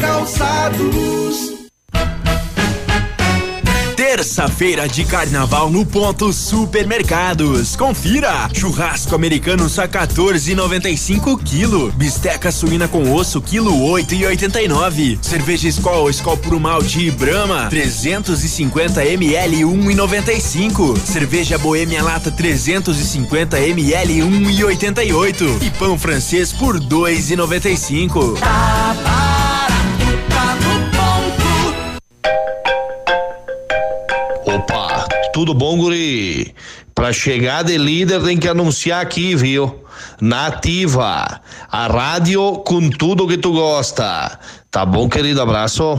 Calçados. 0.00 1.63
Terça-feira 4.14 4.88
de 4.88 5.04
carnaval 5.04 5.68
no 5.68 5.84
ponto 5.84 6.32
Supermercados. 6.32 7.74
Confira! 7.74 8.48
Churrasco 8.54 9.14
americano 9.14 9.68
só 9.68 9.88
14,95 9.88 11.42
quilo. 11.42 11.90
Bisteca 11.92 12.52
suína 12.52 12.86
com 12.86 13.12
osso 13.12 13.42
quilo 13.42 13.72
8,89. 13.72 15.18
Cerveja 15.20 15.68
Skol, 15.68 16.08
Skol 16.10 16.36
Puro 16.36 16.60
Malte 16.60 17.06
e 17.06 17.10
Brahma 17.10 17.66
350 17.68 19.04
ml 19.04 19.62
1,95. 19.62 20.96
Cerveja 20.98 21.58
Boêmia 21.58 22.00
Lata 22.02 22.30
350 22.30 23.58
ml 23.58 24.20
1,88. 24.20 25.60
E 25.60 25.70
pão 25.70 25.98
francês 25.98 26.52
por 26.52 26.78
2,95. 26.78 28.38
Tá 28.38 28.96
barato, 29.02 30.28
tá 30.28 30.73
tudo 35.34 35.52
bom, 35.52 35.76
guri? 35.76 36.54
Pra 36.94 37.12
chegar 37.12 37.64
de 37.64 37.76
líder 37.76 38.22
tem 38.22 38.38
que 38.38 38.46
anunciar 38.46 39.02
aqui, 39.02 39.34
viu? 39.34 39.84
Nativa, 40.20 41.40
a 41.68 41.86
rádio 41.88 42.58
com 42.58 42.88
tudo 42.88 43.26
que 43.26 43.36
tu 43.36 43.52
gosta. 43.52 44.38
Tá 44.70 44.86
bom, 44.86 45.08
querido? 45.08 45.42
Abraço. 45.42 45.98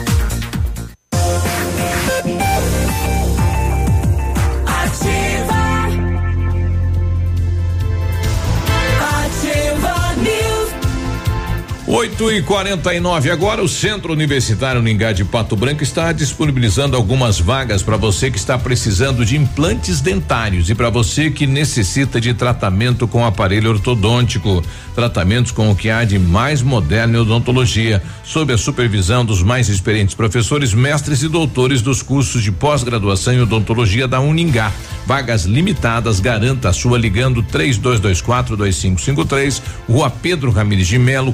8 11.93 12.31
e 12.31 12.41
49 12.41 13.29
agora 13.29 13.61
o 13.61 13.67
Centro 13.67 14.13
Universitário 14.13 14.81
Ningá 14.81 15.11
de 15.11 15.25
Pato 15.25 15.57
Branco 15.57 15.83
está 15.83 16.13
disponibilizando 16.13 16.95
algumas 16.95 17.37
vagas 17.37 17.83
para 17.83 17.97
você 17.97 18.31
que 18.31 18.37
está 18.37 18.57
precisando 18.57 19.25
de 19.25 19.35
implantes 19.35 19.99
dentários 19.99 20.69
e 20.69 20.73
para 20.73 20.89
você 20.89 21.29
que 21.29 21.45
necessita 21.45 22.21
de 22.21 22.33
tratamento 22.33 23.09
com 23.09 23.25
aparelho 23.25 23.71
ortodôntico. 23.71 24.63
Tratamentos 24.95 25.51
com 25.51 25.69
o 25.69 25.75
que 25.75 25.89
há 25.89 26.05
de 26.05 26.17
mais 26.17 26.61
moderno 26.61 27.17
em 27.17 27.21
odontologia, 27.21 28.01
sob 28.23 28.53
a 28.53 28.57
supervisão 28.57 29.25
dos 29.25 29.43
mais 29.43 29.67
experientes 29.67 30.15
professores, 30.15 30.73
mestres 30.73 31.23
e 31.23 31.27
doutores 31.27 31.81
dos 31.81 32.01
cursos 32.01 32.41
de 32.41 32.53
pós-graduação 32.53 33.33
em 33.33 33.41
odontologia 33.41 34.07
da 34.07 34.21
Uningá. 34.21 34.71
Vagas 35.05 35.43
limitadas, 35.43 36.21
garanta 36.21 36.69
a 36.69 36.73
sua 36.73 36.97
ligando 36.97 37.43
3224 37.43 38.55
2553, 38.55 39.61
Rua 39.89 40.09
Pedro 40.09 40.51
Ramires 40.51 40.87
de 40.87 40.97
Melo, 40.97 41.33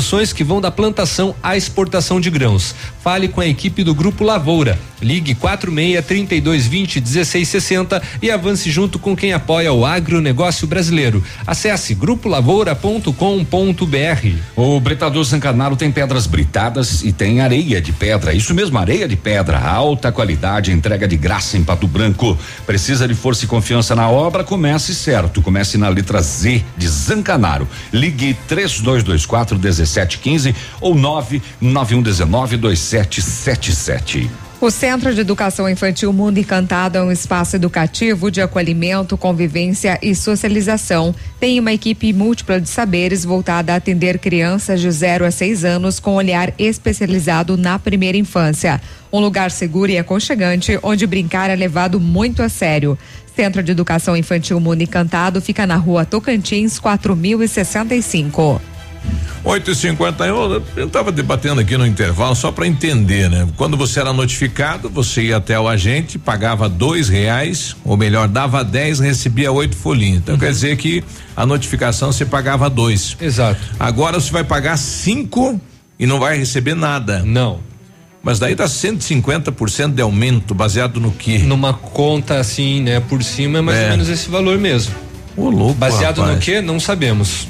que 0.33 0.43
vão 0.43 0.59
da 0.59 0.71
plantação 0.71 1.35
à 1.43 1.55
exportação 1.55 2.19
de 2.19 2.29
grãos. 2.29 2.73
Fale 3.03 3.27
com 3.27 3.41
a 3.41 3.47
equipe 3.47 3.83
do 3.83 3.95
Grupo 3.95 4.23
Lavoura. 4.23 4.77
Ligue 5.01 5.33
46 5.33 6.05
32 6.05 6.67
20 6.67 7.01
16 7.01 7.47
60 7.47 8.01
e 8.21 8.29
avance 8.29 8.69
junto 8.69 8.99
com 8.99 9.15
quem 9.15 9.33
apoia 9.33 9.73
o 9.73 9.85
agronegócio 9.85 10.67
brasileiro. 10.67 11.23
Acesse 11.45 11.95
grupolavoura.com.br. 11.95 13.11
O 14.55 14.79
Britador 14.79 15.23
Zancanaro 15.23 15.75
tem 15.75 15.91
pedras 15.91 16.27
britadas 16.27 17.03
e 17.03 17.11
tem 17.11 17.41
areia 17.41 17.81
de 17.81 17.91
pedra. 17.91 18.33
Isso 18.33 18.53
mesmo, 18.53 18.77
areia 18.77 19.07
de 19.07 19.15
pedra. 19.15 19.59
Alta 19.59 20.11
qualidade, 20.11 20.71
entrega 20.71 21.07
de 21.07 21.17
graça 21.17 21.57
em 21.57 21.63
Pato 21.63 21.87
Branco. 21.87 22.37
Precisa 22.67 23.07
de 23.07 23.15
força 23.15 23.45
e 23.45 23.47
confiança 23.47 23.95
na 23.95 24.09
obra? 24.09 24.43
Comece 24.43 24.93
certo. 24.93 25.41
Comece 25.41 25.77
na 25.77 25.89
letra 25.89 26.21
Z 26.21 26.63
de 26.77 26.87
Zancanaro. 26.87 27.67
Ligue 27.91 28.37
3224 28.47 29.57
1715 29.91 30.55
ou 30.79 30.95
99119 30.95 32.57
2777. 32.57 34.29
O 34.61 34.69
Centro 34.69 35.11
de 35.11 35.21
Educação 35.21 35.67
Infantil 35.67 36.13
Mundo 36.13 36.37
Encantado 36.37 36.95
é 36.95 37.01
um 37.01 37.11
espaço 37.11 37.55
educativo 37.55 38.29
de 38.29 38.41
acolhimento, 38.41 39.17
convivência 39.17 39.97
e 40.03 40.13
socialização. 40.13 41.15
Tem 41.39 41.59
uma 41.59 41.73
equipe 41.73 42.13
múltipla 42.13 42.61
de 42.61 42.69
saberes 42.69 43.25
voltada 43.25 43.73
a 43.73 43.77
atender 43.77 44.19
crianças 44.19 44.79
de 44.79 44.91
0 44.91 45.25
a 45.25 45.31
6 45.31 45.65
anos 45.65 45.99
com 45.99 46.13
olhar 46.13 46.53
especializado 46.59 47.57
na 47.57 47.79
primeira 47.79 48.19
infância. 48.19 48.79
Um 49.11 49.19
lugar 49.19 49.49
seguro 49.49 49.91
e 49.91 49.97
aconchegante 49.97 50.77
onde 50.83 51.07
brincar 51.07 51.49
é 51.49 51.55
levado 51.55 51.99
muito 51.99 52.43
a 52.43 52.47
sério. 52.47 52.95
Centro 53.35 53.63
de 53.63 53.71
Educação 53.71 54.15
Infantil 54.15 54.59
Mundo 54.59 54.83
Encantado 54.83 55.41
fica 55.41 55.65
na 55.65 55.75
rua 55.75 56.05
Tocantins, 56.05 56.77
4065. 56.77 58.61
8 59.43 59.71
e 59.71 59.75
51 59.75 60.61
eu 60.75 60.85
estava 60.85 61.11
debatendo 61.11 61.61
aqui 61.61 61.75
no 61.75 61.85
intervalo 61.85 62.35
só 62.35 62.51
para 62.51 62.67
entender, 62.67 63.27
né? 63.29 63.47
Quando 63.57 63.75
você 63.75 63.99
era 63.99 64.13
notificado, 64.13 64.87
você 64.87 65.23
ia 65.23 65.37
até 65.37 65.59
o 65.59 65.67
agente, 65.67 66.19
pagava 66.19 66.69
dois 66.69 67.09
reais, 67.09 67.75
ou 67.83 67.97
melhor, 67.97 68.27
dava 68.27 68.63
10, 68.63 68.99
recebia 68.99 69.51
oito 69.51 69.75
folhinhas. 69.75 70.19
Então 70.19 70.37
quer 70.37 70.51
dizer 70.51 70.77
que 70.77 71.03
a 71.35 71.43
notificação 71.45 72.11
você 72.11 72.23
pagava 72.23 72.69
dois. 72.69 73.17
Exato. 73.19 73.59
Agora 73.79 74.19
você 74.19 74.31
vai 74.31 74.43
pagar 74.43 74.77
cinco 74.77 75.59
e 75.97 76.05
não 76.05 76.19
vai 76.19 76.37
receber 76.37 76.75
nada. 76.75 77.23
Não. 77.25 77.59
Mas 78.23 78.37
daí 78.37 78.53
dá 78.53 78.65
150% 78.65 79.93
de 79.95 80.01
aumento, 80.03 80.53
baseado 80.53 80.99
no 80.99 81.11
quê? 81.11 81.39
Numa 81.39 81.73
conta 81.73 82.37
assim, 82.39 82.79
né, 82.79 82.99
por 82.99 83.23
cima 83.23 83.57
é 83.57 83.61
mais 83.61 83.77
É. 83.79 83.83
ou 83.85 83.89
menos 83.89 84.09
esse 84.09 84.29
valor 84.29 84.59
mesmo. 84.59 84.93
Ô, 85.35 85.49
louco, 85.49 85.73
Baseado 85.73 86.17
no 86.17 86.25
rapaz. 86.27 86.43
quê? 86.45 86.61
Não 86.61 86.79
sabemos. 86.79 87.47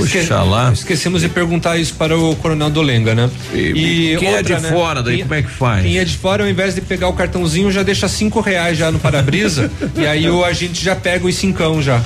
Oxalá. 0.00 0.72
Esquecemos 0.72 1.22
de 1.22 1.28
perguntar 1.28 1.76
isso 1.76 1.94
para 1.94 2.16
o 2.16 2.34
Coronel 2.36 2.70
Dolenga, 2.70 3.14
né? 3.14 3.30
E 3.52 4.16
quem 4.18 4.28
é 4.28 4.42
de 4.42 4.56
fora, 4.56 5.02
daí 5.02 5.22
como 5.22 5.34
é 5.34 5.42
que 5.42 5.50
faz? 5.50 5.82
Quem 5.82 5.98
é 5.98 6.04
de 6.04 6.16
fora, 6.16 6.44
ao 6.44 6.48
invés 6.48 6.74
de 6.74 6.80
pegar 6.80 7.08
o 7.08 7.12
cartãozinho, 7.12 7.70
já 7.70 7.82
deixa 7.82 8.08
cinco 8.08 8.40
reais 8.40 8.78
já 8.78 8.90
no 8.90 8.98
para-brisa 8.98 9.70
e 9.96 10.06
aí 10.06 10.28
o 10.28 10.44
agente 10.44 10.82
já 10.82 10.94
pega 10.94 11.26
os 11.26 11.34
cincão 11.34 11.82
já. 11.82 12.02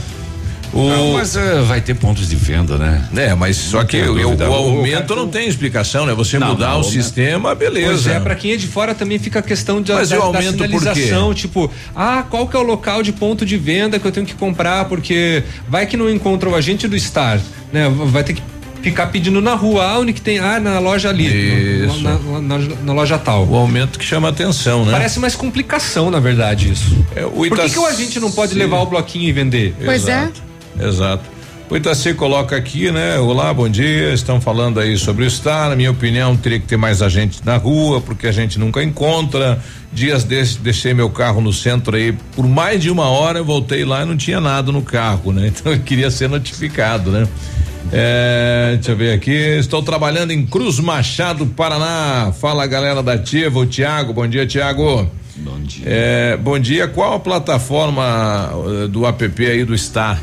Não, 0.73 1.13
mas 1.15 1.37
eh, 1.37 1.63
vai 1.63 1.81
ter 1.81 1.95
pontos 1.95 2.29
de 2.29 2.37
venda, 2.37 2.77
né? 2.77 3.05
É, 3.17 3.35
mas 3.35 3.57
só 3.57 3.83
que 3.85 3.99
tenho 3.99 4.13
o, 4.13 4.35
o 4.35 4.37
O 4.51 4.53
aumento 4.55 5.15
não 5.17 5.29
tem 5.29 5.49
explicação, 5.49 6.05
né? 6.07 6.13
Você 6.15 6.39
Não, 6.39 6.49
mudar 6.49 6.71
não, 6.71 6.77
o 6.79 6.81
o- 6.81 6.85
sistema, 6.85 7.55
beleza. 7.55 7.87
Pois 7.89 8.07
é, 8.09 8.21
pra 8.21 8.35
quem 8.35 8.53
é 8.53 8.57
de 8.57 8.67
fora 8.67 8.95
também 8.95 9.19
fica 9.19 9.39
a 9.39 9.43
questão 9.43 9.81
de, 9.81 9.93
Mas 9.93 10.11
da, 10.11 10.17
e 10.17 10.19
o 10.19 10.21
da 10.23 10.27
aumento 10.27 10.59
por 10.59 10.69
quê? 10.69 10.79
sinalização, 10.79 11.33
tipo, 11.35 11.71
ah, 11.95 12.25
qual 12.29 12.47
que 12.47 12.57
é 12.57 12.59
o 12.61 12.63
local 12.63 13.03
de 13.03 13.13
ponto 13.13 13.47
de 13.47 13.57
venda 13.57 13.99
que 13.99 14.07
eu 14.07 14.13
tenho 14.13 14.27
que 14.27 14.35
comprar, 14.35 14.85
porque 14.87 15.43
vai 15.69 15.87
que 15.87 15.97
não 15.97 16.11
encontra 16.11 16.49
o 16.49 16.55
agente 16.55 16.87
do 16.89 16.99
Star, 16.99 17.41
né? 17.73 17.89
Vai 17.89 18.23
ter 18.25 18.35
que 18.35 18.43
ficar 18.83 19.07
pedindo 19.09 19.41
na 19.41 19.55
rua, 19.55 19.85
ah, 19.85 19.99
onde 19.99 20.13
que 20.13 20.21
tem, 20.21 20.39
ah, 20.39 20.61
na 20.61 20.79
loja 20.79 21.09
ali, 21.09 21.85
Isso. 21.87 22.01
na, 22.03 22.19
na- 22.19 22.59
na- 22.59 22.77
na 22.85 22.93
loja 22.93 23.19
tal. 23.19 23.45
O 23.47 23.57
aumento 23.57 23.99
que 23.99 24.05
chama 24.05 24.29
atenção, 24.29 24.85
né? 24.85 24.93
Parece 24.93 25.19
mais 25.19 25.35
complicação, 25.35 26.09
na 26.11 26.21
verdade, 26.21 26.71
isso. 26.71 27.05
o 27.35 27.49
Por 27.49 27.59
que, 27.59 27.71
que 27.71 27.79
o 27.79 27.87
agente 27.87 28.21
não 28.21 28.31
pode 28.31 28.55
levar 28.55 28.79
o 28.81 28.87
bloquinho 28.87 29.25
e 29.29 29.33
vender? 29.33 29.75
Exato, 29.81 30.41
Exato. 30.81 31.37
O 31.69 31.77
Itaci 31.77 32.15
coloca 32.15 32.55
aqui, 32.55 32.93
né? 32.93 33.19
Olá, 33.19 33.53
bom 33.53 33.69
dia. 33.69 34.13
Estão 34.13 34.41
falando 34.41 34.79
aí 34.79 34.97
sobre 34.97 35.25
o 35.25 35.31
Star. 35.31 35.69
Na 35.69 35.75
minha 35.75 35.91
opinião, 35.91 36.37
teria 36.37 36.61
que 36.61 36.67
ter 36.67 36.77
mais 36.77 37.03
agente 37.03 37.41
na 37.45 37.57
rua, 37.57 38.01
porque 38.01 38.29
a 38.29 38.33
gente 38.33 38.57
nunca 38.57 38.83
encontra. 38.85 39.61
Dias 39.93 40.23
desses, 40.23 40.57
deixei 40.57 40.95
meu 40.95 41.11
carro 41.11 41.41
no 41.41 41.53
centro 41.53 41.97
aí 41.97 42.13
por 42.37 42.47
mais 42.47 42.81
de 42.81 42.89
uma 42.89 43.09
hora. 43.09 43.41
Eu 43.41 43.45
voltei 43.45 43.85
lá 43.85 44.03
e 44.03 44.05
não 44.05 44.17
tinha 44.17 44.41
nada 44.41 44.71
no 44.71 44.81
carro, 44.81 45.33
né? 45.33 45.49
Então 45.57 45.73
eu 45.73 45.81
queria 45.81 46.09
ser 46.09 46.29
notificado, 46.29 47.11
né? 47.11 47.27
É, 47.93 48.75
deixa 48.75 48.93
eu 48.93 48.97
ver 48.97 49.13
aqui. 49.13 49.33
Estou 49.33 49.83
trabalhando 49.83 50.31
em 50.31 50.47
Cruz 50.47 50.79
Machado, 50.79 51.47
Paraná. 51.47 52.33
Fala 52.33 52.65
galera 52.69 53.03
da 53.03 53.15
Ativa, 53.15 53.59
o 53.59 53.67
Tiago. 53.67 54.13
Bom 54.13 54.27
dia, 54.29 54.47
Tiago. 54.47 55.11
Bom 55.39 55.59
dia. 55.61 55.85
É, 55.85 56.37
bom 56.37 56.59
dia. 56.61 56.87
Qual 56.87 57.15
a 57.15 57.19
plataforma 57.19 58.53
eh, 58.85 58.89
do 58.89 59.05
app 59.05 59.45
aí 59.45 59.65
do 59.65 59.77
Star? 59.77 60.21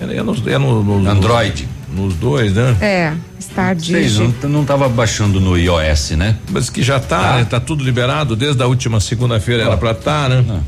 É, 0.00 0.16
é 0.16 0.22
nos, 0.22 0.46
é 0.46 0.58
no, 0.58 0.82
nos- 0.82 1.06
Android. 1.08 1.68
Nos 1.94 2.14
dois, 2.14 2.54
né? 2.54 2.74
É, 2.80 3.12
Star 3.38 3.78
Sei, 3.78 4.02
Digi. 4.04 4.34
não, 4.42 4.48
não 4.48 4.64
tava 4.64 4.88
baixando 4.88 5.38
no 5.38 5.58
iOS, 5.58 6.12
né? 6.12 6.36
Mas 6.50 6.70
que 6.70 6.82
já 6.82 6.98
tá, 6.98 7.36
né? 7.36 7.44
Tá 7.44 7.60
tudo 7.60 7.84
liberado 7.84 8.34
desde 8.34 8.62
a 8.62 8.66
última 8.66 8.98
segunda-feira 8.98 9.64
era 9.64 9.76
pra 9.76 9.90
estar, 9.90 10.28
né? 10.30 10.60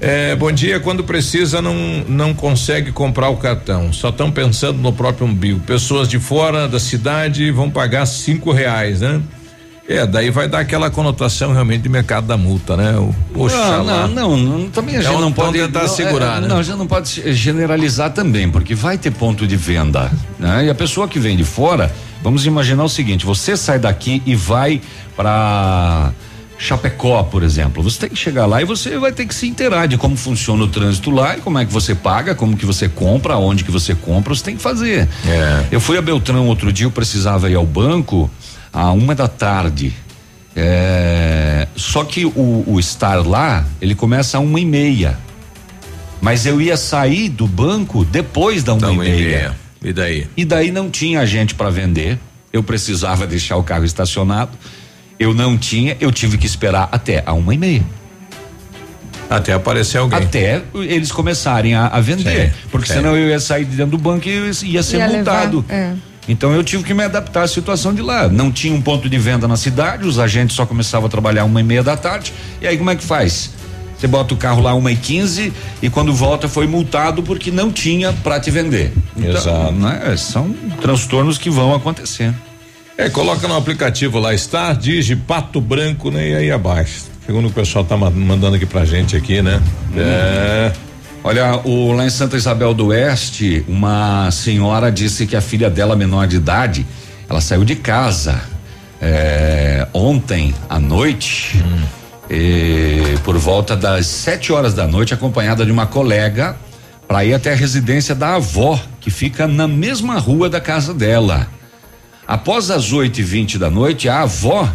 É, 0.00 0.34
bom 0.36 0.50
dia, 0.52 0.78
quando 0.80 1.04
precisa 1.04 1.60
não 1.62 1.74
não 2.08 2.32
consegue 2.34 2.90
comprar 2.92 3.28
o 3.30 3.36
cartão, 3.36 3.92
só 3.92 4.08
estão 4.10 4.30
pensando 4.30 4.78
no 4.78 4.92
próprio 4.92 5.26
umbigo. 5.26 5.60
Pessoas 5.60 6.06
de 6.08 6.18
fora 6.18 6.66
da 6.68 6.78
cidade 6.80 7.50
vão 7.50 7.70
pagar 7.70 8.04
cinco 8.06 8.50
reais, 8.52 9.00
né? 9.02 9.20
É, 9.88 10.04
daí 10.04 10.30
vai 10.30 10.48
dar 10.48 10.60
aquela 10.60 10.90
conotação 10.90 11.52
realmente 11.52 11.82
de 11.82 11.88
mercado 11.88 12.26
da 12.26 12.36
multa, 12.36 12.76
né? 12.76 12.96
O, 12.98 13.14
poxa 13.32 13.56
não, 13.56 13.84
não, 13.84 14.08
não, 14.08 14.36
não, 14.36 14.70
também 14.70 14.96
a 14.96 15.00
gente 15.00 15.08
Então, 15.10 15.20
não 15.20 15.28
então 15.28 15.44
pode 15.44 15.58
tentar 15.58 15.82
não, 15.82 15.88
segurar, 15.88 16.38
é, 16.38 16.40
né? 16.40 16.48
Não, 16.48 16.58
a 16.58 16.62
gente 16.62 16.76
não 16.76 16.86
pode 16.88 17.32
generalizar 17.32 18.10
também, 18.10 18.50
porque 18.50 18.74
vai 18.74 18.98
ter 18.98 19.12
ponto 19.12 19.46
de 19.46 19.54
venda, 19.56 20.10
né? 20.40 20.64
E 20.66 20.70
a 20.70 20.74
pessoa 20.74 21.06
que 21.06 21.20
vem 21.20 21.36
de 21.36 21.44
fora, 21.44 21.94
vamos 22.20 22.44
imaginar 22.46 22.82
o 22.82 22.88
seguinte: 22.88 23.24
você 23.24 23.56
sai 23.56 23.78
daqui 23.78 24.20
e 24.26 24.34
vai 24.34 24.80
para 25.16 26.10
Chapecó, 26.58 27.22
por 27.22 27.44
exemplo. 27.44 27.80
Você 27.84 28.00
tem 28.00 28.08
que 28.08 28.16
chegar 28.16 28.46
lá 28.46 28.60
e 28.60 28.64
você 28.64 28.98
vai 28.98 29.12
ter 29.12 29.24
que 29.24 29.34
se 29.34 29.46
inteirar 29.46 29.86
de 29.86 29.96
como 29.96 30.16
funciona 30.16 30.64
o 30.64 30.68
trânsito 30.68 31.12
lá 31.12 31.36
e 31.36 31.40
como 31.40 31.60
é 31.60 31.64
que 31.64 31.72
você 31.72 31.94
paga, 31.94 32.34
como 32.34 32.56
que 32.56 32.66
você 32.66 32.88
compra, 32.88 33.36
onde 33.36 33.62
que 33.62 33.70
você 33.70 33.94
compra, 33.94 34.34
você 34.34 34.42
tem 34.42 34.56
que 34.56 34.62
fazer. 34.62 35.08
Eu 35.70 35.80
fui 35.80 35.96
a 35.96 36.02
Beltrão 36.02 36.48
outro 36.48 36.72
dia, 36.72 36.86
eu 36.86 36.90
precisava 36.90 37.48
ir 37.48 37.54
ao 37.54 37.64
banco 37.64 38.28
a 38.76 38.92
uma 38.92 39.14
da 39.14 39.26
tarde. 39.26 39.94
É, 40.54 41.66
só 41.74 42.04
que 42.04 42.26
o, 42.26 42.64
o 42.66 42.78
estar 42.78 43.26
lá, 43.26 43.64
ele 43.80 43.94
começa 43.94 44.36
a 44.36 44.40
uma 44.40 44.60
e 44.60 44.66
meia. 44.66 45.18
Mas 46.20 46.44
eu 46.44 46.60
ia 46.60 46.76
sair 46.76 47.30
do 47.30 47.46
banco 47.46 48.04
depois 48.04 48.62
da 48.62 48.74
uma, 48.74 48.90
uma 48.90 49.06
e 49.06 49.08
e 49.08 49.12
meia. 49.12 49.26
meia. 49.26 49.56
E 49.82 49.92
daí? 49.92 50.26
E 50.36 50.44
daí 50.44 50.70
não 50.70 50.90
tinha 50.90 51.24
gente 51.24 51.54
para 51.54 51.70
vender. 51.70 52.18
Eu 52.52 52.62
precisava 52.62 53.24
deixar 53.26 53.56
o 53.56 53.62
carro 53.62 53.84
estacionado. 53.84 54.52
Eu 55.18 55.32
não 55.32 55.56
tinha, 55.56 55.96
eu 55.98 56.12
tive 56.12 56.36
que 56.36 56.46
esperar 56.46 56.90
até 56.92 57.22
a 57.24 57.32
uma 57.32 57.54
e 57.54 57.58
meia. 57.58 57.84
Até 59.30 59.54
aparecer 59.54 59.98
alguém. 59.98 60.18
Até 60.18 60.62
eles 60.74 61.10
começarem 61.10 61.74
a, 61.74 61.86
a 61.86 62.00
vender. 62.00 62.50
Sim, 62.50 62.58
porque 62.70 62.88
sim. 62.88 62.94
senão 62.94 63.16
eu 63.16 63.28
ia 63.28 63.40
sair 63.40 63.64
de 63.64 63.74
dentro 63.74 63.96
do 63.96 63.98
banco 63.98 64.28
e 64.28 64.32
eu 64.32 64.46
ia 64.64 64.82
ser 64.82 64.98
Ia 64.98 65.08
multado. 65.08 65.64
levar, 65.68 65.74
é. 65.74 65.94
Então 66.28 66.52
eu 66.52 66.64
tive 66.64 66.82
que 66.82 66.92
me 66.92 67.04
adaptar 67.04 67.42
à 67.44 67.48
situação 67.48 67.94
de 67.94 68.02
lá. 68.02 68.28
Não 68.28 68.50
tinha 68.50 68.74
um 68.74 68.80
ponto 68.82 69.08
de 69.08 69.18
venda 69.18 69.46
na 69.46 69.56
cidade, 69.56 70.04
os 70.06 70.18
agentes 70.18 70.56
só 70.56 70.66
começavam 70.66 71.06
a 71.06 71.10
trabalhar 71.10 71.44
uma 71.44 71.60
e 71.60 71.64
meia 71.64 71.82
da 71.82 71.96
tarde. 71.96 72.32
E 72.60 72.66
aí 72.66 72.76
como 72.76 72.90
é 72.90 72.96
que 72.96 73.04
faz? 73.04 73.50
Você 73.98 74.06
bota 74.06 74.34
o 74.34 74.36
carro 74.36 74.60
lá 74.60 74.74
uma 74.74 74.92
e 74.92 74.96
quinze 74.96 75.52
e 75.80 75.88
quando 75.88 76.12
volta 76.12 76.48
foi 76.48 76.66
multado 76.66 77.22
porque 77.22 77.50
não 77.50 77.70
tinha 77.72 78.12
para 78.12 78.38
te 78.38 78.50
vender. 78.50 78.92
Então, 79.16 79.30
Exato. 79.30 79.72
né, 79.72 80.14
são 80.18 80.52
transtornos 80.82 81.38
que 81.38 81.48
vão 81.48 81.74
acontecer. 81.74 82.34
É, 82.98 83.08
coloca 83.08 83.46
no 83.48 83.56
aplicativo 83.56 84.18
lá, 84.18 84.36
Star 84.36 84.76
Digi 84.76 85.16
Pato 85.16 85.60
Branco, 85.60 86.10
né? 86.10 86.28
E 86.30 86.34
aí 86.34 86.50
abaixo. 86.50 87.04
Segundo 87.24 87.48
o 87.48 87.50
pessoal 87.50 87.84
tá 87.84 87.96
ma- 87.96 88.10
mandando 88.10 88.56
aqui 88.56 88.66
pra 88.66 88.84
gente 88.84 89.16
aqui, 89.16 89.40
né? 89.42 89.60
É. 89.96 90.72
Olha, 91.28 91.60
o, 91.64 91.90
lá 91.90 92.06
em 92.06 92.08
Santa 92.08 92.36
Isabel 92.36 92.72
do 92.72 92.86
Oeste, 92.86 93.64
uma 93.66 94.30
senhora 94.30 94.92
disse 94.92 95.26
que 95.26 95.34
a 95.34 95.40
filha 95.40 95.68
dela, 95.68 95.96
menor 95.96 96.28
de 96.28 96.36
idade, 96.36 96.86
ela 97.28 97.40
saiu 97.40 97.64
de 97.64 97.74
casa 97.74 98.40
é, 99.02 99.88
ontem 99.92 100.54
à 100.68 100.78
noite, 100.78 101.60
e 102.30 103.18
por 103.24 103.36
volta 103.38 103.74
das 103.74 104.06
sete 104.06 104.52
horas 104.52 104.72
da 104.72 104.86
noite, 104.86 105.14
acompanhada 105.14 105.66
de 105.66 105.72
uma 105.72 105.84
colega, 105.84 106.56
para 107.08 107.24
ir 107.24 107.34
até 107.34 107.52
a 107.52 107.56
residência 107.56 108.14
da 108.14 108.36
avó, 108.36 108.80
que 109.00 109.10
fica 109.10 109.48
na 109.48 109.66
mesma 109.66 110.20
rua 110.20 110.48
da 110.48 110.60
casa 110.60 110.94
dela. 110.94 111.48
Após 112.24 112.70
as 112.70 112.92
oito 112.92 113.18
e 113.18 113.24
vinte 113.24 113.58
da 113.58 113.68
noite, 113.68 114.08
a 114.08 114.20
avó 114.20 114.72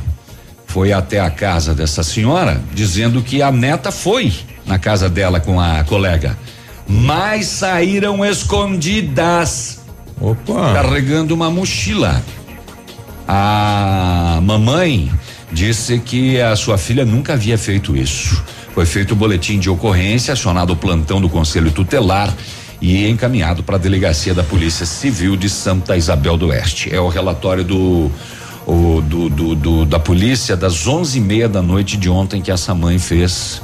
foi 0.68 0.91
até 0.91 1.22
a 1.22 1.30
casa 1.30 1.73
dessa 1.73 2.03
senhora 2.03 2.61
dizendo 2.73 3.22
que 3.22 3.41
a 3.41 3.49
neta 3.53 3.90
foi 3.90 4.34
na 4.65 4.77
casa 4.79 5.09
dela 5.09 5.39
com 5.39 5.59
a 5.59 5.83
colega, 5.83 6.38
mas 6.88 7.47
saíram 7.47 8.23
escondidas. 8.25 9.81
Opa! 10.19 10.73
Carregando 10.73 11.33
uma 11.33 11.49
mochila. 11.49 12.21
A 13.27 14.39
mamãe 14.43 15.11
disse 15.51 15.99
que 15.99 16.39
a 16.41 16.55
sua 16.55 16.77
filha 16.77 17.05
nunca 17.05 17.33
havia 17.33 17.57
feito 17.57 17.95
isso. 17.95 18.41
Foi 18.73 18.85
feito 18.85 19.11
o 19.11 19.15
boletim 19.15 19.59
de 19.59 19.69
ocorrência, 19.69 20.33
acionado 20.33 20.73
o 20.73 20.75
plantão 20.75 21.19
do 21.21 21.29
Conselho 21.29 21.71
Tutelar 21.71 22.33
e 22.81 23.07
encaminhado 23.09 23.61
para 23.63 23.75
a 23.75 23.79
delegacia 23.79 24.33
da 24.33 24.43
Polícia 24.43 24.85
Civil 24.85 25.35
de 25.35 25.49
Santa 25.49 25.95
Isabel 25.97 26.38
do 26.38 26.47
Oeste. 26.47 26.93
É 26.93 26.99
o 26.99 27.07
relatório 27.07 27.63
do 27.63 28.11
o, 28.65 29.01
do, 29.01 29.27
do- 29.29 29.55
do- 29.55 29.85
da 29.85 29.99
polícia 29.99 30.55
das 30.55 30.85
onze 30.88 31.17
e 31.17 31.21
meia 31.21 31.49
da 31.49 31.61
noite 31.63 31.97
de 31.97 32.07
ontem 32.09 32.41
que 32.41 32.51
essa 32.51 32.75
mãe 32.75 32.99
fez, 32.99 33.61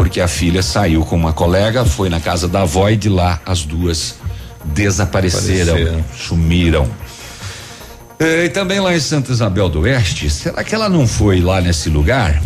porque 0.00 0.18
a 0.18 0.26
filha 0.26 0.62
saiu 0.62 1.04
com 1.04 1.14
uma 1.14 1.34
colega, 1.34 1.84
foi 1.84 2.08
na 2.08 2.18
casa 2.18 2.48
da 2.48 2.62
avó 2.62 2.88
e 2.88 2.96
de 2.96 3.10
lá 3.10 3.38
as 3.44 3.66
duas 3.66 4.14
desapareceram, 4.64 5.74
Apareceram. 5.74 6.04
sumiram. 6.18 6.90
E 8.18 8.48
também 8.48 8.80
lá 8.80 8.96
em 8.96 8.98
Santa 8.98 9.30
Isabel 9.30 9.68
do 9.68 9.80
Oeste, 9.80 10.30
será 10.30 10.64
que 10.64 10.74
ela 10.74 10.88
não 10.88 11.06
foi 11.06 11.42
lá 11.42 11.60
nesse 11.60 11.90
lugar? 11.90 12.40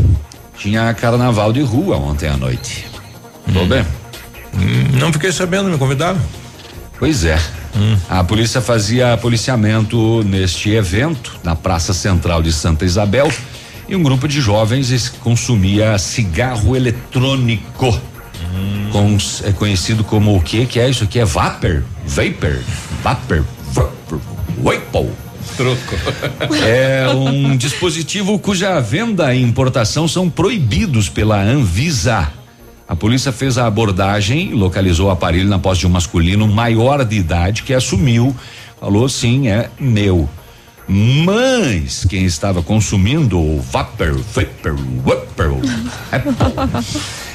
Tinha 0.59 0.93
carnaval 0.95 1.53
de 1.53 1.63
rua 1.63 1.97
ontem 1.97 2.29
à 2.29 2.37
noite. 2.37 2.87
Tudo 3.47 3.67
bem? 3.67 3.87
Hum, 4.53 4.99
não 4.99 5.13
fiquei 5.13 5.31
sabendo, 5.31 5.71
me 5.71 5.79
convidaram? 5.79 6.21
Pois 6.99 7.25
é. 7.25 7.39
A 8.11 8.25
polícia 8.25 8.61
fazia 8.61 9.17
policiamento 9.17 10.25
neste 10.25 10.71
evento 10.71 11.39
na 11.45 11.55
Praça 11.55 11.95
Central 11.95 12.43
de 12.43 12.53
Santa 12.53 12.85
Isabel 12.85 13.31
e 13.89 13.95
um 13.97 14.03
grupo 14.03 14.27
de 14.29 14.41
jovens 14.41 15.09
consumia 15.21 15.97
cigarro 15.99 16.77
eletrônico. 16.77 17.99
Com- 18.93 19.17
é 19.45 19.53
conhecido 19.53 20.05
como 20.05 20.37
o 20.37 20.41
que 20.41 20.67
que 20.67 20.79
é 20.79 20.89
isso 20.89 21.05
aqui? 21.05 21.19
É 21.19 21.25
vapor? 21.25 21.83
Vapor? 22.07 22.61
Vapor? 23.03 23.45
Vapor? 23.73 24.21
Vapor? 24.59 25.11
Troco. 25.57 25.95
É 26.67 27.09
um 27.15 27.57
dispositivo 27.57 28.39
cuja 28.39 28.81
venda 28.81 29.35
e 29.35 29.43
importação 29.43 30.09
são 30.09 30.29
proibidos 30.31 31.09
pela 31.09 31.41
Anvisa. 31.41 32.29
A 32.89 32.95
polícia 32.97 33.33
fez 33.33 33.57
a 33.59 33.67
abordagem, 33.67 34.53
localizou 34.53 35.09
o 35.09 35.11
aparelho 35.11 35.49
na 35.49 35.59
posse 35.59 35.81
de 35.81 35.87
um 35.87 35.91
masculino 35.91 36.47
maior 36.47 37.05
de 37.05 37.17
idade 37.17 37.63
que 37.63 37.73
assumiu, 37.73 38.35
falou 38.81 39.09
sim, 39.09 39.49
é 39.49 39.71
meu. 39.81 40.29
Mas 40.87 42.05
quem 42.05 42.25
estava 42.25 42.63
consumindo 42.63 43.39
o 43.39 43.61
vapor, 43.61 44.19
vapor, 44.19 44.77
vapor, 45.03 45.61
Apple, 46.13 46.33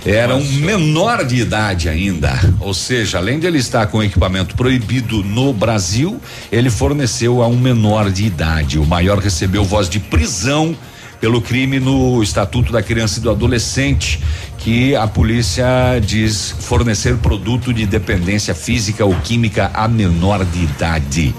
era 0.05 0.35
um 0.35 0.43
menor 0.59 1.26
de 1.26 1.38
idade 1.38 1.89
ainda. 1.89 2.39
Ou 2.59 2.73
seja, 2.73 3.17
além 3.17 3.39
de 3.39 3.47
ele 3.47 3.57
estar 3.57 3.88
com 3.88 4.03
equipamento 4.03 4.55
proibido 4.55 5.23
no 5.23 5.51
Brasil, 5.51 6.21
ele 6.51 6.69
forneceu 6.69 7.41
a 7.41 7.47
um 7.47 7.57
menor 7.57 8.11
de 8.11 8.26
idade. 8.26 8.77
O 8.77 8.85
maior 8.85 9.17
recebeu 9.17 9.63
voz 9.63 9.89
de 9.89 9.99
prisão 9.99 10.77
pelo 11.19 11.41
crime 11.41 11.80
no 11.80 12.21
Estatuto 12.23 12.71
da 12.71 12.81
Criança 12.81 13.19
e 13.19 13.21
do 13.21 13.30
Adolescente, 13.30 14.21
que 14.59 14.95
a 14.95 15.07
polícia 15.07 15.65
diz 16.01 16.55
fornecer 16.59 17.17
produto 17.17 17.73
de 17.73 17.85
dependência 17.85 18.53
física 18.53 19.03
ou 19.03 19.15
química 19.15 19.71
a 19.73 19.88
menor 19.88 20.45
de 20.45 20.63
idade. 20.63 21.35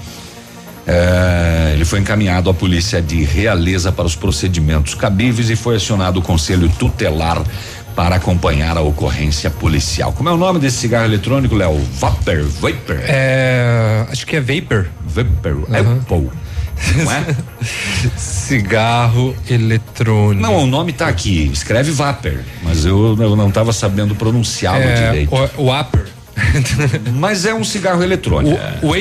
É, 0.86 1.72
ele 1.74 1.84
foi 1.84 2.00
encaminhado 2.00 2.50
à 2.50 2.54
polícia 2.54 3.00
de 3.00 3.22
Realeza 3.22 3.92
para 3.92 4.06
os 4.06 4.16
procedimentos 4.16 4.94
cabíveis 4.94 5.50
e 5.50 5.56
foi 5.56 5.76
acionado 5.76 6.18
o 6.18 6.22
conselho 6.22 6.68
tutelar 6.78 7.42
para 7.94 8.16
acompanhar 8.16 8.76
a 8.76 8.80
ocorrência 8.80 9.50
policial. 9.50 10.12
Como 10.12 10.28
é 10.28 10.32
o 10.32 10.36
nome 10.36 10.58
desse 10.58 10.78
cigarro 10.78 11.04
eletrônico, 11.04 11.54
Léo? 11.54 11.78
Vapor, 11.98 12.42
Vapor. 12.44 12.98
É, 13.02 14.06
acho 14.10 14.26
que 14.26 14.36
é 14.36 14.40
Vapor. 14.40 14.86
Vapor, 15.04 15.64
Apple. 15.74 16.30
Não 16.96 17.12
é? 17.12 17.26
Cigarro 18.16 19.36
eletrônico. 19.48 20.40
Não, 20.40 20.62
o 20.62 20.66
nome 20.66 20.92
tá 20.94 21.08
aqui, 21.08 21.50
escreve 21.52 21.90
Vapor, 21.92 22.38
mas 22.62 22.86
eu, 22.86 23.16
eu 23.20 23.36
não 23.36 23.48
estava 23.48 23.72
sabendo 23.72 24.14
pronunciá-lo 24.14 24.82
É, 24.82 25.10
direito. 25.10 25.34
o, 25.58 25.68
o. 25.68 25.70
Mas 27.16 27.44
é 27.44 27.52
um 27.52 27.64
cigarro 27.64 28.02
eletrônico. 28.02 28.58
O. 28.82 28.94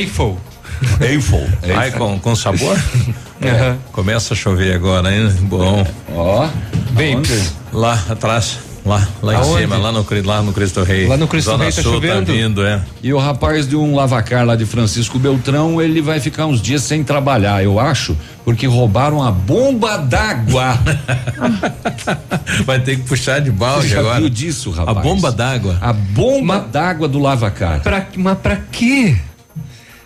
Eiffel. 1.02 1.48
Ai, 1.76 1.92
com, 1.92 2.20
com 2.20 2.36
sabor? 2.36 2.78
Aham. 3.44 3.78
Começa 3.92 4.34
a 4.34 4.38
chover 4.38 4.74
agora, 4.74 5.14
hein? 5.14 5.30
Bom. 5.42 5.86
Ó. 6.14 6.48
Vapes. 6.94 7.54
Lá 7.72 8.04
atrás. 8.10 8.60
Lá, 8.86 9.08
lá 9.22 9.40
em 9.40 9.44
cima, 9.44 9.78
lá 9.78 9.92
no, 9.92 10.06
lá 10.26 10.42
no 10.42 10.54
Cristo 10.54 10.84
Rei. 10.84 11.08
Lá 11.08 11.18
no 11.18 11.28
Cristo 11.28 11.52
Zona 11.52 11.66
Rei 11.66 11.74
tá 11.74 11.82
Sul 11.82 11.94
chovendo? 11.94 12.26
Tá 12.26 12.32
vindo, 12.32 12.66
é. 12.66 12.82
E 13.04 13.14
o 13.14 13.18
rapaz 13.20 13.68
de 13.68 13.76
um 13.76 13.94
lavacar 13.94 14.46
lá 14.46 14.56
de 14.56 14.66
Francisco 14.66 15.20
Beltrão, 15.20 15.82
ele 15.82 16.02
vai 16.02 16.20
ficar 16.20 16.46
uns 16.46 16.62
dias 16.62 16.82
sem 16.84 17.04
trabalhar, 17.04 17.64
eu 17.64 17.80
acho, 17.80 18.18
porque 18.44 18.66
roubaram 18.66 19.22
a 19.22 19.32
bomba 19.32 19.98
d'água. 19.98 20.80
Vai 22.66 22.80
ter 22.80 22.96
que 22.98 23.04
puxar 23.04 23.40
de 23.40 23.52
balde 23.52 23.90
já 23.90 24.00
agora. 24.00 24.20
viu 24.20 24.30
disso, 24.30 24.72
rapaz? 24.72 24.98
A 24.98 25.02
bomba 25.02 25.32
d'água. 25.32 25.78
A 25.82 25.94
bomba 25.94 26.60
d'água 26.60 27.08
do 27.08 27.20
lavacar. 27.20 27.82
Pra, 27.82 28.08
mas 28.16 28.38
pra 28.40 28.58
quê? 28.72 29.16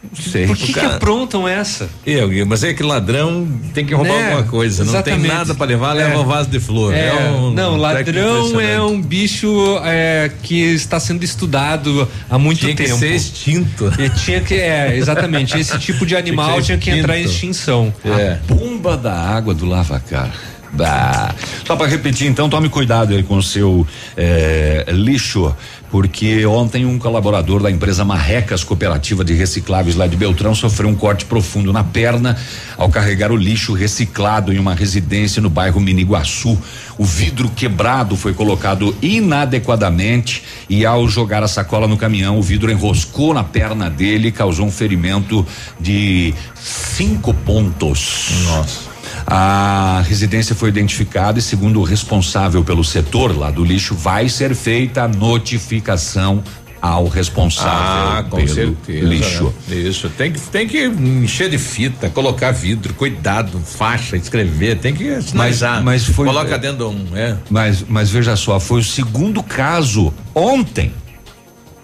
Não 0.04 0.22
sei. 0.22 0.46
Por 0.48 0.58
que, 0.58 0.64
O 0.64 0.68
que 0.68 0.74
cara- 0.74 0.96
aprontam 0.96 1.48
essa? 1.48 1.90
Eu, 2.06 2.30
mas 2.46 2.64
é 2.64 2.74
que 2.74 2.84
ladrão 2.84 3.48
tem 3.74 3.86
que 3.86 3.94
roubar 3.96 4.14
Né? 4.14 4.32
alguma 4.34 4.44
coisa. 4.50 4.84
Não 4.84 4.92
Exatamente. 4.94 5.22
tem 5.22 5.32
nada 5.32 5.56
pra 5.56 5.66
levar, 5.66 5.92
É. 5.98 6.06
leva 6.06 6.20
um 6.20 6.26
vaso 6.26 6.50
de 6.50 6.60
flor. 6.60 6.94
É, 6.94 7.14
um 7.32 7.52
não, 7.52 7.78
ladrão 7.78 8.60
é 8.60 8.82
um 8.82 9.02
bicho 9.02 9.80
é, 9.84 10.30
que 10.44 10.56
está 10.74 11.00
sendo 11.00 11.24
estudado 11.24 12.08
há 12.30 12.38
muito 12.38 12.60
Tinha 12.60 12.76
que 12.76 12.84
tempo. 12.84 13.00
ser 13.00 13.16
extinto. 13.16 13.92
E 13.98 14.10
tinha 14.10 14.42
que, 14.42 14.56
é, 14.56 14.96
exatamente. 14.98 15.58
Esse 15.58 15.80
tipo 15.80 16.06
de 16.06 16.16
animal 16.16 16.62
tinha 16.62 16.78
que, 16.78 16.90
entrar 16.92 17.18
em 17.18 17.24
extinção. 17.24 17.94
É. 18.04 18.38
A 18.50 18.54
bomba 18.54 18.98
da 18.98 19.14
água 19.14 19.54
do 19.54 19.66
lavacar. 19.66 20.32
Bah. 20.74 21.34
Só 21.68 21.76
para 21.76 21.86
repetir, 21.88 22.28
então, 22.28 22.50
tome 22.50 22.68
cuidado 22.68 23.14
aí 23.14 23.22
com 23.22 23.38
o 23.38 23.44
seu 23.44 23.86
eh, 24.18 24.84
lixo, 24.90 25.56
porque 25.94 26.44
ontem 26.44 26.88
um 26.88 26.98
colaborador 26.98 27.62
da 27.62 27.70
empresa 27.70 28.04
Marrecas 28.04 28.64
Cooperativa 28.64 29.24
de 29.24 29.36
Recicláveis 29.36 29.96
lá 29.96 30.08
de 30.08 30.18
Beltrão 30.18 30.56
sofreu 30.56 30.90
um 30.90 30.96
corte 30.96 31.24
profundo 31.24 31.72
na 31.72 31.84
perna 31.84 32.36
ao 32.76 32.90
carregar 32.90 33.32
o 33.32 33.36
lixo 33.36 33.74
reciclado 33.74 34.52
em 34.52 34.58
uma 34.58 34.74
residência 34.74 35.40
no 35.40 35.52
bairro 35.52 35.80
Miniguaçu. 35.80 36.58
O 36.98 37.06
vidro 37.06 37.48
quebrado 37.48 38.18
foi 38.18 38.34
colocado 38.34 38.96
inadequadamente 39.04 40.44
e 40.68 40.84
ao 40.84 41.08
jogar 41.08 41.44
a 41.44 41.48
sacola 41.48 41.88
no 41.88 41.96
caminhão, 41.96 42.40
o 42.40 42.42
vidro 42.42 42.72
enroscou 42.72 43.32
na 43.32 43.44
perna 43.44 43.88
dele 43.88 44.30
e 44.30 44.32
causou 44.32 44.66
um 44.66 44.72
ferimento 44.72 45.46
de 45.80 46.34
cinco 46.56 47.36
pontos. 47.36 48.30
Nossa. 48.46 48.93
A 49.26 50.04
residência 50.08 50.54
foi 50.56 50.70
identificada 50.70 51.40
e, 51.40 51.42
segundo 51.42 51.80
o 51.80 51.84
responsável 51.84 52.64
pelo 52.64 52.84
setor 52.84 53.38
lá 53.38 53.50
do 53.50 53.64
lixo, 53.64 53.96
vai 53.96 54.28
ser 54.30 54.54
feita 54.56 55.04
a 55.04 55.08
notificação 55.08 56.44
ao 56.82 57.08
responsável 57.08 57.72
Ah, 58.20 58.24
com 58.30 58.36
pelo 58.36 58.50
certeza. 58.54 59.06
lixo. 59.08 59.54
né? 59.70 59.76
Isso. 59.78 60.10
Tem 60.10 60.34
que, 60.34 60.40
tem 60.42 60.68
que 60.68 60.84
encher 60.86 61.50
de 61.50 61.58
fita, 61.58 62.10
colocar 62.10 62.52
vidro, 62.52 62.94
cuidado, 62.94 63.58
faixa, 63.60 64.18
escrever, 64.18 64.78
tem 64.80 64.94
que 64.94 65.22
sinalizar. 65.22 65.82
mas 65.82 66.04
foi- 66.04 66.26
Coloca 66.26 66.58
dentro 66.58 66.78
de 66.80 66.84
um. 66.84 67.06
É. 67.18 67.38
Mas, 67.50 67.86
mas 67.88 68.10
veja 68.10 68.36
só, 68.36 68.60
foi 68.60 68.82
o 68.82 68.84
segundo 68.84 69.42
caso 69.42 70.14
ontem. 70.36 70.92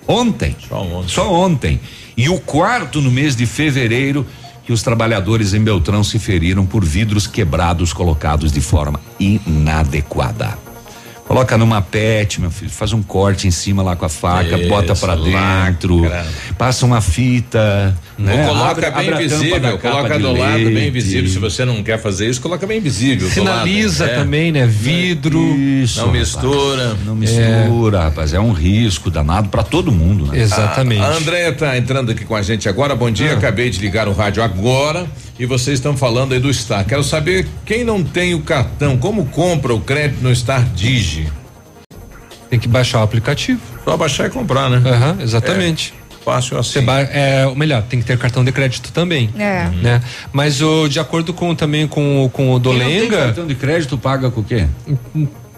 Ontem. 0.06 0.56
Só 0.68 0.82
ontem. 0.84 1.08
Só 1.10 1.34
ontem. 1.34 1.80
E 2.18 2.28
o 2.28 2.38
quarto 2.40 3.00
no 3.00 3.10
mês 3.10 3.36
de 3.38 3.46
fevereiro 3.46 4.26
que 4.70 4.74
os 4.74 4.84
trabalhadores 4.84 5.56
em 5.56 5.64
Beltrão 5.64 6.04
se 6.04 6.20
feriram 6.20 6.64
por 6.64 6.86
vidros 6.86 7.26
quebrados 7.26 7.92
colocados 7.92 8.52
de 8.52 8.62
forma 8.62 9.02
inadequada. 9.20 10.60
Coloca 11.28 11.58
numa 11.58 11.82
pet, 11.82 12.40
meu 12.40 12.52
filho, 12.52 12.70
faz 12.70 12.94
um 12.94 13.02
corte 13.02 13.48
em 13.48 13.52
cima 13.52 13.82
lá 13.82 13.96
com 13.96 14.06
a 14.06 14.10
faca, 14.10 14.60
Isso, 14.60 14.70
bota 14.70 14.96
pra 14.96 15.16
dentro, 15.16 16.04
passa 16.56 16.86
uma 16.86 17.02
fita, 17.02 17.98
né? 18.20 18.42
Ou 18.42 18.50
coloca 18.54 18.88
Abre- 18.88 18.92
bem 18.92 19.14
a 19.14 19.18
visível, 19.18 19.78
coloca 19.78 20.20
do 20.20 20.34
lado 20.34 20.66
bem 20.66 20.92
visível. 20.92 21.30
Se 21.30 21.40
você 21.40 21.64
não 21.64 21.82
quer 21.82 21.98
fazer 22.00 22.30
isso, 22.30 22.42
coloca 22.42 22.68
bem 22.68 22.80
visível. 22.82 23.30
Sinaliza 23.30 24.06
lado, 24.06 24.16
é. 24.16 24.20
também, 24.20 24.52
né? 24.52 24.66
Vidro. 24.68 25.40
Isso, 25.58 26.00
Não 26.00 26.08
rapaz. 26.08 26.20
mistura. 26.20 26.98
Não 27.06 27.16
mistura, 27.16 28.04
rapaz. 28.04 28.34
É 28.34 28.40
um 28.40 28.52
risco 28.52 29.10
danado 29.10 29.50
pra 29.50 29.64
todo 29.64 29.92
mundo, 29.92 30.26
né? 30.28 30.40
Exatamente. 30.40 31.02
A 31.02 31.12
Andréia 31.16 31.54
tá 31.54 31.78
entrando 31.78 32.12
aqui 32.12 32.26
com 32.26 32.36
a 32.36 32.42
gente 32.42 32.68
agora. 32.68 32.96
Bom 32.96 33.10
dia, 33.10 33.34
acabei 33.34 33.70
de 33.70 33.80
ligar 33.80 34.08
o 34.08 34.14
rádio 34.14 34.44
agora 34.44 35.08
e 35.40 35.46
vocês 35.46 35.80
estão 35.80 35.96
falando 35.96 36.34
aí 36.34 36.40
do 36.40 36.54
Star. 36.54 36.86
Quero 36.86 37.04
saber 37.04 37.48
quem 37.66 37.84
não 37.86 38.04
tem 38.04 38.34
o 38.36 38.42
cartão, 38.42 38.98
como 38.98 39.26
compra 39.26 39.74
o 39.74 39.80
crédito 39.80 40.22
no 40.22 40.36
Star 40.36 40.66
Digi? 40.76 41.28
Tem 42.50 42.60
que 42.60 42.68
baixar 42.68 43.00
o 43.00 43.04
aplicativo. 43.04 43.62
Só 43.86 43.96
baixar 43.96 44.26
e 44.28 44.30
comprar, 44.30 44.70
né? 44.70 44.82
Aham, 44.90 45.18
exatamente. 45.22 45.94
Fácil 46.34 46.58
assim. 46.58 46.80
É, 47.12 47.46
ou 47.48 47.56
melhor, 47.56 47.82
tem 47.84 48.00
que 48.00 48.06
ter 48.06 48.18
cartão 48.18 48.44
de 48.44 48.52
crédito 48.52 48.92
também. 48.92 49.30
É. 49.38 49.66
Né? 49.82 50.02
Mas 50.32 50.62
o, 50.62 50.88
de 50.88 51.00
acordo 51.00 51.34
com 51.34 51.54
também 51.56 51.88
com, 51.88 52.26
o- 52.26 52.30
com 52.30 52.54
o 52.54 52.60
Quem 52.60 52.74
não 52.74 52.80
tem 52.80 53.00
Dolenga. 53.00 53.18
cartão 53.18 53.48
de 53.48 53.56
crédito 53.56 53.98
paga 53.98 54.30
com 54.30 54.42
o 54.42 54.44
quê? 54.44 54.66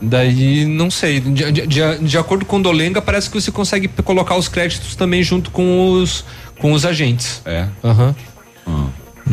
Daí 0.02 0.66
não 0.66 0.90
sei. 0.90 1.20
De, 1.20 1.52
de, 1.52 1.68
de- 1.68 1.98
de 2.00 2.18
acordo 2.18 2.46
com 2.46 2.58
o 2.58 2.62
Dolenga, 2.64 3.02
parece 3.02 3.30
que 3.30 3.40
você 3.40 3.52
consegue 3.52 3.88
colocar 4.04 4.36
os 4.36 4.48
créditos 4.48 4.96
também 4.96 5.22
junto 5.22 5.52
com 5.52 5.92
os, 5.94 6.26
com 6.60 6.72
os 6.74 6.86
agentes. 6.86 7.42
É. 7.46 7.68
Aham. 7.84 8.16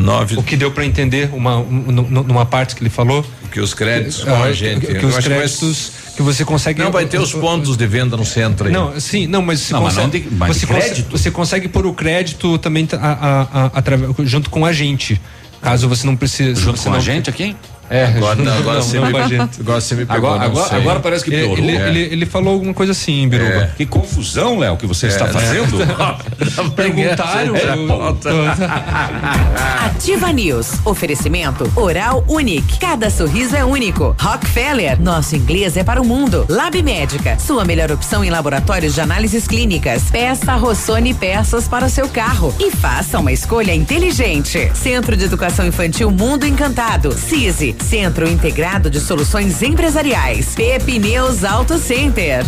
Nove. 0.03 0.37
O 0.37 0.43
que 0.43 0.57
deu 0.57 0.71
para 0.71 0.85
entender 0.85 1.31
uma, 1.33 1.59
um- 1.59 1.85
nu- 1.91 2.23
numa 2.25 2.47
parte 2.47 2.75
que 2.75 2.83
ele 2.83 2.91
falou. 2.91 3.25
Que 3.51 3.61
os 3.61 3.75
créditos 3.75 4.23
com 4.25 4.31
Ah, 4.31 4.45
a 4.45 4.53
gente. 4.53 4.87
Que, 4.87 4.95
que 4.95 5.07
os 5.07 5.17
acho 5.17 5.29
que 5.29 5.35
créditos 5.35 5.93
que 6.17 6.23
você 6.23 6.45
consegue. 6.45 6.81
Não, 6.81 6.91
vai 6.91 7.07
ter 7.07 7.19
os 7.19 7.33
pontos 7.33 7.77
de 7.77 7.87
venda 7.87 8.17
no 8.17 8.25
centro 8.25 8.67
aí. 8.69 8.73
Não, 8.73 8.99
sim, 9.01 9.27
não, 9.27 9.41
mas 9.43 9.61
você 9.61 9.73
Não, 9.73 9.83
mas 9.83 9.95
consegue, 9.95 10.19
não 10.25 10.29
tem- 10.31 10.39
mas 10.39 10.57
você, 10.57 10.61
de 10.61 10.67
consegue 10.67 10.89
crédito? 10.91 11.11
você 11.19 11.31
consegue 11.31 11.69
pôr 11.69 11.87
o 11.87 11.95
crédito 11.95 12.59
também 12.59 12.87
a, 12.93 12.97
a, 12.97 13.67
a, 13.79 14.25
junto 14.25 14.51
com 14.51 14.65
a 14.67 14.73
gente. 14.73 15.21
Caso 15.61 15.89
você 15.89 16.07
não 16.07 16.15
precise. 16.15 16.61
Junto 16.61 16.81
com 16.81 16.91
não, 16.91 16.97
a 16.97 17.01
gente 17.01 17.29
aqui? 17.29 17.57
É, 17.91 18.05
Agora, 18.05 18.35
não, 18.37 18.53
agora 18.53 18.77
não, 18.79 18.83
você 18.83 19.01
não 19.01 19.07
me, 19.07 19.19
agora 19.61 19.81
você 19.81 19.95
me 19.95 20.05
pegou. 20.07 20.35
Agora, 20.35 20.77
agora, 20.77 21.01
parece 21.01 21.25
que 21.25 21.31
Ele, 21.33 21.47
piorou. 21.47 21.65
ele, 21.65 21.77
É. 21.77 21.89
ele, 21.89 22.01
ele 22.01 22.27
falou 22.27 22.55
alguma 22.55 22.75
coisa 22.75 22.93
assim, 22.93 23.27
Biruba. 23.29 23.65
É. 23.65 23.71
Que 23.77 23.87
confusão, 23.87 24.59
Léo, 24.59 24.77
que 24.77 24.87
você 24.87 25.07
está 25.07 25.27
né? 25.27 25.33
fazendo. 25.33 25.79
Perguntaram. 26.77 27.57
É. 27.57 27.69
Ativa 29.87 30.33
News. 30.33 30.73
Oferecimento 30.85 31.71
Oral 31.77 32.25
Unique. 32.29 32.79
Cada 32.79 33.11
sorriso 33.11 33.57
é 33.57 33.65
único. 33.65 34.15
Rockefeller. 34.21 35.01
Nosso 35.01 35.37
inglês 35.37 35.77
é 35.77 35.85
para 35.85 36.01
o 36.01 36.07
mundo. 36.07 36.47
Lab 36.49 36.81
Médica. 36.83 37.39
Sua 37.39 37.65
melhor 37.65 37.91
opção 37.91 38.25
em 38.25 38.31
laboratórios 38.31 38.95
de 38.95 39.01
análises 39.01 39.47
clínicas. 39.47 40.05
Peça 40.11 40.55
Rossoni 40.55 41.15
peças 41.15 41.67
para 41.69 41.87
o 41.87 41.91
seu 41.91 42.09
carro. 42.09 42.55
E 42.59 42.71
faça 42.71 43.19
uma 43.19 43.33
escolha 43.33 43.75
inteligente. 43.75 44.71
Centro 44.75 45.17
de 45.17 45.25
Educação 45.25 45.67
Infantil 45.67 46.11
Mundo 46.11 46.47
Encantado. 46.47 47.13
CISI. 47.13 47.77
Centro 47.83 48.29
Integrado 48.29 48.91
de 48.91 49.01
Soluções 49.01 49.63
Empresariais. 49.63 50.55
Pepineus 50.55 51.45
Auto 51.45 51.79
Center. 51.79 52.45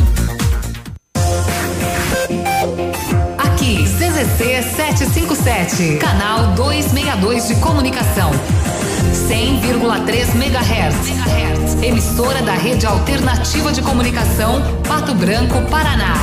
Aqui, 3.39 3.85
CZC 3.85 4.63
757, 4.77 5.97
canal 5.99 6.55
262 6.55 7.49
de 7.49 7.55
comunicação. 7.57 8.31
100,3 9.29 10.35
MHz. 10.35 11.83
Emissora 11.83 12.43
da 12.43 12.53
Rede 12.53 12.87
Alternativa 12.87 13.73
de 13.73 13.81
Comunicação, 13.83 14.61
Pato 14.87 15.15
Branco, 15.15 15.63
Paraná. 15.71 16.15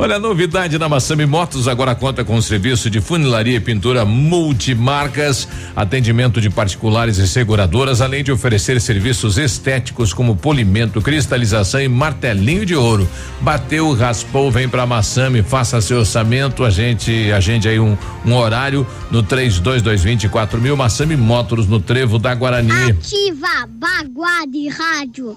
Olha, 0.00 0.14
a 0.14 0.18
novidade 0.20 0.78
na 0.78 0.88
Massami 0.88 1.26
Motos 1.26 1.66
agora 1.66 1.92
conta 1.92 2.24
com 2.24 2.36
o 2.36 2.42
serviço 2.42 2.88
de 2.88 3.00
funilaria 3.00 3.56
e 3.56 3.60
pintura 3.60 4.04
multimarcas, 4.04 5.48
atendimento 5.74 6.40
de 6.40 6.48
particulares 6.48 7.18
e 7.18 7.26
seguradoras, 7.26 8.00
além 8.00 8.22
de 8.22 8.30
oferecer 8.30 8.80
serviços 8.80 9.36
estéticos 9.38 10.12
como 10.12 10.36
polimento, 10.36 11.02
cristalização 11.02 11.80
e 11.80 11.88
martelinho 11.88 12.64
de 12.64 12.76
ouro. 12.76 13.08
Bateu, 13.40 13.92
raspou, 13.92 14.52
vem 14.52 14.68
pra 14.68 14.86
Massami, 14.86 15.42
faça 15.42 15.80
seu 15.80 15.98
orçamento, 15.98 16.64
a 16.64 16.70
gente 16.70 17.32
agende 17.32 17.68
aí 17.68 17.80
um, 17.80 17.98
um 18.24 18.34
horário 18.34 18.86
no 19.10 19.20
32224 19.24 20.60
mil, 20.60 20.76
Massami 20.76 21.16
Motors 21.16 21.66
no 21.66 21.80
Trevo 21.80 22.20
da 22.20 22.32
Guarani. 22.36 22.92
Ativa 22.92 23.66
Baguá 23.68 24.46
de 24.48 24.68
Rádio. 24.68 25.36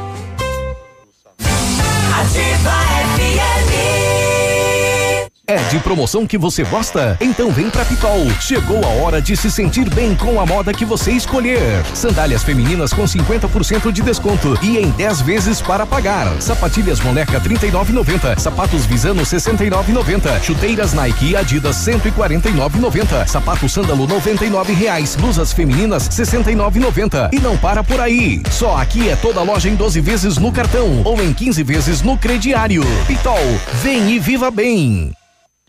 É 5.51 5.57
de 5.69 5.79
promoção 5.79 6.25
que 6.25 6.37
você 6.37 6.63
gosta? 6.63 7.17
Então 7.19 7.51
vem 7.51 7.69
pra 7.69 7.83
Pitol. 7.83 8.25
Chegou 8.39 8.85
a 8.85 9.03
hora 9.03 9.21
de 9.21 9.35
se 9.35 9.51
sentir 9.51 9.93
bem 9.93 10.15
com 10.15 10.39
a 10.39 10.45
moda 10.45 10.71
que 10.71 10.85
você 10.85 11.11
escolher. 11.11 11.83
Sandálias 11.93 12.41
femininas 12.41 12.93
com 12.93 13.03
50% 13.03 13.91
de 13.91 14.01
desconto 14.01 14.57
e 14.63 14.77
em 14.77 14.89
10 14.91 15.19
vezes 15.19 15.59
para 15.59 15.85
pagar. 15.85 16.41
Sapatilhas 16.41 17.01
Moleca 17.01 17.37
39,90. 17.41 18.39
Sapatos 18.39 18.85
Visano 18.85 19.23
69,90. 19.23 20.41
Chuteiras 20.41 20.93
Nike 20.93 21.31
e 21.31 21.35
Adidas 21.35 21.75
149,90. 21.85 23.27
Sapato 23.27 23.67
Sândalo 23.67 24.07
99 24.07 24.71
reais. 24.71 25.17
Blusas 25.17 25.51
femininas 25.51 26.07
69,90. 26.07 27.27
E 27.33 27.41
não 27.41 27.57
para 27.57 27.83
por 27.83 27.99
aí. 27.99 28.41
Só 28.49 28.77
aqui 28.77 29.09
é 29.09 29.17
toda 29.17 29.41
loja 29.41 29.67
em 29.67 29.75
12 29.75 29.99
vezes 29.99 30.37
no 30.37 30.49
cartão 30.49 31.01
ou 31.03 31.21
em 31.21 31.33
15 31.33 31.61
vezes 31.61 32.01
no 32.01 32.17
crediário. 32.17 32.85
Pitol, 33.05 33.37
vem 33.83 34.11
e 34.13 34.17
viva 34.17 34.49
bem. 34.49 35.11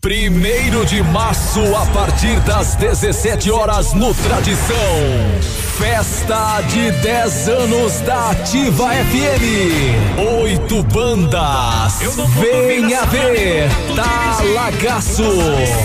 Primeiro 0.03 0.85
de 0.85 1.01
março, 1.01 1.61
a 1.77 1.85
partir 1.85 2.37
das 2.41 2.75
17 2.75 3.49
horas, 3.49 3.93
no 3.93 4.13
Tradição. 4.13 5.62
Festa 5.77 6.61
de 6.67 6.91
10 6.91 7.49
anos 7.49 7.99
da 8.01 8.29
Ativa 8.29 8.89
FM. 8.89 10.21
Oito 10.41 10.83
bandas. 10.83 11.99
Venha 12.39 13.03
ver. 13.05 13.69
Talagaço. 13.95 15.23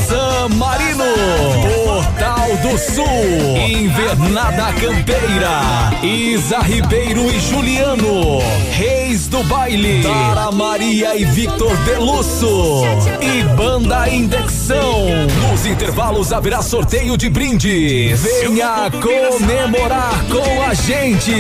San 0.07 0.55
Marino. 0.57 1.05
Portal 1.87 2.49
do 2.63 2.79
Sul. 2.79 3.57
Invernada 3.67 4.73
Campeira. 4.75 5.61
Isa 6.03 6.59
Ribeiro 6.59 7.31
e 7.31 7.41
Juliano. 7.41 8.41
Reis 8.73 9.27
do 9.27 9.43
Baile. 9.45 10.03
Tara 10.03 10.53
Maria 10.53 11.17
e 11.17 11.25
Victor 11.25 11.75
Delusso. 11.79 12.83
E 13.23 13.43
Banda 13.57 14.07
Indexão. 14.09 15.07
Nos 15.51 15.65
intervalos 15.65 16.31
haverá 16.33 16.61
sorteio 16.63 17.17
de 17.17 17.31
brindes. 17.31 18.21
Venha 18.21 18.91
comemorar 19.01 19.78
com 20.31 20.63
a 20.63 20.75
gente. 20.75 21.33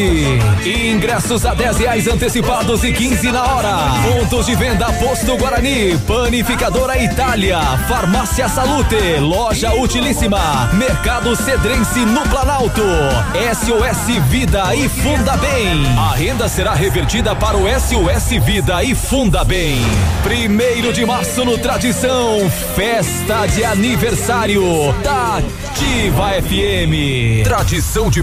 Ingressos 0.64 1.44
a 1.44 1.54
10 1.54 1.78
reais 1.78 2.06
antecipados 2.06 2.84
e 2.84 2.92
15 2.92 3.32
na 3.32 3.42
hora. 3.42 3.76
Pontos 4.02 4.46
de 4.46 4.54
venda 4.54 4.86
Posto 4.92 5.36
Guarani, 5.36 5.98
Panificadora 6.06 7.02
Itália, 7.02 7.58
Farmácia 7.88 8.48
Salute, 8.48 9.18
Loja 9.20 9.74
Utilíssima, 9.74 10.70
Mercado 10.74 11.34
Cedrense 11.36 12.00
no 12.00 12.22
Planalto, 12.28 12.82
SOS 13.54 14.18
Vida 14.28 14.74
e 14.74 14.88
Funda 14.88 15.36
Bem. 15.36 15.84
A 15.98 16.14
renda 16.14 16.48
será 16.48 16.74
revertida 16.74 17.34
para 17.34 17.56
o 17.56 17.64
SOS 17.68 18.44
Vida 18.44 18.84
e 18.84 18.94
Funda 18.94 19.44
Bem. 19.44 19.78
Primeiro 20.22 20.92
de 20.92 21.04
março 21.04 21.44
no 21.44 21.58
Tradição, 21.58 22.48
festa 22.76 23.46
de 23.46 23.64
aniversário 23.64 24.62
da 25.02 25.40
Ativa 25.78 26.30
FM. 26.42 27.44
Tradição 27.44 28.10
de 28.10 28.22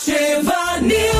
Ativa 0.00 0.80
News. 0.80 1.19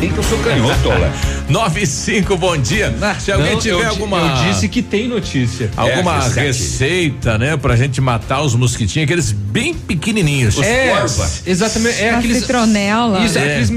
Bem 0.00 0.10
que 0.10 0.16
eu 0.18 0.22
sou 0.24 0.38
canhoto, 0.38 0.88
Olé. 0.88 1.12
95, 1.50 2.34
bom 2.38 2.56
dia. 2.56 2.94
Se 3.18 3.30
alguém 3.32 3.52
Não, 3.52 3.60
tiver 3.60 3.74
eu 3.84 3.88
alguma. 3.90 4.18
Eu 4.18 4.50
disse 4.52 4.66
que 4.66 4.80
tem 4.80 5.06
notícia. 5.06 5.70
Alguma 5.76 6.24
É, 6.24 6.28
receita. 6.46 7.36
né, 7.36 7.54
pra 7.58 7.76
gente 7.76 8.00
matar 8.00 8.40
os 8.40 8.54
mosquitinhos, 8.54 9.04
aqueles 9.04 9.30
bem 9.30 9.74
pequenininhos. 9.74 10.58
É, 10.62 11.04
exatamente. 11.46 12.00
É 12.00 12.10
A 12.14 12.18
aqueles. 12.18 12.38
citronela. 12.38 13.20
Isso, 13.24 13.36
é. 13.38 13.42
É. 13.42 13.50
aqueles 13.60 13.70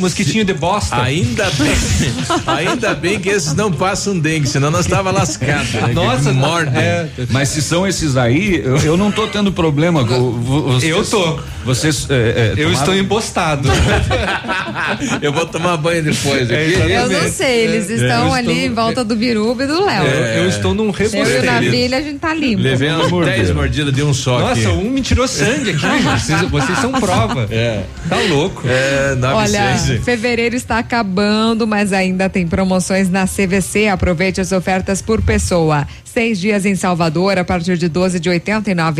mosquitinhos 0.00 0.44
de 0.46 0.54
bosta. 0.54 1.00
Ainda 1.00 1.48
bem, 1.50 1.72
ainda 2.48 2.94
bem 2.94 3.20
que 3.20 3.28
esses 3.28 3.54
não 3.54 3.70
passam 3.70 4.18
dengue, 4.18 4.48
senão 4.48 4.72
nós 4.72 4.86
tava 4.86 5.12
lascado. 5.12 5.68
Né? 5.86 5.92
Nossa, 5.94 6.30
que 6.30 6.36
mordem. 6.36 6.82
é. 6.82 7.08
Mas 7.30 7.48
se 7.50 7.62
são 7.62 7.86
esses 7.86 8.16
aí, 8.16 8.60
eu, 8.64 8.76
eu 8.78 8.96
não 8.96 9.12
tô 9.12 9.28
tendo 9.28 9.52
problema. 9.52 10.02
vocês- 10.02 10.90
Eu 10.90 11.04
tô. 11.04 11.38
Vocês. 11.64 12.06
é, 12.10 12.14
é, 12.14 12.52
Eu 12.52 12.56
tomaram- 12.56 12.72
estou 12.72 12.96
embostado. 12.96 13.68
Eu 15.22 15.32
vou 15.32 15.46
tomar 15.46 15.59
banho 15.76 16.02
depois 16.02 16.50
É, 16.50 16.54
aqui. 16.66 16.92
Eu 16.92 17.08
não 17.08 17.28
sei, 17.28 17.64
eles 17.66 17.90
É, 17.90 17.94
estão 17.94 18.32
ali 18.34 18.48
estou- 18.50 18.64
em 18.66 18.74
volta 18.74 19.04
do 19.04 19.14
Biruba 19.16 19.64
e 19.64 19.66
do 19.66 19.84
Léo. 19.84 20.04
Eu, 20.04 20.42
eu 20.42 20.48
estou 20.48 20.74
num 20.74 20.86
Eu 20.86 20.90
e 20.90 20.92
rebosteio. 20.96 21.44
Navilha, 21.44 21.98
a 21.98 22.02
gente 22.02 22.18
tá 22.18 22.34
limpo. 22.34 22.62
Levei 22.62 22.90
umas 22.90 23.26
10 23.26 23.50
mordidas 23.52 23.92
de 23.94 24.02
um 24.02 24.12
só 24.14 24.38
aqui. 24.50 24.62
Nossa, 24.64 24.76
um 24.78 24.90
me 24.90 25.00
tirou 25.00 25.26
sangue 25.28 25.70
aqui. 25.70 25.80
Vocês, 26.02 26.40
vocês 26.50 26.78
são 26.78 26.92
prova. 26.92 27.46
É. 27.50 27.82
Tá 28.08 28.16
louco. 28.28 28.62
É, 28.66 29.14
9 29.16 29.34
Olha, 29.34 29.78
6. 29.78 30.04
fevereiro 30.04 30.56
está 30.56 30.78
acabando, 30.78 31.66
mas 31.66 31.92
ainda 31.92 32.28
tem 32.28 32.46
promoções 32.46 33.08
na 33.10 33.26
CVC. 33.26 33.88
Aproveite 33.88 34.40
as 34.40 34.52
ofertas 34.52 35.00
por 35.02 35.20
pessoa. 35.22 35.86
Seis 36.12 36.40
dias 36.40 36.66
em 36.66 36.74
Salvador 36.74 37.38
a 37.38 37.44
partir 37.44 37.78
de 37.78 37.88
12 37.88 38.18
de 38.18 38.28
R$ 38.28 38.42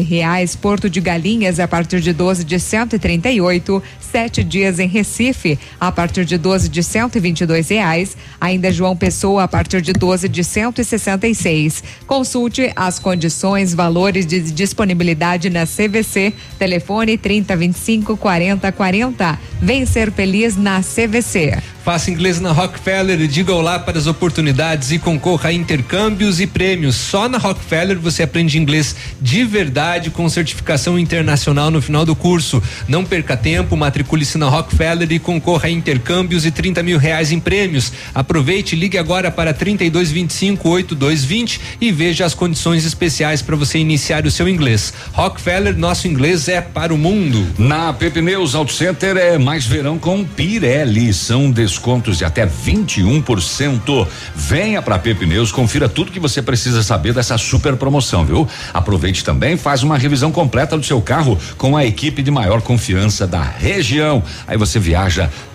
reais. 0.00 0.54
Porto 0.54 0.88
de 0.88 1.00
Galinhas 1.00 1.58
a 1.58 1.66
partir 1.66 2.00
de 2.00 2.12
12 2.12 2.44
de 2.44 2.60
138. 2.60 3.82
Sete 3.98 4.44
dias 4.44 4.78
em 4.78 4.86
Recife 4.86 5.58
a 5.80 5.90
partir 5.90 6.24
de 6.24 6.38
12 6.38 6.68
de 6.68 6.84
122 6.84 7.68
reais. 7.68 8.16
Ainda 8.40 8.70
João 8.70 8.96
Pessoa 8.96 9.42
a 9.42 9.48
partir 9.48 9.82
de 9.82 9.92
12 9.92 10.28
de 10.28 10.44
166. 10.44 11.82
Consulte 12.06 12.70
as 12.76 13.00
condições, 13.00 13.74
valores 13.74 14.24
de 14.24 14.40
disponibilidade 14.52 15.50
na 15.50 15.66
CVC. 15.66 16.32
Telefone 16.60 17.18
30 17.18 17.56
25 17.56 18.16
40 18.16 18.70
40. 18.70 19.38
Vem 19.60 19.84
ser 19.84 20.12
feliz 20.12 20.56
na 20.56 20.80
CVC. 20.80 21.58
Faça 21.84 22.10
inglês 22.10 22.40
na 22.40 22.52
Rockefeller 22.52 23.20
e 23.20 23.26
diga 23.26 23.52
olá 23.52 23.78
para 23.78 23.98
as 23.98 24.06
oportunidades 24.06 24.92
e 24.92 24.98
concorra 24.98 25.48
a 25.48 25.52
intercâmbios 25.52 26.38
e 26.38 26.46
prêmios. 26.46 26.99
Só 27.00 27.28
na 27.28 27.38
Rockefeller 27.38 27.98
você 27.98 28.22
aprende 28.22 28.58
inglês 28.58 28.94
de 29.20 29.42
verdade 29.44 30.10
com 30.10 30.28
certificação 30.28 30.98
internacional 30.98 31.70
no 31.70 31.80
final 31.80 32.04
do 32.04 32.14
curso. 32.14 32.62
Não 32.86 33.04
perca 33.04 33.36
tempo, 33.36 33.76
matricule-se 33.76 34.38
na 34.38 34.48
Rockefeller 34.48 35.10
e 35.10 35.18
concorra 35.18 35.66
a 35.68 35.70
intercâmbios 35.70 36.44
e 36.44 36.50
30 36.50 36.82
mil 36.82 36.98
reais 36.98 37.32
em 37.32 37.40
prêmios. 37.40 37.92
Aproveite, 38.14 38.76
ligue 38.76 38.98
agora 38.98 39.30
para 39.30 39.52
3225 39.52 40.68
8220 40.68 41.60
e 41.80 41.90
veja 41.90 42.24
as 42.24 42.34
condições 42.34 42.84
especiais 42.84 43.42
para 43.42 43.56
você 43.56 43.78
iniciar 43.78 44.26
o 44.26 44.30
seu 44.30 44.48
inglês. 44.48 44.92
Rockefeller, 45.12 45.76
nosso 45.76 46.06
inglês 46.06 46.48
é 46.48 46.60
para 46.60 46.94
o 46.94 46.98
mundo. 46.98 47.46
Na 47.58 47.92
Pepineus 47.92 48.54
Auto 48.54 48.72
Center 48.72 49.16
é 49.16 49.38
mais 49.38 49.64
verão 49.64 49.98
com 49.98 50.24
Pirelli. 50.24 51.12
São 51.12 51.50
descontos 51.50 52.18
de 52.18 52.24
até 52.24 52.46
21%. 52.46 54.06
Venha 54.34 54.82
para 54.82 54.98
Pepineus, 54.98 55.50
confira 55.50 55.88
tudo 55.88 56.12
que 56.12 56.20
você 56.20 56.42
precisa 56.42 56.82
saber 56.90 57.14
dessa 57.14 57.38
super 57.38 57.76
promoção, 57.76 58.24
viu? 58.24 58.48
Aproveite 58.74 59.24
também, 59.24 59.56
faz 59.56 59.84
uma 59.84 59.96
revisão 59.96 60.32
completa 60.32 60.76
do 60.76 60.84
seu 60.84 61.00
carro 61.00 61.38
com 61.56 61.76
a 61.76 61.86
equipe 61.86 62.20
de 62.20 62.32
maior 62.32 62.60
confiança 62.60 63.28
da 63.28 63.40
região. 63.40 64.20
Aí 64.44 64.56
você 64.56 64.80
viaja 64.80 65.30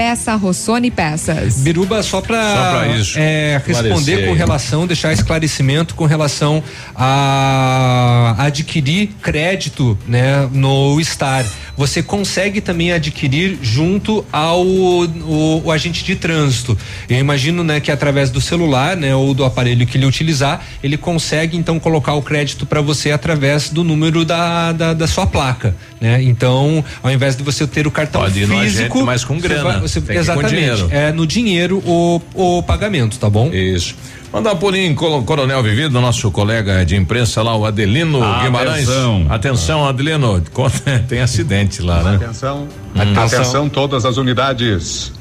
Peça 0.00 0.34
Rossoni 0.34 0.90
Peças. 0.90 1.56
Biruba, 1.56 2.02
só 2.02 2.22
para 2.22 2.86
é, 3.16 3.60
responder 3.66 4.26
com 4.26 4.32
relação, 4.32 4.86
deixar 4.86 5.12
esclarecimento 5.12 5.94
com 5.94 6.06
relação 6.06 6.62
a 6.96 8.34
adquirir 8.38 9.10
crédito, 9.20 9.98
né, 10.08 10.48
no 10.54 10.98
Star. 11.04 11.44
Você 11.76 12.02
consegue 12.02 12.62
também 12.62 12.92
adquirir 12.92 13.58
junto 13.60 14.24
ao 14.32 14.66
o, 14.66 15.62
o 15.64 15.70
agente 15.70 16.02
de 16.02 16.16
trânsito. 16.16 16.78
Eu 17.06 17.18
imagino, 17.18 17.62
né, 17.62 17.78
que 17.78 17.90
através 17.92 18.30
do 18.30 18.40
celular, 18.40 18.96
né, 18.96 19.14
ou 19.14 19.34
do 19.34 19.44
aparelho 19.44 19.86
que 19.86 19.98
ele 19.98 20.06
utilizar, 20.06 20.62
ele 20.82 20.96
consegue 20.96 21.58
então 21.58 21.78
colocar 21.78 22.14
o 22.14 22.22
crédito 22.22 22.64
para 22.64 22.80
você 22.80 23.10
através 23.12 23.68
do 23.68 23.84
número 23.84 24.24
da, 24.24 24.72
da, 24.72 24.94
da 24.94 25.06
sua 25.06 25.26
placa, 25.26 25.76
né? 26.00 26.22
Então, 26.22 26.82
ao 27.02 27.10
invés 27.10 27.36
de 27.36 27.42
você 27.42 27.66
ter 27.66 27.86
o 27.86 27.90
cartão 27.90 28.22
Pode 28.22 28.40
ir 28.40 28.46
no 28.46 28.58
físico, 28.60 28.94
agente, 28.94 29.04
mas 29.04 29.24
com 29.24 29.38
você 29.38 29.48
grana. 29.48 29.62
vai- 29.64 29.89
você- 29.90 30.00
Tem 30.00 30.16
exatamente. 30.16 30.54
dinheiro. 30.54 30.88
É 30.90 31.12
no 31.12 31.26
dinheiro 31.26 31.82
o, 31.84 32.20
o 32.34 32.62
pagamento, 32.62 33.18
tá 33.18 33.28
bom? 33.28 33.50
Isso. 33.52 33.94
Mandar 34.32 34.52
um 34.52 34.56
pulinho 34.56 34.94
Coronel 34.94 35.60
Vivido, 35.62 36.00
nosso 36.00 36.30
colega 36.30 36.84
de 36.86 36.94
imprensa 36.94 37.42
lá, 37.42 37.56
o 37.56 37.66
Adelino 37.66 38.20
Guimarães. 38.42 38.88
Atenção. 38.88 39.26
Atenção, 39.28 39.88
Adelino. 39.88 40.40
Tem 41.08 41.20
acidente 41.20 41.82
lá, 41.82 42.02
né? 42.02 42.14
Atenção, 42.16 42.68
Hum. 42.94 43.20
atenção 43.20 43.68
todas 43.68 44.04
as 44.04 44.16
unidades. 44.16 45.12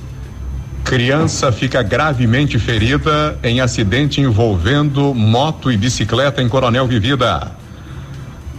Criança 0.83 1.51
fica 1.51 1.83
gravemente 1.83 2.57
ferida 2.57 3.37
em 3.43 3.61
acidente 3.61 4.21
envolvendo 4.21 5.13
moto 5.13 5.71
e 5.71 5.77
bicicleta 5.77 6.41
em 6.41 6.49
Coronel 6.49 6.87
Vivida. 6.87 7.51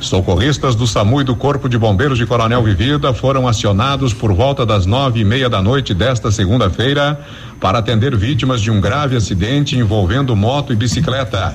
Socorristas 0.01 0.75
do 0.75 0.87
SAMU 0.87 1.21
e 1.21 1.25
do 1.25 1.37
Corpo 1.37 1.69
de 1.69 1.77
Bombeiros 1.77 2.17
de 2.17 2.25
Coronel 2.25 2.63
Vivida 2.63 3.13
foram 3.13 3.47
acionados 3.47 4.15
por 4.15 4.33
volta 4.33 4.65
das 4.65 4.87
nove 4.87 5.21
e 5.21 5.25
meia 5.25 5.49
da 5.49 5.61
noite 5.61 5.93
desta 5.93 6.31
segunda-feira 6.31 7.21
para 7.61 7.79
atender 7.79 8.17
vítimas 8.17 8.63
de 8.63 8.71
um 8.71 8.81
grave 8.81 9.15
acidente 9.15 9.77
envolvendo 9.77 10.35
moto 10.35 10.73
e 10.73 10.77
bicicleta. 10.77 11.55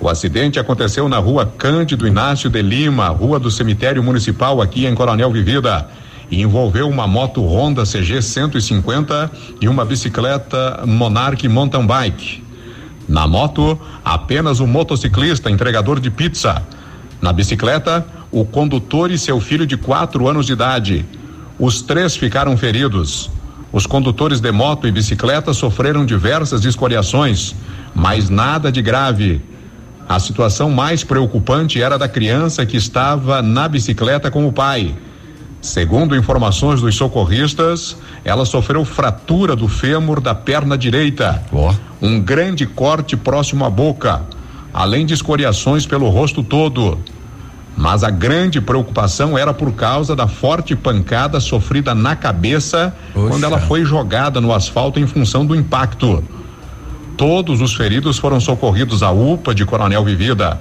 O 0.00 0.08
acidente 0.08 0.58
aconteceu 0.58 1.08
na 1.08 1.18
rua 1.18 1.46
Cândido 1.46 2.04
Inácio 2.04 2.50
de 2.50 2.60
Lima, 2.60 3.06
rua 3.08 3.38
do 3.38 3.48
cemitério 3.48 4.02
municipal 4.02 4.60
aqui 4.60 4.84
em 4.84 4.94
Coronel 4.96 5.30
Vivida. 5.30 5.88
E 6.28 6.42
envolveu 6.42 6.88
uma 6.88 7.06
moto 7.06 7.46
Honda 7.46 7.84
CG 7.84 8.20
150 8.20 9.30
e 9.60 9.68
uma 9.68 9.84
bicicleta 9.84 10.82
Monarch 10.84 11.46
Mountain 11.46 11.86
Bike. 11.86 12.42
Na 13.08 13.28
moto, 13.28 13.78
apenas 14.04 14.58
o 14.58 14.66
motociclista 14.66 15.48
entregador 15.48 16.00
de 16.00 16.10
pizza. 16.10 16.60
Na 17.22 17.32
bicicleta, 17.32 18.04
o 18.32 18.44
condutor 18.44 19.12
e 19.12 19.16
seu 19.16 19.38
filho 19.40 19.64
de 19.64 19.76
quatro 19.76 20.26
anos 20.26 20.44
de 20.44 20.54
idade. 20.54 21.06
Os 21.56 21.80
três 21.80 22.16
ficaram 22.16 22.56
feridos. 22.56 23.30
Os 23.72 23.86
condutores 23.86 24.40
de 24.40 24.50
moto 24.50 24.88
e 24.88 24.90
bicicleta 24.90 25.54
sofreram 25.54 26.04
diversas 26.04 26.64
escoriações, 26.64 27.54
mas 27.94 28.28
nada 28.28 28.72
de 28.72 28.82
grave. 28.82 29.40
A 30.08 30.18
situação 30.18 30.68
mais 30.68 31.04
preocupante 31.04 31.80
era 31.80 31.96
da 31.96 32.08
criança 32.08 32.66
que 32.66 32.76
estava 32.76 33.40
na 33.40 33.68
bicicleta 33.68 34.28
com 34.28 34.44
o 34.48 34.52
pai. 34.52 34.92
Segundo 35.60 36.16
informações 36.16 36.80
dos 36.80 36.96
socorristas, 36.96 37.96
ela 38.24 38.44
sofreu 38.44 38.84
fratura 38.84 39.54
do 39.54 39.68
fêmur 39.68 40.20
da 40.20 40.34
perna 40.34 40.76
direita, 40.76 41.40
um 42.02 42.20
grande 42.20 42.66
corte 42.66 43.16
próximo 43.16 43.64
à 43.64 43.70
boca, 43.70 44.22
além 44.74 45.06
de 45.06 45.14
escoriações 45.14 45.86
pelo 45.86 46.08
rosto 46.08 46.42
todo. 46.42 46.98
Mas 47.76 48.04
a 48.04 48.10
grande 48.10 48.60
preocupação 48.60 49.36
era 49.36 49.52
por 49.54 49.72
causa 49.72 50.14
da 50.14 50.28
forte 50.28 50.76
pancada 50.76 51.40
sofrida 51.40 51.94
na 51.94 52.14
cabeça 52.14 52.94
quando 53.12 53.44
ela 53.44 53.58
foi 53.58 53.84
jogada 53.84 54.40
no 54.40 54.52
asfalto 54.52 55.00
em 55.00 55.06
função 55.06 55.44
do 55.44 55.56
impacto. 55.56 56.22
Todos 57.16 57.60
os 57.60 57.74
feridos 57.74 58.18
foram 58.18 58.40
socorridos 58.40 59.02
à 59.02 59.10
UPA 59.10 59.54
de 59.54 59.64
Coronel 59.64 60.04
Vivida. 60.04 60.60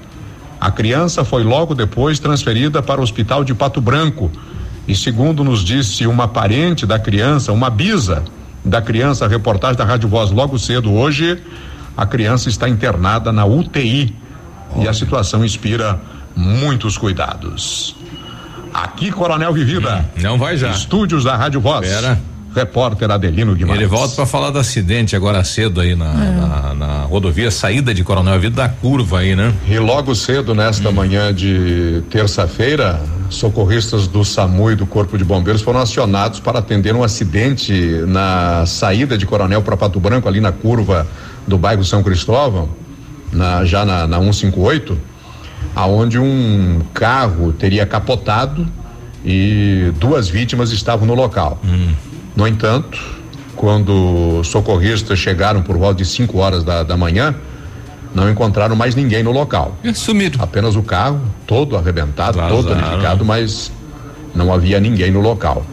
A 0.59 0.69
criança 0.69 1.23
foi 1.23 1.43
logo 1.43 1.73
depois 1.73 2.19
transferida 2.19 2.81
para 2.81 3.01
o 3.01 3.03
hospital 3.03 3.43
de 3.43 3.53
Pato 3.53 3.81
Branco. 3.81 4.31
E 4.87 4.95
segundo 4.95 5.43
nos 5.43 5.63
disse 5.63 6.05
uma 6.07 6.27
parente 6.27 6.85
da 6.85 6.99
criança, 6.99 7.51
uma 7.51 7.69
bisa 7.69 8.23
da 8.63 8.81
criança, 8.81 9.27
reportagem 9.27 9.77
da 9.77 9.85
Rádio 9.85 10.07
Voz 10.07 10.31
logo 10.31 10.57
cedo 10.59 10.93
hoje, 10.93 11.41
a 11.97 12.05
criança 12.05 12.47
está 12.47 12.69
internada 12.69 13.31
na 13.31 13.45
UTI. 13.45 14.15
E 14.77 14.87
a 14.87 14.93
situação 14.93 15.43
inspira 15.43 15.99
muitos 16.35 16.97
cuidados. 16.97 17.95
Aqui, 18.73 19.11
Coronel 19.11 19.51
Vivida. 19.53 20.09
não 20.21 20.37
vai 20.37 20.55
já. 20.57 20.69
Estúdios 20.69 21.23
da 21.23 21.35
Rádio 21.35 21.59
Voz. 21.59 21.87
Pera. 21.87 22.19
Repórter 22.53 23.09
Adelino 23.09 23.55
Guimarães. 23.55 23.79
Ele 23.81 23.87
volta 23.89 24.13
para 24.13 24.25
falar 24.25 24.49
do 24.49 24.59
acidente 24.59 25.15
agora 25.15 25.41
cedo 25.41 25.79
aí 25.79 25.95
na, 25.95 26.13
na, 26.13 26.73
na 26.73 27.01
rodovia, 27.03 27.49
saída 27.49 27.93
de 27.93 28.03
Coronel 28.03 28.37
Vido 28.41 28.57
da 28.57 28.67
curva 28.67 29.19
aí, 29.19 29.37
né? 29.37 29.53
E 29.69 29.79
logo 29.79 30.13
cedo, 30.13 30.53
nesta 30.53 30.91
manhã 30.91 31.33
de 31.33 32.03
terça-feira, 32.09 32.99
socorristas 33.29 34.05
do 34.05 34.25
SAMU 34.25 34.69
e 34.71 34.75
do 34.75 34.85
Corpo 34.85 35.17
de 35.17 35.23
Bombeiros 35.23 35.61
foram 35.61 35.79
acionados 35.79 36.41
para 36.41 36.59
atender 36.59 36.93
um 36.93 37.03
acidente 37.03 37.71
na 38.05 38.65
saída 38.65 39.17
de 39.17 39.25
Coronel 39.25 39.61
para 39.61 39.77
Pato 39.77 39.97
Branco, 40.01 40.27
ali 40.27 40.41
na 40.41 40.51
curva 40.51 41.07
do 41.47 41.57
bairro 41.57 41.85
São 41.85 42.03
Cristóvão, 42.03 42.67
na- 43.31 43.63
já 43.63 43.85
na, 43.85 44.05
na 44.05 44.19
158, 44.19 44.97
aonde 45.75 46.19
um 46.19 46.81
carro 46.93 47.51
teria 47.53 47.85
capotado 47.85 48.67
e 49.23 49.91
duas 49.99 50.29
vítimas 50.29 50.71
estavam 50.71 51.05
no 51.05 51.13
local. 51.13 51.59
No 52.35 52.47
entanto, 52.47 52.99
quando 53.55 54.43
socorristas 54.43 55.19
chegaram 55.19 55.61
por 55.61 55.77
volta 55.77 55.95
de 55.95 56.05
5 56.05 56.37
horas 56.37 56.63
da, 56.63 56.83
da 56.83 56.97
manhã, 56.97 57.35
não 58.13 58.29
encontraram 58.29 58.75
mais 58.75 58.95
ninguém 58.95 59.23
no 59.23 59.31
local. 59.31 59.77
Sumido. 59.93 60.39
Apenas 60.41 60.75
o 60.75 60.83
carro, 60.83 61.21
todo 61.47 61.77
arrebentado, 61.77 62.37
todo 62.49 62.63
Vazaram. 62.63 62.81
danificado, 62.81 63.25
mas 63.25 63.71
não 64.35 64.53
havia 64.53 64.79
ninguém 64.79 65.11
no 65.11 65.21
local. 65.21 65.65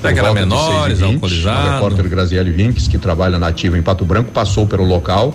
Será 0.00 0.12
que 0.12 0.18
era 0.18 0.32
menores, 0.32 1.00
6h20, 1.00 1.12
alcoolizado? 1.14 1.68
A 1.68 1.74
repórter 1.74 2.08
Graziele 2.08 2.50
Vinques, 2.52 2.86
que 2.86 2.98
trabalha 2.98 3.38
na 3.38 3.48
ativa 3.48 3.76
em 3.76 3.82
Pato 3.82 4.04
Branco, 4.04 4.30
passou 4.30 4.66
pelo 4.66 4.84
local 4.84 5.34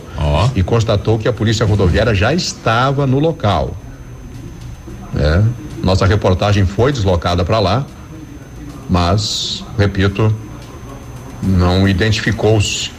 e 0.55 0.63
constatou 0.63 1.19
que 1.19 1.27
a 1.27 1.33
polícia 1.33 1.65
rodoviária 1.65 2.15
já 2.15 2.33
estava 2.33 3.05
no 3.05 3.19
local. 3.19 3.75
Né? 5.14 5.45
Nossa 5.84 6.06
reportagem 6.06 6.65
foi 6.65 6.91
deslocada 6.91 7.44
para 7.44 7.60
lá, 7.60 7.85
mas, 8.90 9.64
repito, 9.77 10.34
não 11.41 11.88
identificou-se 11.88 12.91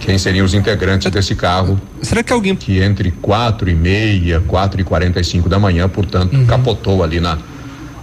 quem 0.00 0.18
seriam 0.18 0.44
os 0.44 0.54
integrantes 0.54 1.10
desse 1.10 1.34
carro. 1.34 1.80
Será 2.02 2.22
que 2.22 2.32
alguém. 2.32 2.54
Que 2.54 2.80
entre 2.82 3.10
4 3.10 3.70
e 3.70 3.74
meia, 3.74 4.40
4 4.40 4.80
e 4.80 4.84
45 4.84 5.48
da 5.48 5.58
manhã, 5.58 5.88
portanto, 5.88 6.34
uhum. 6.34 6.46
capotou 6.46 7.02
ali 7.02 7.20
na, 7.20 7.38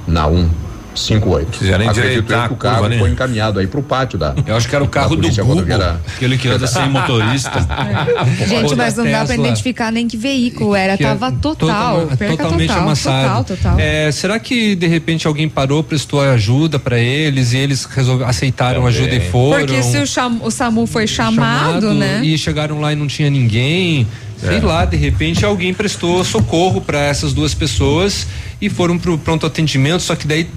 na 0.07 0.27
1. 0.27 0.49
58. 0.95 1.57
Fizeram 1.57 1.85
endireitar 1.85 2.47
que 2.47 2.53
o 2.53 2.57
carro 2.57 2.88
foi 2.97 3.09
encaminhado 3.09 3.59
aí 3.59 3.68
pro 3.68 3.81
pátio 3.81 4.18
da. 4.18 4.35
Eu 4.45 4.55
acho 4.55 4.68
que 4.68 4.76
era 4.76 4.84
o 4.84 4.88
carro 4.88 5.15
do 5.15 5.30
Google, 5.30 5.65
aquele 6.15 6.38
que 6.38 6.47
anda 6.47 6.68
sem 6.68 6.89
motorista. 6.89 7.59
É. 8.41 8.45
Gente, 8.47 8.76
mas 8.76 8.95
não 8.95 9.09
dá 9.09 9.26
para 9.26 9.35
identificar 9.35 9.91
nem 9.91 10.07
que 10.07 10.18
veículo 10.18 10.76
era, 10.76 10.97
que 10.97 11.03
é 11.03 11.07
tava 11.07 11.31
total, 11.31 12.07
total 12.07 12.30
totalmente 12.30 12.68
total, 12.68 12.84
amassado. 12.84 13.45
Total, 13.45 13.57
total. 13.57 13.80
É, 13.80 14.11
será 14.11 14.39
que 14.39 14.76
de 14.76 14.88
repente 14.88 15.27
alguém 15.27 15.47
parou, 15.47 15.84
prestou 15.84 16.22
ajuda 16.22 16.80
para 16.80 16.99
eles 16.99 17.53
e 17.53 17.57
eles 17.57 17.85
resolver, 17.85 18.26
aceitaram 18.26 18.81
Também. 18.81 18.95
ajuda 18.95 19.15
e 19.15 19.22
foram? 19.30 19.65
Porque 19.65 19.84
se 19.84 19.97
o, 19.97 20.07
cham, 20.07 20.39
o 20.43 20.51
SAMU 20.51 20.85
foi 20.85 21.07
chamado, 21.07 21.81
chamado, 21.81 21.93
né? 21.93 22.22
E 22.23 22.38
chegaram 22.38 22.80
lá 22.80 22.93
e 22.93 22.95
não 22.95 23.07
tinha 23.07 23.30
ninguém. 23.30 24.07
Sei 24.38 24.57
é. 24.57 24.61
lá, 24.61 24.85
de 24.85 24.97
repente 24.97 25.45
alguém 25.45 25.72
prestou 25.72 26.23
socorro 26.23 26.81
para 26.81 26.99
essas 26.99 27.31
duas 27.31 27.53
pessoas 27.53 28.26
e 28.59 28.69
foram 28.69 28.97
pro 28.97 29.18
pronto 29.18 29.45
atendimento, 29.45 30.01
só 30.01 30.15
que 30.15 30.27
daí 30.27 30.47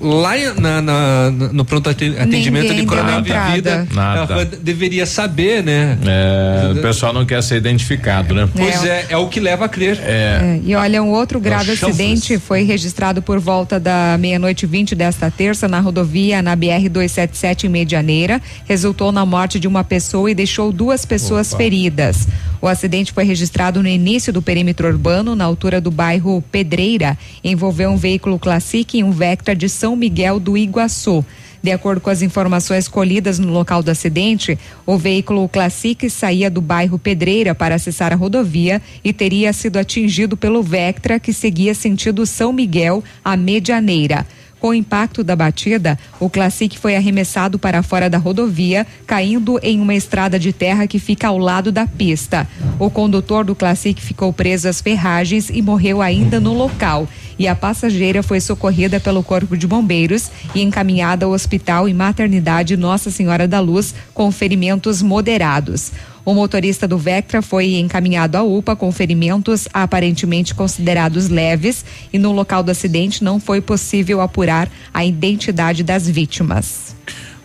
lá 0.00 0.32
na, 0.58 0.82
na- 0.82 1.30
no 1.30 1.64
pronto 1.64 1.88
atendimento 1.90 2.26
Ninguém 2.68 2.76
de 2.80 2.86
Coronel 2.86 3.22
ela 3.28 4.44
deveria 4.44 5.06
saber, 5.06 5.62
né? 5.62 5.98
É, 6.06 6.72
o 6.72 6.82
pessoal 6.82 7.12
não 7.12 7.24
quer 7.24 7.42
ser 7.42 7.56
identificado, 7.56 8.34
né? 8.34 8.48
Pois 8.54 8.84
é, 8.84 9.06
é 9.10 9.16
o 9.16 9.28
que 9.28 9.40
leva 9.40 9.64
a 9.64 9.68
crer. 9.68 9.98
É, 10.02 10.60
e 10.64 10.74
olha, 10.74 11.02
um 11.02 11.10
outro 11.10 11.40
grave 11.40 11.72
acidente 11.72 12.38
foi 12.38 12.62
registrado 12.62 13.22
por 13.22 13.38
volta 13.38 13.78
da 13.80 14.16
meia-noite 14.18 14.64
e 14.64 14.68
20 14.68 14.94
desta 14.94 15.30
terça 15.30 15.68
na 15.68 15.80
rodovia 15.80 16.42
na 16.42 16.56
BR-277 16.56 17.64
em 17.64 17.68
Medianeira. 17.68 18.40
Resultou 18.66 19.12
na 19.12 19.24
morte 19.24 19.58
de 19.58 19.66
uma 19.68 19.84
pessoa 19.84 20.30
e 20.30 20.34
deixou 20.34 20.72
duas 20.72 21.04
pessoas 21.04 21.48
Opa. 21.52 21.58
feridas. 21.62 22.28
O 22.60 22.66
acidente 22.66 23.12
foi 23.12 23.24
registrado 23.24 23.82
no 23.82 23.88
início 23.88 24.32
do 24.32 24.42
perímetro 24.42 24.88
urbano, 24.88 25.36
na 25.36 25.44
altura 25.44 25.80
do 25.80 25.90
bairro 25.90 26.42
Pedreira. 26.50 27.16
Envolveu 27.42 27.90
um 27.90 27.96
veículo 27.96 28.38
Classic 28.38 28.98
e 28.98 29.04
um 29.04 29.12
Vectra 29.12 29.54
de 29.54 29.68
São 29.68 29.94
Miguel 29.94 30.40
do 30.40 30.56
Iguaçu. 30.56 31.24
De 31.62 31.72
acordo 31.72 32.00
com 32.00 32.10
as 32.10 32.22
informações 32.22 32.86
colhidas 32.86 33.38
no 33.38 33.52
local 33.52 33.82
do 33.82 33.90
acidente, 33.90 34.58
o 34.86 34.96
veículo 34.96 35.48
Classic 35.48 36.08
saía 36.08 36.50
do 36.50 36.60
bairro 36.60 36.98
Pedreira 36.98 37.54
para 37.54 37.74
acessar 37.74 38.12
a 38.12 38.16
rodovia 38.16 38.80
e 39.02 39.12
teria 39.12 39.52
sido 39.52 39.76
atingido 39.76 40.36
pelo 40.36 40.62
Vectra 40.62 41.18
que 41.18 41.32
seguia 41.32 41.74
sentido 41.74 42.26
São 42.26 42.52
Miguel 42.52 43.02
a 43.24 43.36
Medianeira. 43.36 44.24
Com 44.60 44.68
o 44.68 44.74
impacto 44.74 45.22
da 45.22 45.36
batida, 45.36 45.98
o 46.18 46.28
Classic 46.28 46.76
foi 46.78 46.96
arremessado 46.96 47.58
para 47.58 47.82
fora 47.82 48.10
da 48.10 48.18
rodovia, 48.18 48.86
caindo 49.06 49.58
em 49.62 49.80
uma 49.80 49.94
estrada 49.94 50.38
de 50.38 50.52
terra 50.52 50.86
que 50.86 50.98
fica 50.98 51.28
ao 51.28 51.38
lado 51.38 51.70
da 51.70 51.86
pista. 51.86 52.46
O 52.78 52.90
condutor 52.90 53.44
do 53.44 53.54
Classic 53.54 54.00
ficou 54.00 54.32
preso 54.32 54.68
às 54.68 54.80
ferragens 54.80 55.48
e 55.48 55.62
morreu 55.62 56.02
ainda 56.02 56.40
no 56.40 56.52
local. 56.52 57.08
E 57.38 57.46
a 57.46 57.54
passageira 57.54 58.20
foi 58.20 58.40
socorrida 58.40 58.98
pelo 58.98 59.22
Corpo 59.22 59.56
de 59.56 59.64
Bombeiros 59.64 60.28
e 60.54 60.60
encaminhada 60.60 61.24
ao 61.24 61.32
Hospital 61.32 61.88
e 61.88 61.94
Maternidade 61.94 62.76
Nossa 62.76 63.12
Senhora 63.12 63.46
da 63.46 63.60
Luz 63.60 63.94
com 64.12 64.32
ferimentos 64.32 65.00
moderados. 65.00 65.92
O 66.28 66.34
motorista 66.34 66.86
do 66.86 66.98
Vectra 66.98 67.40
foi 67.40 67.76
encaminhado 67.76 68.36
à 68.36 68.42
UPA 68.42 68.76
com 68.76 68.92
ferimentos 68.92 69.66
aparentemente 69.72 70.54
considerados 70.54 71.30
leves 71.30 71.82
e 72.12 72.18
no 72.18 72.32
local 72.32 72.62
do 72.62 72.70
acidente 72.70 73.24
não 73.24 73.40
foi 73.40 73.62
possível 73.62 74.20
apurar 74.20 74.68
a 74.92 75.06
identidade 75.06 75.82
das 75.82 76.06
vítimas. 76.06 76.94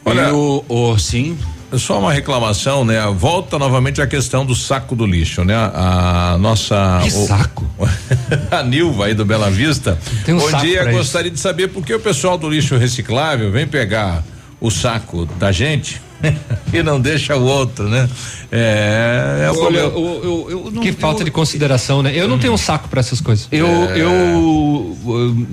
Olha, 0.03 0.35
o, 0.35 0.65
o 0.67 0.99
sim. 0.99 1.37
Só 1.77 1.97
uma 1.97 2.11
reclamação, 2.11 2.83
né? 2.83 2.99
Volta 3.17 3.57
novamente 3.57 4.01
a 4.01 4.05
questão 4.05 4.45
do 4.45 4.53
saco 4.53 4.97
do 4.97 5.05
lixo, 5.05 5.45
né? 5.45 5.55
A 5.55 6.35
nossa. 6.37 6.99
Que 7.03 7.07
o- 7.07 7.25
saco? 7.25 7.65
a 8.51 8.63
Nilva 8.63 9.05
aí 9.05 9.13
do 9.13 9.23
Bela 9.23 9.49
Vista. 9.49 9.97
Tem 10.25 10.35
um 10.35 10.39
Bom 10.39 10.49
saco 10.49 10.65
dia, 10.65 10.81
pra 10.81 10.91
isso. 10.91 10.99
gostaria 10.99 11.31
de 11.31 11.39
saber 11.39 11.69
por 11.69 11.85
que 11.85 11.93
o 11.93 12.01
pessoal 12.01 12.37
do 12.37 12.49
lixo 12.49 12.75
reciclável 12.75 13.49
vem 13.49 13.65
pegar 13.65 14.25
o 14.59 14.69
saco 14.69 15.25
da 15.39 15.53
gente 15.53 16.01
e 16.73 16.81
não 16.83 16.99
deixa 16.99 17.35
o 17.35 17.43
outro, 17.43 17.87
né? 17.89 18.09
É, 18.51 19.45
é 19.45 19.51
o 19.51 19.59
Olha, 19.63 19.89
problema. 19.89 19.89
eu- 20.23 20.47
eu- 20.49 20.71
eu 20.75 20.81
que 20.81 20.91
falta 20.93 21.23
de 21.23 21.31
consideração, 21.31 22.01
né? 22.03 22.11
Eu 22.15 22.27
não 22.27 22.37
tenho 22.39 22.57
saco 22.57 22.87
pra 22.87 22.99
essas 22.99 23.19
coisas. 23.21 23.47
Eu, 23.51 23.67
É. 23.67 23.97
eu, 23.97 24.97
eu 25.05 25.47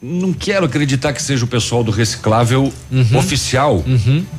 não 0.00 0.32
quero 0.32 0.66
acreditar 0.66 1.12
que 1.12 1.20
seja 1.22 1.44
o 1.44 1.48
pessoal 1.48 1.82
do 1.82 1.90
reciclável 1.90 2.72
Uhum. 2.90 3.18
oficial, 3.18 3.84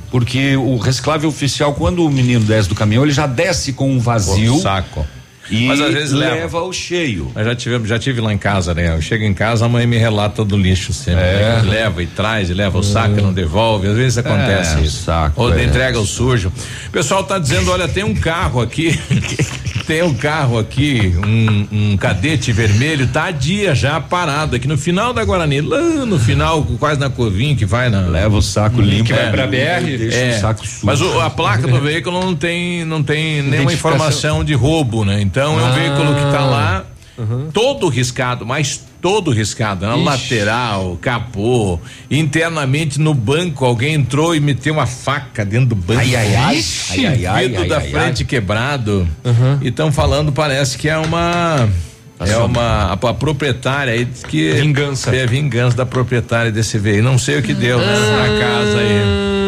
porque 0.10 0.56
o 0.56 0.78
reciclável 0.78 1.30
oficial, 1.30 1.74
quando 1.74 2.06
o 2.06 2.10
menino 2.10 2.44
desce 2.46 2.70
do 2.70 2.76
caminhão, 2.76 3.04
ele 3.04 3.12
já 3.12 3.28
desce 3.28 3.74
com 3.74 3.92
um 3.92 4.00
vazio. 4.00 4.54
Com 4.54 4.60
saco. 4.62 5.06
E 5.52 5.66
Mas 5.68 5.82
às 5.82 5.94
vezes 5.94 6.12
leva. 6.12 6.36
leva 6.36 6.62
o 6.62 6.72
cheio. 6.72 7.32
Mas 7.34 7.46
já 7.46 7.56
tive, 7.56 7.88
já 7.88 7.98
tive 8.00 8.22
lá 8.22 8.32
em 8.34 8.38
casa, 8.38 8.74
né? 8.74 8.94
Eu 8.96 9.02
chego 9.02 9.24
em 9.24 9.34
casa, 9.34 9.66
a 9.66 9.70
mãe 9.70 9.88
me 9.88 9.98
relata 9.98 10.44
do 10.46 10.56
lixo 10.58 10.94
sempre. 10.94 11.24
É. 11.24 11.62
né? 11.62 11.70
Leva 11.70 12.04
e 12.04 12.08
traz, 12.08 12.50
e 12.50 12.54
leva 12.54 12.78
o 12.78 12.84
saco 12.84 13.18
e 13.18 13.22
não 13.22 13.34
devolve. 13.34 13.88
Às 13.88 13.96
vezes 13.96 14.18
acontece 14.18 14.78
É, 14.78 14.82
isso. 14.82 15.04
saco, 15.04 15.42
Ou 15.42 15.54
é. 15.54 15.64
entrega 15.64 16.00
o 16.00 16.06
sujo. 16.06 16.52
O 16.88 16.92
pessoal 16.92 17.24
tá 17.24 17.40
dizendo: 17.40 17.72
olha, 17.72 17.88
tem 17.88 18.04
um 18.04 18.14
carro 18.16 18.62
aqui. 18.62 18.98
tem 19.90 20.04
um 20.04 20.14
carro 20.14 20.60
aqui, 20.60 21.16
um, 21.26 21.94
um 21.94 21.98
cadete 21.98 22.52
vermelho, 22.52 23.08
tá 23.08 23.24
há 23.24 23.32
dia 23.32 23.74
já 23.74 24.00
parado 24.00 24.56
aqui 24.56 24.68
no 24.68 24.78
final 24.78 25.12
da 25.14 25.26
Guarani, 25.26 25.62
lá 25.62 25.80
no 26.06 26.20
final, 26.20 26.64
quase 26.78 27.00
na 27.00 27.10
curvinha 27.10 27.56
que 27.56 27.66
vai 27.66 27.90
na. 27.90 28.02
Leva 28.02 28.38
o 28.38 28.42
saco 28.42 28.80
limpo. 28.80 29.06
Que 29.06 29.14
vai 29.14 29.32
pra 29.32 29.48
BR, 29.48 30.14
é, 30.14 30.36
o 30.38 30.42
saco 30.42 30.68
sujo. 30.68 30.86
Mas 30.86 31.02
o- 31.02 31.20
a 31.20 31.32
placa 31.32 31.68
do 31.68 31.82
veículo 31.82 32.20
não 32.24 32.36
tem, 32.36 32.86
não 32.86 33.02
tem 33.02 33.42
nenhuma 33.42 33.74
informação 33.74 34.44
de 34.44 34.54
roubo, 34.54 35.04
né? 35.04 35.20
Então 35.24 35.60
é 35.60 35.64
um 35.64 35.66
Ah. 35.66 35.72
veículo 35.72 36.14
que 36.14 36.22
tá 36.32 36.46
lá 36.46 36.86
todo 37.54 37.88
riscado, 37.88 38.46
mas 38.46 38.84
todo 39.02 39.32
riscado, 39.32 39.86
na 39.86 39.96
Ixi. 39.96 40.04
lateral, 40.06 40.98
capô, 41.02 41.80
internamente 42.10 43.00
no 43.00 43.14
banco 43.14 43.66
alguém 43.66 43.94
entrou 43.94 44.36
e 44.36 44.40
meteu 44.40 44.74
uma 44.74 44.86
faca 44.86 45.46
dentro 45.46 45.68
do 45.68 45.76
banco. 45.76 46.00
Ai, 46.00 46.16
ai, 46.16 46.36
ai. 46.36 46.58
Ixi, 46.58 47.06
Ai, 47.06 47.06
ai, 47.06 47.26
ai, 47.26 47.48
vidro 47.48 47.62
ai, 47.64 47.68
da 47.70 47.78
ai, 47.78 47.90
frente 47.90 48.26
quebrado. 48.26 49.08
E 49.62 49.68
estão 49.70 49.92
falando, 49.92 50.32
parece 50.32 50.78
que 50.78 50.90
é 50.90 50.98
uma 50.98 51.70
é 52.20 52.36
uma 52.38 52.62
a, 52.62 52.94
a 52.94 53.14
proprietária 53.14 53.94
aí 53.94 54.06
que 54.28 54.52
vingança. 54.52 55.16
É 55.16 55.26
vingança 55.26 55.78
da 55.78 55.86
proprietária 55.86 56.52
desse 56.52 56.78
veículo. 56.78 57.12
Não 57.12 57.18
sei 57.18 57.40
o 57.40 57.42
que 57.42 57.54
deu 57.54 57.80
né, 57.80 57.86
na 57.86 58.40
casa 58.40 58.78
aí. 58.80 59.39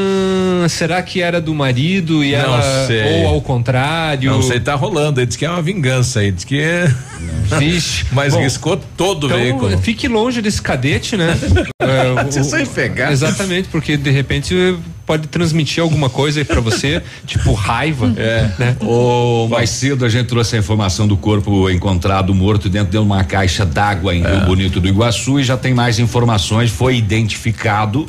Ah, 0.65 0.69
será 0.69 1.01
que 1.01 1.21
era 1.21 1.39
do 1.41 1.53
marido 1.53 2.23
e 2.23 2.31
Não 2.31 2.39
ela 2.39 2.87
sei. 2.87 3.23
ou 3.23 3.27
ao 3.27 3.41
contrário? 3.41 4.31
Não 4.31 4.41
sei, 4.41 4.59
tá 4.59 4.75
rolando. 4.75 5.19
Ele 5.19 5.27
diz 5.27 5.35
que 5.35 5.45
é 5.45 5.49
uma 5.49 5.61
vingança 5.61 6.19
aí. 6.21 6.31
Diz 6.31 6.43
que 6.43 6.59
é. 6.59 6.93
Vixe. 7.59 8.05
Mas 8.11 8.33
Bom, 8.33 8.41
riscou 8.41 8.77
todo 8.95 9.23
o 9.23 9.27
Então, 9.27 9.37
veículo. 9.39 9.77
fique 9.79 10.07
longe 10.07 10.41
desse 10.41 10.61
cadete, 10.61 11.17
né? 11.17 11.37
É, 11.83 12.23
Você 12.25 12.43
sai 12.43 12.65
pegar. 12.65 13.11
Exatamente, 13.11 13.67
porque 13.69 13.97
de 13.97 14.11
repente 14.11 14.77
pode 15.05 15.27
transmitir 15.27 15.81
alguma 15.83 16.09
coisa 16.09 16.39
aí 16.39 16.45
pra 16.45 16.61
você, 16.61 17.01
tipo 17.25 17.51
raiva. 17.53 18.13
É. 18.15 18.49
Né? 18.57 18.75
O, 18.81 19.47
mais 19.49 19.71
cedo 19.71 20.05
a 20.05 20.09
gente 20.09 20.27
trouxe 20.27 20.55
a 20.55 20.59
informação 20.59 21.07
do 21.07 21.17
corpo 21.17 21.69
encontrado 21.69 22.33
morto 22.35 22.69
dentro 22.69 22.91
de 22.91 22.97
uma 22.99 23.23
caixa 23.23 23.65
d'água 23.65 24.15
em 24.15 24.21
Rio 24.21 24.41
Bonito 24.45 24.79
do 24.79 24.87
Iguaçu 24.87 25.39
e 25.39 25.43
já 25.43 25.57
tem 25.57 25.73
mais 25.73 25.97
informações. 25.99 26.69
Foi 26.69 26.95
identificado 26.95 28.07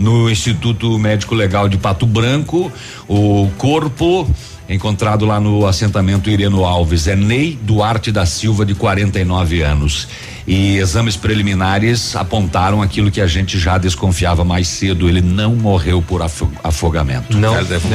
no 0.00 0.28
Instituto 0.30 0.98
Médico 0.98 1.34
Legal 1.34 1.68
de 1.68 1.76
Pato 1.78 2.06
Branco 2.06 2.72
o 3.08 3.48
corpo 3.58 4.28
encontrado 4.68 5.26
lá 5.26 5.38
no 5.40 5.66
assentamento 5.66 6.30
Ireno 6.30 6.64
Alves 6.64 7.06
é 7.06 7.14
Ney 7.16 7.58
Duarte 7.62 8.10
da 8.12 8.24
Silva 8.24 8.64
de 8.64 8.74
49 8.74 9.62
anos. 9.62 10.08
E 10.46 10.76
exames 10.78 11.16
preliminares 11.16 12.16
apontaram 12.16 12.80
aquilo 12.80 13.10
que 13.10 13.20
a 13.20 13.26
gente 13.26 13.58
já 13.58 13.78
desconfiava 13.78 14.44
mais 14.44 14.66
cedo. 14.68 15.08
Ele 15.08 15.20
não 15.20 15.54
morreu 15.54 16.00
por 16.00 16.22
afo- 16.22 16.50
afogamento. 16.64 17.36
Não. 17.36 17.54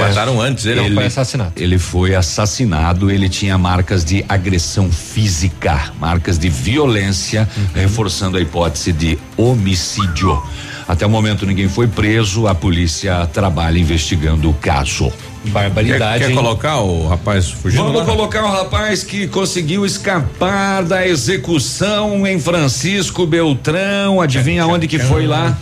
Mataram 0.10 0.40
antes 0.40 0.66
ele. 0.66 0.82
Não, 0.90 0.96
foi 0.96 1.06
assassinado. 1.06 1.54
Ele 1.58 1.78
foi 1.78 2.16
assassinado, 2.16 3.10
ele 3.10 3.28
tinha 3.30 3.58
marcas 3.58 4.06
de 4.06 4.24
agressão 4.30 4.90
física, 4.92 5.92
marcas 6.00 6.38
de 6.38 6.48
violência, 6.50 7.50
reforçando 7.74 8.38
a 8.38 8.42
hipótese 8.42 8.94
de 8.94 9.18
homicídio. 9.36 10.42
Até 10.88 11.06
o 11.06 11.10
momento 11.10 11.46
ninguém 11.46 11.68
foi 11.68 11.88
preso, 11.88 12.48
a 12.48 12.54
polícia 12.54 13.26
trabalha 13.28 13.80
investigando 13.80 14.50
o 14.50 14.54
caso. 14.54 15.12
Barbaridade. 15.46 16.20
Quer, 16.20 16.28
quer 16.30 16.34
colocar 16.34 16.80
o 16.80 17.08
rapaz 17.08 17.50
fugindo? 17.50 17.84
Vamos 17.84 18.00
lá? 18.00 18.06
colocar 18.06 18.44
um 18.44 18.52
rapaz 18.52 19.04
que 19.04 19.28
conseguiu 19.28 19.86
escapar 19.86 20.84
da 20.84 21.08
execução 21.08 22.26
em 22.26 22.40
Francisco 22.40 23.26
Beltrão. 23.26 24.22
Adivinha 24.22 24.66
onde 24.66 24.88
que 24.88 25.00
foi 25.00 25.28
lá? 25.28 25.58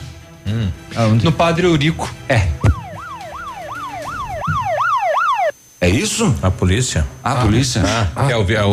No 1.21 1.31
Padre 1.31 1.67
Eurico. 1.67 2.13
É. 2.27 2.47
É 5.83 5.89
isso? 5.89 6.33
A 6.41 6.49
polícia. 6.49 7.05
A 7.21 7.41
polícia? 7.41 7.81
Ah, 8.15 8.25
quer 8.27 8.37
ouvir? 8.37 8.55
Ah, 8.57 8.63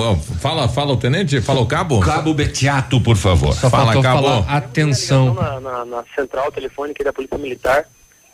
Fala, 0.40 0.68
fala 0.68 0.92
o 0.92 0.96
tenente, 0.96 1.40
fala 1.40 1.60
o 1.60 1.66
cabo. 1.66 1.98
Cabo 1.98 2.32
Betiato, 2.32 3.00
por 3.00 3.16
favor. 3.16 3.52
Só 3.52 3.68
Fala, 3.68 4.00
cabo. 4.00 4.22
falar 4.22 4.56
atenção. 4.56 5.34
Na, 5.34 5.58
na- 5.58 5.84
na 5.84 6.04
central 6.14 6.52
telefônica 6.52 7.02
da 7.02 7.12
Polícia 7.12 7.36
Militar, 7.36 7.84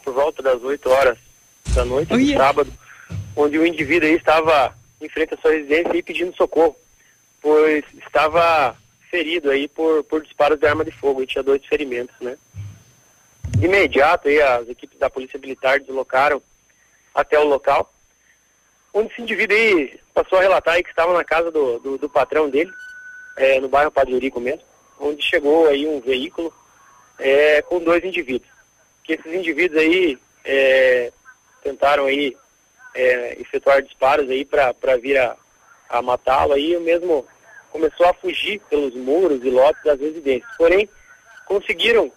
por 0.05 0.12
volta 0.12 0.43
das 0.43 0.62
8 0.62 0.90
horas 0.90 1.16
da 1.74 1.86
noite, 1.86 2.15
do 2.15 2.32
sábado, 2.36 2.70
onde 3.35 3.57
o 3.59 3.66
indivíduo 3.66 4.07
aí 4.11 4.16
estava 4.16 4.74
em 5.01 5.09
frente 5.09 5.32
à 5.32 5.39
sua 5.39 5.53
residência 5.53 5.97
e 5.97 6.03
pedindo 6.03 6.36
socorro, 6.36 6.77
pois 7.40 7.82
estava 8.07 8.77
ferido 9.11 9.48
aí 9.48 9.69
por, 9.69 10.05
por 10.05 10.23
disparos 10.23 10.59
de 10.61 10.66
arma 10.66 10.85
de 10.85 10.90
fogo 10.90 11.23
e 11.23 11.27
tinha 11.27 11.43
dois 11.43 11.65
ferimentos, 11.65 12.15
né? 12.20 12.36
De 13.57 13.65
imediato 13.65 14.28
aí 14.28 14.39
as 14.43 14.69
equipes 14.69 14.98
da 14.98 15.09
Polícia 15.09 15.39
Militar 15.40 15.81
deslocaram 15.81 16.43
até 17.15 17.39
o 17.39 17.44
local, 17.44 17.90
onde 18.97 19.12
esse 19.12 19.20
indivíduo 19.20 19.55
aí 19.55 20.01
passou 20.14 20.39
a 20.39 20.43
relatar 20.43 20.74
aí 20.74 20.82
que 20.82 20.89
estava 20.89 21.12
na 21.12 21.23
casa 21.23 21.51
do, 21.51 21.78
do, 21.81 21.98
do 21.98 22.09
patrão 22.09 22.48
dele, 22.48 22.73
eh, 23.36 23.60
no 23.60 23.68
bairro 23.68 23.90
Padre 23.90 24.14
mesmo, 24.40 24.62
onde 24.98 25.23
chegou 25.23 25.68
aí 25.68 25.86
um 25.86 26.01
veículo 26.01 26.52
eh, 27.18 27.60
com 27.68 27.78
dois 27.78 28.02
indivíduos. 28.02 28.51
Que 29.05 29.12
esses 29.12 29.31
indivíduos 29.31 29.82
aí 29.82 30.18
eh, 30.47 31.12
tentaram 31.62 32.06
aí 32.06 32.35
eh, 32.94 33.36
efetuar 33.39 33.82
disparos 33.82 34.31
aí 34.31 34.47
para 34.47 34.97
vir 34.97 35.18
a, 35.18 35.36
a 35.90 36.01
matá-lo 36.01 36.55
aí, 36.55 36.74
o 36.74 36.81
mesmo 36.81 37.27
começou 37.70 38.06
a 38.06 38.14
fugir 38.14 38.62
pelos 38.70 38.94
muros 38.94 39.44
e 39.44 39.51
lotes 39.51 39.85
das 39.85 40.01
residências. 40.01 40.51
Porém, 40.56 40.89
conseguiram 41.44 42.10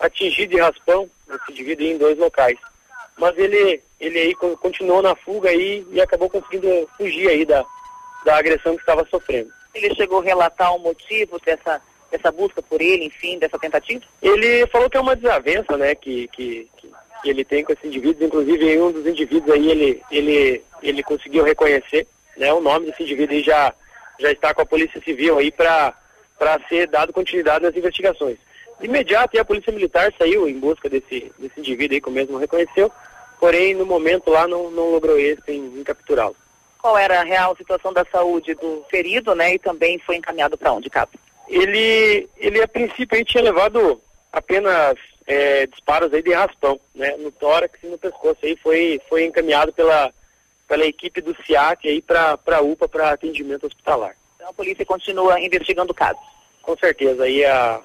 atingido 0.00 0.56
de 0.56 0.60
raspão, 0.60 1.08
esse 1.30 1.52
indivíduo 1.52 1.86
em 1.86 1.96
dois 1.96 2.18
locais. 2.18 2.58
Mas 3.16 3.36
ele, 3.38 3.80
ele 4.00 4.18
aí 4.18 4.34
con- 4.34 4.56
continuou 4.56 5.00
na 5.02 5.14
fuga 5.14 5.50
aí 5.50 5.86
e 5.90 6.00
acabou 6.00 6.28
conseguindo 6.28 6.88
fugir 6.96 7.28
aí 7.28 7.44
da, 7.44 7.64
da 8.24 8.36
agressão 8.36 8.74
que 8.74 8.82
estava 8.82 9.06
sofrendo. 9.08 9.50
Ele 9.74 9.94
chegou 9.94 10.20
a 10.20 10.24
relatar 10.24 10.74
o 10.74 10.78
motivo 10.78 11.40
dessa, 11.44 11.80
dessa 12.10 12.30
busca 12.32 12.62
por 12.62 12.80
ele, 12.80 13.06
enfim, 13.06 13.38
dessa 13.38 13.58
tentativa? 13.58 14.04
Ele 14.22 14.66
falou 14.68 14.88
que 14.88 14.96
é 14.96 15.00
uma 15.00 15.16
desavença, 15.16 15.76
né, 15.76 15.94
que, 15.94 16.28
que, 16.28 16.68
que 16.76 17.30
ele 17.30 17.44
tem 17.44 17.64
com 17.64 17.72
esse 17.72 17.86
indivíduo, 17.86 18.26
inclusive 18.26 18.80
um 18.80 18.92
dos 18.92 19.06
indivíduos 19.06 19.50
aí 19.52 19.70
ele, 19.70 20.02
ele, 20.10 20.62
ele 20.82 21.02
conseguiu 21.02 21.42
reconhecer, 21.42 22.06
né, 22.36 22.52
o 22.52 22.60
nome 22.60 22.86
desse 22.86 23.02
indivíduo 23.02 23.34
aí 23.36 23.42
já, 23.42 23.72
já 24.18 24.30
está 24.30 24.52
com 24.52 24.62
a 24.62 24.66
Polícia 24.66 25.00
Civil 25.02 25.38
aí 25.38 25.50
para 25.50 25.94
ser 26.68 26.86
dado 26.88 27.12
continuidade 27.12 27.64
nas 27.64 27.76
investigações. 27.76 28.38
Imediato, 28.80 29.36
aí 29.36 29.40
a 29.40 29.44
Polícia 29.44 29.72
Militar 29.72 30.12
saiu 30.18 30.48
em 30.48 30.58
busca 30.58 30.88
desse, 30.88 31.32
desse 31.38 31.60
indivíduo 31.60 31.94
aí 31.94 32.00
que 32.00 32.08
o 32.08 32.12
mesmo 32.12 32.38
reconheceu, 32.38 32.90
porém 33.38 33.74
no 33.74 33.86
momento 33.86 34.30
lá 34.30 34.46
não, 34.48 34.70
não 34.70 34.90
logrou 34.90 35.18
êxito 35.18 35.50
em, 35.50 35.78
em 35.78 35.84
capturá-lo. 35.84 36.36
Qual 36.80 36.98
era 36.98 37.20
a 37.20 37.24
real 37.24 37.56
situação 37.56 37.92
da 37.92 38.04
saúde 38.04 38.54
do 38.54 38.84
ferido, 38.90 39.34
né? 39.34 39.54
E 39.54 39.58
também 39.58 39.98
foi 40.00 40.16
encaminhado 40.16 40.58
para 40.58 40.72
onde, 40.72 40.90
Cabo? 40.90 41.12
Ele, 41.48 42.28
ele 42.36 42.62
a 42.62 42.68
princípio 42.68 43.16
aí 43.16 43.24
tinha 43.24 43.42
levado 43.42 44.00
apenas 44.32 44.96
é, 45.26 45.66
disparos 45.66 46.12
aí 46.12 46.22
de 46.22 46.32
raspão, 46.32 46.78
né, 46.94 47.16
no 47.16 47.30
tórax 47.30 47.78
e 47.82 47.86
no 47.86 47.98
pescoço 47.98 48.38
aí 48.42 48.56
foi 48.56 49.00
foi 49.08 49.24
encaminhado 49.24 49.72
pela 49.72 50.12
pela 50.66 50.84
equipe 50.84 51.20
do 51.20 51.36
SIAC 51.44 51.88
aí 51.88 52.02
para 52.02 52.36
para 52.36 52.62
UPA 52.62 52.88
para 52.88 53.10
atendimento 53.10 53.66
hospitalar. 53.66 54.16
Então 54.36 54.48
a 54.48 54.52
polícia 54.52 54.84
continua 54.84 55.40
investigando 55.40 55.92
o 55.92 55.94
caso. 55.94 56.18
Com 56.62 56.76
certeza 56.76 57.24
aí 57.24 57.44
a 57.44 57.80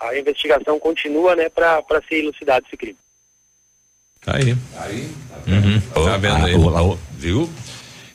a 0.00 0.18
investigação 0.18 0.78
continua, 0.78 1.34
né, 1.36 1.48
para 1.48 1.82
para 1.82 2.00
ser 2.08 2.16
elucidado 2.20 2.64
esse 2.66 2.76
crime. 2.76 2.96
Tá 4.24 4.36
aí. 4.36 4.56
Aí. 4.78 5.10
Uhum. 5.46 5.80
Tá 6.04 6.16
vendo 6.18 6.44
aí? 6.46 6.54
Ah, 6.54 6.96
viu? 7.16 7.50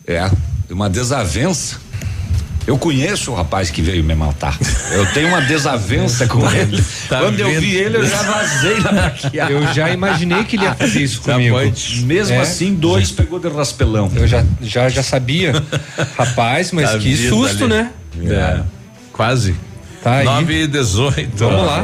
É, 0.07 0.29
uma 0.69 0.89
desavença. 0.89 1.79
Eu 2.67 2.79
conheço 2.79 3.31
o 3.31 3.35
rapaz 3.35 3.69
que 3.69 3.79
veio 3.79 4.03
me 4.03 4.15
matar. 4.15 4.57
Eu 4.91 5.05
tenho 5.13 5.27
uma 5.27 5.41
desavença 5.41 6.25
com 6.27 6.39
ele. 6.51 6.83
Tá 7.07 7.19
Quando 7.19 7.39
eu 7.39 7.47
vendo? 7.49 7.59
vi 7.61 7.75
ele, 7.75 7.97
eu 7.97 8.05
já 8.07 8.23
vazei 8.23 8.79
na 8.79 8.91
maquiagem. 8.91 9.55
Eu 9.55 9.73
já 9.73 9.89
imaginei 9.91 10.43
que 10.45 10.55
ele 10.55 10.63
ia 10.63 10.73
fazer 10.73 11.03
isso 11.03 11.21
Já 11.23 11.33
comigo. 11.33 11.55
Mesmo 12.05 12.33
É. 12.35 12.39
assim, 12.39 12.73
dois 12.73 13.11
pegou 13.11 13.39
de 13.39 13.49
raspelão. 13.49 14.11
Eu 14.15 14.27
já, 14.27 14.43
já, 14.61 14.89
já 14.89 15.03
sabia. 15.03 15.53
Rapaz, 16.17 16.71
mas 16.71 16.91
Tá 16.91 16.97
que 16.97 17.15
susto, 17.29 17.65
ali. 17.65 17.73
né? 17.73 17.91
É. 18.27 18.63
Quase. 19.13 19.55
Tá 20.05 20.17
aí. 20.17 20.25
9 20.25 20.53
e 20.53 20.67
18. 20.67 21.31
Vamos 21.35 21.65
lá. 21.65 21.83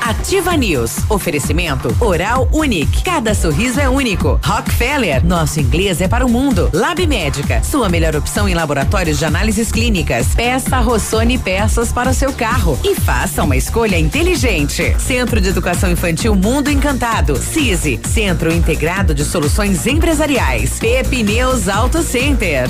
Ativa 0.00 0.56
News. 0.56 0.96
Oferecimento 1.08 1.96
Oral 2.00 2.48
Unique. 2.50 3.04
Cada 3.04 3.36
sorriso 3.36 3.78
é 3.78 3.88
único. 3.88 4.40
Rockefeller. 4.44 5.24
Nosso 5.24 5.60
inglês 5.60 6.00
é 6.00 6.08
para 6.08 6.26
o 6.26 6.28
mundo. 6.28 6.68
Lab 6.72 7.06
Médica. 7.06 7.62
Sua 7.62 7.88
melhor 7.88 8.16
opção 8.16 8.48
em 8.48 8.54
laboratórios 8.54 9.20
de 9.20 9.24
análises 9.26 9.70
clínicas. 9.70 10.34
Peça 10.34 10.80
Rossoni 10.80 11.38
peças 11.38 11.92
para 11.92 12.10
o 12.10 12.14
seu 12.14 12.32
carro. 12.32 12.76
E 12.82 12.96
faça 12.96 13.44
uma 13.44 13.56
escolha 13.56 13.96
inteligente. 13.96 14.96
Centro 14.98 15.40
de 15.40 15.50
Educação 15.50 15.88
Infantil 15.88 16.34
Mundo 16.34 16.68
Encantado. 16.68 17.36
CISI. 17.36 18.00
Centro 18.12 18.52
Integrado 18.52 19.14
de 19.14 19.24
Soluções 19.24 19.86
Empresariais. 19.86 20.80
Pepineus 20.80 21.68
Auto 21.68 22.02
Center. 22.02 22.68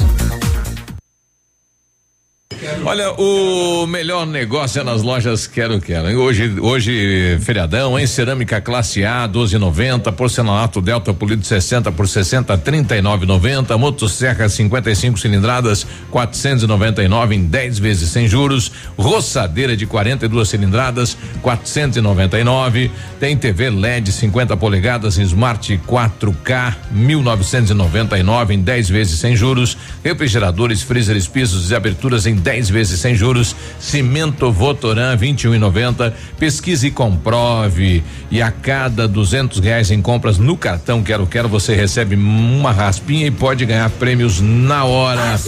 Olha, 2.85 3.13
o 3.13 3.87
melhor 3.87 4.27
negócio 4.27 4.81
é 4.81 4.85
nas 4.85 5.03
lojas 5.03 5.47
Quero 5.47 5.81
Quero. 5.81 6.09
Hoje, 6.21 6.55
hoje 6.61 7.39
feriadão, 7.41 7.99
em 7.99 8.07
cerâmica 8.07 8.61
classe 8.61 9.05
A, 9.05 9.29
12,90, 9.29 10.13
porcelanato 10.13 10.81
Delta 10.81 11.15
polido 11.15 11.45
60 11.45 11.91
por 11.93 12.09
60, 12.09 12.57
39,90, 12.59 13.79
motosserra 13.79 14.49
55 14.49 15.19
cilindradas, 15.19 15.87
499 16.11 17.35
em 17.35 17.45
10 17.45 17.79
vezes 17.79 18.11
sem 18.11 18.29
juros, 18.29 18.71
roçadeira 18.97 19.77
de 19.77 19.87
42 19.87 20.49
cilindradas, 20.49 21.17
499, 21.41 22.91
tem 23.19 23.37
TV 23.37 23.71
LED 23.71 24.13
50 24.13 24.57
polegadas 24.57 25.17
Smart 25.19 25.81
4K, 25.87 26.75
1999 26.91 28.55
em 28.55 28.61
10 28.61 28.89
vezes 28.89 29.19
sem 29.19 29.37
juros, 29.37 29.77
refrigeradores, 30.05 30.83
freezers, 30.83 31.27
pisos 31.27 31.71
e 31.71 31.75
aberturas 31.75 32.27
em 32.27 32.35
10 32.43 32.71
vezes 32.71 33.01
sem 33.01 33.15
juros, 33.15 33.55
cimento 33.79 34.51
Votoran 34.51 35.17
21,90. 35.17 36.13
Pesquise 36.39 36.89
e 36.89 36.91
comprove. 36.91 38.03
E 38.31 38.43
a 38.43 38.51
cada 38.51 39.07
duzentos 39.07 39.59
reais 39.59 39.91
em 39.91 40.03
compras 40.03 40.39
no 40.39 40.57
cartão 40.57 41.03
Quero 41.03 41.27
Quero 41.27 41.49
você 41.49 41.75
recebe 41.75 42.15
uma 42.15 42.73
raspinha 42.73 43.27
e 43.27 43.31
pode 43.31 43.65
ganhar 43.65 43.89
prêmios 43.91 44.41
na 44.41 44.85
hora. 44.85 45.39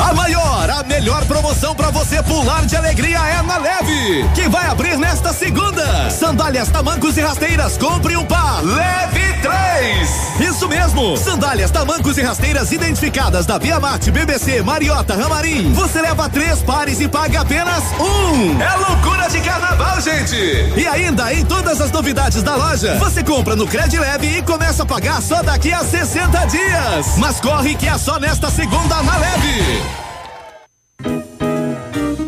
A 0.00 0.14
maior, 0.14 0.70
a 0.70 0.82
melhor 0.82 1.24
promoção 1.26 1.74
para 1.74 1.90
você 1.90 2.22
pular 2.22 2.64
de 2.64 2.74
alegria 2.74 3.18
é 3.18 3.42
na 3.42 3.58
Leve, 3.58 4.28
que 4.34 4.48
vai 4.48 4.66
abrir 4.66 4.96
nesta 4.96 5.30
segunda. 5.32 6.10
Sandálias, 6.10 6.68
tamancos 6.70 7.18
e 7.18 7.20
rasteiras, 7.20 7.76
compre 7.76 8.16
um 8.16 8.24
par, 8.24 8.62
leve 8.62 9.34
três. 9.42 10.30
Isso 10.40 10.66
mesmo, 10.68 11.16
sandálias, 11.18 11.70
tamancos 11.70 12.16
e 12.16 12.22
rasteiras 12.22 12.72
identificadas 12.72 13.44
da 13.44 13.58
Via 13.58 13.78
Marte, 13.78 14.10
BBC, 14.10 14.62
Mariota, 14.62 15.14
Ramarim. 15.14 15.72
Você 15.74 16.00
leva 16.00 16.28
três 16.30 16.62
pares 16.62 16.98
e 17.00 17.06
paga 17.06 17.42
apenas 17.42 17.84
um. 18.00 18.60
É 18.60 18.76
loucura 18.76 19.28
de 19.28 19.40
carnaval, 19.40 20.00
gente. 20.00 20.34
E 20.76 20.86
ainda, 20.86 21.32
em 21.34 21.44
todas 21.44 21.78
as 21.80 21.90
novidades 21.90 22.42
da 22.42 22.54
loja, 22.54 22.96
você 22.98 23.22
compra 23.22 23.54
no 23.54 23.66
Cred 23.66 23.98
Leve 23.98 24.38
e 24.38 24.42
começa 24.42 24.82
a 24.82 24.86
pagar 24.86 25.20
só 25.20 25.42
daqui 25.42 25.72
a 25.72 25.84
60 25.84 26.46
dias. 26.46 27.18
Mas 27.18 27.38
corre 27.38 27.74
que 27.74 27.86
é 27.86 27.98
só 27.98 28.18
nesta 28.18 28.50
segunda 28.50 29.02
na 29.02 29.16
Leve. 29.18 29.89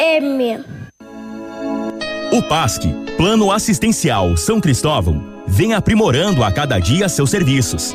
FM. 0.00 0.64
O 2.32 2.42
PASC, 2.44 2.84
Plano 3.18 3.52
Assistencial 3.52 4.34
São 4.34 4.58
Cristóvão, 4.58 5.44
vem 5.46 5.74
aprimorando 5.74 6.42
a 6.42 6.50
cada 6.50 6.78
dia 6.78 7.06
seus 7.06 7.28
serviços. 7.28 7.94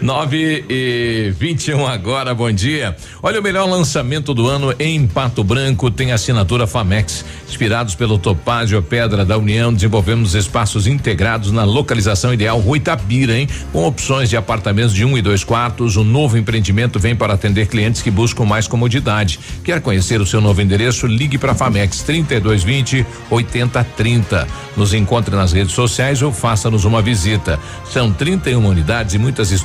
9 0.00 0.64
e 0.68 1.32
21 1.36 1.78
um 1.78 1.86
agora, 1.86 2.32
bom 2.32 2.50
dia. 2.52 2.96
Olha, 3.20 3.40
o 3.40 3.42
melhor 3.42 3.68
lançamento 3.68 4.32
do 4.32 4.46
ano 4.46 4.72
em 4.78 5.04
Pato 5.04 5.42
Branco 5.42 5.90
tem 5.90 6.12
assinatura 6.12 6.64
Famex. 6.64 7.24
Inspirados 7.48 7.96
pelo 7.96 8.16
Topázio 8.16 8.80
Pedra 8.82 9.24
da 9.24 9.36
União, 9.36 9.74
desenvolvemos 9.74 10.34
espaços 10.34 10.86
integrados 10.86 11.50
na 11.50 11.64
localização 11.64 12.32
ideal 12.32 12.60
Rua 12.60 12.76
Itabira, 12.76 13.36
hein? 13.36 13.48
Com 13.72 13.84
opções 13.84 14.30
de 14.30 14.36
apartamentos 14.36 14.94
de 14.94 15.04
um 15.04 15.18
e 15.18 15.22
dois 15.22 15.42
quartos. 15.42 15.96
O 15.96 16.04
novo 16.04 16.38
empreendimento 16.38 17.00
vem 17.00 17.16
para 17.16 17.34
atender 17.34 17.66
clientes 17.66 18.00
que 18.00 18.10
buscam 18.10 18.44
mais 18.44 18.68
comodidade. 18.68 19.40
Quer 19.64 19.80
conhecer 19.80 20.20
o 20.20 20.26
seu 20.26 20.40
novo 20.40 20.62
endereço? 20.62 21.06
Ligue 21.06 21.36
para 21.36 21.54
Famex 21.54 22.02
3220 22.02 23.04
8030. 23.28 24.46
Nos 24.76 24.92
encontre 24.92 25.34
nas 25.34 25.52
redes 25.52 25.72
sociais 25.72 26.22
ou 26.22 26.32
faça-nos 26.32 26.84
uma 26.84 27.00
visita. 27.00 27.58
São 27.90 28.12
31 28.12 28.64
unidades 28.64 29.14
e 29.14 29.18
muitas 29.18 29.50
histórias 29.50 29.64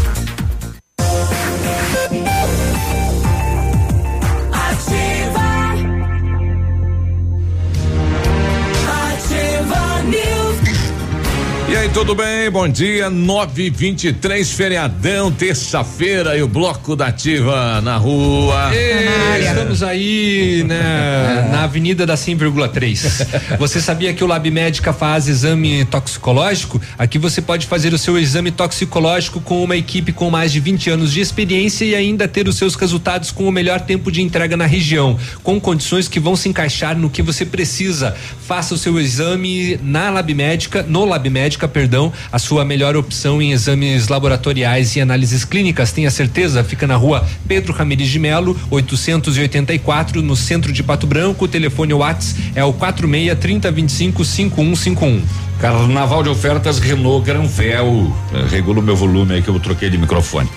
Aí, 11.81 11.89
tudo 11.89 12.13
bem? 12.13 12.47
Bom 12.51 12.67
dia, 12.67 13.09
923, 13.09 14.51
feriadão, 14.51 15.31
terça-feira 15.31 16.37
e 16.37 16.43
o 16.43 16.47
bloco 16.47 16.95
da 16.95 17.07
Ativa 17.07 17.81
na 17.81 17.97
rua. 17.97 18.69
Ei, 18.71 19.47
estamos 19.47 19.81
aí, 19.81 20.63
né, 20.63 21.49
na 21.51 21.63
Avenida 21.63 22.05
da 22.05 22.13
100,3. 22.13 23.57
Você 23.57 23.81
sabia 23.81 24.13
que 24.13 24.23
o 24.23 24.27
Lab 24.27 24.51
Médica 24.51 24.93
faz 24.93 25.27
exame 25.27 25.83
toxicológico? 25.85 26.79
Aqui 26.99 27.17
você 27.17 27.41
pode 27.41 27.65
fazer 27.65 27.91
o 27.95 27.97
seu 27.97 28.15
exame 28.19 28.51
toxicológico 28.51 29.41
com 29.41 29.63
uma 29.63 29.75
equipe 29.75 30.13
com 30.13 30.29
mais 30.29 30.51
de 30.51 30.59
20 30.59 30.91
anos 30.91 31.11
de 31.11 31.19
experiência 31.19 31.83
e 31.83 31.95
ainda 31.95 32.27
ter 32.27 32.47
os 32.47 32.57
seus 32.57 32.75
resultados 32.75 33.31
com 33.31 33.47
o 33.47 33.51
melhor 33.51 33.81
tempo 33.81 34.11
de 34.11 34.21
entrega 34.21 34.55
na 34.55 34.67
região, 34.67 35.17
com 35.41 35.59
condições 35.59 36.07
que 36.07 36.19
vão 36.19 36.35
se 36.35 36.47
encaixar 36.47 36.95
no 36.95 37.09
que 37.09 37.23
você 37.23 37.43
precisa. 37.43 38.15
Faça 38.45 38.75
o 38.75 38.77
seu 38.77 38.99
exame 38.99 39.79
na 39.81 40.11
Lab 40.11 40.31
Médica, 40.31 40.85
no 40.87 41.05
Lab 41.05 41.27
Médica, 41.27 41.70
perdão, 41.71 42.13
a 42.31 42.37
sua 42.37 42.63
melhor 42.63 42.95
opção 42.95 43.41
em 43.41 43.51
exames 43.51 44.07
laboratoriais 44.07 44.95
e 44.95 45.01
análises 45.01 45.43
clínicas. 45.43 45.91
Tenha 45.91 46.11
certeza, 46.11 46.63
fica 46.63 46.85
na 46.85 46.95
rua 46.95 47.25
Pedro 47.47 47.73
Ramirez 47.73 48.09
de 48.09 48.19
Melo, 48.19 48.55
884, 48.69 50.21
no 50.21 50.35
centro 50.35 50.71
de 50.71 50.83
Pato 50.83 51.07
Branco. 51.07 51.45
O 51.45 51.47
telefone 51.47 51.93
Whats 51.93 52.35
é 52.53 52.63
o 52.63 52.73
46 52.73 53.39
30 53.39 53.71
25 53.71 54.23
5151. 54.25 55.51
Carnaval 55.61 56.23
de 56.23 56.29
ofertas 56.29 56.79
Renault 56.79 57.23
Granvel. 57.23 58.11
Eh, 58.33 58.47
Regula 58.49 58.79
o 58.79 58.81
meu 58.81 58.95
volume 58.95 59.35
aí 59.35 59.43
que 59.43 59.47
eu 59.47 59.59
troquei 59.59 59.91
de 59.91 59.97
microfone. 59.97 60.49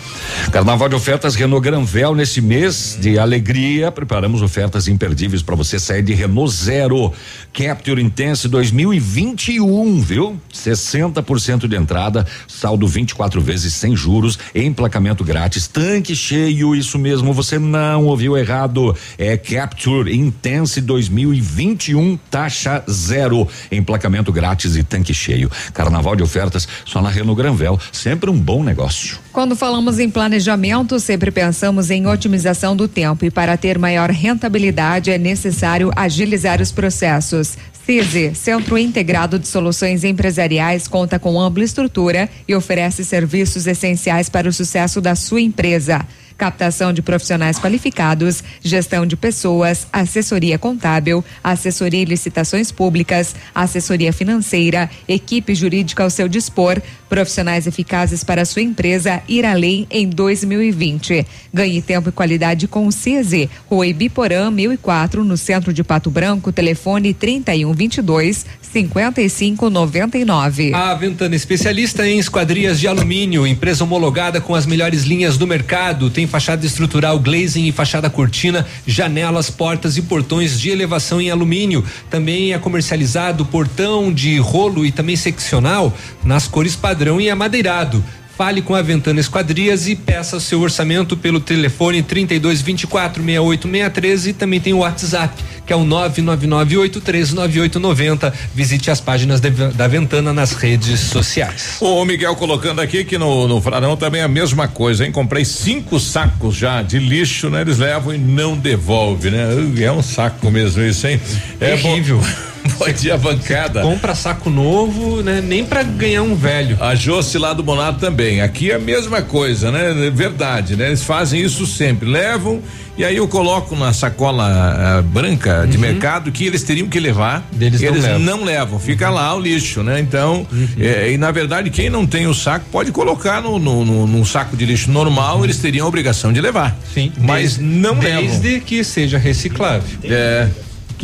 Carnaval 0.51 0.89
de 0.89 0.95
ofertas 0.95 1.35
Renault 1.35 1.63
Granvel 1.63 2.15
nesse 2.15 2.41
mês 2.41 2.97
de 2.99 3.19
alegria. 3.19 3.93
Preparamos 3.93 4.41
ofertas 4.41 4.89
imperdíveis 4.89 5.43
para 5.43 5.55
você 5.55 5.79
sair 5.79 6.03
de 6.03 6.15
Renault 6.15 6.51
Zero. 6.51 7.13
Capture 7.55 8.03
Intense 8.03 8.49
2021, 8.49 10.01
viu? 10.01 10.37
60% 10.53 11.69
de 11.69 11.77
entrada, 11.77 12.27
saldo 12.49 12.85
24 12.89 13.41
vezes 13.41 13.75
sem 13.75 13.95
juros, 13.95 14.37
emplacamento 14.53 15.23
grátis, 15.23 15.69
tanque 15.69 16.17
cheio, 16.17 16.75
isso 16.75 16.99
mesmo, 16.99 17.33
você 17.33 17.57
não 17.57 18.07
ouviu 18.07 18.37
errado. 18.37 18.95
É 19.17 19.37
Capture 19.37 20.13
Intense 20.13 20.81
2021, 20.81 22.19
taxa 22.29 22.83
zero, 22.91 23.47
emplacamento 23.71 24.33
grátis 24.33 24.75
e 24.75 24.83
tanque 24.83 25.15
cheio. 25.15 25.49
Carnaval 25.73 26.17
de 26.17 26.25
ofertas 26.25 26.67
só 26.85 27.01
na 27.01 27.09
Renault 27.09 27.41
Granvel, 27.41 27.79
sempre 27.93 28.31
um 28.31 28.39
bom 28.39 28.65
negócio. 28.65 29.19
Quando 29.33 29.55
falamos 29.55 30.01
em 30.01 30.11
planejamento, 30.11 30.99
sempre 30.99 31.31
pensamos 31.31 31.89
em 31.89 32.05
otimização 32.09 32.75
do 32.75 32.89
tempo 32.89 33.25
e 33.25 33.31
para 33.31 33.57
ter 33.57 33.79
maior 33.79 34.11
rentabilidade 34.11 35.13
é 35.13 35.19
necessário 35.19 35.93
agilizar 35.95 36.61
os 36.61 36.73
processos. 36.73 37.44
CISI, 37.87 38.35
Centro 38.35 38.79
Integrado 38.79 39.39
de 39.39 39.47
Soluções 39.47 40.05
Empresariais, 40.05 40.89
conta 40.89 41.19
com 41.19 41.39
ampla 41.41 41.65
estrutura 41.65 42.29
e 42.49 42.55
oferece 42.55 43.05
serviços 43.05 43.67
essenciais 43.67 44.29
para 44.29 44.49
o 44.49 44.53
sucesso 44.53 45.01
da 45.01 45.15
sua 45.15 45.41
empresa. 45.41 46.07
Captação 46.37 46.93
de 46.93 47.01
profissionais 47.01 47.59
qualificados, 47.59 48.45
gestão 48.63 49.07
de 49.07 49.17
pessoas, 49.17 49.87
assessoria 49.93 50.59
contábil, 50.59 51.25
assessoria 51.43 52.03
em 52.03 52.05
licitações 52.05 52.71
públicas, 52.73 53.37
assessoria 53.55 54.13
financeira, 54.13 54.91
equipe 55.07 55.55
jurídica 55.55 56.03
ao 56.03 56.11
seu 56.11 56.27
dispor, 56.29 56.83
profissionais 57.09 57.69
eficazes 57.69 58.25
para 58.25 58.45
sua 58.45 58.63
empresa 58.63 59.23
ir 59.29 59.47
além 59.47 59.87
em 59.91 60.09
2020. 60.09 61.25
Ganhe 61.53 61.81
tempo 61.81 62.09
e 62.09 62.13
qualidade 62.13 62.67
com 62.67 62.89
o 62.89 62.91
CZ, 62.91 63.49
Rua 63.71 63.87
Ibiporã 63.87 64.51
1004, 64.51 65.23
no 65.23 65.37
centro 65.37 65.73
de 65.73 65.85
Pato 65.85 66.11
Branco, 66.11 66.51
telefone 66.51 67.15
3122 67.15 68.45
5599. 68.61 70.75
A 70.75 70.93
Ventana 70.95 71.37
especialista 71.37 72.09
em 72.09 72.19
esquadrias 72.19 72.81
de 72.81 72.89
alumínio, 72.89 73.47
empresa 73.47 73.85
homologada 73.85 74.41
com 74.41 74.55
as 74.55 74.65
melhores 74.67 75.05
linhas 75.05 75.39
do 75.39 75.47
mercado, 75.47 76.11
tem 76.11 76.24
fachada 76.27 76.65
estrutural 76.65 77.19
glazing 77.19 77.67
e 77.67 77.73
fachada 77.73 78.11
cortina, 78.11 78.67
janelas, 78.87 79.51
portas 79.51 79.97
e 79.97 80.03
portões 80.03 80.61
de 80.61 80.71
elevação 80.71 81.21
em 81.21 81.31
alumínio. 81.31 81.85
Também 82.11 82.53
é 82.53 82.59
comercializado 82.59 83.45
portão 83.45 84.13
de 84.13 84.39
rolo 84.39 84.85
e 84.85 84.93
também 84.93 85.17
seccional 85.17 85.93
nas 86.25 86.47
cores 86.49 86.77
padrão 86.77 87.21
e 87.21 87.31
amadeirado. 87.31 88.05
Fale 88.37 88.61
com 88.63 88.75
a 88.75 88.83
Ventana 88.83 89.21
Esquadrias 89.21 89.87
e 89.87 89.95
peça 89.95 90.41
seu 90.41 90.61
orçamento 90.61 91.17
pelo 91.17 91.39
telefone 91.39 92.03
3224 92.03 93.23
6863 93.23 94.27
e 94.27 94.33
também 94.33 94.59
tem 94.61 94.73
o 94.73 94.79
WhatsApp, 94.79 95.41
que 95.65 95.73
é 95.73 95.77
o 95.77 95.85
999839890. 95.85 98.33
Visite 98.55 98.91
as 98.91 99.01
páginas 99.01 99.41
de- 99.41 99.51
da 99.51 99.87
Ventana 99.87 100.33
nas 100.33 100.53
redes 100.53 100.99
sociais. 101.01 101.77
O 101.81 102.05
Miguel 102.05 102.35
colocando 102.35 102.81
aqui 102.81 103.05
que 103.05 103.17
no, 103.19 103.47
no 103.47 103.61
Frarão 103.61 103.97
também 103.97 104.21
é 104.21 104.25
a 104.25 104.29
mesma 104.29 104.67
coisa, 104.67 105.05
hein? 105.07 105.13
Comprei 105.13 105.45
cinco 105.45 106.01
sacos 106.01 106.57
já 106.57 106.83
de 106.83 106.99
lixo, 106.99 107.49
né? 107.51 107.61
Eles 107.61 107.79
levam 107.79 108.13
e 108.15 108.19
não 108.19 108.57
devolve, 108.57 109.31
né? 109.31 109.47
É 109.81 109.93
um 109.93 110.03
saco 110.03 110.51
mesmo 110.51 110.83
isso, 110.83 111.07
hein? 111.07 111.21
É 111.61 111.77
Terrível. 111.77 112.19
Bom 112.19 112.54
dia, 112.99 113.17
bancada. 113.17 113.83
Compra 113.83 114.15
saco 114.15 114.49
novo, 114.51 115.23
né? 115.23 115.41
Nem 115.41 115.65
pra 115.65 115.83
ganhar 115.83 116.23
um 116.23 116.35
velho. 116.35 116.77
A 116.81 116.95
Josi 116.95 117.39
lá 117.39 117.53
do 117.53 117.63
Monato 117.65 117.99
também. 117.99 118.41
Aqui 118.41 118.71
é 118.71 118.75
a 118.75 118.79
mesma 118.79 119.23
coisa, 119.23 119.71
né? 119.71 120.07
É 120.07 120.11
Verdade, 120.11 120.77
né? 120.77 120.87
Eles 120.89 121.03
fazem 121.03 121.41
isso 121.43 121.67
sempre. 121.67 122.09
Levam 122.09 122.63
e 122.97 123.05
aí 123.05 123.17
eu 123.17 123.27
coloco 123.27 123.75
na 123.75 123.93
sacola 123.93 124.45
ah, 124.47 125.03
branca 125.03 125.67
de 125.69 125.77
mercado 125.77 126.31
que 126.31 126.47
eles 126.47 126.63
teriam 126.63 126.87
que 126.89 127.01
levar. 127.01 127.47
Deles 127.53 127.81
não 127.81 127.89
eles 127.89 128.05
levam. 128.05 128.19
não 128.21 128.45
levam. 128.45 128.79
Fica 128.79 129.11
lá 129.11 129.35
o 129.35 129.41
lixo, 129.41 129.83
né? 129.83 129.99
Então, 129.99 130.47
é, 130.79 131.11
e 131.11 131.19
na 131.19 131.31
verdade, 131.33 131.71
quem 131.71 131.91
não 131.91 132.07
tem 132.07 132.27
o 132.29 132.35
saco 132.35 132.67
pode 132.71 132.93
colocar 132.93 133.41
no, 133.43 133.59
no, 133.59 133.85
no- 133.85 134.07
num 134.07 134.25
saco 134.25 134.57
de 134.57 134.65
lixo 134.65 134.91
normal, 134.91 135.43
eles 135.45 135.59
teriam 135.59 135.87
a 135.87 135.89
obrigação 135.89 136.33
de 136.33 136.41
levar. 136.41 136.77
Sim. 136.95 137.13
Mas 137.19 137.57
desde- 137.57 137.63
não 137.65 137.99
levam. 137.99 138.23
Desde 138.23 138.61
que 138.61 138.85
seja 138.85 139.19
reciclável. 139.19 139.83
É. 140.05 140.47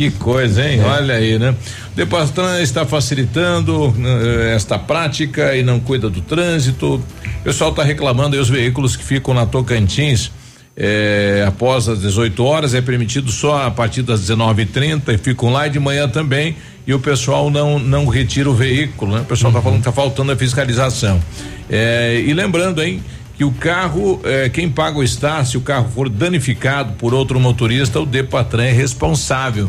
Que 0.01 0.09
coisa, 0.09 0.67
hein? 0.67 0.81
Olha 0.81 1.13
aí, 1.13 1.37
né? 1.37 1.51
O 1.91 1.95
Depastran 1.95 2.59
está 2.59 2.87
facilitando 2.87 3.93
eh, 4.03 4.55
esta 4.55 4.79
prática 4.79 5.55
e 5.55 5.61
não 5.61 5.79
cuida 5.79 6.09
do 6.09 6.21
trânsito. 6.21 6.95
O 6.95 7.43
pessoal 7.43 7.69
está 7.69 7.83
reclamando 7.83 8.35
aí 8.35 8.41
os 8.41 8.49
veículos 8.49 8.95
que 8.95 9.03
ficam 9.03 9.31
na 9.31 9.45
Tocantins 9.45 10.31
eh, 10.75 11.45
após 11.47 11.87
as 11.87 12.01
18 12.01 12.43
horas 12.43 12.73
é 12.73 12.81
permitido 12.81 13.31
só 13.31 13.67
a 13.67 13.69
partir 13.69 14.01
das 14.01 14.21
19:30 14.21 15.13
e 15.13 15.19
ficam 15.19 15.53
lá 15.53 15.67
e 15.67 15.69
de 15.69 15.79
manhã 15.79 16.09
também 16.09 16.55
e 16.87 16.95
o 16.95 16.99
pessoal 16.99 17.51
não 17.51 17.77
não 17.77 18.07
retira 18.07 18.49
o 18.49 18.55
veículo, 18.55 19.13
né? 19.13 19.21
O 19.21 19.25
pessoal 19.25 19.51
está 19.51 19.61
falando 19.61 19.77
que 19.81 19.85
tá 19.85 19.91
faltando 19.91 20.31
a 20.31 20.35
fiscalização. 20.35 21.21
Eh, 21.69 22.23
e 22.25 22.33
lembrando, 22.33 22.81
hein? 22.81 23.03
Que 23.41 23.45
o 23.45 23.51
carro, 23.51 24.21
eh, 24.23 24.49
quem 24.53 24.69
paga 24.69 24.99
o 24.99 25.03
estar, 25.03 25.43
se 25.47 25.57
o 25.57 25.61
carro 25.61 25.89
for 25.95 26.07
danificado 26.07 26.93
por 26.93 27.11
outro 27.11 27.39
motorista, 27.39 27.99
o 27.99 28.05
Depatran 28.05 28.65
é 28.65 28.71
responsável. 28.71 29.67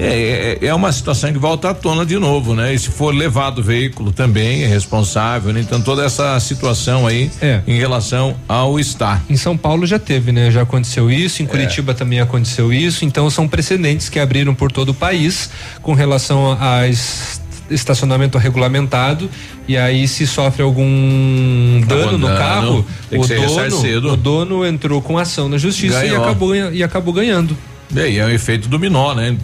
É, 0.00 0.58
é, 0.62 0.66
é 0.68 0.72
uma 0.72 0.92
situação 0.92 1.32
que 1.32 1.38
volta 1.40 1.70
à 1.70 1.74
tona 1.74 2.06
de 2.06 2.16
novo, 2.16 2.54
né? 2.54 2.72
E 2.72 2.78
se 2.78 2.88
for 2.88 3.12
levado 3.12 3.58
o 3.58 3.62
veículo 3.64 4.12
também 4.12 4.62
é 4.62 4.68
responsável, 4.68 5.52
né? 5.52 5.58
Então 5.60 5.80
toda 5.80 6.04
essa 6.04 6.38
situação 6.38 7.04
aí 7.08 7.28
É. 7.42 7.60
em 7.66 7.76
relação 7.76 8.36
ao 8.46 8.78
estar. 8.78 9.24
Em 9.28 9.36
São 9.36 9.56
Paulo 9.56 9.84
já 9.84 9.98
teve, 9.98 10.30
né? 10.30 10.52
Já 10.52 10.62
aconteceu 10.62 11.10
isso, 11.10 11.42
em 11.42 11.46
É. 11.46 11.48
Curitiba 11.48 11.92
também 11.94 12.20
aconteceu 12.20 12.72
isso, 12.72 13.04
então 13.04 13.28
são 13.28 13.48
precedentes 13.48 14.08
que 14.08 14.20
abriram 14.20 14.54
por 14.54 14.70
todo 14.70 14.90
o 14.90 14.94
país 14.94 15.50
com 15.82 15.92
relação 15.94 16.56
es- 16.88 17.37
estacionamento 17.70 18.38
regulamentado 18.38 19.30
e 19.66 19.76
aí 19.76 20.06
se 20.08 20.26
sofre 20.26 20.62
algum 20.62 21.80
dano 21.86 22.18
no 22.18 22.26
dano, 22.26 22.38
carro, 22.38 22.86
o 23.12 23.26
dono, 23.26 24.12
o 24.12 24.16
dono 24.16 24.66
entrou 24.66 25.02
com 25.02 25.18
ação 25.18 25.48
na 25.48 25.58
justiça 25.58 26.04
e 26.04 26.14
acabou, 26.14 26.54
e 26.54 26.82
acabou 26.82 27.12
ganhando. 27.12 27.56
E 27.90 27.98
aí 28.00 28.18
é 28.18 28.26
um 28.26 28.28
efeito 28.30 28.68
dominó, 28.68 29.14
né? 29.14 29.34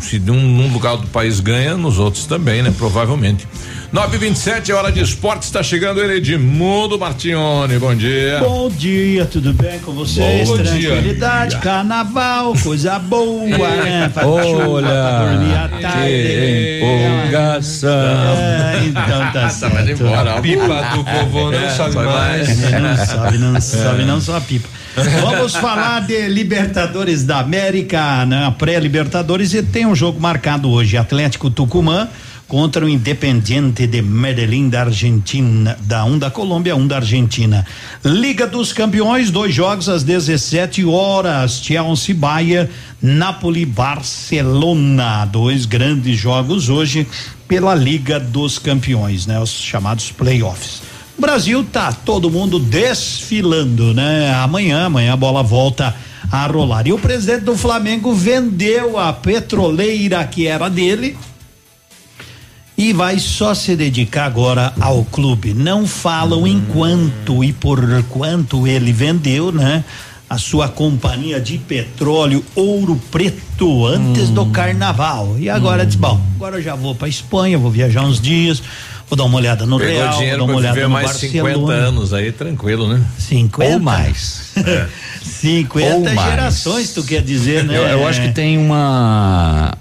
Se 0.00 0.18
de 0.18 0.30
um, 0.30 0.34
num 0.38 0.70
lugar 0.72 0.96
do 0.98 1.06
país 1.06 1.40
ganha, 1.40 1.74
nos 1.74 1.98
outros 1.98 2.26
também, 2.26 2.62
né? 2.62 2.72
Provavelmente. 2.76 3.48
927 3.92 4.72
é 4.72 4.74
hora 4.74 4.92
de 4.92 5.00
esporte, 5.00 5.44
está 5.44 5.62
chegando 5.62 6.02
ele 6.02 6.14
Edmundo 6.16 6.98
Martione. 6.98 7.78
Bom 7.78 7.94
dia. 7.94 8.40
Bom 8.40 8.68
dia, 8.68 9.24
tudo 9.24 9.54
bem 9.54 9.78
com 9.78 9.92
vocês? 9.92 10.48
Bom 10.48 10.58
dia. 10.58 10.90
Tranquilidade, 10.90 11.56
carnaval, 11.58 12.54
coisa 12.62 12.98
boa, 12.98 13.46
né? 13.46 14.10
Pra 14.12 14.22
dormir 14.24 15.54
à 15.54 15.68
tarde. 15.68 16.78
empolgação. 16.82 17.90
É, 17.90 18.82
então 18.86 19.32
tá 19.32 19.48
certo. 19.48 19.90
embora, 19.90 20.34
ó. 20.36 20.40
Pipa 20.40 20.82
do 20.94 21.04
vovô 21.04 21.50
não 21.52 21.58
É, 21.58 21.88
vai 21.90 22.04
mais. 22.04 22.64
É, 22.64 22.80
não 22.80 22.96
sobe, 23.06 23.38
não 23.38 23.60
sobe, 23.60 24.02
É. 24.02 24.04
não 24.04 24.20
só 24.20 24.36
a 24.36 24.40
pipa. 24.40 24.68
Vamos 24.96 25.54
falar 25.56 26.00
de 26.06 26.28
Libertadores 26.28 27.24
da 27.24 27.40
América, 27.40 28.24
né? 28.26 28.54
Pré-Libertadores 28.56 29.52
e 29.52 29.62
tem 29.62 29.86
um 29.86 29.94
jogo 29.94 30.20
marcado 30.20 30.70
hoje, 30.70 30.96
Atlético 30.96 31.50
Tucumã 31.50 32.08
contra 32.46 32.84
o 32.84 32.88
Independiente 32.88 33.86
de 33.86 34.02
Medellín 34.02 34.68
da 34.68 34.82
Argentina, 34.82 35.76
da 35.80 36.04
um 36.04 36.18
da 36.18 36.30
Colômbia, 36.30 36.76
um 36.76 36.86
da 36.86 36.96
Argentina. 36.96 37.66
Liga 38.04 38.46
dos 38.46 38.72
Campeões, 38.72 39.30
dois 39.30 39.54
jogos 39.54 39.88
às 39.88 40.04
17 40.04 40.84
horas, 40.84 41.60
Chelsea 41.62 42.14
Bahia, 42.14 42.70
Napoli 43.02 43.64
Barcelona, 43.64 45.24
dois 45.24 45.66
grandes 45.66 46.16
jogos 46.16 46.68
hoje 46.68 47.06
pela 47.48 47.74
Liga 47.74 48.20
dos 48.20 48.58
Campeões, 48.58 49.26
né? 49.26 49.40
Os 49.40 49.50
chamados 49.50 50.12
playoffs. 50.12 50.93
O 51.16 51.20
Brasil 51.20 51.64
tá 51.64 51.92
todo 51.92 52.30
mundo 52.30 52.58
desfilando, 52.58 53.94
né? 53.94 54.34
Amanhã, 54.34 54.86
amanhã 54.86 55.12
a 55.12 55.16
bola 55.16 55.42
volta 55.42 55.94
a 56.30 56.46
rolar. 56.46 56.86
E 56.86 56.92
o 56.92 56.98
presidente 56.98 57.44
do 57.44 57.56
Flamengo 57.56 58.12
vendeu 58.12 58.98
a 58.98 59.12
petroleira 59.12 60.24
que 60.24 60.46
era 60.46 60.68
dele 60.68 61.16
e 62.76 62.92
vai 62.92 63.18
só 63.20 63.54
se 63.54 63.76
dedicar 63.76 64.26
agora 64.26 64.72
ao 64.80 65.04
clube. 65.04 65.54
Não 65.54 65.86
falam 65.86 66.46
em 66.46 66.60
quanto 66.60 67.44
e 67.44 67.52
por 67.52 67.80
quanto 68.08 68.66
ele 68.66 68.92
vendeu, 68.92 69.52
né? 69.52 69.84
A 70.28 70.38
sua 70.38 70.68
companhia 70.68 71.38
de 71.38 71.58
petróleo 71.58 72.44
Ouro 72.56 73.00
Preto 73.12 73.86
antes 73.86 74.30
do 74.30 74.46
carnaval. 74.46 75.36
E 75.38 75.48
agora 75.48 75.86
diz, 75.86 75.94
bom, 75.94 76.20
agora 76.34 76.56
eu 76.56 76.62
já 76.62 76.74
vou 76.74 76.94
para 76.94 77.06
Espanha, 77.06 77.56
vou 77.56 77.70
viajar 77.70 78.02
uns 78.02 78.20
dias, 78.20 78.60
vou 79.08 79.16
dar 79.16 79.24
uma 79.24 79.36
olhada 79.38 79.66
no 79.66 79.78
Pegou 79.78 79.94
Real, 79.94 80.08
vou 80.10 80.18
dinheiro 80.18 80.38
dar 80.38 80.44
uma 80.44 80.54
olhada 80.56 80.80
no 80.82 80.88
mais 80.90 81.06
Barcelona. 81.06 81.54
50 81.54 81.72
anos 81.72 82.12
aí, 82.14 82.32
tranquilo, 82.32 82.88
né? 82.88 83.02
50 83.18 83.72
Ou 83.74 83.80
mais. 83.80 84.52
É. 84.56 84.86
50 85.24 85.94
Ou 85.94 86.00
mais. 86.14 86.30
gerações, 86.30 86.92
tu 86.92 87.02
quer 87.04 87.22
dizer, 87.22 87.64
né? 87.64 87.76
Eu, 87.76 87.82
eu 87.82 88.06
acho 88.08 88.20
que 88.20 88.32
tem 88.32 88.56
uma 88.58 89.72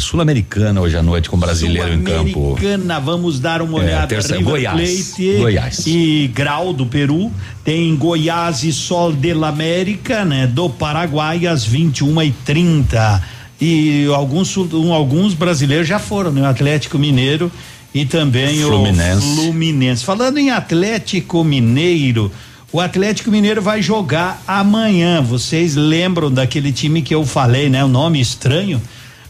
sul-americana 0.00 0.80
hoje 0.80 0.96
à 0.96 1.02
noite 1.02 1.28
com 1.28 1.38
brasileiro 1.38 1.92
em 1.94 2.02
campo. 2.02 2.30
Sul-Americana, 2.32 3.00
vamos 3.00 3.38
dar 3.40 3.62
uma 3.62 3.80
É, 3.80 3.84
olhada. 3.84 4.06
terça- 4.08 4.36
River 4.36 4.50
Goiás. 4.52 4.76
Plate 5.14 5.36
Goiás. 5.38 5.82
e 5.86 6.30
Grau 6.34 6.72
do 6.72 6.86
Peru. 6.86 7.30
Tem 7.64 7.94
Goiás 7.96 8.64
e 8.64 8.72
Sol 8.72 9.12
de 9.12 9.32
la 9.32 9.48
América, 9.48 10.24
né? 10.24 10.46
Do 10.46 10.68
Paraguai 10.68 11.46
às 11.46 11.64
21 11.64 12.20
e 12.22 12.30
30 12.44 13.22
E 13.60 14.06
alguns, 14.12 14.56
um, 14.56 14.92
alguns 14.92 15.34
brasileiros 15.34 15.86
já 15.86 16.00
foram, 16.00 16.32
né? 16.32 16.42
O 16.42 16.46
Atlético 16.46 16.98
Mineiro 16.98 17.50
e 17.94 18.04
também 18.04 18.62
Fluminense. 18.62 19.26
o 19.26 19.34
Fluminense. 19.36 20.04
Falando 20.04 20.38
em 20.38 20.50
Atlético 20.50 21.44
Mineiro, 21.44 22.32
o 22.72 22.80
Atlético 22.80 23.30
Mineiro 23.30 23.60
vai 23.60 23.82
jogar 23.82 24.42
amanhã. 24.46 25.20
Vocês 25.20 25.74
lembram 25.74 26.30
daquele 26.32 26.72
time 26.72 27.02
que 27.02 27.14
eu 27.14 27.24
falei, 27.26 27.68
né? 27.68 27.84
O 27.84 27.88
nome 27.88 28.20
estranho. 28.20 28.80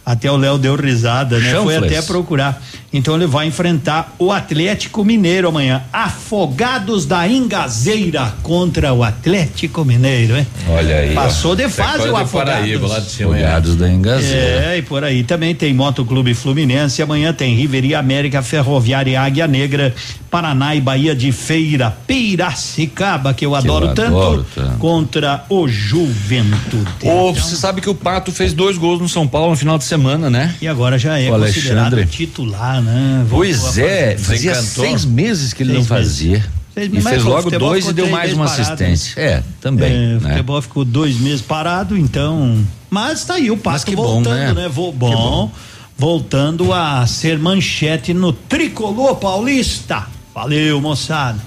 Até 0.05 0.31
o 0.31 0.37
Léo 0.37 0.59
deu 0.59 0.75
risada, 0.75 1.39
né? 1.39 1.55
Foi 1.63 1.75
Chanfles. 1.75 1.93
até 1.93 2.03
procurar. 2.03 2.63
Então 2.93 3.15
ele 3.17 3.27
vai 3.27 3.47
enfrentar 3.47 4.15
o 4.19 4.31
Atlético 4.31 5.05
Mineiro 5.05 5.49
amanhã. 5.49 5.83
Afogados 5.93 7.07
da 7.07 7.27
Ingazeira 7.27 8.35
contra 8.43 8.93
o 8.93 9.03
Atlético 9.03 9.85
Mineiro, 9.85 10.37
hein? 10.37 10.47
Olha 10.69 10.97
aí. 10.97 11.15
Passou 11.15 11.57
de 11.57 11.65
ó. 11.65 11.71
fase 11.71 12.09
o 12.09 12.17
Afogados. 12.17 12.81
lá 12.91 12.99
de 12.99 13.11
cima. 13.11 13.35
Afogados 13.35 13.77
da 13.77 13.89
Engazeira. 13.91 14.75
É, 14.75 14.79
e 14.79 14.83
por 14.83 15.03
aí 15.05 15.25
também 15.25 15.55
tem 15.55 15.73
Motoclube 15.73 16.35
Fluminense, 16.35 17.01
amanhã 17.01 17.33
tem 17.33 17.55
Riveria 17.55 17.99
América, 17.99 18.43
Ferroviária 18.43 19.21
Águia 19.21 19.47
Negra, 19.47 19.95
Paraná 20.31 20.75
e 20.75 20.81
Bahia 20.81 21.15
de 21.15 21.31
Feira, 21.33 21.97
Piracicaba, 22.07 23.33
que 23.35 23.45
eu 23.47 23.55
adoro 23.55 23.87
eu 23.87 23.95
tanto, 23.95 24.17
adoro 24.17 24.47
tanto. 24.55 24.79
contra 24.79 25.45
o 25.49 25.67
Juventude. 25.69 26.87
Ô, 27.05 27.33
você 27.33 27.57
sabe 27.57 27.81
que 27.81 27.89
o 27.89 27.95
Pato 27.95 28.33
fez 28.33 28.53
dois 28.53 28.77
gols 28.77 29.01
no 29.01 29.09
São 29.09 29.27
Paulo 29.27 29.51
no 29.51 29.57
final 29.57 29.79
de 29.79 29.85
semana, 29.85 30.29
né? 30.31 30.55
E 30.61 30.69
agora 30.69 30.99
já 30.99 31.19
é 31.19 31.31
O 31.31 31.39
considerado 31.39 31.95
Alexandre. 31.95 32.07
titular, 32.07 32.82
né? 32.83 33.19
Voltou 33.20 33.39
Pois 33.39 33.78
é, 33.78 34.17
fazia 34.19 34.52
Desencantou. 34.52 34.85
seis 34.85 35.05
meses 35.05 35.52
que 35.52 35.62
ele 35.62 35.73
Seis 35.73 35.89
não 35.89 35.97
meses. 35.97 36.11
fazia. 36.12 36.44
Seis 36.75 36.86
E 36.86 36.91
meses, 36.91 37.05
mas 37.05 37.12
fez 37.15 37.25
logo 37.25 37.51
dois 37.51 37.86
e 37.89 37.93
deu 37.93 38.09
mais 38.09 38.33
uma 38.33 38.47
parado, 38.47 38.62
assistência. 38.62 39.20
É, 39.20 39.43
também. 39.61 39.93
É, 39.93 40.17
o 40.17 40.20
né? 40.20 40.31
futebol 40.31 40.62
ficou 40.62 40.85
dois 40.85 41.17
meses 41.19 41.41
parado, 41.43 41.97
então. 41.97 42.62
Mas 42.91 43.25
tá 43.25 43.35
aí 43.35 43.51
o 43.51 43.57
Pato 43.57 43.85
que 43.86 43.94
bom, 43.97 44.02
voltando, 44.23 44.35
né? 44.35 44.52
né? 44.55 44.69
Vo- 44.69 44.93
bom, 44.93 45.51
voltando 45.99 46.73
a 46.73 47.07
ser 47.07 47.39
manchete 47.39 48.12
no 48.15 48.33
tricolor 48.33 49.17
paulista. 49.17 50.07
Valeu, 50.35 50.81
moçada. 50.81 51.39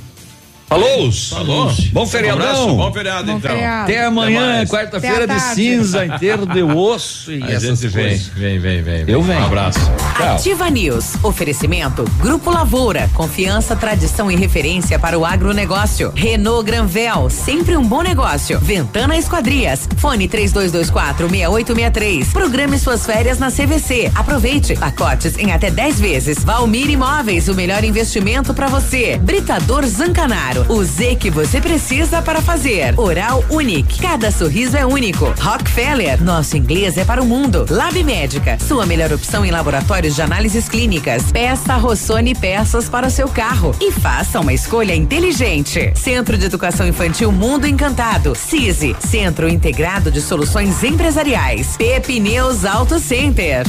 Falou! 0.68 1.12
Falou. 1.12 1.72
Bom 1.94 2.06
feriadão. 2.08 2.40
Um 2.40 2.50
abraço, 2.50 2.76
bom 2.76 2.92
feriado, 2.92 3.32
Bom 3.32 3.38
então. 3.38 3.52
feriado. 3.52 3.84
Até 3.84 3.94
Até 3.98 4.06
amanhã, 4.06 4.66
quarta-feira 4.66 5.28
de 5.28 5.40
cinza, 5.40 6.06
inteiro 6.06 6.46
de 6.48 6.64
osso 6.64 7.32
e 7.32 7.44
A 7.44 7.52
essas 7.52 7.80
gente 7.80 7.88
vem, 7.88 8.08
coisas. 8.08 8.28
vem, 8.28 8.60
vem, 8.60 8.82
vem. 8.82 9.04
Eu 9.08 9.22
venho. 9.22 9.40
Um 9.42 9.46
abraço. 9.46 9.80
Tchau. 10.18 10.36
Ativa 10.36 10.70
News. 10.70 11.14
Oferecimento 11.24 12.04
Grupo 12.20 12.50
Lavoura. 12.50 13.10
Confiança, 13.14 13.76
tradição 13.76 14.32
e 14.32 14.36
referência 14.36 14.98
para 14.98 15.18
o 15.20 15.24
agronegócio. 15.26 16.12
Renault 16.16 16.66
Granvel. 16.66 17.30
Sempre 17.30 17.78
um 17.78 17.84
bom 17.84 18.02
negócio. 18.02 18.60
Ventana 18.60 19.16
Esquadrias. 19.18 19.88
Fone 19.98 20.28
3224 20.28 21.30
6863. 21.30 22.30
Programe 22.34 22.80
suas 22.80 23.06
férias 23.06 23.38
na 23.38 23.52
CVC. 23.52 24.12
Aproveite. 24.16 24.76
Pacotes 24.76 25.38
em 25.38 25.52
até 25.52 25.70
10 25.70 26.00
vezes. 26.00 26.44
Valmir 26.44 26.90
Imóveis. 26.90 27.48
O 27.48 27.54
melhor 27.54 27.84
investimento 27.84 28.54
para 28.54 28.68
você. 28.68 29.18
Britador 29.18 29.86
Zancanaro. 29.86 30.55
O 30.70 30.84
Z 30.84 31.16
que 31.16 31.30
você 31.30 31.60
precisa 31.60 32.22
para 32.22 32.42
fazer. 32.42 32.98
Oral 33.00 33.44
Unique. 33.50 34.02
Cada 34.02 34.32
sorriso 34.32 34.78
é 34.78 34.86
único. 34.86 35.34
Rockefeller. 35.40 36.24
Nosso 36.24 36.56
inglês 36.58 36.98
é 36.98 37.04
para 37.04 37.22
o 37.22 37.26
mundo. 37.26 37.66
Lab 37.70 38.02
Médica. 38.04 38.58
Sua 38.60 38.86
melhor 38.86 39.12
opção 39.12 39.46
em 39.46 39.52
laboratórios 39.52 40.16
de 40.16 40.22
análises 40.22 40.70
clínicas. 40.70 41.32
Peça 41.32 41.76
Rossoni 41.76 42.34
peças 42.34 42.88
para 42.88 43.08
o 43.08 43.12
seu 43.12 43.28
carro. 43.28 43.76
E 43.82 43.92
faça 43.92 44.40
uma 44.40 44.54
escolha 44.54 44.96
inteligente. 44.96 45.92
Centro 45.96 46.38
de 46.38 46.46
Educação 46.46 46.88
Infantil 46.88 47.32
Mundo 47.32 47.68
Encantado. 47.68 48.36
CISI. 48.36 48.96
Centro 49.00 49.50
Integrado 49.50 50.12
de 50.12 50.22
Soluções 50.22 50.84
Empresariais. 50.84 51.76
Pepineus 51.78 52.66
Auto 52.66 53.00
Center. 53.00 53.66